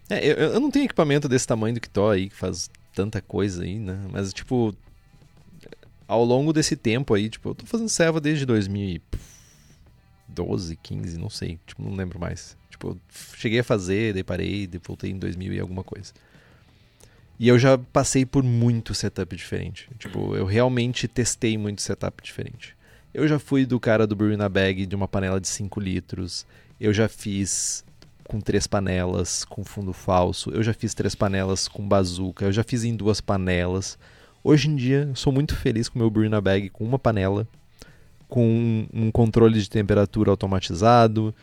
É, 0.10 0.26
eu, 0.26 0.54
eu 0.54 0.60
não 0.60 0.72
tenho 0.72 0.86
equipamento 0.86 1.30
desse 1.30 1.46
tamanho 1.46 1.76
do 1.76 1.80
que 1.80 1.88
tô 1.88 2.10
aí, 2.10 2.30
que 2.30 2.36
faz 2.36 2.72
tanta 2.96 3.22
coisa 3.22 3.64
aí, 3.64 3.78
né? 3.78 4.04
Mas, 4.12 4.34
tipo, 4.34 4.76
ao 6.08 6.24
longo 6.24 6.52
desse 6.52 6.76
tempo 6.76 7.14
aí, 7.14 7.30
tipo, 7.30 7.50
eu 7.50 7.56
tô 7.56 7.68
fazendo 7.68 7.90
serva 7.90 8.20
desde 8.20 8.48
2012, 8.48 10.76
15, 10.78 11.20
não 11.20 11.30
sei, 11.30 11.60
tipo, 11.68 11.84
não 11.84 11.94
lembro 11.94 12.20
mais. 12.20 12.58
Tipo, 12.72 12.88
eu 12.90 12.98
cheguei 13.36 13.60
a 13.60 13.64
fazer, 13.64 14.14
daí 14.14 14.24
parei, 14.24 14.66
daí 14.66 14.82
voltei 14.84 15.12
em 15.12 15.20
2000 15.20 15.54
e 15.54 15.60
alguma 15.60 15.84
coisa. 15.84 16.14
E 17.40 17.48
eu 17.48 17.60
já 17.60 17.78
passei 17.78 18.26
por 18.26 18.44
muito 18.44 18.96
setup 18.96 19.36
diferente. 19.36 19.88
Tipo, 20.00 20.36
eu 20.36 20.46
realmente 20.46 21.08
testei 21.08 21.56
muito 21.58 21.84
setup 21.84 22.24
diferente. 22.24 22.76
Eu 23.18 23.28
já 23.28 23.40
fui 23.40 23.66
do 23.66 23.80
cara 23.80 24.06
do 24.06 24.16
brew 24.16 24.38
bag 24.48 24.86
de 24.86 24.96
uma 24.96 25.08
panela 25.08 25.42
de 25.42 25.48
5 25.48 25.80
litros. 25.80 26.46
Eu 26.80 26.94
já 26.94 27.10
fiz 27.10 27.84
com 28.24 28.40
três 28.40 28.68
panelas, 28.68 29.44
com 29.44 29.64
fundo 29.64 29.92
falso. 29.92 30.52
Eu 30.52 30.62
já 30.62 30.72
fiz 30.72 30.94
três 30.94 31.16
panelas 31.16 31.68
com 31.68 31.82
bazuca. 31.82 32.46
Eu 32.46 32.52
já 32.52 32.64
fiz 32.64 32.84
em 32.84 32.96
duas 32.96 33.20
panelas. 33.20 33.98
Hoje 34.44 34.70
em 34.70 34.76
dia, 34.76 35.10
sou 35.16 35.34
muito 35.34 35.56
feliz 35.56 35.90
com 35.90 35.98
o 35.98 36.00
meu 36.04 36.12
brew 36.12 36.30
bag 36.40 36.70
com 36.70 36.84
uma 36.84 37.00
panela, 37.00 37.48
com 38.30 38.86
um 38.94 39.10
controle 39.10 39.60
de 39.60 39.68
temperatura 39.68 40.30
automatizado. 40.30 41.34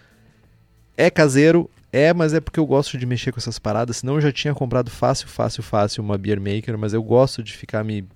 É 0.97 1.11
caseiro, 1.11 1.69
é, 1.93 2.15
mas 2.15 2.35
é 2.35 2.41
porque 2.41 2.61
eu 2.61 2.67
gosto 2.67 2.97
de 2.97 3.05
mexer 3.05 3.33
com 3.33 3.41
essas 3.41 3.59
paradas. 3.59 3.97
Senão 3.97 4.15
eu 4.15 4.21
já 4.21 4.31
tinha 4.31 4.55
comprado 4.55 4.93
fácil, 4.93 5.27
fácil, 5.27 5.61
fácil 5.61 6.05
uma 6.05 6.17
beer 6.17 6.41
maker, 6.41 6.79
mas 6.79 6.93
eu 6.93 7.03
gosto 7.03 7.43
de 7.43 7.53
ficar 7.53 7.83
me 7.83 8.07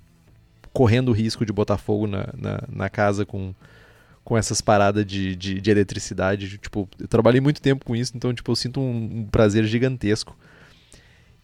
correndo 0.78 1.08
o 1.08 1.12
risco 1.12 1.44
de 1.44 1.52
botar 1.52 1.76
fogo 1.76 2.06
na, 2.06 2.28
na, 2.38 2.62
na 2.68 2.88
casa 2.88 3.26
com, 3.26 3.52
com 4.22 4.38
essas 4.38 4.60
paradas 4.60 5.04
de, 5.04 5.34
de, 5.34 5.60
de 5.60 5.70
eletricidade. 5.72 6.56
Tipo, 6.56 6.88
eu 7.00 7.08
trabalhei 7.08 7.40
muito 7.40 7.60
tempo 7.60 7.84
com 7.84 7.96
isso, 7.96 8.12
então 8.14 8.32
tipo, 8.32 8.48
eu 8.48 8.54
sinto 8.54 8.78
um, 8.78 9.22
um 9.22 9.24
prazer 9.24 9.64
gigantesco. 9.64 10.38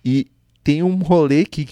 E 0.04 0.28
tem 0.62 0.84
um 0.84 0.98
rolê 0.98 1.44
que 1.44 1.68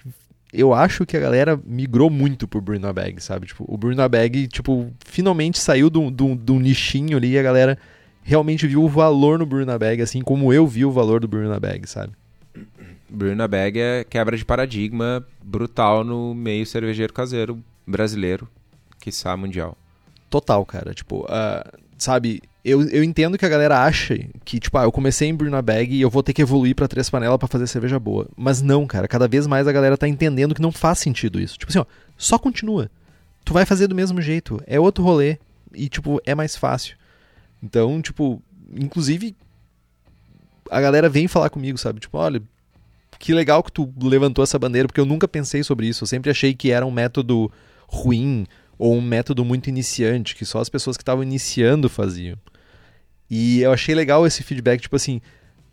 eu 0.53 0.75
acho 0.75 1.07
que 1.07 1.17
a 1.17 1.21
galera 1.21 1.57
migrou 1.65 2.11
muito 2.11 2.49
pro 2.49 2.61
Bruno 2.61 2.93
Bag, 2.93 3.23
sabe? 3.23 3.47
Tipo, 3.47 3.65
o 3.69 3.79
Bruno 3.79 4.09
Bag, 4.09 4.49
tipo, 4.49 4.93
finalmente 5.07 5.61
saiu 5.61 5.89
um 5.95 6.11
de 6.11 6.51
um 6.51 6.59
ninchinho 6.59 7.17
ali 7.17 7.31
e 7.31 7.39
a 7.39 7.45
galera 7.45 7.79
realmente 8.25 8.67
viu 8.67 8.83
o 8.83 8.89
valor 8.89 9.39
no 9.39 9.47
Bruno 9.47 9.79
Bag, 9.79 10.03
assim 10.03 10.21
como 10.21 10.53
eu 10.53 10.67
vi 10.67 10.85
o 10.85 10.91
valor 10.91 11.21
do 11.21 11.29
Bruno 11.29 11.61
Bag, 11.61 11.89
sabe? 11.89 12.13
Bruna 13.13 13.47
Bag 13.47 13.79
é 13.79 14.05
quebra 14.05 14.37
de 14.37 14.45
paradigma 14.45 15.25
brutal 15.45 16.03
no 16.03 16.35
meio 16.35 16.65
cervejeiro 16.65 17.13
caseiro 17.13 17.63
brasileiro, 17.87 18.49
quiçá 18.99 19.37
mundial. 19.37 19.77
Total, 20.31 20.65
cara. 20.65 20.95
Tipo, 20.95 21.27
ah, 21.29 21.63
sabe, 21.99 22.43
eu, 22.65 22.83
eu 22.89 23.05
entendo 23.05 23.37
que 23.37 23.45
a 23.45 23.49
galera 23.49 23.85
acha 23.85 24.19
que, 24.45 24.59
tipo, 24.59 24.79
ah, 24.79 24.85
eu 24.85 24.93
comecei 24.93 25.29
em 25.29 25.35
Bruna 25.35 25.61
Bag 25.61 25.95
e 25.95 26.01
eu 26.01 26.09
vou 26.09 26.23
ter 26.23 26.33
que 26.33 26.41
evoluir 26.41 26.75
pra 26.75 26.89
três 26.89 27.11
panelas 27.11 27.37
pra 27.37 27.49
fazer 27.49 27.67
cerveja 27.67 27.99
boa. 27.99 28.27
Mas 28.35 28.63
não, 28.63 28.87
cara. 28.87 29.07
Cada 29.07 29.29
vez 29.29 29.47
mais 29.47 29.69
a 29.69 29.73
galera 29.73 29.99
tá 29.99 30.09
entendendo 30.09 30.55
que 30.55 30.63
não 30.63 30.73
faz 30.73 30.99
sentido 30.99 31.39
isso. 31.39 31.59
Tipo 31.59 31.71
assim, 31.71 31.81
ó, 31.81 31.85
só 32.17 32.39
continua. 32.39 32.91
Tu 33.45 33.53
vai 33.53 33.67
fazer 33.67 33.89
do 33.89 33.95
mesmo 33.95 34.23
jeito. 34.23 34.63
É 34.67 34.81
outro 34.81 35.05
rolê. 35.05 35.39
E, 35.75 35.89
tipo, 35.89 36.21
é 36.25 36.35
mais 36.35 36.57
fácil. 36.57 36.97
Então, 37.63 38.01
tipo, 38.01 38.41
inclusive, 38.75 39.37
a 40.71 40.81
galera 40.81 41.09
vem 41.09 41.29
falar 41.29 41.51
comigo, 41.51 41.77
sabe? 41.77 42.01
Tipo, 42.01 42.17
olha, 42.17 42.43
que 43.23 43.33
legal 43.33 43.63
que 43.63 43.71
tu 43.71 43.89
levantou 44.03 44.43
essa 44.43 44.59
bandeira, 44.59 44.89
porque 44.89 45.01
eu 45.01 45.07
nunca 45.07 45.29
pensei 45.29 45.63
sobre 45.63 45.87
isso. 45.87 46.03
Eu 46.03 46.09
sempre 46.09 46.29
achei 46.29 46.53
que 46.55 46.73
era 46.73 46.85
um 46.85 46.91
método 46.91 47.49
ruim 47.87 48.49
ou 48.77 48.97
um 48.97 49.01
método 49.01 49.45
muito 49.45 49.69
iniciante, 49.69 50.35
que 50.35 50.45
só 50.45 50.59
as 50.59 50.69
pessoas 50.69 50.97
que 50.97 51.05
estavam 51.05 51.23
iniciando 51.23 51.89
faziam. 51.89 52.37
E 53.31 53.61
eu 53.61 53.73
achei 53.73 53.95
legal 53.95 54.27
esse 54.27 54.43
feedback, 54.43 54.81
tipo 54.81 54.97
assim, 54.97 55.21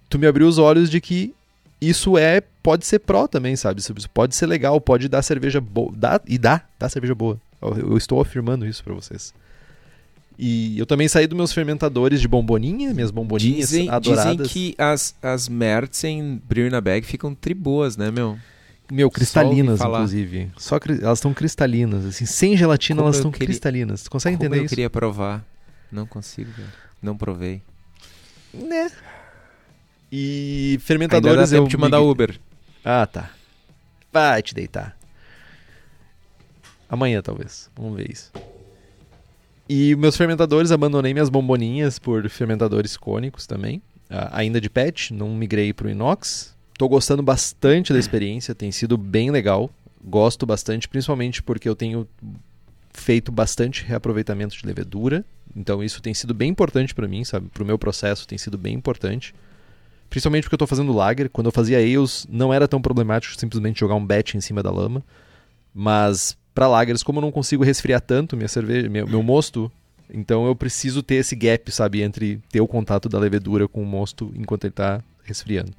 tu 0.07 0.19
me 0.19 0.27
abriu 0.27 0.47
os 0.47 0.59
olhos 0.59 0.91
de 0.91 1.01
que 1.01 1.33
isso 1.81 2.19
é 2.19 2.39
pode 2.61 2.85
ser 2.85 2.99
pró 2.99 3.27
também, 3.27 3.55
sabe? 3.55 3.79
Isso 3.79 3.95
pode 4.13 4.35
ser 4.35 4.45
legal, 4.45 4.79
pode 4.79 5.09
dar 5.09 5.23
cerveja 5.23 5.59
boa, 5.59 5.91
dá 5.95 6.21
e 6.27 6.37
dá, 6.37 6.63
dá 6.77 6.87
cerveja 6.87 7.15
boa. 7.15 7.41
Eu, 7.59 7.75
eu 7.79 7.97
estou 7.97 8.21
afirmando 8.21 8.63
isso 8.63 8.83
pra 8.83 8.93
vocês. 8.93 9.33
E 10.41 10.79
eu 10.79 10.85
também 10.85 11.05
saí 11.09 11.27
dos 11.27 11.35
meus 11.35 11.51
fermentadores 11.51 12.21
de 12.21 12.27
bomboninha, 12.27 12.93
minhas 12.93 13.11
bomboninhas 13.11 13.69
Dizem, 13.69 13.89
adoradas. 13.89 14.37
dizem 14.37 14.47
que 14.47 14.73
as, 14.81 15.13
as 15.21 15.49
Mertzen 15.49 16.41
Bag 16.81 17.05
ficam 17.05 17.35
triboas, 17.35 17.97
né, 17.97 18.09
meu? 18.09 18.39
Meu, 18.89 19.11
cristalinas, 19.11 19.81
inclusive. 19.81 20.49
Só 20.57 20.79
elas 21.01 21.19
estão 21.19 21.33
cristalinas, 21.33 22.05
assim, 22.05 22.25
sem 22.25 22.55
gelatina 22.55 22.99
Como 22.99 23.07
elas 23.07 23.17
eu 23.17 23.19
estão 23.19 23.31
queria- 23.31 23.47
cristalinas. 23.47 24.03
Tu 24.03 24.09
consegue 24.09 24.37
Como 24.37 24.45
entender 24.45 24.61
eu 24.61 24.65
isso? 24.65 24.69
queria 24.73 24.89
provar. 24.89 25.45
Não 25.91 26.05
consigo, 26.07 26.49
velho. 26.51 26.69
Não 27.01 27.17
provei. 27.17 27.61
Né? 28.53 28.89
E 30.09 30.69
Ainda 30.69 30.77
dá 30.79 30.85
fermentadores 30.85 31.49
tempo 31.49 31.63
eu 31.63 31.67
de 31.67 31.77
mandar 31.77 31.99
Uber. 31.99 32.39
Ah, 32.83 33.05
tá. 33.05 33.29
Vai 34.11 34.41
te 34.41 34.55
deitar. 34.55 34.97
Amanhã, 36.89 37.21
talvez. 37.21 37.69
Vamos 37.75 37.97
ver 37.97 38.09
isso. 38.09 38.31
E 39.71 39.95
meus 39.95 40.17
fermentadores, 40.17 40.71
abandonei 40.71 41.13
minhas 41.13 41.29
bomboninhas 41.29 41.99
por 41.99 42.27
fermentadores 42.27 42.97
cônicos 42.97 43.45
também. 43.45 43.79
Ah, 44.09 44.39
ainda 44.39 44.59
de 44.59 44.67
PET, 44.67 45.13
não 45.13 45.29
migrei 45.35 45.71
pro 45.71 45.87
inox. 45.87 46.55
Tô 46.75 46.89
gostando 46.89 47.21
bastante 47.21 47.93
da 47.93 47.99
experiência, 47.99 48.55
tem 48.55 48.71
sido 48.71 48.97
bem 48.97 49.29
legal. 49.29 49.69
Gosto 50.03 50.43
bastante, 50.43 50.87
principalmente 50.87 51.43
porque 51.43 51.69
eu 51.69 51.75
tenho 51.75 52.07
feito 52.91 53.31
bastante 53.31 53.85
reaproveitamento 53.85 54.57
de 54.57 54.65
levedura. 54.65 55.23
Então 55.55 55.83
isso 55.83 56.01
tem 56.01 56.15
sido 56.15 56.33
bem 56.33 56.49
importante 56.49 56.95
para 56.95 57.07
mim, 57.07 57.23
sabe? 57.23 57.47
Pro 57.49 57.63
meu 57.63 57.77
processo 57.77 58.27
tem 58.27 58.39
sido 58.39 58.57
bem 58.57 58.73
importante. 58.73 59.35
Principalmente 60.09 60.45
porque 60.45 60.55
eu 60.55 60.59
tô 60.59 60.65
fazendo 60.65 60.91
lager. 60.91 61.29
Quando 61.29 61.45
eu 61.45 61.51
fazia 61.51 61.77
ales, 61.77 62.25
não 62.27 62.51
era 62.51 62.67
tão 62.67 62.81
problemático 62.81 63.39
simplesmente 63.39 63.79
jogar 63.79 63.93
um 63.93 64.03
batch 64.03 64.33
em 64.33 64.41
cima 64.41 64.63
da 64.63 64.71
lama. 64.71 65.03
Mas 65.75 66.35
para 66.53 66.67
lagers, 66.67 67.03
como 67.03 67.19
eu 67.19 67.21
não 67.21 67.31
consigo 67.31 67.63
resfriar 67.63 68.01
tanto 68.01 68.35
minha 68.35 68.47
cerveja, 68.47 68.89
meu, 68.89 69.07
meu 69.07 69.23
mosto, 69.23 69.71
então 70.09 70.45
eu 70.45 70.55
preciso 70.55 71.03
ter 71.03 71.15
esse 71.15 71.35
gap, 71.35 71.71
sabe, 71.71 72.01
entre 72.01 72.41
ter 72.49 72.61
o 72.61 72.67
contato 72.67 73.07
da 73.07 73.19
levedura 73.19 73.67
com 73.67 73.81
o 73.81 73.85
mosto 73.85 74.33
enquanto 74.35 74.65
ele 74.65 74.73
tá 74.73 75.01
resfriando. 75.23 75.71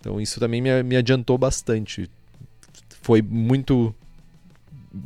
Então 0.00 0.20
isso 0.20 0.40
também 0.40 0.60
me, 0.60 0.82
me 0.82 0.96
adiantou 0.96 1.38
bastante. 1.38 2.10
Foi 3.02 3.22
muito 3.22 3.94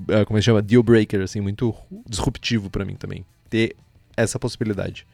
ah, 0.08 0.24
como 0.24 0.38
é 0.38 0.40
que 0.40 0.44
chama, 0.44 0.62
deal 0.62 0.82
breaker, 0.82 1.22
assim, 1.22 1.40
muito 1.40 1.74
disruptivo 2.08 2.70
para 2.70 2.84
mim 2.84 2.94
também 2.94 3.24
ter 3.48 3.76
essa 4.16 4.38
possibilidade. 4.38 5.06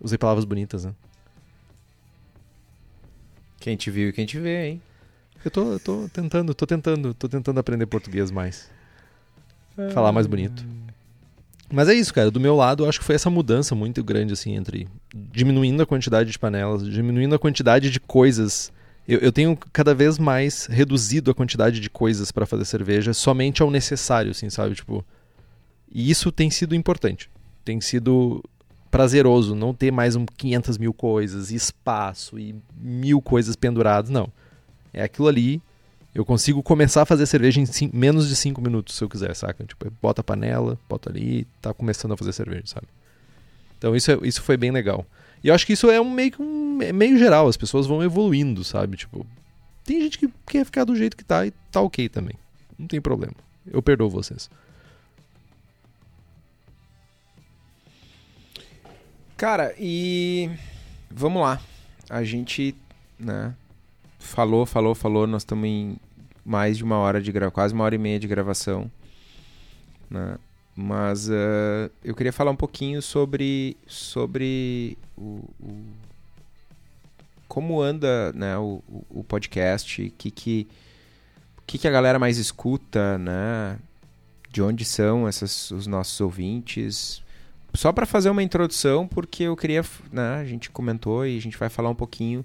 Usei 0.00 0.18
palavras 0.18 0.44
bonitas, 0.44 0.84
né? 0.84 0.94
Quem 3.60 3.76
te 3.76 3.90
viu 3.90 4.08
e 4.08 4.12
quem 4.12 4.26
te 4.26 4.38
vê, 4.38 4.68
hein? 4.68 4.82
Eu 5.44 5.50
tô, 5.50 5.72
eu 5.72 5.80
tô 5.80 6.08
tentando, 6.12 6.54
tô 6.54 6.66
tentando, 6.66 7.14
tô 7.14 7.28
tentando 7.28 7.58
aprender 7.60 7.86
português 7.86 8.30
mais. 8.30 8.70
Falar 9.92 10.12
mais 10.12 10.26
bonito. 10.26 10.64
Mas 11.70 11.88
é 11.88 11.94
isso, 11.94 12.12
cara. 12.12 12.30
Do 12.30 12.40
meu 12.40 12.56
lado, 12.56 12.84
eu 12.84 12.88
acho 12.88 12.98
que 12.98 13.04
foi 13.04 13.14
essa 13.14 13.30
mudança 13.30 13.74
muito 13.74 14.02
grande, 14.02 14.32
assim, 14.32 14.56
entre 14.56 14.88
diminuindo 15.14 15.82
a 15.82 15.86
quantidade 15.86 16.30
de 16.30 16.38
panelas, 16.38 16.84
diminuindo 16.88 17.34
a 17.34 17.38
quantidade 17.38 17.90
de 17.90 18.00
coisas. 18.00 18.72
Eu, 19.06 19.20
eu 19.20 19.30
tenho 19.30 19.56
cada 19.72 19.94
vez 19.94 20.18
mais 20.18 20.66
reduzido 20.66 21.30
a 21.30 21.34
quantidade 21.34 21.78
de 21.78 21.90
coisas 21.90 22.32
para 22.32 22.46
fazer 22.46 22.64
cerveja 22.64 23.12
somente 23.12 23.62
ao 23.62 23.70
necessário, 23.70 24.30
assim, 24.30 24.50
sabe? 24.50 24.74
Tipo. 24.74 25.04
E 25.90 26.10
isso 26.10 26.32
tem 26.32 26.50
sido 26.50 26.74
importante. 26.74 27.30
Tem 27.64 27.80
sido 27.80 28.42
prazeroso 28.90 29.54
não 29.54 29.72
ter 29.72 29.90
mais 29.90 30.16
um 30.16 30.26
500 30.26 30.78
mil 30.78 30.92
coisas, 30.92 31.50
e 31.50 31.54
espaço 31.54 32.38
e 32.38 32.54
mil 32.76 33.20
coisas 33.20 33.54
penduradas. 33.54 34.10
Não. 34.10 34.30
É 34.92 35.02
aquilo 35.02 35.28
ali. 35.28 35.60
Eu 36.14 36.24
consigo 36.24 36.62
começar 36.62 37.02
a 37.02 37.06
fazer 37.06 37.26
cerveja 37.26 37.60
em 37.60 37.66
cin- 37.66 37.90
menos 37.92 38.28
de 38.28 38.34
5 38.34 38.60
minutos, 38.60 38.96
se 38.96 39.04
eu 39.04 39.08
quiser, 39.08 39.34
saca? 39.36 39.64
Tipo, 39.64 39.90
bota 40.02 40.20
a 40.20 40.24
panela, 40.24 40.78
bota 40.88 41.10
ali, 41.10 41.46
tá 41.60 41.72
começando 41.74 42.12
a 42.12 42.16
fazer 42.16 42.32
cerveja, 42.32 42.62
sabe? 42.66 42.86
Então 43.78 43.94
isso, 43.94 44.10
é- 44.10 44.18
isso 44.22 44.42
foi 44.42 44.56
bem 44.56 44.70
legal. 44.70 45.06
E 45.44 45.48
eu 45.48 45.54
acho 45.54 45.64
que 45.66 45.74
isso 45.74 45.88
é 45.90 46.00
um 46.00 46.10
meio 46.10 46.32
um 46.40 46.82
é 46.82 46.92
meio 46.92 47.18
geral, 47.18 47.46
as 47.46 47.56
pessoas 47.56 47.86
vão 47.86 48.02
evoluindo, 48.02 48.64
sabe? 48.64 48.96
Tipo, 48.96 49.24
tem 49.84 50.00
gente 50.00 50.18
que 50.18 50.28
quer 50.46 50.64
ficar 50.64 50.84
do 50.84 50.96
jeito 50.96 51.16
que 51.16 51.24
tá 51.24 51.46
e 51.46 51.52
tá 51.70 51.80
ok 51.80 52.08
também. 52.08 52.34
Não 52.78 52.86
tem 52.88 53.00
problema. 53.00 53.34
Eu 53.70 53.82
perdoo 53.82 54.08
vocês. 54.10 54.50
Cara, 59.36 59.72
e 59.78 60.50
vamos 61.10 61.42
lá. 61.42 61.60
A 62.10 62.24
gente, 62.24 62.74
né, 63.18 63.54
falou, 64.18 64.66
falou, 64.66 64.94
falou, 64.94 65.26
nós 65.26 65.42
estamos 65.42 65.66
em 65.68 65.96
mais 66.44 66.76
de 66.78 66.84
uma 66.84 66.96
hora 66.98 67.20
de 67.20 67.30
gravação, 67.30 67.54
quase 67.54 67.74
uma 67.74 67.84
hora 67.84 67.94
e 67.94 67.98
meia 67.98 68.18
de 68.18 68.26
gravação, 68.26 68.90
né? 70.10 70.36
Mas 70.74 71.28
eh, 71.28 71.90
eu 72.04 72.14
queria 72.14 72.32
falar 72.32 72.50
um 72.52 72.56
pouquinho 72.56 73.02
sobre 73.02 73.76
sobre 73.86 74.96
o, 75.16 75.40
o- 75.60 75.84
como 77.48 77.80
anda, 77.80 78.32
né, 78.32 78.56
o, 78.58 78.82
o- 78.88 79.06
o 79.20 79.24
podcast, 79.24 80.12
que 80.16 80.30
que 80.30 80.66
o 81.58 81.62
que 81.66 81.78
que 81.78 81.88
a 81.88 81.90
galera 81.90 82.18
mais 82.18 82.38
escuta, 82.38 83.18
né? 83.18 83.78
De 84.50 84.62
onde 84.62 84.84
são 84.84 85.28
essas, 85.28 85.70
os 85.70 85.86
nossos 85.86 86.20
ouvintes? 86.20 87.22
só 87.74 87.92
para 87.92 88.06
fazer 88.06 88.30
uma 88.30 88.42
introdução, 88.42 89.06
porque 89.06 89.44
eu 89.44 89.54
queria, 89.56 89.84
né, 90.10 90.36
a 90.40 90.44
gente 90.44 90.70
comentou 90.70 91.24
e 91.26 91.36
a 91.36 91.40
gente 91.40 91.56
vai 91.58 91.68
falar 91.68 91.90
um 91.90 91.94
pouquinho 91.94 92.44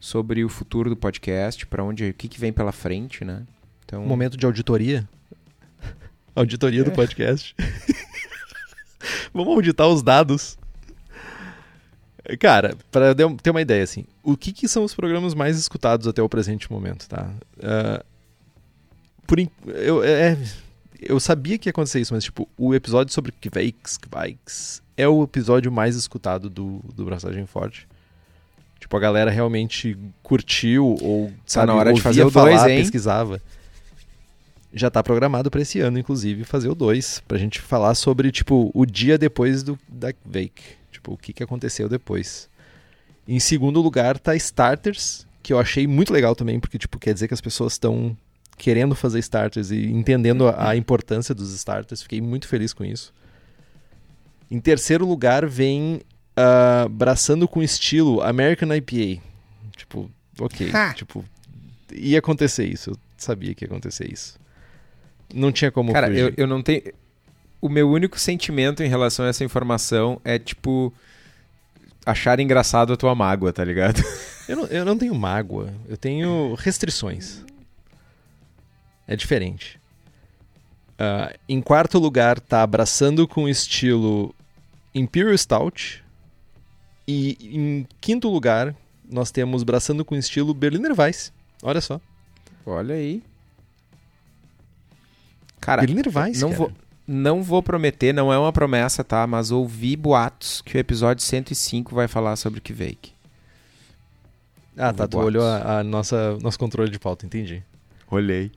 sobre 0.00 0.42
o 0.44 0.48
futuro 0.48 0.88
do 0.90 0.96
podcast, 0.96 1.66
para 1.66 1.84
onde, 1.84 2.08
o 2.08 2.14
que, 2.14 2.26
que 2.26 2.40
vem 2.40 2.52
pela 2.52 2.72
frente, 2.72 3.24
né? 3.24 3.42
Então, 3.84 4.02
Um 4.02 4.06
momento 4.06 4.36
de 4.36 4.46
auditoria. 4.46 5.06
auditoria 6.34 6.82
do 6.82 6.90
É. 6.90 6.94
podcast. 6.94 7.54
Vamos 9.32 9.54
auditar 9.54 9.86
os 9.88 10.02
dados. 10.02 10.58
Cara, 12.38 12.76
para 12.90 13.14
ter 13.14 13.50
uma 13.50 13.60
ideia, 13.62 13.82
assim, 13.82 14.04
o 14.22 14.36
que, 14.36 14.52
que 14.52 14.68
são 14.68 14.84
os 14.84 14.94
programas 14.94 15.34
mais 15.34 15.58
escutados 15.58 16.06
até 16.06 16.22
o 16.22 16.28
presente 16.28 16.70
momento, 16.70 17.08
tá? 17.08 17.30
Ah, 17.62 18.04
por 19.26 19.38
in- 19.40 19.50
eu, 19.66 20.04
é, 20.04 20.36
eu 21.00 21.18
sabia 21.18 21.58
que 21.58 21.68
ia 21.68 21.70
acontecer 21.70 22.00
isso, 22.00 22.12
mas, 22.14 22.22
tipo, 22.24 22.48
o 22.56 22.74
episódio 22.74 23.12
sobre 23.12 23.32
Kveiks, 23.32 23.96
Kveiks 23.96 24.82
é 24.96 25.08
o 25.08 25.24
episódio 25.24 25.72
mais 25.72 25.96
escutado 25.96 26.48
do, 26.50 26.80
do 26.94 27.04
Braçagem 27.04 27.46
Forte. 27.46 27.88
Tipo, 28.80 28.96
a 28.96 29.00
galera 29.00 29.30
realmente 29.30 29.96
curtiu 30.22 30.96
ou, 31.00 31.30
sabe, 31.44 31.66
na 31.66 31.74
hora 31.74 31.92
de 31.92 32.00
fazer 32.00 32.24
o 32.24 32.30
falar, 32.30 32.50
dois, 32.50 32.72
hein? 32.72 32.78
pesquisava. 32.78 33.40
Já 34.72 34.90
tá 34.90 35.02
programado 35.02 35.50
pra 35.50 35.60
esse 35.60 35.80
ano, 35.80 35.98
inclusive, 35.98 36.44
fazer 36.44 36.68
o 36.68 36.74
2, 36.74 37.22
pra 37.28 37.36
gente 37.36 37.60
falar 37.60 37.94
sobre, 37.94 38.32
tipo, 38.32 38.70
o 38.72 38.86
dia 38.86 39.18
depois 39.18 39.62
do 39.62 39.78
da 39.88 40.12
Vake. 40.24 40.62
Tipo, 40.90 41.12
o 41.12 41.16
que, 41.16 41.32
que 41.32 41.42
aconteceu 41.42 41.88
depois. 41.88 42.48
Em 43.28 43.38
segundo 43.38 43.80
lugar 43.80 44.18
tá 44.18 44.34
Starters, 44.34 45.26
que 45.42 45.52
eu 45.52 45.58
achei 45.58 45.86
muito 45.86 46.12
legal 46.12 46.34
também, 46.34 46.58
porque, 46.58 46.78
tipo, 46.78 46.98
quer 46.98 47.12
dizer 47.12 47.28
que 47.28 47.34
as 47.34 47.40
pessoas 47.40 47.74
estão 47.74 48.16
querendo 48.56 48.94
fazer 48.94 49.18
starters 49.20 49.70
e 49.70 49.86
entendendo 49.86 50.46
a, 50.46 50.70
a 50.70 50.76
importância 50.76 51.34
dos 51.34 51.54
starters. 51.54 52.02
Fiquei 52.02 52.20
muito 52.20 52.46
feliz 52.46 52.72
com 52.72 52.84
isso. 52.84 53.12
Em 54.50 54.60
terceiro 54.60 55.06
lugar 55.06 55.46
vem 55.46 56.02
ah, 56.40 56.88
Braçando 56.88 57.46
com 57.46 57.62
Estilo, 57.62 58.22
American 58.22 58.74
IPA. 58.74 59.22
Tipo, 59.76 60.10
ok. 60.38 60.70
Ha! 60.72 60.94
Tipo, 60.94 61.24
ia 61.92 62.18
acontecer 62.18 62.64
isso. 62.66 62.90
Eu 62.90 62.96
sabia 63.16 63.54
que 63.54 63.64
ia 63.64 63.66
acontecer 63.66 64.10
isso. 64.10 64.38
Não 65.32 65.52
tinha 65.52 65.70
como 65.70 65.92
cara, 65.92 66.08
fugir. 66.08 66.20
eu, 66.20 66.34
eu 66.36 66.46
não 66.46 66.62
tenho. 66.62 66.82
O 67.60 67.68
meu 67.68 67.90
único 67.90 68.18
sentimento 68.18 68.82
em 68.82 68.88
relação 68.88 69.26
a 69.26 69.28
essa 69.28 69.44
informação 69.44 70.20
é 70.24 70.38
tipo 70.38 70.92
achar 72.06 72.40
engraçado 72.40 72.92
a 72.92 72.96
tua 72.96 73.14
mágoa, 73.14 73.52
tá 73.52 73.62
ligado? 73.64 74.02
Eu 74.48 74.56
não, 74.56 74.64
eu 74.64 74.84
não 74.84 74.98
tenho 74.98 75.14
mágoa, 75.14 75.72
eu 75.88 75.96
tenho 75.96 76.54
restrições. 76.54 77.44
É 79.06 79.14
diferente. 79.14 79.78
Ah, 80.98 81.32
em 81.48 81.62
quarto 81.62 82.00
lugar 82.00 82.40
tá 82.40 82.60
Abraçando 82.64 83.28
com 83.28 83.48
estilo 83.48 84.34
Imperial 84.92 85.38
Stout. 85.38 86.02
E 87.10 87.36
em 87.42 87.86
quinto 88.00 88.28
lugar 88.28 88.74
nós 89.10 89.32
temos 89.32 89.62
Abraçando 89.62 90.04
com 90.04 90.14
estilo 90.14 90.54
Berliner 90.54 90.92
Weiss. 90.96 91.32
Olha 91.60 91.80
só. 91.80 92.00
Olha 92.64 92.94
aí. 92.94 93.20
Cara, 95.60 95.80
Berliner 95.82 96.06
Weiss, 96.16 96.40
não 96.40 96.50
cara. 96.50 96.58
vou, 96.58 96.72
não 97.06 97.42
vou 97.42 97.62
prometer, 97.62 98.14
não 98.14 98.32
é 98.32 98.38
uma 98.38 98.52
promessa, 98.52 99.02
tá? 99.02 99.26
Mas 99.26 99.50
ouvi 99.50 99.96
boatos 99.96 100.62
que 100.62 100.76
o 100.76 100.78
episódio 100.78 101.24
105 101.24 101.92
vai 101.94 102.06
falar 102.06 102.36
sobre 102.36 102.60
o 102.60 102.62
Kvake. 102.62 103.12
Ah, 104.76 104.92
tá. 104.92 105.08
Tu 105.08 105.10
boatos. 105.10 105.26
olhou 105.26 105.44
a, 105.44 105.80
a 105.80 105.84
nossa 105.84 106.38
nosso 106.38 106.58
controle 106.58 106.90
de 106.90 106.98
pauta, 106.98 107.26
entendi. 107.26 107.62
Olhei. 108.08 108.52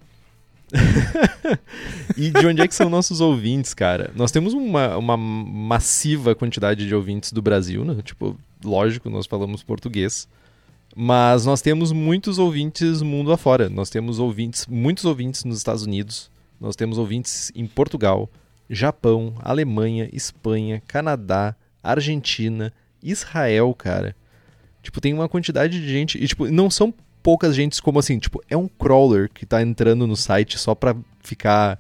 E 2.17 2.29
de 2.29 2.45
onde 2.45 2.61
é 2.61 2.67
que 2.67 2.75
são 2.75 2.89
nossos 2.89 3.21
ouvintes, 3.21 3.73
cara? 3.73 4.11
Nós 4.15 4.31
temos 4.31 4.53
uma, 4.53 4.97
uma 4.97 5.17
massiva 5.17 6.35
quantidade 6.35 6.87
de 6.87 6.93
ouvintes 6.93 7.31
do 7.31 7.41
Brasil, 7.41 7.83
né? 7.83 8.01
Tipo, 8.03 8.37
lógico, 8.63 9.09
nós 9.09 9.25
falamos 9.25 9.63
português. 9.63 10.27
Mas 10.95 11.45
nós 11.45 11.61
temos 11.61 11.91
muitos 11.91 12.37
ouvintes 12.37 13.01
mundo 13.01 13.31
afora. 13.31 13.69
Nós 13.69 13.89
temos 13.89 14.19
ouvintes, 14.19 14.67
muitos 14.67 15.05
ouvintes 15.05 15.43
nos 15.43 15.57
Estados 15.57 15.83
Unidos. 15.83 16.29
Nós 16.59 16.75
temos 16.75 16.97
ouvintes 16.97 17.51
em 17.55 17.65
Portugal, 17.65 18.29
Japão, 18.69 19.33
Alemanha, 19.39 20.07
Espanha, 20.13 20.81
Canadá, 20.87 21.55
Argentina, 21.81 22.71
Israel, 23.01 23.73
cara. 23.73 24.15
Tipo, 24.83 25.01
tem 25.01 25.13
uma 25.13 25.27
quantidade 25.27 25.81
de 25.81 25.89
gente. 25.89 26.23
E, 26.23 26.27
tipo, 26.27 26.47
não 26.49 26.69
são 26.69 26.93
poucas 27.23 27.55
gentes 27.55 27.79
como 27.79 27.97
assim, 27.97 28.19
tipo, 28.19 28.43
é 28.49 28.55
um 28.57 28.67
crawler 28.67 29.29
que 29.29 29.45
tá 29.45 29.61
entrando 29.61 30.05
no 30.05 30.15
site 30.15 30.59
só 30.59 30.75
pra 30.75 30.95
ficar 31.23 31.79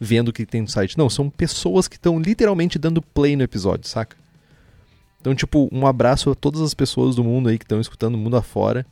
vendo 0.00 0.28
o 0.28 0.32
que 0.32 0.46
tem 0.46 0.62
no 0.62 0.68
site. 0.68 0.96
Não, 0.96 1.10
são 1.10 1.28
pessoas 1.28 1.88
que 1.88 1.96
estão 1.96 2.18
literalmente 2.18 2.78
dando 2.78 3.02
play 3.02 3.34
no 3.36 3.42
episódio, 3.42 3.88
saca? 3.88 4.16
Então, 5.20 5.34
tipo, 5.34 5.68
um 5.72 5.86
abraço 5.86 6.30
a 6.30 6.34
todas 6.34 6.60
as 6.60 6.74
pessoas 6.74 7.16
do 7.16 7.24
mundo 7.24 7.48
aí 7.48 7.58
que 7.58 7.64
estão 7.64 7.80
escutando 7.80 8.14
o 8.14 8.18
mundo 8.18 8.36
afora. 8.36 8.86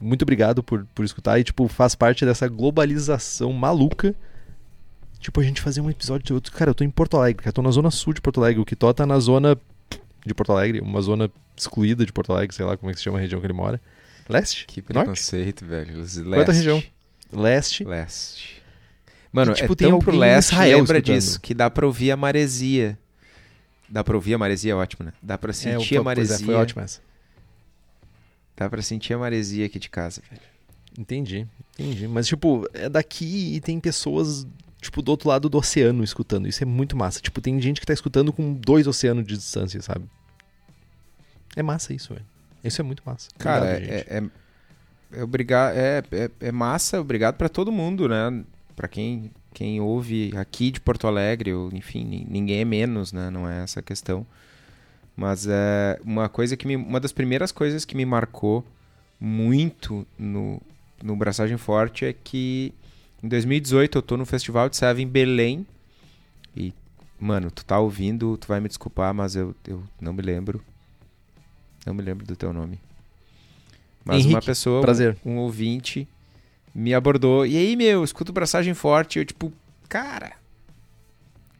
Muito 0.00 0.22
obrigado 0.22 0.62
por, 0.62 0.86
por 0.94 1.04
escutar 1.04 1.38
e, 1.38 1.44
tipo, 1.44 1.66
faz 1.66 1.94
parte 1.94 2.24
dessa 2.26 2.46
globalização 2.46 3.52
maluca. 3.52 4.14
Tipo, 5.18 5.40
a 5.40 5.44
gente 5.44 5.62
fazer 5.62 5.80
um 5.80 5.88
episódio. 5.88 6.36
eu- 6.36 6.42
Cara, 6.52 6.70
eu 6.70 6.74
tô 6.74 6.84
em 6.84 6.90
Porto 6.90 7.16
Alegre, 7.16 7.42
cara, 7.42 7.48
eu 7.48 7.54
tô 7.54 7.62
na 7.62 7.70
zona 7.70 7.90
sul 7.90 8.12
de 8.12 8.20
Porto 8.20 8.38
Alegre. 8.40 8.60
O 8.60 8.64
Kitó 8.66 8.92
tá 8.92 9.06
na 9.06 9.18
zona 9.18 9.56
de 10.26 10.34
Porto 10.34 10.52
Alegre, 10.52 10.80
uma 10.80 11.00
zona 11.00 11.30
excluída 11.56 12.04
de 12.04 12.12
Porto 12.12 12.32
Alegre, 12.32 12.54
sei 12.54 12.66
lá 12.66 12.76
como 12.76 12.90
é 12.90 12.92
que 12.92 12.98
se 12.98 13.04
chama 13.04 13.16
a 13.16 13.20
região 13.20 13.40
que 13.40 13.46
ele 13.46 13.54
mora. 13.54 13.80
Leste? 14.28 14.66
Que 14.66 14.80
Norte? 14.80 14.92
preconceito, 15.06 15.64
velho. 15.66 15.98
Leste. 15.98 16.22
Qual 16.24 16.34
é 16.40 16.44
a 16.48 16.52
região? 16.52 16.82
Leste. 17.32 17.84
Leste. 17.84 18.62
Mano, 19.32 19.52
tipo, 19.54 19.72
é 19.72 19.76
tem 19.76 19.88
tão 19.90 19.98
pro 19.98 20.16
leste, 20.16 20.52
Israel 20.52 20.78
lembra 20.78 20.98
escutando. 20.98 21.16
disso, 21.16 21.40
que 21.40 21.52
dá 21.54 21.68
pra 21.68 21.84
ouvir 21.86 22.10
a 22.12 22.16
maresia. 22.16 22.96
Dá 23.88 24.02
pra 24.04 24.14
ouvir 24.16 24.34
a 24.34 24.38
maresia, 24.38 24.72
é 24.72 24.74
ótimo, 24.76 25.04
né? 25.06 25.12
Dá 25.22 25.36
pra 25.36 25.52
sentir 25.52 25.68
É, 25.68 25.74
a 25.74 25.76
pois 25.78 25.92
é, 25.92 26.00
maresia. 26.02 26.46
foi 26.46 26.54
ótimo 26.54 26.82
essa. 26.82 27.00
Dá 28.56 28.70
pra 28.70 28.80
sentir 28.80 29.12
a 29.12 29.18
maresia 29.18 29.66
aqui 29.66 29.78
de 29.78 29.90
casa, 29.90 30.22
velho. 30.30 30.40
Entendi, 30.96 31.46
entendi. 31.76 32.06
Mas, 32.06 32.26
tipo, 32.28 32.68
é 32.72 32.88
daqui 32.88 33.54
e 33.56 33.60
tem 33.60 33.80
pessoas, 33.80 34.46
tipo, 34.80 35.02
do 35.02 35.10
outro 35.10 35.28
lado 35.28 35.48
do 35.48 35.58
oceano 35.58 36.04
escutando. 36.04 36.46
Isso 36.46 36.62
é 36.62 36.66
muito 36.66 36.96
massa. 36.96 37.20
Tipo, 37.20 37.40
tem 37.40 37.60
gente 37.60 37.80
que 37.80 37.86
tá 37.86 37.92
escutando 37.92 38.32
com 38.32 38.54
dois 38.54 38.86
oceanos 38.86 39.26
de 39.26 39.36
distância, 39.36 39.82
sabe? 39.82 40.04
É 41.56 41.62
massa 41.64 41.92
isso, 41.92 42.14
velho. 42.14 42.24
Isso 42.64 42.80
é 42.80 42.84
muito 42.84 43.02
massa. 43.04 43.28
Cara, 43.38 43.64
Obrigado, 43.74 43.90
é, 43.92 44.16
é, 44.18 45.18
é, 45.18 45.22
obriga- 45.22 45.72
é, 45.74 46.02
é, 46.10 46.30
é 46.40 46.52
massa, 46.52 47.00
obrigado 47.00 47.36
pra 47.36 47.48
todo 47.48 47.70
mundo, 47.70 48.08
né? 48.08 48.42
Pra 48.74 48.88
quem, 48.88 49.30
quem 49.52 49.80
ouve 49.80 50.32
aqui 50.36 50.70
de 50.70 50.80
Porto 50.80 51.06
Alegre, 51.06 51.52
ou, 51.52 51.70
enfim, 51.72 52.04
ni- 52.04 52.26
ninguém 52.28 52.60
é 52.60 52.64
menos, 52.64 53.12
né? 53.12 53.30
Não 53.30 53.48
é 53.48 53.62
essa 53.62 53.80
a 53.80 53.82
questão. 53.82 54.26
Mas 55.16 55.46
é 55.46 56.00
uma 56.04 56.28
coisa 56.28 56.56
que 56.56 56.66
me, 56.66 56.74
uma 56.74 56.98
das 56.98 57.12
primeiras 57.12 57.52
coisas 57.52 57.84
que 57.84 57.96
me 57.96 58.04
marcou 58.04 58.64
muito 59.20 60.04
no, 60.18 60.60
no 61.02 61.14
Braçagem 61.14 61.56
Forte 61.56 62.04
é 62.04 62.12
que 62.12 62.74
em 63.22 63.28
2018 63.28 63.98
eu 63.98 64.02
tô 64.02 64.16
no 64.16 64.26
Festival 64.26 64.68
de 64.68 64.76
Serva 64.76 65.00
em 65.00 65.06
Belém. 65.06 65.64
E, 66.56 66.72
mano, 67.20 67.50
tu 67.50 67.64
tá 67.64 67.78
ouvindo, 67.78 68.36
tu 68.36 68.48
vai 68.48 68.58
me 68.60 68.66
desculpar, 68.68 69.14
mas 69.14 69.36
eu, 69.36 69.54
eu 69.68 69.84
não 70.00 70.12
me 70.12 70.20
lembro. 70.22 70.60
Não 71.84 71.94
me 71.94 72.02
lembro 72.02 72.24
do 72.26 72.34
teu 72.36 72.52
nome. 72.52 72.78
Mas 74.04 74.16
Henrique, 74.18 74.34
uma 74.34 74.42
pessoa, 74.42 74.78
um- 74.78 74.82
prazer. 74.82 75.16
Um, 75.24 75.36
ouvinte, 75.38 76.06
me 76.74 76.92
abordou. 76.94 77.46
E 77.46 77.56
aí, 77.56 77.76
meu, 77.76 78.04
escuta 78.04 78.30
o 78.30 78.34
Braçagem 78.34 78.74
Forte. 78.74 79.18
Eu, 79.18 79.24
tipo, 79.24 79.52
cara. 79.88 80.32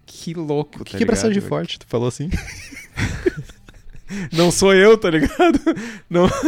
Que 0.06 0.34
louco, 0.34 0.82
O 0.82 0.84
que, 0.84 0.92
tá 0.92 0.98
que 0.98 1.02
é 1.04 1.06
braçagem 1.06 1.40
forte? 1.42 1.78
Tu 1.78 1.86
falou 1.86 2.06
assim? 2.08 2.30
Não 4.32 4.50
sou 4.50 4.74
eu, 4.74 4.96
tá 4.96 5.10
ligado? 5.10 5.58
Não. 6.08 6.28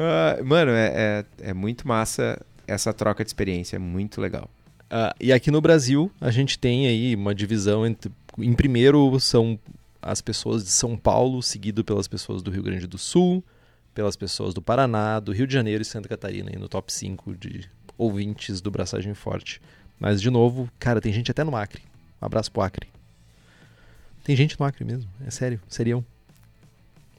Ah, 0.00 0.38
mano, 0.44 0.70
é, 0.72 1.24
é, 1.40 1.48
é 1.48 1.54
muito 1.54 1.88
massa 1.88 2.40
essa 2.68 2.92
troca 2.92 3.24
de 3.24 3.30
experiência, 3.30 3.76
é 3.76 3.78
muito 3.78 4.20
legal. 4.20 4.48
Ah, 4.88 5.12
e 5.18 5.32
aqui 5.32 5.50
no 5.50 5.60
Brasil, 5.60 6.12
a 6.20 6.30
gente 6.30 6.56
tem 6.58 6.86
aí 6.86 7.16
uma 7.16 7.34
divisão 7.34 7.84
entre. 7.84 8.12
Em 8.38 8.52
primeiro 8.52 9.18
são 9.18 9.58
as 10.08 10.20
pessoas 10.22 10.64
de 10.64 10.70
São 10.70 10.96
Paulo, 10.96 11.42
seguido 11.42 11.84
pelas 11.84 12.08
pessoas 12.08 12.42
do 12.42 12.50
Rio 12.50 12.62
Grande 12.62 12.86
do 12.86 12.96
Sul, 12.96 13.44
pelas 13.94 14.16
pessoas 14.16 14.54
do 14.54 14.62
Paraná, 14.62 15.20
do 15.20 15.32
Rio 15.32 15.46
de 15.46 15.52
Janeiro 15.52 15.82
e 15.82 15.84
Santa 15.84 16.08
Catarina, 16.08 16.50
aí 16.50 16.58
no 16.58 16.68
top 16.68 16.92
5 16.92 17.36
de 17.36 17.68
ouvintes 17.96 18.60
do 18.60 18.70
Braçagem 18.70 19.12
Forte. 19.12 19.60
Mas, 20.00 20.22
de 20.22 20.30
novo, 20.30 20.70
cara, 20.78 21.00
tem 21.00 21.12
gente 21.12 21.30
até 21.30 21.44
no 21.44 21.54
Acre. 21.54 21.82
Um 22.22 22.26
abraço 22.26 22.50
pro 22.50 22.62
Acre. 22.62 22.88
Tem 24.24 24.34
gente 24.34 24.58
no 24.58 24.64
Acre 24.64 24.84
mesmo, 24.84 25.10
é 25.26 25.30
sério, 25.30 25.60
serião. 25.68 26.04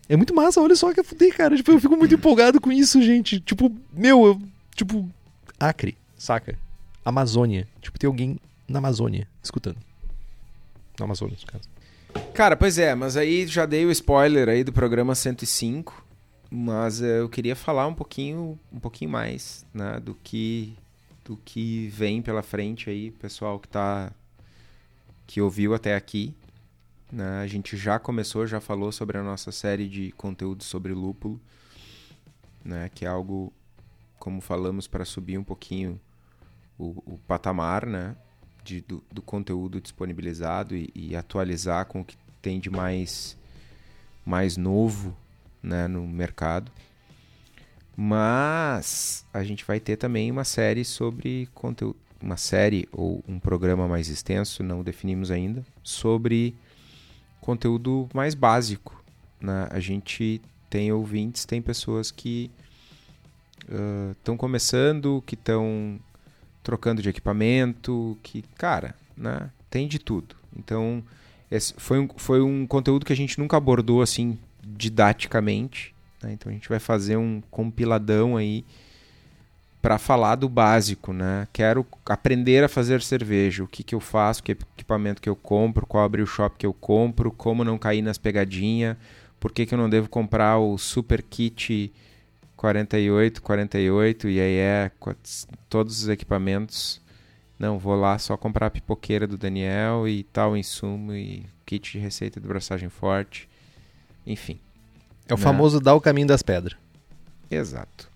É 0.08 0.18
muito 0.18 0.34
massa, 0.34 0.60
olha 0.60 0.76
só 0.76 0.92
que 0.92 1.00
é 1.00 1.04
fuder, 1.04 1.36
cara. 1.36 1.56
Tipo, 1.56 1.72
eu 1.72 1.80
fico 1.80 1.96
muito 1.96 2.16
empolgado 2.16 2.60
com 2.60 2.72
isso, 2.72 3.00
gente. 3.02 3.40
Tipo, 3.40 3.72
meu, 3.94 4.26
eu, 4.26 4.42
tipo, 4.74 5.08
Acre, 5.60 5.96
saca? 6.18 6.58
Amazônia. 7.06 7.68
Tipo, 7.82 8.00
tem 8.00 8.08
alguém 8.08 8.40
na 8.68 8.80
Amazônia 8.80 9.28
escutando. 9.44 9.78
Na 10.98 11.06
Amazônia, 11.06 11.38
no 11.40 11.48
caso. 11.48 11.70
Cara, 12.34 12.56
pois 12.56 12.78
é, 12.78 12.96
mas 12.96 13.18
aí 13.18 13.46
já 13.46 13.66
dei 13.66 13.86
o 13.86 13.92
spoiler 13.92 14.48
aí 14.48 14.64
do 14.64 14.72
programa 14.72 15.14
105, 15.14 16.06
mas 16.50 17.02
eu 17.02 17.28
queria 17.28 17.56
falar 17.56 17.86
um 17.86 17.94
pouquinho, 17.94 18.58
um 18.72 18.80
pouquinho 18.80 19.12
mais, 19.12 19.66
né, 19.74 20.00
do 20.00 20.16
que 20.16 20.76
do 21.26 21.38
que 21.38 21.90
vem 21.90 22.22
pela 22.22 22.42
frente 22.42 22.90
aí, 22.90 23.12
pessoal 23.12 23.60
que 23.60 23.68
tá 23.68 24.12
que 25.28 25.40
ouviu 25.42 25.76
até 25.76 25.96
aqui, 25.96 26.34
né? 27.12 27.42
A 27.42 27.46
gente 27.48 27.78
já 27.78 28.00
começou, 28.00 28.48
já 28.48 28.60
falou 28.60 28.92
sobre 28.92 29.18
a 29.18 29.24
nossa 29.24 29.52
série 29.52 29.88
de 29.88 30.12
conteúdos 30.14 30.66
sobre 30.66 30.92
lúpulo, 30.94 31.40
né, 32.64 32.90
que 32.96 33.06
é 33.06 33.08
algo 33.08 33.54
como 34.18 34.42
falamos 34.42 34.88
para 34.88 35.06
subir 35.06 35.38
um 35.38 35.44
pouquinho 35.44 36.00
o, 36.78 37.04
o 37.06 37.20
patamar, 37.28 37.86
né? 37.86 38.16
De- 38.70 38.82
do, 38.82 39.04
do 39.12 39.22
conteúdo 39.22 39.82
disponibilizado 39.82 40.76
e, 40.76 40.90
e 40.96 41.16
atualizar 41.16 41.86
com 41.86 42.02
o 42.02 42.06
que 42.06 42.16
tem 42.42 42.60
de 42.60 42.70
mais, 42.70 43.36
mais 44.26 44.56
novo 44.58 45.16
né, 45.62 45.88
no 45.88 46.06
mercado. 46.08 46.72
Mas 47.98 49.26
a 49.34 49.44
gente 49.44 49.66
vai 49.66 49.80
ter 49.80 49.98
também 49.98 50.32
uma 50.32 50.44
série 50.46 50.86
sobre 50.86 51.50
conteúdo, 51.54 51.98
uma 52.22 52.38
série 52.38 52.88
ou 52.92 53.24
um 53.28 53.40
programa 53.40 53.88
mais 53.88 54.08
extenso, 54.08 54.64
não 54.64 54.84
definimos 54.84 55.32
ainda, 55.32 55.66
sobre 55.84 56.56
conteúdo 57.42 58.08
mais 58.14 58.36
básico. 58.36 59.04
Né? 59.42 59.68
A 59.72 59.80
gente 59.80 60.42
tem 60.70 60.92
ouvintes, 60.94 61.44
tem 61.44 61.62
pessoas 61.62 62.12
que 62.12 62.50
estão 64.12 64.38
começando, 64.38 65.22
que 65.26 65.36
estão 65.36 66.00
trocando 66.64 67.02
de 67.02 67.10
equipamento, 67.10 68.18
que, 68.24 68.44
cara, 68.58 68.96
né, 69.16 69.50
tem 69.70 69.88
de 69.88 70.00
tudo. 70.00 70.36
Então, 70.56 71.04
esse 71.50 71.74
foi 71.78 72.00
um, 72.00 72.08
foi 72.16 72.42
um 72.42 72.68
conteúdo 72.68 73.06
que 73.06 73.14
a 73.14 73.16
gente 73.16 73.40
nunca 73.40 73.58
abordou 73.58 74.02
assim 74.02 74.38
didaticamente. 74.64 75.94
né? 76.22 76.34
Então 76.34 76.50
a 76.50 76.54
gente 76.54 76.70
vai 76.70 76.80
fazer 76.80 77.18
um 77.18 77.42
compiladão 77.50 78.38
aí 78.38 78.64
para 79.82 79.98
falar 79.98 80.36
do 80.36 80.50
básico, 80.50 81.14
né? 81.14 81.48
Quero 81.54 81.86
aprender 82.06 82.64
a 82.64 82.70
fazer 82.70 83.02
cerveja. 83.02 83.64
O 83.64 83.68
que, 83.68 83.82
que 83.82 83.96
eu 83.96 84.00
faço, 84.00 84.44
que 84.44 84.52
equipamento 84.52 85.22
que 85.22 85.30
eu 85.30 85.36
compro, 85.36 85.88
qual 85.88 86.04
abrir 86.04 86.22
o 86.22 86.28
shop 86.28 86.56
que 86.58 86.66
eu 86.66 86.74
compro, 86.74 87.32
como 87.32 87.64
não 87.64 87.78
cair 87.78 88.02
nas 88.02 88.18
pegadinhas, 88.18 88.98
por 89.40 89.52
que, 89.54 89.66
que 89.66 89.74
eu 89.74 89.78
não 89.78 89.90
devo 89.90 90.10
comprar 90.10 90.60
o 90.60 90.78
super 90.78 91.22
kit 91.22 91.92
48, 92.60 93.42
48 93.42 94.28
e 94.28 94.38
aí 94.42 94.56
é 94.58 94.92
todos 95.70 96.04
os 96.04 96.10
equipamentos. 96.10 97.00
Não, 97.58 97.80
vou 97.80 97.96
lá 97.96 98.20
só 98.20 98.36
comprar 98.36 98.66
a 98.68 98.70
pipoqueira 98.70 99.26
do 99.26 99.38
Daniel 99.38 100.06
e 100.10 100.24
tal 100.26 100.58
insumo 100.58 101.14
e 101.14 101.46
kit 101.66 101.94
de 101.94 102.00
receita 102.00 102.38
do 102.38 102.50
braçagem 102.50 102.90
forte. 102.90 103.48
Enfim, 104.28 104.60
É 105.26 105.34
o 105.34 105.38
Né? 105.38 105.44
famoso 105.44 105.80
dar 105.80 105.96
o 105.96 106.02
caminho 106.02 106.28
das 106.28 106.44
pedras. 106.44 106.78
exato. 107.50 108.10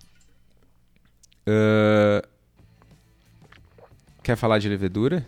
Ahn, 1.46 2.20
Quer 4.22 4.36
falar 4.36 4.58
de 4.58 4.68
levedura? 4.68 5.24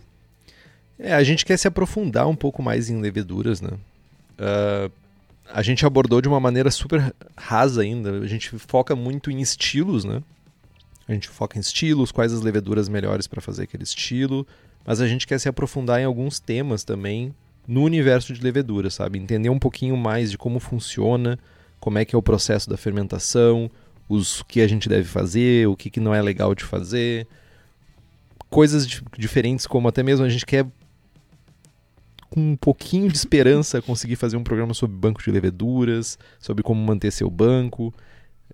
É, 0.99 1.13
a 1.13 1.23
gente 1.23 1.43
quer 1.45 1.57
se 1.57 1.67
aprofundar 1.67 2.27
um 2.27 2.35
pouco 2.35 2.61
mais 2.61 2.87
em 2.89 2.99
leveduras, 3.01 3.61
né? 3.61 3.71
Ah, 4.37 4.89
a 5.51 5.61
gente 5.61 5.85
abordou 5.85 6.21
de 6.21 6.27
uma 6.27 6.39
maneira 6.39 6.69
super 6.71 7.13
rasa 7.35 7.81
ainda. 7.81 8.19
A 8.19 8.27
gente 8.27 8.49
foca 8.59 8.95
muito 8.95 9.31
em 9.31 9.41
estilos, 9.41 10.03
né? 10.03 10.21
A 11.07 11.13
gente 11.13 11.29
foca 11.29 11.57
em 11.57 11.61
estilos, 11.61 12.11
quais 12.11 12.33
as 12.33 12.41
leveduras 12.41 12.89
melhores 12.89 13.27
para 13.27 13.41
fazer 13.41 13.63
aquele 13.63 13.83
estilo. 13.83 14.45
Mas 14.85 15.01
a 15.01 15.07
gente 15.07 15.25
quer 15.25 15.39
se 15.39 15.49
aprofundar 15.49 15.99
em 15.99 16.05
alguns 16.05 16.39
temas 16.39 16.83
também 16.83 17.33
no 17.67 17.83
universo 17.83 18.33
de 18.33 18.41
levedura, 18.41 18.89
sabe? 18.89 19.19
Entender 19.19 19.49
um 19.49 19.59
pouquinho 19.59 19.97
mais 19.97 20.31
de 20.31 20.37
como 20.37 20.59
funciona, 20.59 21.37
como 21.79 21.97
é 21.97 22.05
que 22.05 22.15
é 22.15 22.17
o 22.17 22.21
processo 22.21 22.69
da 22.69 22.77
fermentação, 22.77 23.69
os 24.07 24.41
que 24.43 24.61
a 24.61 24.67
gente 24.67 24.87
deve 24.87 25.03
fazer, 25.03 25.67
o 25.67 25.75
que, 25.75 25.89
que 25.89 25.99
não 25.99 26.15
é 26.15 26.21
legal 26.21 26.55
de 26.55 26.63
fazer. 26.63 27.27
Coisas 28.49 28.87
di- 28.87 29.03
diferentes, 29.17 29.67
como 29.67 29.87
até 29.89 30.01
mesmo 30.01 30.25
a 30.25 30.29
gente 30.29 30.45
quer 30.45 30.65
com 32.29 32.51
um 32.51 32.55
pouquinho 32.55 33.09
de 33.09 33.17
esperança 33.17 33.81
conseguir 33.81 34.15
fazer 34.15 34.37
um 34.37 34.43
programa 34.43 34.73
sobre 34.73 34.95
banco 34.97 35.21
de 35.23 35.31
leveduras, 35.31 36.17
sobre 36.39 36.63
como 36.63 36.83
manter 36.83 37.11
seu 37.11 37.29
banco. 37.29 37.93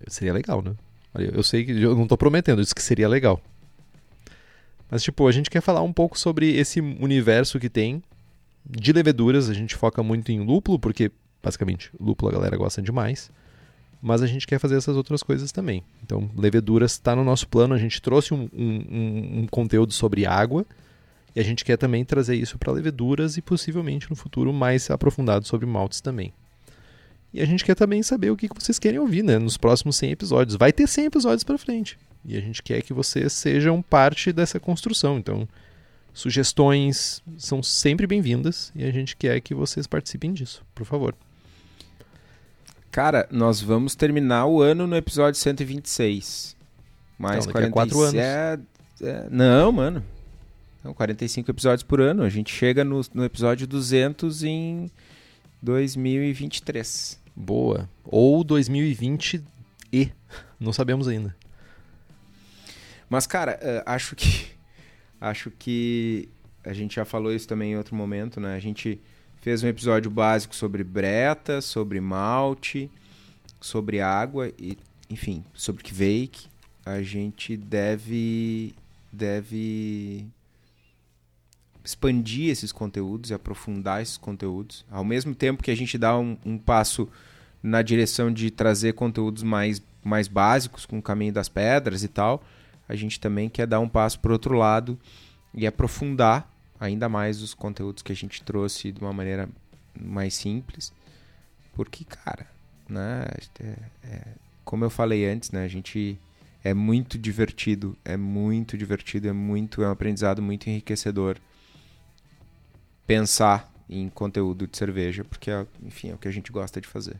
Seria 0.08 0.32
legal, 0.32 0.62
né? 0.62 0.74
Eu 1.16 1.42
sei 1.42 1.64
que 1.64 1.72
eu 1.80 1.94
não 1.94 2.06
tô 2.06 2.16
prometendo, 2.16 2.60
isso 2.60 2.74
que 2.74 2.82
seria 2.82 3.08
legal. 3.08 3.40
Mas 4.90 5.02
tipo, 5.02 5.26
a 5.26 5.32
gente 5.32 5.48
quer 5.50 5.60
falar 5.60 5.82
um 5.82 5.92
pouco 5.92 6.18
sobre 6.18 6.56
esse 6.56 6.80
universo 6.80 7.58
que 7.58 7.68
tem 7.68 8.02
de 8.68 8.92
leveduras, 8.92 9.48
a 9.50 9.54
gente 9.54 9.74
foca 9.74 10.02
muito 10.02 10.30
em 10.32 10.40
lúpulo, 10.40 10.78
porque 10.78 11.10
basicamente 11.42 11.90
lúpulo 12.00 12.30
a 12.30 12.34
galera 12.34 12.56
gosta 12.56 12.80
demais. 12.82 13.30
Mas 14.00 14.22
a 14.22 14.26
gente 14.26 14.46
quer 14.46 14.58
fazer 14.58 14.76
essas 14.76 14.96
outras 14.96 15.22
coisas 15.22 15.50
também. 15.50 15.82
Então, 16.02 16.28
leveduras 16.36 16.92
está 16.92 17.16
no 17.16 17.24
nosso 17.24 17.48
plano. 17.48 17.72
A 17.74 17.78
gente 17.78 18.02
trouxe 18.02 18.34
um- 18.34 18.50
um- 18.52 19.38
um 19.40 19.46
conteúdo 19.50 19.94
sobre 19.94 20.26
água. 20.26 20.66
E 21.34 21.40
a 21.40 21.44
gente 21.44 21.64
quer 21.64 21.76
também 21.76 22.04
trazer 22.04 22.36
isso 22.36 22.58
para 22.58 22.72
leveduras 22.72 23.36
e 23.36 23.42
possivelmente 23.42 24.08
no 24.08 24.16
futuro 24.16 24.52
mais 24.52 24.90
aprofundado 24.90 25.46
sobre 25.46 25.66
maltes 25.66 26.00
também. 26.00 26.32
E 27.32 27.42
a 27.42 27.44
gente 27.44 27.64
quer 27.64 27.74
também 27.74 28.00
saber 28.02 28.30
o 28.30 28.36
que 28.36 28.48
vocês 28.54 28.78
querem 28.78 29.00
ouvir, 29.00 29.24
né? 29.24 29.38
Nos 29.38 29.56
próximos 29.56 29.96
100 29.96 30.12
episódios. 30.12 30.56
Vai 30.56 30.72
ter 30.72 30.86
100 30.86 31.06
episódios 31.06 31.42
para 31.42 31.58
frente. 31.58 31.98
E 32.24 32.36
a 32.36 32.40
gente 32.40 32.62
quer 32.62 32.80
que 32.82 32.92
vocês 32.92 33.32
sejam 33.32 33.82
parte 33.82 34.32
dessa 34.32 34.60
construção. 34.60 35.18
Então, 35.18 35.48
sugestões 36.12 37.20
são 37.36 37.60
sempre 37.60 38.06
bem-vindas 38.06 38.72
e 38.76 38.84
a 38.84 38.92
gente 38.92 39.16
quer 39.16 39.40
que 39.40 39.52
vocês 39.52 39.88
participem 39.88 40.32
disso, 40.32 40.64
por 40.72 40.86
favor. 40.86 41.14
Cara, 42.92 43.26
nós 43.32 43.60
vamos 43.60 43.96
terminar 43.96 44.46
o 44.46 44.62
ano 44.62 44.86
no 44.86 44.96
episódio 44.96 45.40
126. 45.40 46.54
Mais 47.18 47.44
Então, 47.44 47.52
daqui 47.52 47.66
a 47.66 47.70
quatro 47.72 48.00
anos. 48.00 48.14
É, 48.14 48.58
é, 49.02 49.26
não, 49.28 49.72
mano. 49.72 50.04
São 50.84 50.92
45 50.92 51.50
episódios 51.50 51.82
por 51.82 51.98
ano. 51.98 52.22
A 52.22 52.28
gente 52.28 52.52
chega 52.52 52.84
no, 52.84 53.00
no 53.14 53.24
episódio 53.24 53.66
200 53.66 54.44
em 54.44 54.90
2023. 55.62 57.18
Boa. 57.34 57.88
Ou 58.04 58.44
2020 58.44 59.42
e. 59.90 60.10
Não 60.60 60.74
sabemos 60.74 61.08
ainda. 61.08 61.34
Mas, 63.08 63.26
cara, 63.26 63.58
eh, 63.62 63.82
acho 63.86 64.14
que. 64.14 64.52
Acho 65.18 65.50
que. 65.50 66.28
A 66.62 66.74
gente 66.74 66.96
já 66.96 67.06
falou 67.06 67.32
isso 67.32 67.48
também 67.48 67.72
em 67.72 67.76
outro 67.78 67.96
momento, 67.96 68.38
né? 68.38 68.54
A 68.54 68.60
gente 68.60 69.00
fez 69.40 69.62
um 69.62 69.68
episódio 69.68 70.10
básico 70.10 70.54
sobre 70.54 70.84
breta, 70.84 71.62
sobre 71.62 71.98
malte, 71.98 72.90
sobre 73.58 74.02
água 74.02 74.52
e, 74.58 74.76
enfim, 75.08 75.42
sobre 75.54 75.82
Kvake. 75.82 76.46
A 76.84 77.00
gente 77.00 77.56
deve. 77.56 78.74
Deve 79.10 80.26
expandir 81.84 82.50
esses 82.50 82.72
conteúdos 82.72 83.30
e 83.30 83.34
aprofundar 83.34 84.00
esses 84.00 84.16
conteúdos. 84.16 84.84
Ao 84.90 85.04
mesmo 85.04 85.34
tempo 85.34 85.62
que 85.62 85.70
a 85.70 85.76
gente 85.76 85.98
dá 85.98 86.18
um, 86.18 86.36
um 86.44 86.56
passo 86.56 87.08
na 87.62 87.82
direção 87.82 88.32
de 88.32 88.50
trazer 88.50 88.94
conteúdos 88.94 89.42
mais 89.42 89.82
mais 90.04 90.28
básicos, 90.28 90.84
com 90.84 90.98
o 90.98 91.02
caminho 91.02 91.32
das 91.32 91.48
pedras 91.48 92.02
e 92.04 92.08
tal, 92.08 92.44
a 92.86 92.94
gente 92.94 93.18
também 93.18 93.48
quer 93.48 93.66
dar 93.66 93.80
um 93.80 93.88
passo 93.88 94.20
para 94.20 94.32
outro 94.32 94.54
lado 94.54 94.98
e 95.54 95.66
aprofundar 95.66 96.46
ainda 96.78 97.08
mais 97.08 97.40
os 97.40 97.54
conteúdos 97.54 98.02
que 98.02 98.12
a 98.12 98.14
gente 98.14 98.42
trouxe 98.42 98.92
de 98.92 99.00
uma 99.00 99.12
maneira 99.12 99.48
mais 99.98 100.34
simples. 100.34 100.92
Porque, 101.74 102.04
cara, 102.04 102.46
né, 102.86 103.24
é, 103.58 103.76
é, 104.04 104.22
como 104.62 104.84
eu 104.84 104.90
falei 104.90 105.26
antes, 105.26 105.50
né, 105.50 105.64
a 105.64 105.68
gente 105.68 106.18
é 106.62 106.74
muito 106.74 107.18
divertido, 107.18 107.96
é 108.04 108.16
muito 108.16 108.76
divertido, 108.76 109.28
é 109.28 109.32
muito 109.32 109.82
é 109.82 109.88
um 109.88 109.90
aprendizado 109.90 110.42
muito 110.42 110.68
enriquecedor 110.68 111.38
pensar 113.06 113.70
em 113.88 114.08
conteúdo 114.08 114.66
de 114.66 114.76
cerveja, 114.76 115.24
porque 115.24 115.50
é, 115.50 115.66
enfim, 115.82 116.10
é 116.10 116.14
o 116.14 116.18
que 116.18 116.28
a 116.28 116.32
gente 116.32 116.50
gosta 116.50 116.80
de 116.80 116.88
fazer. 116.88 117.16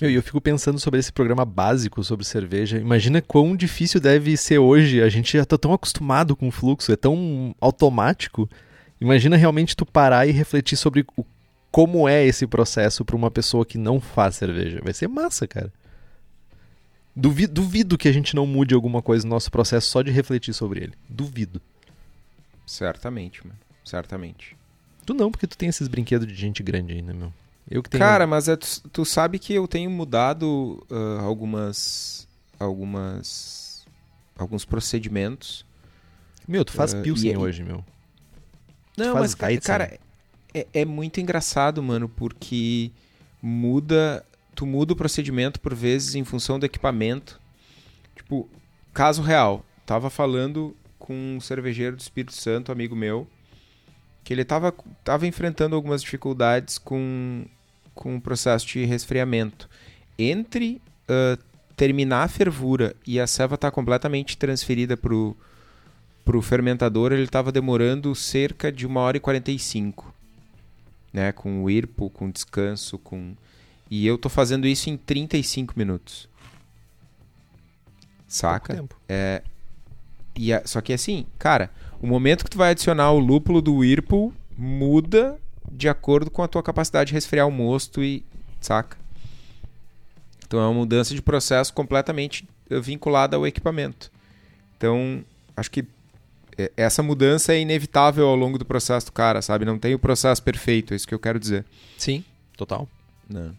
Eu, 0.00 0.10
eu 0.10 0.22
fico 0.22 0.40
pensando 0.40 0.78
sobre 0.78 0.98
esse 0.98 1.12
programa 1.12 1.44
básico 1.44 2.02
sobre 2.02 2.24
cerveja. 2.24 2.78
Imagina 2.78 3.22
quão 3.22 3.54
difícil 3.56 4.00
deve 4.00 4.36
ser 4.36 4.58
hoje. 4.58 5.00
A 5.00 5.08
gente 5.08 5.36
já 5.36 5.44
está 5.44 5.56
tão 5.56 5.72
acostumado 5.72 6.34
com 6.34 6.48
o 6.48 6.50
fluxo, 6.50 6.92
é 6.92 6.96
tão 6.96 7.54
automático. 7.60 8.48
Imagina 9.00 9.36
realmente 9.36 9.76
tu 9.76 9.86
parar 9.86 10.26
e 10.26 10.32
refletir 10.32 10.76
sobre 10.76 11.06
o, 11.16 11.24
como 11.70 12.08
é 12.08 12.24
esse 12.24 12.46
processo 12.46 13.04
para 13.04 13.14
uma 13.14 13.30
pessoa 13.30 13.64
que 13.64 13.78
não 13.78 14.00
faz 14.00 14.36
cerveja. 14.36 14.80
Vai 14.82 14.92
ser 14.92 15.08
massa, 15.08 15.46
cara. 15.46 15.72
Duvido, 17.14 17.54
duvido 17.54 17.96
que 17.96 18.08
a 18.08 18.12
gente 18.12 18.34
não 18.34 18.46
mude 18.46 18.74
alguma 18.74 19.00
coisa 19.00 19.24
no 19.24 19.30
nosso 19.30 19.50
processo 19.50 19.88
só 19.88 20.02
de 20.02 20.10
refletir 20.10 20.52
sobre 20.52 20.82
ele. 20.82 20.92
Duvido. 21.08 21.62
Certamente, 22.66 23.46
mano. 23.46 23.58
Certamente. 23.84 24.56
Tu 25.06 25.14
não, 25.14 25.30
porque 25.30 25.46
tu 25.46 25.56
tem 25.56 25.68
esses 25.68 25.86
brinquedos 25.86 26.26
de 26.26 26.34
gente 26.34 26.64
grande 26.64 26.92
ainda, 26.92 27.14
meu. 27.14 27.32
Eu 27.70 27.80
que 27.80 27.88
tenho... 27.88 28.02
Cara, 28.02 28.26
mas 28.26 28.48
é, 28.48 28.56
tu, 28.56 28.66
tu, 28.92 29.04
sabe 29.04 29.38
que 29.38 29.54
eu 29.54 29.66
tenho 29.68 29.88
mudado 29.88 30.84
uh, 30.90 31.20
algumas. 31.20 32.26
algumas. 32.58 33.86
alguns 34.36 34.64
procedimentos. 34.64 35.64
Meu, 36.46 36.64
tu 36.64 36.72
faz 36.72 36.92
uh, 36.92 37.02
pilsen 37.02 37.32
e, 37.32 37.36
hoje, 37.36 37.62
meu. 37.62 37.84
Não, 38.96 39.14
mas, 39.14 39.34
cara, 39.34 39.98
é, 40.52 40.66
é 40.72 40.84
muito 40.84 41.20
engraçado, 41.20 41.80
mano, 41.82 42.08
porque 42.08 42.90
muda. 43.40 44.24
Tu 44.56 44.66
muda 44.66 44.92
o 44.92 44.96
procedimento 44.96 45.60
por 45.60 45.74
vezes 45.74 46.14
em 46.16 46.24
função 46.24 46.58
do 46.58 46.66
equipamento. 46.66 47.40
Tipo, 48.16 48.48
caso 48.92 49.22
real. 49.22 49.64
Tava 49.84 50.10
falando 50.10 50.74
com 50.98 51.36
um 51.36 51.40
cervejeiro 51.40 51.94
do 51.94 52.00
Espírito 52.00 52.34
Santo, 52.34 52.72
amigo 52.72 52.96
meu, 52.96 53.28
que 54.26 54.34
ele 54.34 54.44
tava, 54.44 54.74
tava 55.04 55.24
enfrentando 55.24 55.76
algumas 55.76 56.02
dificuldades 56.02 56.78
com, 56.78 57.46
com 57.94 58.16
o 58.16 58.20
processo 58.20 58.66
de 58.66 58.84
resfriamento. 58.84 59.70
Entre 60.18 60.82
uh, 61.08 61.40
terminar 61.76 62.24
a 62.24 62.28
fervura 62.28 62.96
e 63.06 63.20
a 63.20 63.26
ceva 63.28 63.54
estar 63.54 63.70
tá 63.70 63.74
completamente 63.74 64.36
transferida 64.36 64.96
pro, 64.96 65.36
pro 66.24 66.42
fermentador, 66.42 67.12
ele 67.12 67.22
estava 67.22 67.52
demorando 67.52 68.12
cerca 68.16 68.72
de 68.72 68.84
uma 68.84 69.00
hora 69.00 69.16
e 69.16 69.20
45 69.20 70.16
né? 71.16 71.32
Com 71.32 71.64
o 71.64 71.70
IRPO, 71.70 72.10
com 72.10 72.30
descanso, 72.30 72.98
com. 72.98 73.34
E 73.90 74.06
eu 74.06 74.18
tô 74.18 74.28
fazendo 74.28 74.66
isso 74.66 74.90
em 74.90 74.96
35 74.98 75.72
minutos. 75.74 76.28
Saca? 78.28 78.84
É. 79.08 79.42
E 80.36 80.52
a... 80.52 80.66
Só 80.66 80.82
que 80.82 80.92
assim, 80.92 81.26
cara, 81.38 81.70
o 82.00 82.06
momento 82.06 82.44
que 82.44 82.50
tu 82.50 82.58
vai 82.58 82.70
adicionar 82.70 83.12
o 83.12 83.18
lúpulo 83.18 83.60
do 83.62 83.76
Whirlpool 83.76 84.32
muda 84.56 85.38
de 85.70 85.88
acordo 85.88 86.30
com 86.30 86.42
a 86.42 86.48
tua 86.48 86.62
capacidade 86.62 87.08
de 87.08 87.14
resfriar 87.14 87.46
o 87.46 87.52
mosto 87.52 88.02
e. 88.02 88.24
Saca? 88.60 88.96
Então 90.46 90.60
é 90.60 90.64
uma 90.64 90.74
mudança 90.74 91.14
de 91.14 91.20
processo 91.20 91.72
completamente 91.72 92.48
vinculada 92.82 93.36
ao 93.36 93.46
equipamento. 93.46 94.10
Então, 94.76 95.24
acho 95.56 95.70
que 95.70 95.84
é, 96.56 96.70
essa 96.76 97.02
mudança 97.02 97.52
é 97.52 97.60
inevitável 97.60 98.26
ao 98.26 98.36
longo 98.36 98.58
do 98.58 98.64
processo 98.64 99.06
do 99.06 99.12
cara, 99.12 99.42
sabe? 99.42 99.64
Não 99.64 99.78
tem 99.78 99.94
o 99.94 99.98
processo 99.98 100.42
perfeito, 100.42 100.92
é 100.92 100.96
isso 100.96 101.06
que 101.06 101.14
eu 101.14 101.18
quero 101.18 101.38
dizer. 101.38 101.64
Sim, 101.98 102.24
total. 102.56 102.88
Não. 103.28 103.54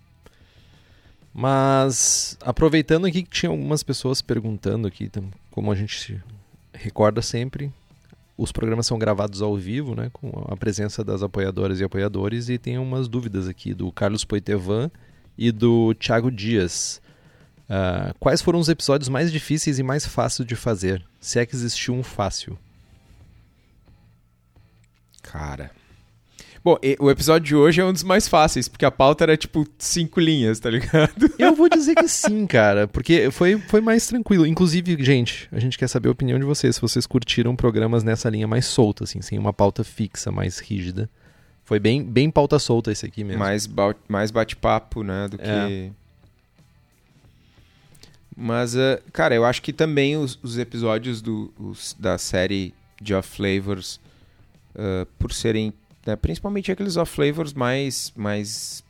Mas 1.34 2.38
aproveitando 2.42 3.06
aqui 3.06 3.22
que 3.22 3.30
tinha 3.30 3.50
algumas 3.50 3.84
pessoas 3.84 4.22
perguntando 4.22 4.88
aqui, 4.88 5.12
como 5.52 5.72
a 5.72 5.76
gente 5.76 6.20
recorda 6.74 7.22
sempre, 7.22 7.72
os 8.38 8.52
programas 8.52 8.86
são 8.86 9.00
gravados 9.00 9.42
ao 9.42 9.56
vivo, 9.58 9.96
né, 9.96 10.10
com 10.14 10.30
a 10.48 10.56
presença 10.56 11.04
das 11.04 11.24
apoiadoras 11.24 11.80
e 11.80 11.84
apoiadores, 11.84 12.50
e 12.50 12.58
tem 12.58 12.78
umas 12.78 13.08
dúvidas 13.08 13.48
aqui 13.48 13.74
do 13.74 13.92
Carlos 13.92 14.24
Poitevan 14.24 14.92
e 15.38 15.52
do 15.52 15.94
Thiago 15.96 16.32
Dias. 16.32 17.02
Uh, 17.68 18.14
quais 18.20 18.42
foram 18.42 18.60
os 18.60 18.70
episódios 18.70 19.10
mais 19.10 19.32
difíceis 19.32 19.80
e 19.80 19.84
mais 19.84 20.06
fáceis 20.06 20.48
de 20.48 20.56
fazer? 20.56 21.04
Se 21.20 21.40
é 21.40 21.46
que 21.46 21.56
existiu 21.56 21.96
um 21.96 22.04
fácil. 22.04 22.58
Cara. 25.24 25.72
Bom, 26.68 26.78
o 27.00 27.10
episódio 27.10 27.48
de 27.48 27.56
hoje 27.56 27.80
é 27.80 27.86
um 27.86 27.94
dos 27.94 28.04
mais 28.04 28.28
fáceis, 28.28 28.68
porque 28.68 28.84
a 28.84 28.92
pauta 28.92 29.24
era 29.24 29.38
tipo 29.38 29.66
cinco 29.78 30.20
linhas, 30.20 30.60
tá 30.60 30.70
ligado? 30.70 31.34
Eu 31.40 31.56
vou 31.56 31.70
dizer 31.70 31.96
que 31.96 32.10
sim, 32.10 32.44
cara, 32.46 32.90
porque 32.90 33.32
foi, 33.32 33.58
foi 33.58 33.80
mais 33.80 34.06
tranquilo. 34.06 34.46
Inclusive, 34.46 35.02
gente, 35.02 35.48
a 35.54 35.62
gente 35.62 35.78
quer 35.78 35.88
saber 35.88 36.10
a 36.10 36.12
opinião 36.12 36.38
de 36.38 36.44
vocês, 36.44 36.76
se 36.76 36.82
vocês 36.82 37.08
curtiram 37.08 37.56
programas 37.56 38.04
nessa 38.04 38.30
linha 38.30 38.46
mais 38.50 38.66
solta, 38.66 39.06
assim, 39.06 39.22
sem 39.22 39.40
uma 39.40 39.54
pauta 39.54 39.82
fixa, 39.82 40.30
mais 40.30 40.60
rígida. 40.60 41.10
Foi 41.64 41.80
bem, 41.80 42.04
bem 42.04 42.30
pauta 42.30 42.60
solta 42.60 42.92
esse 42.92 43.06
aqui 43.06 43.24
mesmo. 43.24 43.40
Mais, 43.40 43.66
mais 44.06 44.30
bate-papo, 44.30 45.04
né, 45.04 45.30
do 45.30 45.38
que... 45.38 45.46
É. 45.46 45.90
Mas, 48.36 48.76
uh, 48.76 49.02
cara, 49.14 49.34
eu 49.34 49.46
acho 49.46 49.62
que 49.62 49.72
também 49.72 50.18
os, 50.18 50.38
os 50.44 50.58
episódios 50.58 51.22
do, 51.22 51.50
os, 51.58 51.96
da 51.98 52.18
série 52.18 52.74
Geoff 53.02 53.38
Flavors 53.38 54.02
uh, 54.76 55.06
por 55.18 55.32
serem 55.32 55.74
né, 56.08 56.16
principalmente 56.16 56.72
aqueles 56.72 56.96
off 56.96 57.14
flavors 57.14 57.54
mais 57.54 58.14
mais 58.16 58.84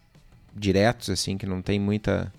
diretos 0.56 1.10
assim 1.10 1.38
que 1.38 1.48
não 1.48 1.62
tem 1.62 1.80
muita 1.80 2.32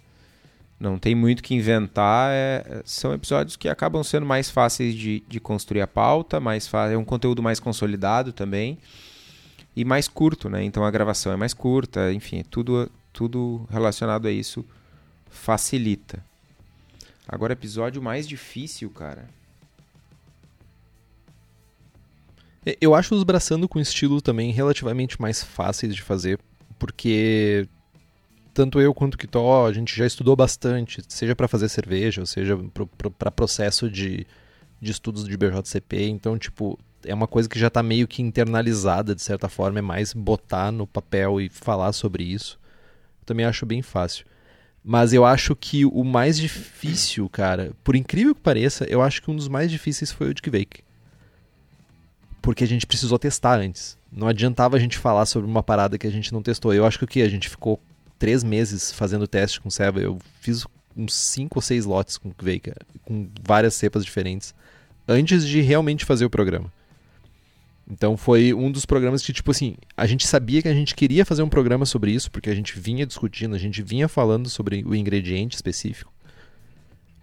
não 0.79 0.97
tem 0.97 1.15
muito 1.17 1.43
que 1.43 1.55
inventar 1.55 2.31
é, 2.33 2.83
são 2.85 3.13
episódios 3.13 3.57
que 3.57 3.69
acabam 3.69 4.03
sendo 4.05 4.25
mais 4.25 4.49
fáceis 4.49 4.95
de, 4.95 5.25
de 5.29 5.41
construir 5.41 5.81
a 5.81 5.87
pauta 5.89 6.39
mais 6.39 6.71
é 6.93 6.97
um 6.97 7.05
conteúdo 7.05 7.43
mais 7.43 7.59
consolidado 7.59 8.33
também 8.33 8.79
e 9.75 9.85
mais 9.85 10.07
curto 10.07 10.49
né? 10.49 10.63
Então 10.63 10.85
a 10.85 10.91
gravação 10.91 11.33
é 11.33 11.37
mais 11.37 11.53
curta 11.53 12.13
enfim 12.13 12.45
tudo 12.49 12.89
tudo 13.13 13.67
relacionado 13.69 14.29
a 14.29 14.31
isso 14.31 14.65
facilita. 15.29 16.25
Agora 17.27 17.53
episódio 17.53 18.01
mais 18.01 18.29
difícil 18.29 18.89
cara 18.91 19.29
eu 22.81 22.95
acho 22.95 23.15
os 23.15 23.23
braçando 23.23 23.69
com 23.69 23.79
estilo 23.79 24.21
também 24.21 24.51
relativamente 24.51 25.21
mais 25.21 25.43
fáceis 25.43 25.95
de 25.95 26.03
fazer, 26.03 26.39
porque 26.79 27.69
tanto 28.53 28.81
eu 28.81 28.93
quanto 28.93 29.15
o 29.15 29.19
Kitó, 29.19 29.67
a 29.67 29.73
gente 29.73 29.97
já 29.97 30.05
estudou 30.05 30.35
bastante, 30.35 31.01
seja 31.09 31.37
para 31.37 31.47
fazer 31.47 31.69
cerveja, 31.69 32.21
ou 32.21 32.27
seja 32.27 32.59
para 33.17 33.31
processo 33.31 33.89
de, 33.89 34.27
de 34.81 34.91
estudos 34.91 35.25
de 35.25 35.37
BJCP, 35.37 36.09
então, 36.09 36.37
tipo, 36.37 36.79
é 37.05 37.15
uma 37.15 37.29
coisa 37.29 37.49
que 37.49 37.59
já 37.59 37.69
está 37.69 37.83
meio 37.83 38.09
que 38.09 38.21
internalizada, 38.21 39.15
de 39.15 39.23
certa 39.23 39.49
forma, 39.49 39.79
é 39.79 39.83
mais 39.83 40.13
botar 40.13 40.73
no 40.73 40.87
papel 40.87 41.41
e 41.41 41.49
falar 41.49 41.93
sobre 41.93 42.25
isso. 42.25 42.59
Também 43.25 43.47
acho 43.47 43.65
bem 43.65 43.83
fácil. 43.83 44.27
Mas 44.83 45.13
eu 45.13 45.25
acho 45.25 45.55
que 45.55 45.85
o 45.85 46.03
mais 46.03 46.37
difícil, 46.37 47.29
cara, 47.29 47.73
por 47.85 47.95
incrível 47.95 48.35
que 48.35 48.41
pareça, 48.41 48.85
eu 48.89 49.01
acho 49.01 49.23
que 49.23 49.31
um 49.31 49.37
dos 49.37 49.47
mais 49.47 49.71
difíceis 49.71 50.11
foi 50.11 50.31
o 50.31 50.35
de 50.35 50.43
Kvake 50.43 50.88
porque 52.49 52.65
a 52.65 52.67
gente 52.67 52.87
precisou 52.87 53.19
testar 53.19 53.61
antes. 53.61 53.99
Não 54.11 54.27
adiantava 54.27 54.75
a 54.75 54.81
gente 54.81 54.97
falar 54.97 55.27
sobre 55.27 55.47
uma 55.47 55.63
parada 55.63 55.99
que 55.99 56.07
a 56.07 56.11
gente 56.11 56.33
não 56.33 56.41
testou. 56.41 56.73
Eu 56.73 56.87
acho 56.87 56.97
que 56.97 57.05
o 57.05 57.07
que? 57.07 57.21
A 57.21 57.29
gente 57.29 57.47
ficou 57.47 57.79
três 58.19 58.43
meses 58.43 58.91
fazendo 58.91 59.29
teste 59.29 59.61
com 59.61 59.69
Seva. 59.69 60.01
Eu 60.01 60.19
fiz 60.41 60.67
uns 60.97 61.13
cinco 61.13 61.59
ou 61.59 61.63
seis 61.63 61.85
lotes 61.85 62.17
com 62.17 62.33
Kveica, 62.33 62.75
com 63.05 63.29
várias 63.47 63.75
cepas 63.75 64.03
diferentes, 64.03 64.55
antes 65.07 65.47
de 65.47 65.61
realmente 65.61 66.07
fazer 66.07 66.25
o 66.25 66.31
programa. 66.31 66.73
Então 67.87 68.17
foi 68.17 68.55
um 68.55 68.73
dos 68.73 68.87
programas 68.87 69.23
que, 69.23 69.31
tipo 69.35 69.51
assim, 69.51 69.77
a 69.95 70.07
gente 70.07 70.27
sabia 70.27 70.63
que 70.63 70.69
a 70.69 70.75
gente 70.75 70.95
queria 70.95 71.27
fazer 71.27 71.43
um 71.43 71.51
programa 71.51 71.85
sobre 71.85 72.13
isso, 72.13 72.31
porque 72.31 72.49
a 72.49 72.55
gente 72.55 72.81
vinha 72.81 73.05
discutindo, 73.05 73.57
a 73.57 73.59
gente 73.59 73.83
vinha 73.83 74.09
falando 74.09 74.49
sobre 74.49 74.83
o 74.87 74.95
ingrediente 74.95 75.55
específico. 75.55 76.11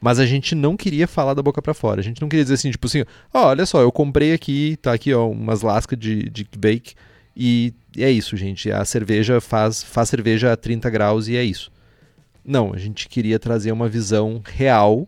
Mas 0.01 0.19
a 0.19 0.26
gente 0.26 0.53
não 0.53 0.77
queria 0.77 1.07
falar 1.07 1.34
da 1.34 1.41
boca 1.41 1.61
para 1.61 1.73
fora. 1.73 1.99
A 1.99 2.03
gente 2.03 2.22
não 2.22 2.30
queria 2.30 2.43
dizer 2.43 2.55
assim, 2.55 2.72
tipo 2.72 2.85
assim, 2.85 3.01
ó, 3.34 3.43
oh, 3.43 3.47
olha 3.47 3.65
só, 3.65 3.81
eu 3.81 3.91
comprei 3.91 4.34
aqui, 4.34 4.77
tá 4.81 4.93
aqui, 4.93 5.13
ó, 5.13 5.30
umas 5.30 5.61
lascas 5.61 5.97
de, 5.97 6.30
de 6.30 6.47
bake 6.57 6.93
e 7.35 7.73
é 7.97 8.09
isso, 8.09 8.38
gente. 8.38 8.72
A 8.72 8.85
cerveja 8.85 9.41
faz, 9.41 9.84
faz 9.84 10.09
cerveja 10.09 10.53
a 10.53 10.57
30 10.57 10.89
graus 10.89 11.27
e 11.27 11.35
é 11.35 11.43
isso. 11.43 11.72
Não, 12.43 12.73
a 12.73 12.77
gente 12.77 13.09
queria 13.09 13.39
trazer 13.39 13.72
uma 13.72 13.89
visão 13.89 14.41
real 14.45 15.07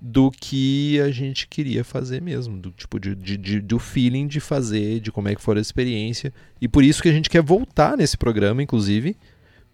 do 0.00 0.30
que 0.30 1.00
a 1.00 1.10
gente 1.10 1.48
queria 1.48 1.82
fazer 1.82 2.20
mesmo, 2.20 2.58
do 2.58 2.70
tipo 2.70 3.00
de, 3.00 3.14
de, 3.14 3.36
de, 3.36 3.60
do 3.60 3.78
feeling 3.78 4.26
de 4.26 4.40
fazer, 4.40 5.00
de 5.00 5.10
como 5.10 5.28
é 5.28 5.34
que 5.34 5.40
foi 5.40 5.56
a 5.56 5.60
experiência. 5.60 6.32
E 6.60 6.68
por 6.68 6.84
isso 6.84 7.02
que 7.02 7.08
a 7.08 7.12
gente 7.12 7.30
quer 7.30 7.42
voltar 7.42 7.96
nesse 7.96 8.16
programa, 8.16 8.62
inclusive, 8.62 9.16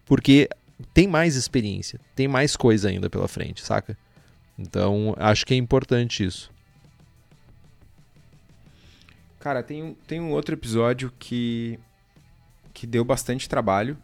porque 0.05 0.47
tem 0.93 1.07
mais 1.07 1.35
experiência, 1.35 1.99
tem 2.15 2.27
mais 2.27 2.55
coisa 2.55 2.89
ainda 2.89 3.09
pela 3.09 3.27
frente, 3.27 3.63
saca? 3.63 3.97
Então, 4.57 5.15
acho 5.17 5.45
que 5.45 5.53
é 5.53 5.57
importante 5.57 6.23
isso. 6.23 6.51
Cara, 9.39 9.61
tem 9.61 9.83
um, 9.83 9.93
tem 10.07 10.19
um 10.19 10.31
outro 10.31 10.55
episódio 10.55 11.11
que, 11.19 11.79
que 12.73 12.87
deu 12.87 13.03
bastante 13.03 13.49
trabalho, 13.49 13.97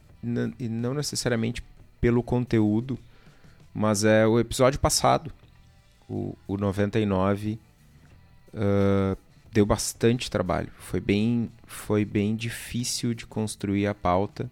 e 0.59 0.67
não 0.67 0.93
necessariamente 0.93 1.63
pelo 2.01 2.21
conteúdo, 2.21 2.99
mas 3.73 4.03
é 4.03 4.27
o 4.27 4.39
episódio 4.39 4.80
passado, 4.80 5.31
o, 6.09 6.35
o 6.45 6.57
99, 6.57 7.57
ah, 8.53 9.15
deu 9.51 9.65
bastante 9.65 10.30
trabalho. 10.30 10.71
Foi 10.77 10.99
bem, 10.99 11.51
foi 11.65 12.05
bem 12.05 12.35
difícil 12.35 13.13
de 13.13 13.26
construir 13.26 13.88
a 13.88 13.93
pauta, 13.93 14.49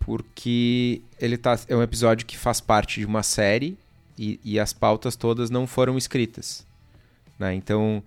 porque 0.00 1.02
ele 1.20 1.36
tá, 1.36 1.58
é 1.68 1.76
um 1.76 1.82
episódio 1.82 2.26
que 2.26 2.36
faz 2.36 2.60
parte 2.60 3.00
de 3.00 3.06
uma 3.06 3.22
série 3.22 3.78
e, 4.18 4.40
e 4.44 4.58
as 4.58 4.72
pautas 4.72 5.16
todas 5.16 5.50
não 5.50 5.66
foram 5.66 5.96
escritas. 5.98 6.66
Né? 7.38 7.54
Então, 7.54 8.02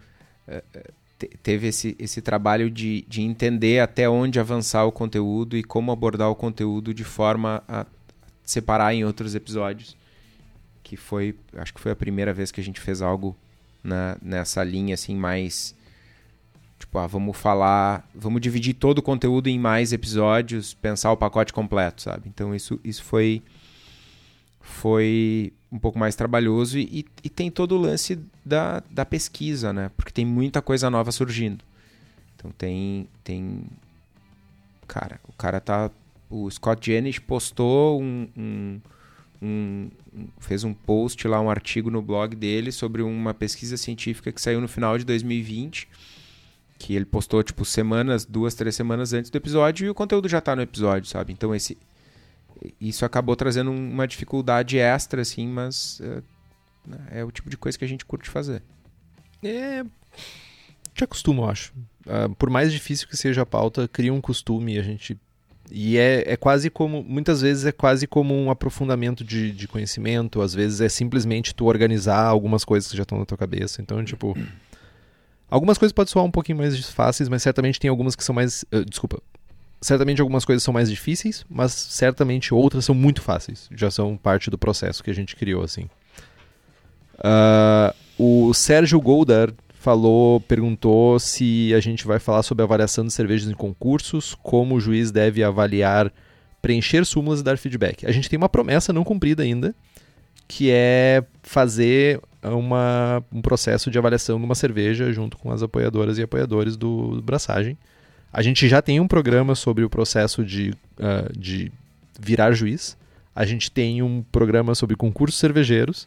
te- 1.17 1.31
teve 1.41 1.67
esse, 1.67 1.95
esse 1.99 2.21
trabalho 2.21 2.69
de, 2.69 3.05
de 3.07 3.21
entender 3.21 3.79
até 3.79 4.09
onde 4.09 4.39
avançar 4.39 4.85
o 4.85 4.91
conteúdo 4.91 5.57
e 5.57 5.63
como 5.63 5.91
abordar 5.91 6.29
o 6.29 6.35
conteúdo 6.35 6.93
de 6.93 7.03
forma 7.03 7.63
a 7.67 7.85
separar 8.43 8.93
em 8.93 9.03
outros 9.03 9.35
episódios. 9.35 9.95
Que 10.83 10.95
foi, 10.95 11.35
acho 11.55 11.73
que 11.73 11.81
foi 11.81 11.91
a 11.91 11.95
primeira 11.95 12.33
vez 12.33 12.51
que 12.51 12.61
a 12.61 12.63
gente 12.63 12.79
fez 12.79 13.01
algo 13.01 13.35
na, 13.83 14.17
nessa 14.21 14.63
linha 14.63 14.93
assim 14.93 15.15
mais. 15.15 15.73
Tipo, 16.77 16.99
ah, 16.99 17.07
vamos 17.07 17.35
falar. 17.35 18.07
Vamos 18.13 18.39
dividir 18.41 18.75
todo 18.75 18.99
o 18.99 19.01
conteúdo 19.01 19.47
em 19.47 19.57
mais 19.57 19.91
episódios, 19.91 20.75
pensar 20.75 21.11
o 21.11 21.17
pacote 21.17 21.51
completo, 21.51 22.03
sabe? 22.03 22.29
Então 22.29 22.53
isso, 22.53 22.79
isso 22.83 23.03
foi. 23.03 23.41
Foi 24.67 25.53
um 25.71 25.77
pouco 25.77 25.99
mais 25.99 26.15
trabalhoso 26.15 26.79
e, 26.79 27.05
e 27.23 27.29
tem 27.29 27.51
todo 27.51 27.73
o 27.75 27.77
lance 27.77 28.19
da, 28.43 28.81
da 28.89 29.05
pesquisa, 29.05 29.71
né? 29.71 29.91
Porque 29.95 30.11
tem 30.11 30.25
muita 30.25 30.59
coisa 30.61 30.89
nova 30.89 31.11
surgindo. 31.11 31.63
Então 32.35 32.51
tem. 32.57 33.07
tem 33.23 33.61
Cara, 34.87 35.19
o 35.27 35.33
cara 35.33 35.59
tá. 35.59 35.91
O 36.29 36.49
Scott 36.49 36.83
Jennings 36.83 37.19
postou 37.19 38.01
um, 38.01 38.27
um- 38.35 38.79
um- 39.41 39.89
fez 40.39 40.63
um 40.63 40.73
post 40.73 41.27
lá, 41.27 41.39
um 41.39 41.49
artigo 41.49 41.91
no 41.91 42.01
blog 42.01 42.35
dele 42.35 42.71
sobre 42.71 43.03
uma 43.03 43.33
pesquisa 43.33 43.77
científica 43.77 44.31
que 44.31 44.41
saiu 44.41 44.59
no 44.59 44.67
final 44.67 44.97
de 44.97 45.05
2020. 45.05 45.87
Que 46.79 46.95
ele 46.95 47.05
postou, 47.05 47.41
tipo, 47.43 47.63
semanas, 47.63 48.25
duas, 48.25 48.55
três 48.55 48.75
semanas 48.75 49.13
antes 49.13 49.29
do 49.29 49.37
episódio 49.37 49.85
e 49.85 49.89
o 49.89 49.95
conteúdo 49.95 50.27
já 50.27 50.41
tá 50.41 50.55
no 50.55 50.61
episódio, 50.63 51.07
sabe? 51.07 51.31
Então 51.31 51.53
esse. 51.53 51.77
Isso 52.79 53.05
acabou 53.05 53.35
trazendo 53.35 53.71
uma 53.71 54.07
dificuldade 54.07 54.77
extra, 54.77 55.21
assim, 55.21 55.47
mas 55.47 56.01
é, 57.11 57.19
é 57.19 57.23
o 57.23 57.31
tipo 57.31 57.49
de 57.49 57.57
coisa 57.57 57.77
que 57.77 57.85
a 57.85 57.87
gente 57.87 58.05
curte 58.05 58.29
fazer. 58.29 58.61
É. 59.43 59.83
Te 60.93 61.03
acostuma, 61.03 61.43
eu 61.43 61.49
acho. 61.49 61.73
Ah, 62.07 62.29
por 62.37 62.49
mais 62.49 62.71
difícil 62.71 63.07
que 63.07 63.17
seja 63.17 63.41
a 63.41 63.45
pauta, 63.45 63.87
cria 63.87 64.13
um 64.13 64.21
costume 64.21 64.77
a 64.77 64.81
gente. 64.81 65.19
E 65.69 65.97
é, 65.97 66.23
é 66.33 66.37
quase 66.37 66.69
como. 66.69 67.03
Muitas 67.03 67.41
vezes 67.41 67.65
é 67.65 67.71
quase 67.71 68.07
como 68.07 68.33
um 68.33 68.49
aprofundamento 68.51 69.23
de, 69.23 69.51
de 69.51 69.67
conhecimento, 69.67 70.41
às 70.41 70.53
vezes 70.53 70.79
é 70.81 70.89
simplesmente 70.89 71.53
tu 71.53 71.65
organizar 71.65 72.23
algumas 72.23 72.63
coisas 72.63 72.89
que 72.89 72.97
já 72.97 73.03
estão 73.03 73.17
na 73.17 73.25
tua 73.25 73.37
cabeça. 73.37 73.81
Então, 73.81 74.03
tipo. 74.03 74.37
Algumas 75.49 75.77
coisas 75.77 75.93
podem 75.93 76.11
soar 76.11 76.25
um 76.25 76.31
pouquinho 76.31 76.57
mais 76.57 76.89
fáceis, 76.89 77.29
mas 77.29 77.43
certamente 77.43 77.79
tem 77.79 77.89
algumas 77.89 78.15
que 78.15 78.23
são 78.23 78.33
mais. 78.33 78.65
ah, 78.71 78.83
desculpa. 78.87 79.21
Certamente 79.85 80.19
algumas 80.19 80.43
coisas 80.43 80.63
são 80.63 80.73
mais 80.73 80.89
difíceis, 80.89 81.45
mas 81.47 81.71
certamente 81.71 82.51
outras 82.51 82.83
são 82.85 82.95
muito 82.95 83.21
fáceis. 83.21 83.69
Já 83.71 83.91
são 83.91 84.17
parte 84.17 84.49
do 84.49 84.57
processo 84.57 85.03
que 85.03 85.11
a 85.11 85.13
gente 85.13 85.35
criou, 85.35 85.61
assim. 85.61 85.87
Ah, 87.19 87.93
o 88.17 88.51
Sérgio 88.51 88.99
Goldar 88.99 89.53
falou, 89.75 90.41
perguntou 90.41 91.19
se 91.19 91.71
a 91.71 91.79
gente 91.79 92.07
vai 92.07 92.17
falar 92.17 92.41
sobre 92.41 92.63
avaliação 92.63 93.05
de 93.05 93.13
cervejas 93.13 93.47
em 93.47 93.53
concursos, 93.53 94.35
como 94.41 94.73
o 94.73 94.79
juiz 94.79 95.11
deve 95.11 95.43
avaliar, 95.43 96.11
preencher 96.63 97.05
súmulas 97.05 97.41
e 97.41 97.43
dar 97.43 97.55
feedback. 97.55 98.07
A 98.07 98.11
gente 98.11 98.27
tem 98.27 98.37
uma 98.37 98.49
promessa 98.49 98.91
não 98.91 99.03
cumprida 99.03 99.43
ainda, 99.43 99.75
que 100.47 100.71
é 100.71 101.23
fazer 101.43 102.19
uma, 102.41 103.23
um 103.31 103.39
processo 103.39 103.91
de 103.91 103.99
avaliação 103.99 104.39
de 104.39 104.45
uma 104.45 104.55
cerveja 104.55 105.13
junto 105.13 105.37
com 105.37 105.51
as 105.51 105.61
apoiadoras 105.61 106.17
e 106.17 106.23
apoiadores 106.23 106.75
do, 106.75 107.17
do 107.17 107.21
Braçagem. 107.21 107.77
A 108.35 108.41
gente 108.41 108.67
já 108.67 108.81
tem 108.81 108.99
um 108.99 109.07
programa 109.07 109.55
sobre 109.55 109.85
o 109.85 109.89
processo 109.89 110.43
de, 110.43 110.73
ah, 110.99 111.31
de 111.33 111.71
virar 112.19 112.51
juiz. 112.51 112.97
A 113.33 113.45
gente 113.45 113.71
tem 113.71 114.01
um 114.01 114.21
programa 114.23 114.75
sobre 114.75 114.97
concursos 114.97 115.39
cervejeiros. 115.39 116.05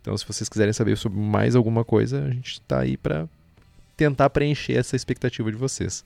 Então, 0.00 0.16
se 0.16 0.26
vocês 0.26 0.48
quiserem 0.48 0.72
saber 0.72 0.96
sobre 0.96 1.18
mais 1.18 1.54
alguma 1.54 1.84
coisa, 1.84 2.24
a 2.24 2.30
gente 2.30 2.52
está 2.52 2.80
aí 2.80 2.96
para 2.96 3.28
tentar 3.94 4.30
preencher 4.30 4.72
essa 4.72 4.96
expectativa 4.96 5.52
de 5.52 5.58
vocês. 5.58 6.02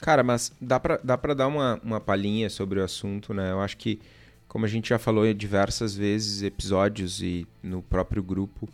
Cara, 0.00 0.24
mas 0.24 0.52
dá 0.60 0.80
pra, 0.80 0.96
dá 0.96 1.16
pra 1.16 1.32
dar 1.32 1.46
uma, 1.46 1.80
uma 1.84 2.00
palhinha 2.00 2.50
sobre 2.50 2.80
o 2.80 2.82
assunto, 2.82 3.32
né? 3.32 3.52
Eu 3.52 3.60
acho 3.60 3.76
que, 3.76 4.00
como 4.48 4.64
a 4.64 4.68
gente 4.68 4.88
já 4.88 4.98
falou 4.98 5.32
diversas 5.32 5.94
vezes, 5.94 6.42
episódios 6.42 7.22
e 7.22 7.46
no 7.62 7.82
próprio 7.82 8.24
grupo, 8.24 8.68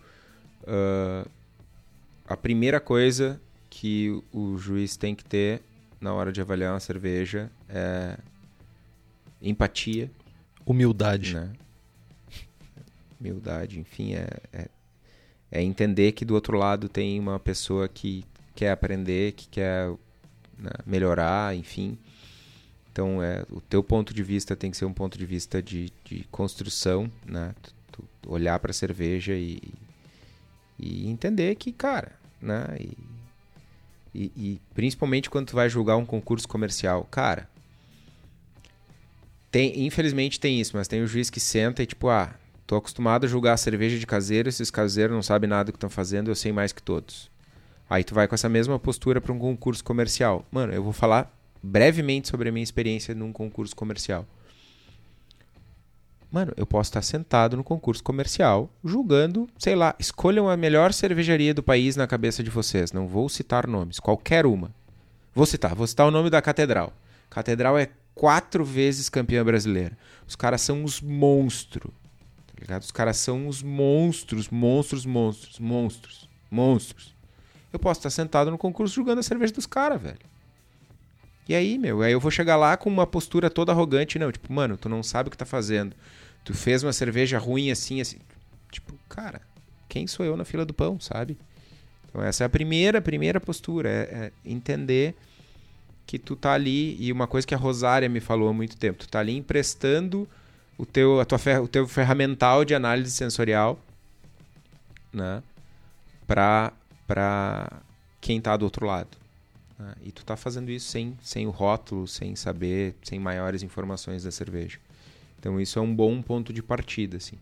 ah, 0.67 1.27
a 2.27 2.35
primeira 2.35 2.81
coisa 2.81 3.39
que 3.75 4.23
o 4.33 4.57
juiz 4.57 4.97
tem 4.97 5.17
que 5.17 5.25
ter 5.25 5.61
na 6.01 6.15
hora 6.15 6.31
de 6.31 6.41
avaliar 6.41 6.73
uma 6.73 6.81
cerveja 6.81 7.51
é 7.69 8.17
empatia, 9.43 10.09
Humildade. 10.65 11.35
né? 11.35 11.53
Humildade, 13.21 13.81
enfim, 13.81 14.15
é, 14.15 14.29
é, 14.53 14.69
é 15.51 15.61
entender 15.61 16.13
que 16.13 16.25
do 16.25 16.35
outro 16.35 16.57
lado 16.57 16.89
tem 16.89 17.19
uma 17.19 17.39
pessoa 17.41 17.89
que 17.89 18.25
quer 18.55 18.71
aprender, 18.71 19.33
que 19.33 19.49
quer 19.49 19.89
né, 20.57 20.71
melhorar, 20.87 21.55
enfim. 21.57 21.99
Então, 22.93 23.21
é, 23.21 23.45
o 23.51 23.61
teu 23.61 23.83
ponto 23.83 24.15
de 24.15 24.23
vista 24.23 24.55
tem 24.55 24.71
que 24.71 24.77
ser 24.77 24.85
um 24.85 24.93
ponto 24.93 25.19
de 25.19 25.27
vista 25.27 25.61
de, 25.61 25.93
de 26.05 26.25
construção, 26.31 27.11
né? 27.27 27.53
Tu, 27.91 28.05
tu 28.23 28.33
olhar 28.33 28.57
para 28.61 28.71
a 28.71 28.75
cerveja 28.75 29.35
e, 29.35 29.61
e 30.79 31.09
entender 31.09 31.57
que, 31.57 31.73
cara, 31.73 32.13
né? 32.41 32.77
E, 32.81 33.14
e, 34.15 34.33
e 34.37 34.61
principalmente 34.75 35.29
quando 35.29 35.49
tu 35.49 35.57
vai 35.57 35.69
julgar 35.69 35.97
um 35.97 36.07
concurso 36.07 36.47
comercial, 36.47 37.07
cara, 37.11 37.49
tem, 39.51 39.85
infelizmente 39.85 40.39
tem 40.39 40.61
isso, 40.61 40.77
mas 40.77 40.89
tem 40.89 41.03
o 41.03 41.07
juiz 41.07 41.31
que 41.31 41.41
senta 41.41 41.83
e 41.83 41.87
tipo, 41.87 42.09
ah, 42.09 42.35
tô 42.67 42.77
acostumado 42.77 43.25
a 43.25 43.29
julgar 43.29 43.57
cerveja 43.57 43.99
de 43.99 44.07
caseiro, 44.07 44.49
esses 44.49 44.71
caseiros 44.71 45.15
não 45.15 45.23
sabem 45.23 45.49
nada 45.49 45.65
do 45.65 45.73
que 45.73 45.77
estão 45.77 45.91
fazendo, 45.91 46.31
eu 46.31 46.35
sei 46.35 46.53
mais 46.53 46.73
que 46.73 46.83
todos. 46.83 47.31
Aí 47.89 48.03
tu 48.03 48.15
vai 48.15 48.27
com 48.27 48.35
essa 48.35 48.49
mesma 48.49 48.79
postura 48.79 49.21
para 49.21 49.33
um 49.33 49.39
concurso 49.39 49.85
comercial. 49.85 50.45
Mano, 50.51 50.73
eu 50.73 50.83
vou 50.83 50.93
falar 50.93 51.33
brevemente 51.63 52.29
sobre 52.29 52.49
a 52.49 52.53
minha 52.53 52.65
experiência 52.65 53.15
num 53.15 53.33
concurso 53.33 53.77
comercial. 53.77 54.27
Mano, 56.35 56.53
eu 56.57 56.67
posso 56.67 56.89
estar 56.89 57.03
sentado 57.03 57.57
no 57.57 57.63
concurso 57.63 58.03
comercial, 58.03 58.69
julgando, 58.85 59.49
sei 59.57 59.77
lá, 59.77 59.95
escolham 60.01 60.49
a 60.51 60.57
melhor 60.57 60.93
cervejaria 60.93 61.55
do 61.55 61.63
país 61.63 61.95
na 61.95 62.09
cabeça 62.09 62.43
de 62.43 62.51
vocês. 62.51 62.91
Não 62.91 63.07
vou 63.07 63.29
citar 63.29 63.69
nomes, 63.69 64.01
qualquer 64.01 64.45
uma. 64.45 64.75
Vou 65.33 65.47
citar, 65.47 65.77
vou 65.77 65.87
citar 65.87 66.09
o 66.09 66.11
nome 66.11 66.31
da 66.31 66.43
Catedral. 66.43 66.93
Catedral 67.31 67.79
é 67.79 67.89
quatro 68.17 68.65
vezes 68.65 69.09
campeã 69.09 69.45
brasileira. 69.45 69.97
Os 70.27 70.35
caras 70.35 70.61
são 70.61 70.83
os 70.83 71.01
monstros. 71.01 71.93
Tá 72.49 72.55
ligado? 72.61 72.83
Os 72.83 72.91
caras 72.91 73.17
são 73.17 73.47
os 73.47 73.63
monstros, 73.63 74.49
monstros, 74.49 75.07
monstros, 75.07 75.61
monstros, 75.61 76.29
monstros. 76.51 77.15
Eu 77.73 77.79
posso 77.79 78.01
estar 78.01 78.11
sentado 78.11 78.51
no 78.51 78.59
concurso 78.59 78.93
julgando 78.93 79.21
a 79.21 79.23
cerveja 79.23 79.53
dos 79.53 79.67
caras, 79.67 80.03
velho. 80.03 80.19
E 81.49 81.55
aí, 81.55 81.79
meu, 81.79 82.03
aí 82.03 82.11
eu 82.11 82.19
vou 82.19 82.31
chegar 82.31 82.57
lá 82.57 82.77
com 82.77 82.89
uma 82.89 83.07
postura 83.07 83.51
toda 83.51 83.71
arrogante, 83.71 84.19
não, 84.19 84.33
tipo, 84.33 84.53
mano, 84.53 84.77
tu 84.77 84.89
não 84.89 85.03
sabe 85.03 85.29
o 85.29 85.31
que 85.31 85.37
tá 85.37 85.45
fazendo. 85.45 85.95
Tu 86.45 86.55
fez 86.55 86.83
uma 86.83 86.93
cerveja 86.93 87.39
ruim 87.39 87.71
assim, 87.71 88.01
assim. 88.01 88.19
Tipo, 88.71 88.95
cara, 89.09 89.41
quem 89.89 90.07
sou 90.07 90.25
eu 90.27 90.37
na 90.37 90.45
fila 90.45 90.65
do 90.65 90.75
pão, 90.75 91.01
sabe? 91.01 91.37
Então 92.09 92.23
essa 92.23 92.45
é 92.45 92.47
a 92.47 92.51
primeira, 92.51 93.01
primeira 93.01 93.41
postura, 93.41 93.89
é, 93.89 94.03
é 94.27 94.33
entender 94.45 95.15
que 96.07 96.19
tu 96.19 96.37
tá 96.37 96.53
ali, 96.53 96.97
e 97.01 97.11
uma 97.11 97.27
coisa 97.27 97.47
que 97.47 97.55
a 97.55 97.59
Rosária 97.59 98.09
me 98.09 98.21
falou 98.21 98.49
há 98.51 98.53
muito 98.53 98.77
tempo, 98.77 98.99
tu 98.99 99.09
tá 99.09 99.21
ali 99.21 99.35
emprestando 99.37 100.29
o 100.77 100.85
teu, 100.85 101.19
a 101.19 101.25
tua 101.25 101.39
fer, 101.39 101.61
o 101.63 101.67
teu 101.67 101.89
ferramental 101.89 102.65
de 102.65 102.75
análise 102.75 103.11
sensorial, 103.11 103.79
né, 105.13 105.43
pra, 106.27 106.73
pra 107.07 107.73
quem 108.21 108.41
tá 108.41 108.57
do 108.57 108.65
outro 108.65 108.85
lado. 108.87 109.17
né? 109.79 109.95
E 110.05 110.13
tu 110.13 110.25
tá 110.25 110.37
fazendo 110.37 110.71
isso 110.71 110.89
sem, 110.91 111.17
sem 111.23 111.47
o 111.47 111.51
rótulo, 111.51 112.07
sem 112.07 112.37
saber, 112.37 112.95
sem 113.03 113.19
maiores 113.19 113.63
informações 113.63 114.25
da 114.25 114.31
cerveja. 114.31 114.79
Então 115.45 115.61
isso 115.61 115.79
é 115.79 115.83
um 115.83 115.95
bom 115.95 116.23
ponto 116.23 116.55
de 116.55 116.63
partida, 116.63 117.19
assim. 117.19 117.37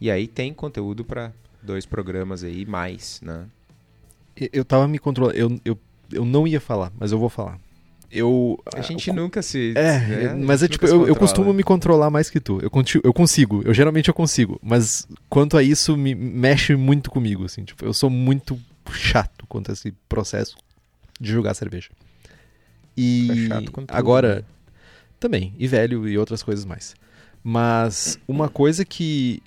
E 0.00 0.12
aí 0.12 0.28
tem 0.28 0.54
conteúdo 0.54 1.04
para 1.04 1.32
dois 1.60 1.84
programas 1.84 2.44
aí, 2.44 2.64
mais, 2.64 3.20
né? 3.20 3.46
Eu- 4.36 4.48
Eu 4.52 4.64
tava 4.64 4.86
me 4.86 4.96
controlando. 4.96 5.36
Eu, 5.36 5.60
eu, 5.64 5.78
eu 6.12 6.24
não 6.24 6.46
ia 6.46 6.60
falar, 6.60 6.92
mas 6.96 7.10
eu 7.10 7.18
vou 7.18 7.28
falar. 7.28 7.58
eu. 8.12 8.62
A 8.72 8.80
gente 8.80 9.10
nunca 9.10 9.42
se. 9.42 9.72
É, 9.76 9.98
né? 9.98 10.34
mas 10.36 10.62
A 10.62 10.66
é 10.66 10.68
tipo, 10.68 10.86
eu, 10.86 11.08
eu 11.08 11.16
costumo 11.16 11.52
me 11.52 11.64
controlar 11.64 12.10
mais 12.10 12.30
que 12.30 12.38
tu. 12.38 12.60
Eu, 12.62 12.70
conti- 12.70 13.00
eu 13.02 13.12
consigo, 13.12 13.60
eu 13.64 13.74
geralmente 13.74 14.06
eu 14.06 14.14
consigo. 14.14 14.60
Mas 14.62 15.08
quanto 15.28 15.56
a 15.56 15.62
isso, 15.62 15.96
me 15.96 16.14
mexe 16.14 16.76
muito 16.76 17.10
comigo, 17.10 17.44
assim. 17.44 17.64
Tipo, 17.64 17.84
eu 17.84 17.92
sou 17.92 18.08
muito 18.08 18.56
chato 18.92 19.44
quanto 19.48 19.72
a 19.72 19.74
esse 19.74 19.90
processo 20.08 20.56
de 21.20 21.32
julgar 21.32 21.54
cerveja. 21.54 21.90
E 22.96 23.28
é 23.32 23.48
chato 23.48 23.72
com 23.72 23.84
tudo, 23.84 23.96
agora, 23.96 24.36
né? 24.36 24.42
também, 25.18 25.52
e 25.58 25.66
velho 25.66 26.08
e 26.08 26.16
outras 26.16 26.40
coisas 26.44 26.64
mais. 26.64 26.94
Mas 27.50 28.18
uma 28.28 28.50
coisa 28.50 28.84
que 28.84 29.42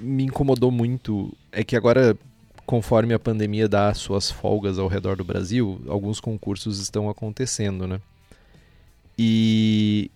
me 0.00 0.24
incomodou 0.24 0.70
muito 0.70 1.36
é 1.52 1.62
que 1.62 1.76
agora, 1.76 2.16
conforme 2.64 3.12
a 3.12 3.18
pandemia 3.18 3.68
dá 3.68 3.92
suas 3.92 4.30
folgas 4.30 4.78
ao 4.78 4.88
redor 4.88 5.18
do 5.18 5.24
Brasil, 5.24 5.78
alguns 5.86 6.18
concursos 6.18 6.80
estão 6.80 7.10
acontecendo, 7.10 7.86
né? 7.86 8.00
E 9.18 10.10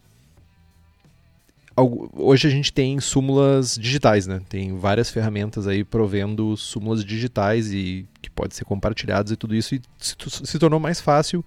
hoje 1.76 2.48
a 2.48 2.50
gente 2.50 2.72
tem 2.72 2.98
súmulas 3.00 3.76
digitais, 3.76 4.26
né? 4.26 4.40
Tem 4.48 4.74
várias 4.78 5.10
ferramentas 5.10 5.66
aí 5.66 5.84
provendo 5.84 6.56
súmulas 6.56 7.04
digitais 7.04 7.70
e 7.70 8.06
que 8.22 8.30
pode 8.30 8.54
ser 8.54 8.64
compartilhadas 8.64 9.30
e 9.30 9.36
tudo 9.36 9.54
isso 9.54 9.74
e 9.74 9.82
se 9.98 10.58
tornou 10.58 10.80
mais 10.80 11.02
fácil 11.02 11.44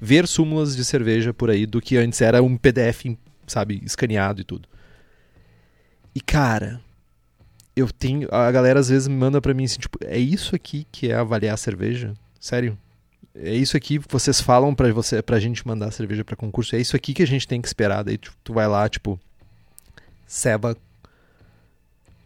ver 0.00 0.26
súmulas 0.26 0.74
de 0.74 0.84
cerveja 0.84 1.32
por 1.32 1.48
aí 1.48 1.64
do 1.64 1.80
que 1.80 1.96
antes 1.96 2.20
era 2.20 2.42
um 2.42 2.56
PDF, 2.56 3.16
sabe, 3.46 3.80
escaneado 3.84 4.40
e 4.40 4.44
tudo. 4.44 4.68
E 6.20 6.22
cara, 6.22 6.80
eu 7.74 7.90
tenho. 7.90 8.28
A 8.30 8.50
galera 8.52 8.78
às 8.78 8.88
vezes 8.90 9.08
me 9.08 9.14
manda 9.14 9.40
pra 9.40 9.54
mim 9.54 9.64
assim, 9.64 9.78
tipo, 9.78 9.98
é 10.04 10.18
isso 10.18 10.54
aqui 10.54 10.86
que 10.92 11.10
é 11.10 11.14
avaliar 11.14 11.54
a 11.54 11.56
cerveja? 11.56 12.12
Sério? 12.38 12.76
É 13.34 13.54
isso 13.54 13.74
aqui 13.76 13.98
que 13.98 14.12
vocês 14.12 14.38
falam 14.40 14.74
pra, 14.74 14.92
você, 14.92 15.22
pra 15.22 15.40
gente 15.40 15.66
mandar 15.66 15.90
cerveja 15.92 16.22
pra 16.24 16.36
concurso? 16.36 16.76
É 16.76 16.80
isso 16.80 16.94
aqui 16.94 17.14
que 17.14 17.22
a 17.22 17.26
gente 17.26 17.46
tem 17.48 17.60
que 17.62 17.68
esperar? 17.68 18.02
Daí 18.02 18.18
tu, 18.18 18.34
tu 18.44 18.52
vai 18.52 18.66
lá, 18.68 18.86
tipo, 18.88 19.18
Seva, 20.26 20.76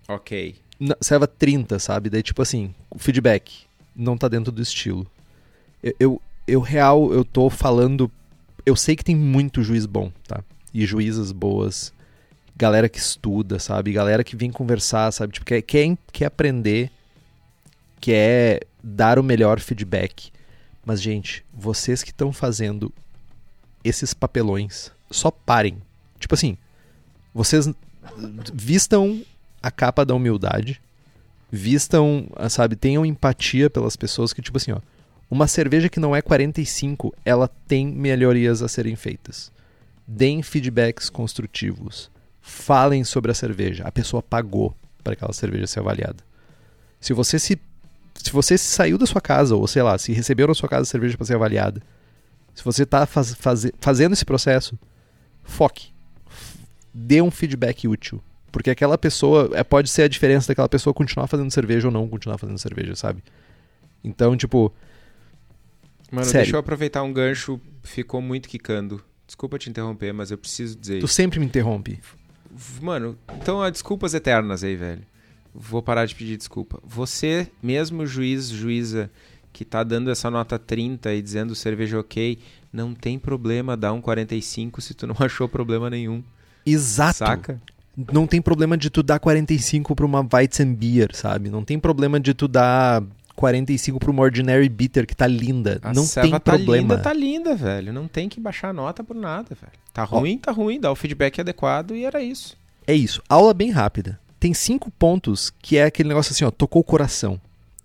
Ok. 0.09 0.57
na- 0.81 0.97
Seva 1.01 1.27
30, 1.27 1.79
sabe? 1.79 2.11
Daí, 2.11 2.23
tipo 2.23 2.43
assim, 2.43 2.75
o 2.91 2.99
feedback 2.99 3.65
não 3.95 4.17
tá 4.17 4.29
dentro 4.29 4.51
do 4.51 4.61
estilo. 4.63 5.07
Eu, 5.83 5.95
eu, 6.01 6.23
eu, 6.49 6.61
real, 6.61 7.13
eu 7.13 7.25
tô 7.25 7.49
falando. 7.49 8.11
Eu 8.67 8.75
sei 8.77 8.97
que 8.97 9.05
tem 9.05 9.15
muito 9.15 9.63
juiz 9.63 9.87
bom, 9.87 10.11
tá? 10.27 10.43
E 10.73 10.85
juízas 10.87 11.31
boas. 11.33 11.93
Galera 12.57 12.89
que 12.89 12.99
estuda, 12.99 13.59
sabe? 13.59 13.93
Galera 13.93 14.23
que 14.23 14.37
vem 14.37 14.51
conversar, 14.51 15.11
sabe? 15.13 15.33
Tipo, 15.33 15.47
quer, 15.47 15.63
quer, 15.63 15.97
quer 16.13 16.27
aprender, 16.27 16.91
quer 18.01 18.67
dar 18.83 19.19
o 19.19 19.23
melhor 19.23 19.59
feedback. 19.61 20.31
Mas, 20.85 21.01
gente, 21.01 21.45
vocês 21.53 22.03
que 22.03 22.11
estão 22.11 22.33
fazendo 22.33 22.93
esses 23.83 24.15
papelões, 24.15 24.91
só 25.11 25.31
parem. 25.31 25.79
Tipo 26.19 26.35
assim, 26.35 26.57
vocês 27.35 27.69
vistam 28.53 29.23
a 29.63 29.71
capa 29.71 30.05
da 30.05 30.15
humildade, 30.15 30.81
vistam, 31.51 32.29
sabe, 32.49 32.77
tenham 32.77 33.05
empatia 33.05 33.69
pelas 33.69 33.97
pessoas 33.97 34.33
que, 34.33 34.43
tipo 34.43 34.57
assim, 34.57 34.73
ó, 34.73 34.81
uma 35.31 35.47
cerveja 35.47 35.89
que 35.89 36.01
não 36.01 36.15
é 36.15 36.23
45, 36.23 37.15
ela 37.25 37.49
tem 37.67 37.87
melhorias 37.87 38.63
a 38.63 38.69
serem 38.69 38.95
feitas. 38.95 39.51
Deem 40.07 40.43
feedbacks 40.43 41.09
construtivos. 41.09 42.11
Falem 42.47 43.05
sobre 43.05 43.31
a 43.31 43.35
cerveja. 43.35 43.85
A 43.85 43.91
pessoa 43.91 44.23
pagou 44.23 44.77
para 45.03 45.15
aquela 45.15 45.33
cerveja 45.33 45.67
ser 45.67 45.81
avaliada. 45.81 46.23
Se 47.01 47.15
você 47.15 47.39
se 47.39 47.59
se 48.17 48.31
você 48.31 48.57
saiu 48.59 48.97
da 48.99 49.07
sua 49.07 49.21
casa, 49.21 49.57
ou 49.57 49.67
sei 49.67 49.83
lá, 49.83 49.97
se 49.99 50.13
recebeu 50.13 50.47
na 50.47 50.55
sua 50.55 50.69
casa 50.69 50.83
a 50.83 50.87
cerveja 50.87 51.17
para 51.17 51.27
ser 51.27 51.35
avaliada, 51.35 51.83
se 52.55 52.63
você 52.63 52.83
está 52.85 53.07
faz, 53.07 53.35
faze- 53.35 53.73
fazendo 53.81 54.13
esse 54.13 54.25
processo, 54.27 54.79
foque. 55.43 55.89
Dê 56.93 57.21
um 57.23 57.31
feedback 57.31 57.89
útil. 57.89 58.23
Porque 58.53 58.71
aquela 58.71 58.97
pessoa 58.99 59.51
é, 59.55 59.65
pode 59.65 59.89
ser 59.91 60.03
a 60.03 60.09
diferença 60.09 60.47
daquela 60.49 60.69
pessoa 60.69 60.93
continuar 60.95 61.27
fazendo 61.27 61.51
cerveja 61.51 61.89
ou 61.89 61.93
não 61.93 62.07
continuar 62.07 62.39
fazendo 62.39 62.59
cerveja, 62.59 62.95
sabe? 62.95 63.25
Então, 64.05 64.37
tipo, 64.37 64.73
Mano, 66.13 66.25
Sério. 66.27 66.43
deixa 66.45 66.57
eu 66.57 66.61
aproveitar 66.61 67.03
um 67.03 67.13
gancho. 67.13 67.59
Ficou 67.83 68.21
muito 68.23 68.49
quicando. 68.49 69.03
Desculpa 69.27 69.59
te 69.59 69.69
interromper, 69.69 70.13
mas 70.13 70.31
eu 70.31 70.39
preciso 70.39 70.77
dizer 70.79 71.01
tu 71.01 71.07
isso. 71.07 71.15
sempre 71.15 71.41
me 71.41 71.47
interrompe. 71.47 71.99
Mano, 72.81 73.17
então 73.37 73.63
há 73.63 73.71
desculpas 73.71 74.15
eternas 74.15 74.63
aí, 74.63 74.77
velho. 74.77 75.03
Vou 75.55 75.83
parar 75.83 76.07
de 76.07 76.15
pedir 76.15 76.37
desculpa. 76.37 76.81
Você, 76.85 77.49
mesmo 77.63 78.07
juiz, 78.07 78.49
juíza, 78.49 79.11
que 79.53 79.65
tá 79.65 79.85
dando 79.85 80.11
essa 80.11 80.31
nota 80.31 80.59
30 80.59 81.13
e 81.15 81.23
dizendo 81.23 81.55
cerveja 81.55 81.99
ok, 81.99 82.39
não 82.73 82.93
tem 82.93 83.19
problema 83.19 83.77
dar 83.77 83.93
um 83.93 84.01
45 84.01 84.81
se 84.81 84.95
tu 84.95 85.07
não 85.07 85.17
achou 85.21 85.49
problema 85.49 85.89
nenhum. 85.89 86.23
Exato. 86.67 87.19
Saca? 87.19 87.61
Não 88.13 88.27
tem 88.27 88.43
problema 88.43 88.77
de 88.77 88.91
tu 88.91 89.03
dar 89.03 89.21
45 89.21 89.95
pra 89.95 90.05
uma 90.05 90.27
Weizenbier, 90.33 91.15
sabe? 91.15 91.49
Não 91.49 91.63
tem 91.63 91.79
problema 91.79 92.19
de 92.19 92.35
tu 92.35 92.49
dar 92.49 93.05
45 93.35 93.99
pra 93.99 94.11
uma 94.11 94.23
Ordinary 94.23 94.69
Bitter 94.69 95.07
que 95.07 95.15
tá 95.15 95.27
linda. 95.27 95.79
A 95.83 95.93
não 95.93 96.07
tem 96.07 96.31
tá 96.31 96.41
problema. 96.41 96.95
linda, 96.95 96.99
tá 96.99 97.13
linda, 97.13 97.55
velho. 97.55 97.93
Não 97.93 98.09
tem 98.09 98.29
que 98.29 98.41
baixar 98.41 98.69
a 98.69 98.73
nota 98.73 99.03
por 99.03 99.17
nada, 99.17 99.55
velho. 99.61 99.73
Tá 99.93 100.05
ruim, 100.05 100.39
tá 100.39 100.53
ruim. 100.53 100.81
Dá 100.81 100.91
o 100.91 100.97
feedback 100.97 101.41
adequado 101.41 101.95
e 101.95 102.05
era 102.05 102.23
isso. 102.23 102.57
É 102.87 102.95
isso. 102.95 103.23
Aula 103.29 103.55
bem 103.55 103.71
rápida. 103.71 104.19
Tem 104.39 104.53
cinco 104.53 104.91
pontos 104.91 105.53
que 105.63 105.77
é 105.77 105.85
aquele 105.85 106.09
negócio 106.09 106.33
assim, 106.33 106.45
ó, 106.45 106.51
tocou 106.51 106.81
o 106.83 106.85
coração. 106.85 107.41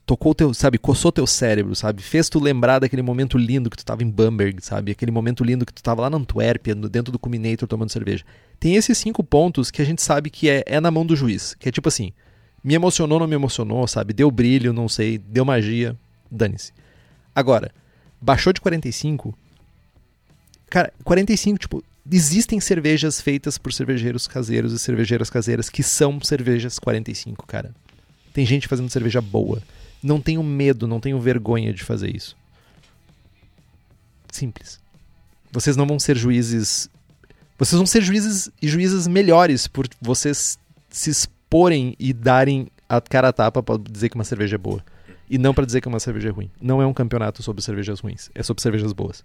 Tocou 0.05 0.33
teu, 0.33 0.53
sabe, 0.55 0.79
coçou 0.79 1.11
teu 1.11 1.27
cérebro, 1.27 1.75
sabe? 1.75 2.01
Fez 2.01 2.27
tu 2.27 2.39
lembrar 2.39 2.79
daquele 2.79 3.03
momento 3.03 3.37
lindo 3.37 3.69
que 3.69 3.77
tu 3.77 3.85
tava 3.85 4.03
em 4.03 4.09
Bamberg, 4.09 4.59
sabe? 4.59 4.91
Aquele 4.91 5.11
momento 5.11 5.43
lindo 5.43 5.65
que 5.65 5.71
tu 5.71 5.83
tava 5.83 6.01
lá 6.01 6.09
na 6.09 6.17
Antuérpia, 6.17 6.73
dentro 6.73 7.11
do 7.11 7.19
Cuminator 7.19 7.67
tomando 7.67 7.91
cerveja. 7.91 8.25
Tem 8.59 8.75
esses 8.75 8.97
cinco 8.97 9.23
pontos 9.23 9.69
que 9.69 9.81
a 9.81 9.85
gente 9.85 10.01
sabe 10.01 10.31
que 10.31 10.49
é, 10.49 10.63
é 10.65 10.79
na 10.81 10.89
mão 10.89 11.05
do 11.05 11.15
juiz. 11.15 11.53
Que 11.53 11.69
é 11.69 11.71
tipo 11.71 11.87
assim, 11.87 12.11
me 12.63 12.73
emocionou, 12.73 13.19
não 13.19 13.27
me 13.27 13.35
emocionou, 13.35 13.87
sabe? 13.87 14.13
Deu 14.13 14.29
brilho, 14.29 14.73
não 14.73 14.89
sei, 14.89 15.17
deu 15.17 15.45
magia, 15.45 15.95
dane-se. 16.29 16.71
Agora, 17.35 17.71
baixou 18.21 18.51
de 18.51 18.59
45, 18.61 19.37
Cara, 20.69 20.93
45, 21.03 21.57
tipo, 21.57 21.83
existem 22.09 22.59
cervejas 22.59 23.19
feitas 23.19 23.57
por 23.57 23.73
cervejeiros 23.73 24.27
caseiros 24.27 24.71
e 24.71 24.79
cervejeiras 24.79 25.29
caseiras 25.29 25.69
que 25.69 25.81
são 25.81 26.21
cervejas 26.21 26.77
45, 26.77 27.45
cara. 27.47 27.73
Tem 28.31 28.45
gente 28.45 28.67
fazendo 28.67 28.89
cerveja 28.89 29.19
boa. 29.19 29.61
Não 30.01 30.21
tenho 30.21 30.43
medo, 30.43 30.87
não 30.87 30.99
tenho 30.99 31.19
vergonha 31.19 31.73
de 31.73 31.83
fazer 31.83 32.15
isso. 32.15 32.37
Simples. 34.31 34.79
Vocês 35.51 35.75
não 35.75 35.87
vão 35.87 35.97
ser 35.97 36.15
juízes. 36.15 36.87
Vocês 37.57 37.77
vão 37.77 37.87
ser 37.87 38.01
juízes 38.01 38.49
e 38.61 38.67
juízas 38.67 39.07
melhores 39.07 39.67
por 39.67 39.87
vocês 39.99 40.59
se 40.89 41.27
exporem 41.49 41.95
e 41.97 42.13
darem 42.13 42.67
a 42.87 43.01
cara 43.01 43.29
a 43.29 43.33
tapa 43.33 43.63
pra 43.63 43.75
dizer 43.77 44.09
que 44.09 44.15
uma 44.15 44.23
cerveja 44.23 44.55
é 44.55 44.57
boa. 44.57 44.83
E 45.27 45.37
não 45.37 45.53
pra 45.53 45.65
dizer 45.65 45.81
que 45.81 45.87
uma 45.87 45.99
cerveja 45.99 46.29
é 46.29 46.31
ruim. 46.31 46.51
Não 46.61 46.81
é 46.81 46.85
um 46.85 46.93
campeonato 46.93 47.41
sobre 47.41 47.61
cervejas 47.63 47.99
ruins, 47.99 48.29
é 48.35 48.43
sobre 48.43 48.61
cervejas 48.61 48.93
boas. 48.93 49.23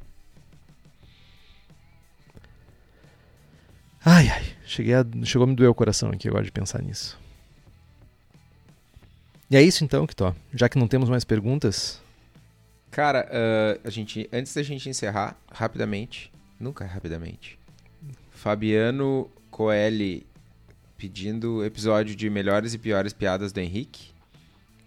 Ai, 4.03 4.29
ai. 4.29 4.43
Cheguei 4.67 4.95
a, 4.95 5.05
chegou 5.25 5.45
a 5.45 5.47
me 5.47 5.55
doer 5.55 5.69
o 5.69 5.75
coração 5.75 6.11
aqui 6.11 6.29
agora 6.29 6.45
de 6.45 6.53
pensar 6.53 6.83
nisso. 6.83 7.19
E 9.51 9.57
é 9.57 9.63
isso 9.63 9.85
então, 9.85 10.07
Kitó. 10.07 10.35
Já 10.53 10.69
que 10.69 10.79
não 10.79 10.89
temos 10.89 11.09
mais 11.11 11.25
perguntas, 11.25 12.03
Cara, 12.91 13.29
ah, 13.31 13.79
a 13.85 13.91
gente, 13.91 14.29
antes 14.33 14.55
da 14.55 14.63
gente 14.63 14.89
encerrar, 14.89 15.37
rapidamente, 15.51 16.33
nunca 16.61 16.85
é 16.85 16.87
rapidamente, 16.87 17.59
Fabiano 18.31 19.29
Coelho 19.51 20.23
pedindo 21.05 21.63
episódio 21.63 22.17
de 22.17 22.31
melhores 22.31 22.73
e 22.73 22.79
piores 22.79 23.13
piadas 23.13 23.53
do 23.53 23.61
Henrique. 23.61 24.07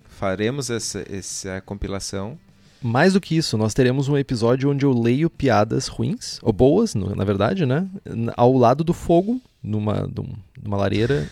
Faremos 0.10 0.68
essa, 0.72 1.06
essa 1.08 1.62
compilação. 1.62 2.40
mais 2.82 3.14
do 3.14 3.22
que 3.22 3.38
isso, 3.38 3.56
nós 3.56 3.72
teremos 3.72 4.10
um 4.10 4.18
episódio 4.18 4.72
onde 4.72 4.84
eu 4.84 4.92
leio 5.00 5.30
piadas 5.30 5.88
ruins, 5.88 6.40
ou 6.42 6.52
boas, 6.52 6.96
na 6.96 7.24
verdade, 7.24 7.68
né? 7.68 7.88
Ao 8.36 8.52
lado 8.58 8.84
do 8.84 8.94
fogo, 8.96 9.40
numa, 9.62 10.08
num- 10.08 10.34
numa 10.64 10.76
lareira, 10.76 11.30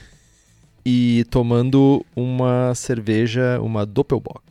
e 0.86 1.26
tomando 1.32 2.06
uma 2.16 2.76
cerveja, 2.76 3.60
uma 3.62 3.88
Doppelbock. 3.88 4.44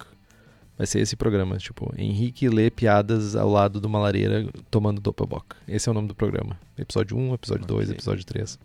Vai 0.77 0.89
ser 0.89 0.98
esse 0.98 1.15
programa, 1.15 1.59
tipo, 1.59 1.94
Henrique 1.97 2.48
lê 2.48 2.73
piadas 2.73 3.36
ao 3.36 3.48
lado 3.48 3.81
de 3.81 3.86
uma 3.86 4.01
lareira 4.01 4.48
tomando 4.69 5.01
Doppelbock. 5.01 5.55
Esse 5.69 5.89
é 5.89 5.93
o 5.93 5.94
nome 5.94 6.09
do 6.09 6.15
programa. 6.16 6.59
Episódio 6.77 7.16
1, 7.16 7.35
episódio 7.35 7.65
2, 7.66 7.82
Ok. 7.90 7.94
episódio 7.94 8.24
3. 8.27 8.59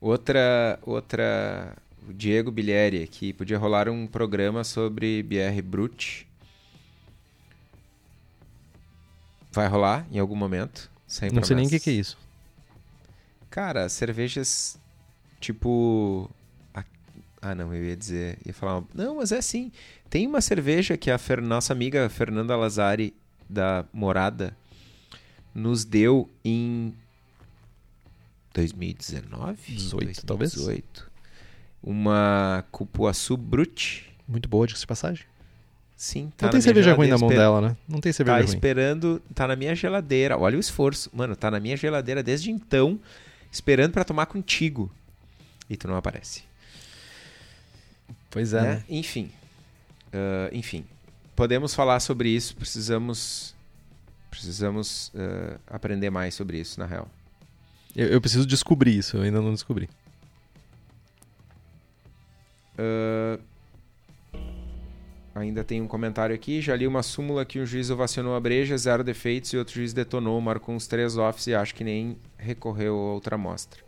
Outra, 0.00 0.78
outra, 0.82 1.76
o 2.08 2.12
Diego 2.12 2.50
Bilieri 2.50 3.02
aqui, 3.02 3.32
podia 3.32 3.58
rolar 3.58 3.88
um 3.88 4.06
programa 4.06 4.64
sobre 4.64 5.22
BR 5.22 5.60
Brut. 5.62 6.26
Vai 9.52 9.66
rolar 9.66 10.06
em 10.10 10.18
algum 10.18 10.36
momento. 10.36 10.90
Sem 11.06 11.30
Não 11.30 11.42
sei 11.42 11.56
nem 11.56 11.66
o 11.66 11.68
que, 11.68 11.78
promessas. 11.78 11.84
que 11.84 11.90
é 11.90 11.92
isso. 11.94 12.18
Cara, 13.50 13.88
cervejas 13.88 14.78
tipo. 15.40 16.30
Ah, 17.42 17.54
não, 17.54 17.74
eu 17.74 17.84
ia 17.84 17.96
dizer. 17.96 18.38
Ia 18.46 18.52
falar. 18.54 18.84
Não, 18.94 19.16
mas 19.16 19.32
é 19.32 19.38
assim. 19.38 19.72
Tem 20.08 20.26
uma 20.26 20.40
cerveja 20.40 20.96
que 20.96 21.10
a 21.10 21.18
Fer- 21.18 21.40
nossa 21.40 21.72
amiga 21.72 22.08
Fernanda 22.08 22.54
Lazari, 22.56 23.14
da 23.48 23.84
Morada, 23.92 24.54
nos 25.54 25.84
deu 25.84 26.28
em 26.44 26.94
2019? 28.54 29.58
18, 29.68 30.26
talvez. 30.26 30.54
2018. 30.54 31.10
Uma 31.82 32.64
Cupuaçu 32.70 33.36
Brut. 33.36 34.10
Muito 34.26 34.48
boa, 34.48 34.66
diga-se 34.66 34.82
de 34.82 34.86
passagem. 34.86 35.24
Sim, 35.96 36.32
tá 36.36 36.46
não 36.46 36.52
tem 36.52 36.60
cerveja 36.62 36.94
ruim 36.94 37.08
na 37.08 37.18
mão 37.18 37.28
dela, 37.28 37.60
né? 37.60 37.76
Não 37.86 38.00
tem 38.00 38.10
cerveja 38.10 38.38
Tá 38.38 38.42
ruim. 38.44 38.54
esperando, 38.54 39.22
tá 39.34 39.46
na 39.46 39.54
minha 39.54 39.74
geladeira. 39.74 40.38
Olha 40.38 40.56
o 40.56 40.60
esforço. 40.60 41.10
Mano, 41.12 41.36
tá 41.36 41.50
na 41.50 41.60
minha 41.60 41.76
geladeira 41.76 42.22
desde 42.22 42.50
então, 42.50 42.98
esperando 43.52 43.92
pra 43.92 44.02
tomar 44.02 44.26
contigo. 44.26 44.90
E 45.68 45.76
tu 45.76 45.86
não 45.86 45.96
aparece. 45.96 46.42
Pois 48.30 48.54
é. 48.54 48.62
né? 48.62 48.74
né? 48.76 48.84
Enfim. 48.88 49.30
Ah, 50.12 50.48
enfim. 50.52 50.84
Podemos 51.34 51.74
falar 51.74 52.00
sobre 52.00 52.28
isso, 52.28 52.56
precisamos 52.56 53.54
precisamos 54.30 55.10
ah, 55.14 55.58
aprender 55.66 56.10
mais 56.10 56.34
sobre 56.34 56.58
isso, 56.58 56.78
na 56.78 56.86
real. 56.86 57.08
Eu, 57.94 58.08
eu 58.08 58.20
preciso 58.20 58.46
descobrir 58.46 58.96
isso, 58.96 59.16
eu 59.16 59.22
ainda 59.22 59.40
não 59.40 59.52
descobri. 59.52 59.88
Ah, 62.78 63.38
ainda 65.34 65.62
tem 65.62 65.80
um 65.82 65.86
comentário 65.86 66.34
aqui. 66.34 66.60
Já 66.60 66.74
li 66.74 66.86
uma 66.86 67.02
súmula 67.02 67.44
que 67.44 67.60
um 67.60 67.66
juiz 67.66 67.90
ovacionou 67.90 68.34
a 68.34 68.40
breja, 68.40 68.76
zero 68.76 69.04
defeitos, 69.04 69.52
e 69.52 69.56
outro 69.56 69.74
juiz 69.74 69.92
detonou, 69.92 70.40
marcou 70.40 70.74
uns 70.74 70.86
três 70.86 71.16
offs 71.16 71.46
e 71.46 71.54
acho 71.54 71.74
que 71.74 71.84
nem 71.84 72.16
recorreu 72.38 72.94
a 72.94 73.12
outra 73.12 73.34
amostra. 73.34 73.80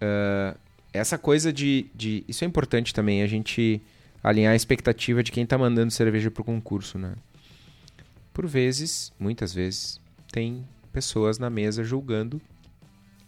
Ah, 0.00 0.56
essa 0.92 1.18
coisa 1.18 1.52
de, 1.52 1.86
de. 1.94 2.24
Isso 2.28 2.44
é 2.44 2.46
importante 2.46 2.92
também, 2.94 3.22
a 3.22 3.26
gente 3.26 3.80
alinhar 4.22 4.52
a 4.52 4.56
expectativa 4.56 5.22
de 5.22 5.30
quem 5.30 5.44
está 5.44 5.56
mandando 5.56 5.92
cerveja 5.92 6.30
para 6.30 6.42
o 6.42 6.44
concurso, 6.44 6.98
né? 6.98 7.14
Por 8.32 8.46
vezes, 8.46 9.12
muitas 9.18 9.54
vezes, 9.54 10.00
tem 10.32 10.64
pessoas 10.92 11.38
na 11.38 11.48
mesa 11.48 11.84
julgando 11.84 12.40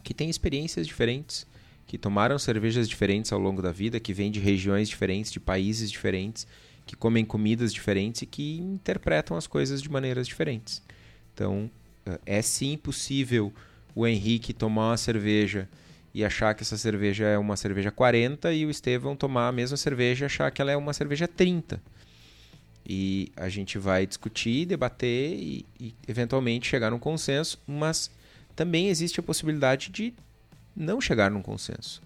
que 0.03 0.15
têm 0.15 0.31
experiências 0.31 0.87
diferentes, 0.87 1.47
que 1.87 1.97
tomaram 1.97 2.39
cervejas 2.39 2.89
diferentes 2.89 3.33
ao 3.33 3.39
longo 3.39 3.63
da 3.63 3.73
vida, 3.73 3.99
que 3.99 4.13
vêm 4.13 4.31
de 4.31 4.41
regiões 4.41 4.89
diferentes, 4.89 5.33
de 5.33 5.41
países 5.41 5.91
diferentes, 5.91 6.47
que 6.87 6.97
comem 6.97 7.25
comidas 7.25 7.73
diferentes 7.73 8.23
e 8.23 8.27
que 8.27 8.59
interpretam 8.59 9.37
as 9.37 9.47
coisas 9.47 9.83
de 9.83 9.91
maneiras 9.91 10.27
diferentes. 10.27 10.83
Então, 11.35 11.71
eh, 12.07 12.21
é 12.27 12.43
sim 12.43 12.77
possível 12.77 13.53
o 13.95 14.07
Henrique 14.07 14.53
tomar 14.53 14.91
uma 14.91 14.97
cerveja 14.97 15.69
e 16.15 16.25
achar 16.25 16.55
que 16.55 16.63
essa 16.63 16.77
cerveja 16.77 17.27
é 17.27 17.39
uma 17.39 17.57
cerveja 17.57 17.91
40 17.91 18.53
e 18.53 18.67
o 18.67 18.71
Estevão 18.71 19.15
tomar 19.15 19.49
a 19.49 19.53
mesma 19.53 19.77
cerveja 19.77 20.25
e 20.25 20.27
achar 20.27 20.51
que 20.51 20.61
ela 20.61 20.73
é 20.73 20.77
uma 20.77 20.93
cerveja 20.93 21.29
30. 21.29 21.81
E 22.87 23.31
a 23.37 23.49
gente 23.49 23.79
vai 23.79 24.07
discutir, 24.07 24.65
debater 24.67 25.35
e, 25.35 25.67
e 25.79 25.95
eventualmente 26.07 26.67
chegar 26.67 26.91
num 26.91 26.99
consenso, 26.99 27.61
mas 27.67 28.11
também 28.59 28.89
existe 28.89 29.21
a 29.21 29.23
possibilidade 29.23 29.89
de 29.89 30.13
não 30.75 31.01
chegar 31.01 31.31
num 31.31 31.41
consenso. 31.41 32.03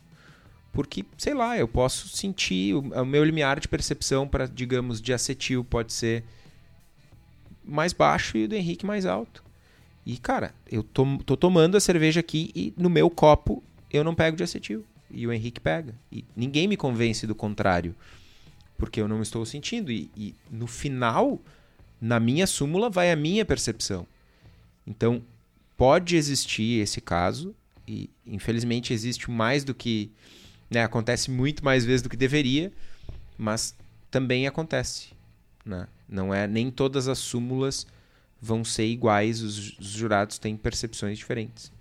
Porque, 0.71 1.03
sei 1.17 1.33
lá, 1.33 1.57
eu 1.57 1.67
posso 1.67 2.09
sentir, 2.09 2.75
o, 2.75 3.07
meu 3.07 3.25
limiar 3.25 3.59
de 3.59 3.67
percepção 3.67 4.29
para, 4.29 4.47
digamos, 4.47 5.01
de 5.01 5.15
acetil 5.15 5.65
pode 5.65 5.95
ser 5.95 6.23
mais 7.65 7.95
baixo 7.95 8.37
e 8.37 8.45
o 8.45 8.49
do 8.49 8.55
Henrique 8.55 8.85
mais 8.85 9.07
alto. 9.07 9.43
E, 10.05 10.19
cara, 10.19 10.55
eu 10.71 10.83
tô, 10.83 11.17
tô 11.25 11.39
tomando 11.39 11.75
a 11.75 11.81
cerveja 11.81 12.21
aqui 12.21 12.51
e 12.55 12.75
no 12.77 12.91
meu 12.91 13.09
copo 13.09 13.63
eu 13.91 14.05
não 14.05 14.15
pego 14.15 14.37
de 14.37 14.43
acetil. 14.43 14.85
E 15.11 15.27
o 15.27 15.33
Henrique 15.33 15.61
pega. 15.61 15.95
E 16.11 16.23
ninguém 16.37 16.69
me 16.69 16.77
convence 16.77 17.27
do 17.27 17.35
contrário. 17.35 17.95
Porque 18.77 19.01
eu 19.01 19.09
não 19.09 19.23
estou 19.23 19.47
sentindo. 19.47 19.91
E, 19.91 20.11
e 20.15 20.35
no 20.51 20.67
final, 20.67 21.41
na 21.99 22.21
minha 22.21 22.47
súmula, 22.47 22.91
vai 22.91 23.11
a 23.11 23.17
minha 23.17 23.43
percepção. 23.43 24.07
Então, 24.87 25.23
pode 25.83 26.15
existir 26.15 26.81
esse 26.81 27.01
caso. 27.01 27.53
E 27.89 28.09
infelizmente 28.25 28.93
existe 28.93 29.29
mais 29.29 29.65
do 29.65 29.75
que. 29.75 30.13
Né, 30.71 30.81
acontece 30.85 31.29
muito 31.29 31.65
mais 31.65 31.85
vezes 31.85 32.03
do 32.03 32.09
que 32.09 32.17
deveria. 32.17 32.73
Mas 33.37 33.75
também 34.09 34.47
acontece. 34.47 35.09
Né? 35.67 35.89
Não 36.09 36.33
é 36.33 36.47
nem 36.47 36.71
todas 36.71 37.09
as 37.09 37.19
súmulas 37.19 37.85
vão 38.41 38.65
ser 38.65 38.87
iguais, 38.87 39.41
os, 39.43 39.77
os 39.79 39.89
jurados 39.89 40.39
têm 40.39 40.57
percepções 40.57 41.19
diferentes. 41.19 41.73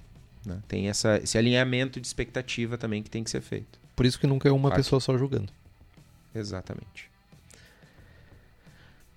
né? 0.45 0.59
Tem 0.67 0.89
essa, 0.89 1.17
esse 1.23 1.37
alinhamento 1.37 1.99
de 2.01 2.07
expectativa 2.07 2.77
também 2.79 3.03
que 3.03 3.09
tem 3.09 3.23
que 3.23 3.29
ser 3.29 3.41
feito. 3.41 3.79
Por 3.95 4.05
isso 4.07 4.19
que 4.19 4.25
nunca 4.25 4.49
é 4.49 4.51
uma 4.51 4.69
Claro. 4.69 4.75
pessoa 4.83 4.99
só 4.99 5.15
julgando. 5.15 5.51
Exatamente. 6.33 7.09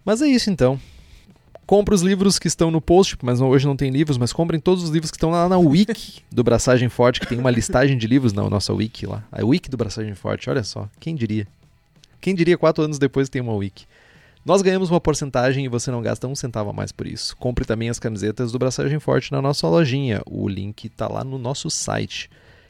Mas 0.05 0.21
é 0.21 0.27
isso 0.27 0.51
então. 0.51 0.79
Compre 1.67 1.95
os 1.95 2.03
livros 2.03 2.39
que 2.39 2.47
estão 2.47 2.71
no 2.71 2.81
post, 2.81 3.17
mas 3.23 3.41
não- 3.41 3.49
hoje 3.49 3.67
não 3.67 3.75
tem 3.77 3.91
livros, 3.91 4.19
mas 4.19 4.33
comprem 4.33 4.61
todos 4.61 4.85
os 4.85 4.91
livros 4.91 5.11
que 5.11 5.17
estão 5.17 5.31
lá 5.31 5.49
na 5.49 5.57
wiki 5.59 6.23
do 6.31 6.45
Braçagem 6.45 6.89
Forte, 6.91 7.21
que 7.21 7.27
tem 7.27 7.39
uma 7.39 7.51
listagem 7.51 7.97
de 7.97 8.07
livros 8.07 8.33
na 8.35 8.49
nossa 8.51 8.73
wiki 8.73 9.07
lá. 9.07 9.25
A 9.33 9.45
wiki 9.45 9.71
do 9.71 9.77
Braçagem 9.77 10.15
Forte, 10.15 10.51
olha 10.51 10.63
só, 10.63 10.89
quem 11.01 11.15
diria? 11.15 11.47
Quem 12.21 12.35
diria 12.35 12.59
quatro 12.59 12.85
anos 12.85 12.99
depois 12.99 13.29
tem 13.31 13.41
uma 13.41 13.55
wiki? 13.55 13.87
Nós 14.45 14.61
ganhamos 14.61 14.91
uma 14.91 15.01
porcentagem 15.01 15.65
e 15.65 15.69
você 15.69 15.91
não 15.91 16.03
gasta 16.03 16.29
um 16.29 16.35
centavo 16.35 16.69
a 16.69 16.73
mais 16.73 16.93
por 16.93 17.07
isso. 17.07 17.35
Compre 17.39 17.65
também 17.65 17.89
as 17.89 17.99
camisetas 17.99 18.53
do 18.53 18.59
Braçagem 18.59 18.99
Forte 19.01 19.33
na 19.33 19.41
nossa 19.41 19.67
lojinha. 19.67 20.21
O 20.27 20.47
link 20.47 20.85
está 20.87 21.09
lá 21.09 21.25
no 21.25 21.39
nosso 21.39 21.71
site. 21.71 22.29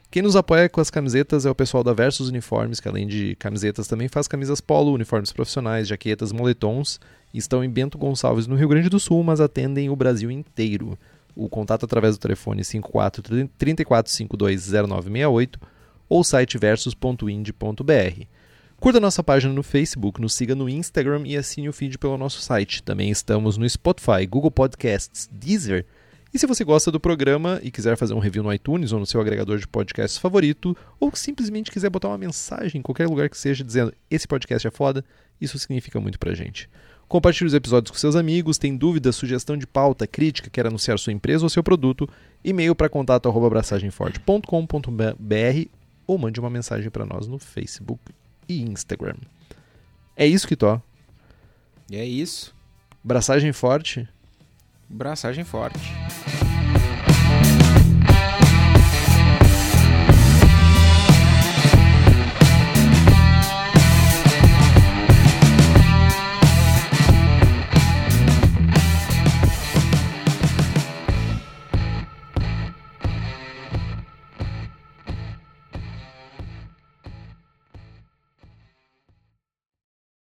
Quem 0.09 0.21
nos 0.21 0.37
apoia 0.37 0.69
com 0.69 0.79
as 0.79 0.89
camisetas 0.89 1.45
é 1.45 1.49
o 1.49 1.55
pessoal 1.55 1.83
da 1.83 1.91
Versus 1.91 2.29
Uniformes, 2.29 2.79
que 2.79 2.87
além 2.87 3.05
de 3.05 3.35
camisetas 3.35 3.87
também 3.87 4.07
faz 4.07 4.25
camisas 4.25 4.61
polo, 4.61 4.93
uniformes 4.93 5.33
profissionais, 5.33 5.89
jaquetas, 5.89 6.31
moletons. 6.31 6.97
Estão 7.37 7.63
em 7.63 7.69
Bento 7.69 7.97
Gonçalves, 7.97 8.47
no 8.47 8.55
Rio 8.55 8.69
Grande 8.69 8.89
do 8.89 8.99
Sul, 8.99 9.23
mas 9.23 9.41
atendem 9.41 9.89
o 9.89 9.95
Brasil 9.95 10.31
inteiro. 10.31 10.97
O 11.35 11.49
contato 11.49 11.83
através 11.83 12.17
do 12.17 12.21
telefone 12.21 12.63
54 12.63 13.23
34520968 13.59 15.57
ou 16.07 16.23
site 16.23 16.57
versus.ind.br. 16.57 18.25
Curta 18.79 18.99
nossa 18.99 19.23
página 19.23 19.53
no 19.53 19.63
Facebook, 19.63 20.21
nos 20.21 20.33
siga 20.33 20.53
no 20.53 20.69
Instagram 20.69 21.23
e 21.25 21.35
assine 21.35 21.67
o 21.67 21.73
feed 21.73 21.97
pelo 21.97 22.17
nosso 22.17 22.39
site. 22.39 22.83
Também 22.83 23.09
estamos 23.09 23.57
no 23.57 23.67
Spotify, 23.67 24.25
Google 24.29 24.51
Podcasts, 24.51 25.27
Deezer. 25.31 25.85
E 26.33 26.39
se 26.39 26.45
você 26.45 26.63
gosta 26.63 26.91
do 26.91 26.99
programa 26.99 27.59
e 27.63 27.71
quiser 27.71 27.95
fazer 27.95 28.13
um 28.13 28.19
review 28.19 28.43
no 28.43 28.53
iTunes 28.53 28.91
ou 28.91 28.99
no 28.99 29.05
seu 29.05 29.21
agregador 29.21 29.57
de 29.57 29.67
podcasts 29.67 30.17
favorito, 30.17 30.75
ou 30.99 31.09
simplesmente 31.15 31.71
quiser 31.71 31.89
botar 31.89 32.09
uma 32.09 32.17
mensagem 32.17 32.79
em 32.79 32.81
qualquer 32.81 33.07
lugar 33.07 33.29
que 33.29 33.37
seja 33.37 33.63
dizendo 33.63 33.93
esse 34.11 34.27
podcast 34.27 34.67
é 34.67 34.71
foda, 34.71 35.03
isso 35.39 35.57
significa 35.57 35.99
muito 35.99 36.19
pra 36.19 36.33
gente. 36.33 36.69
Compartilhe 37.07 37.47
os 37.47 37.53
episódios 37.53 37.91
com 37.91 37.97
seus 37.97 38.15
amigos, 38.15 38.57
tem 38.57 38.75
dúvida, 38.75 39.11
sugestão 39.11 39.55
de 39.55 39.67
pauta, 39.67 40.07
crítica, 40.07 40.49
quer 40.49 40.65
anunciar 40.65 40.97
sua 40.97 41.13
empresa 41.13 41.45
ou 41.45 41.49
seu 41.49 41.63
produto, 41.63 42.09
e-mail 42.43 42.75
para 42.75 42.89
contato 42.89 43.29
arroba 43.29 43.47
abraçagemforte.com.br 43.47 45.69
ou 46.07 46.17
mande 46.17 46.39
uma 46.39 46.49
mensagem 46.49 46.89
para 46.89 47.05
nós 47.05 47.27
no 47.27 47.37
Facebook 47.37 48.01
e 48.49 48.61
Instagram. 48.61 49.17
É 50.15 50.25
isso 50.25 50.47
que. 50.47 50.57
E 51.89 51.97
é 51.97 52.05
isso. 52.05 52.55
Braçagem 53.03 53.53
forte. 53.53 54.07
Braçagem 54.89 55.43
forte. 55.43 55.79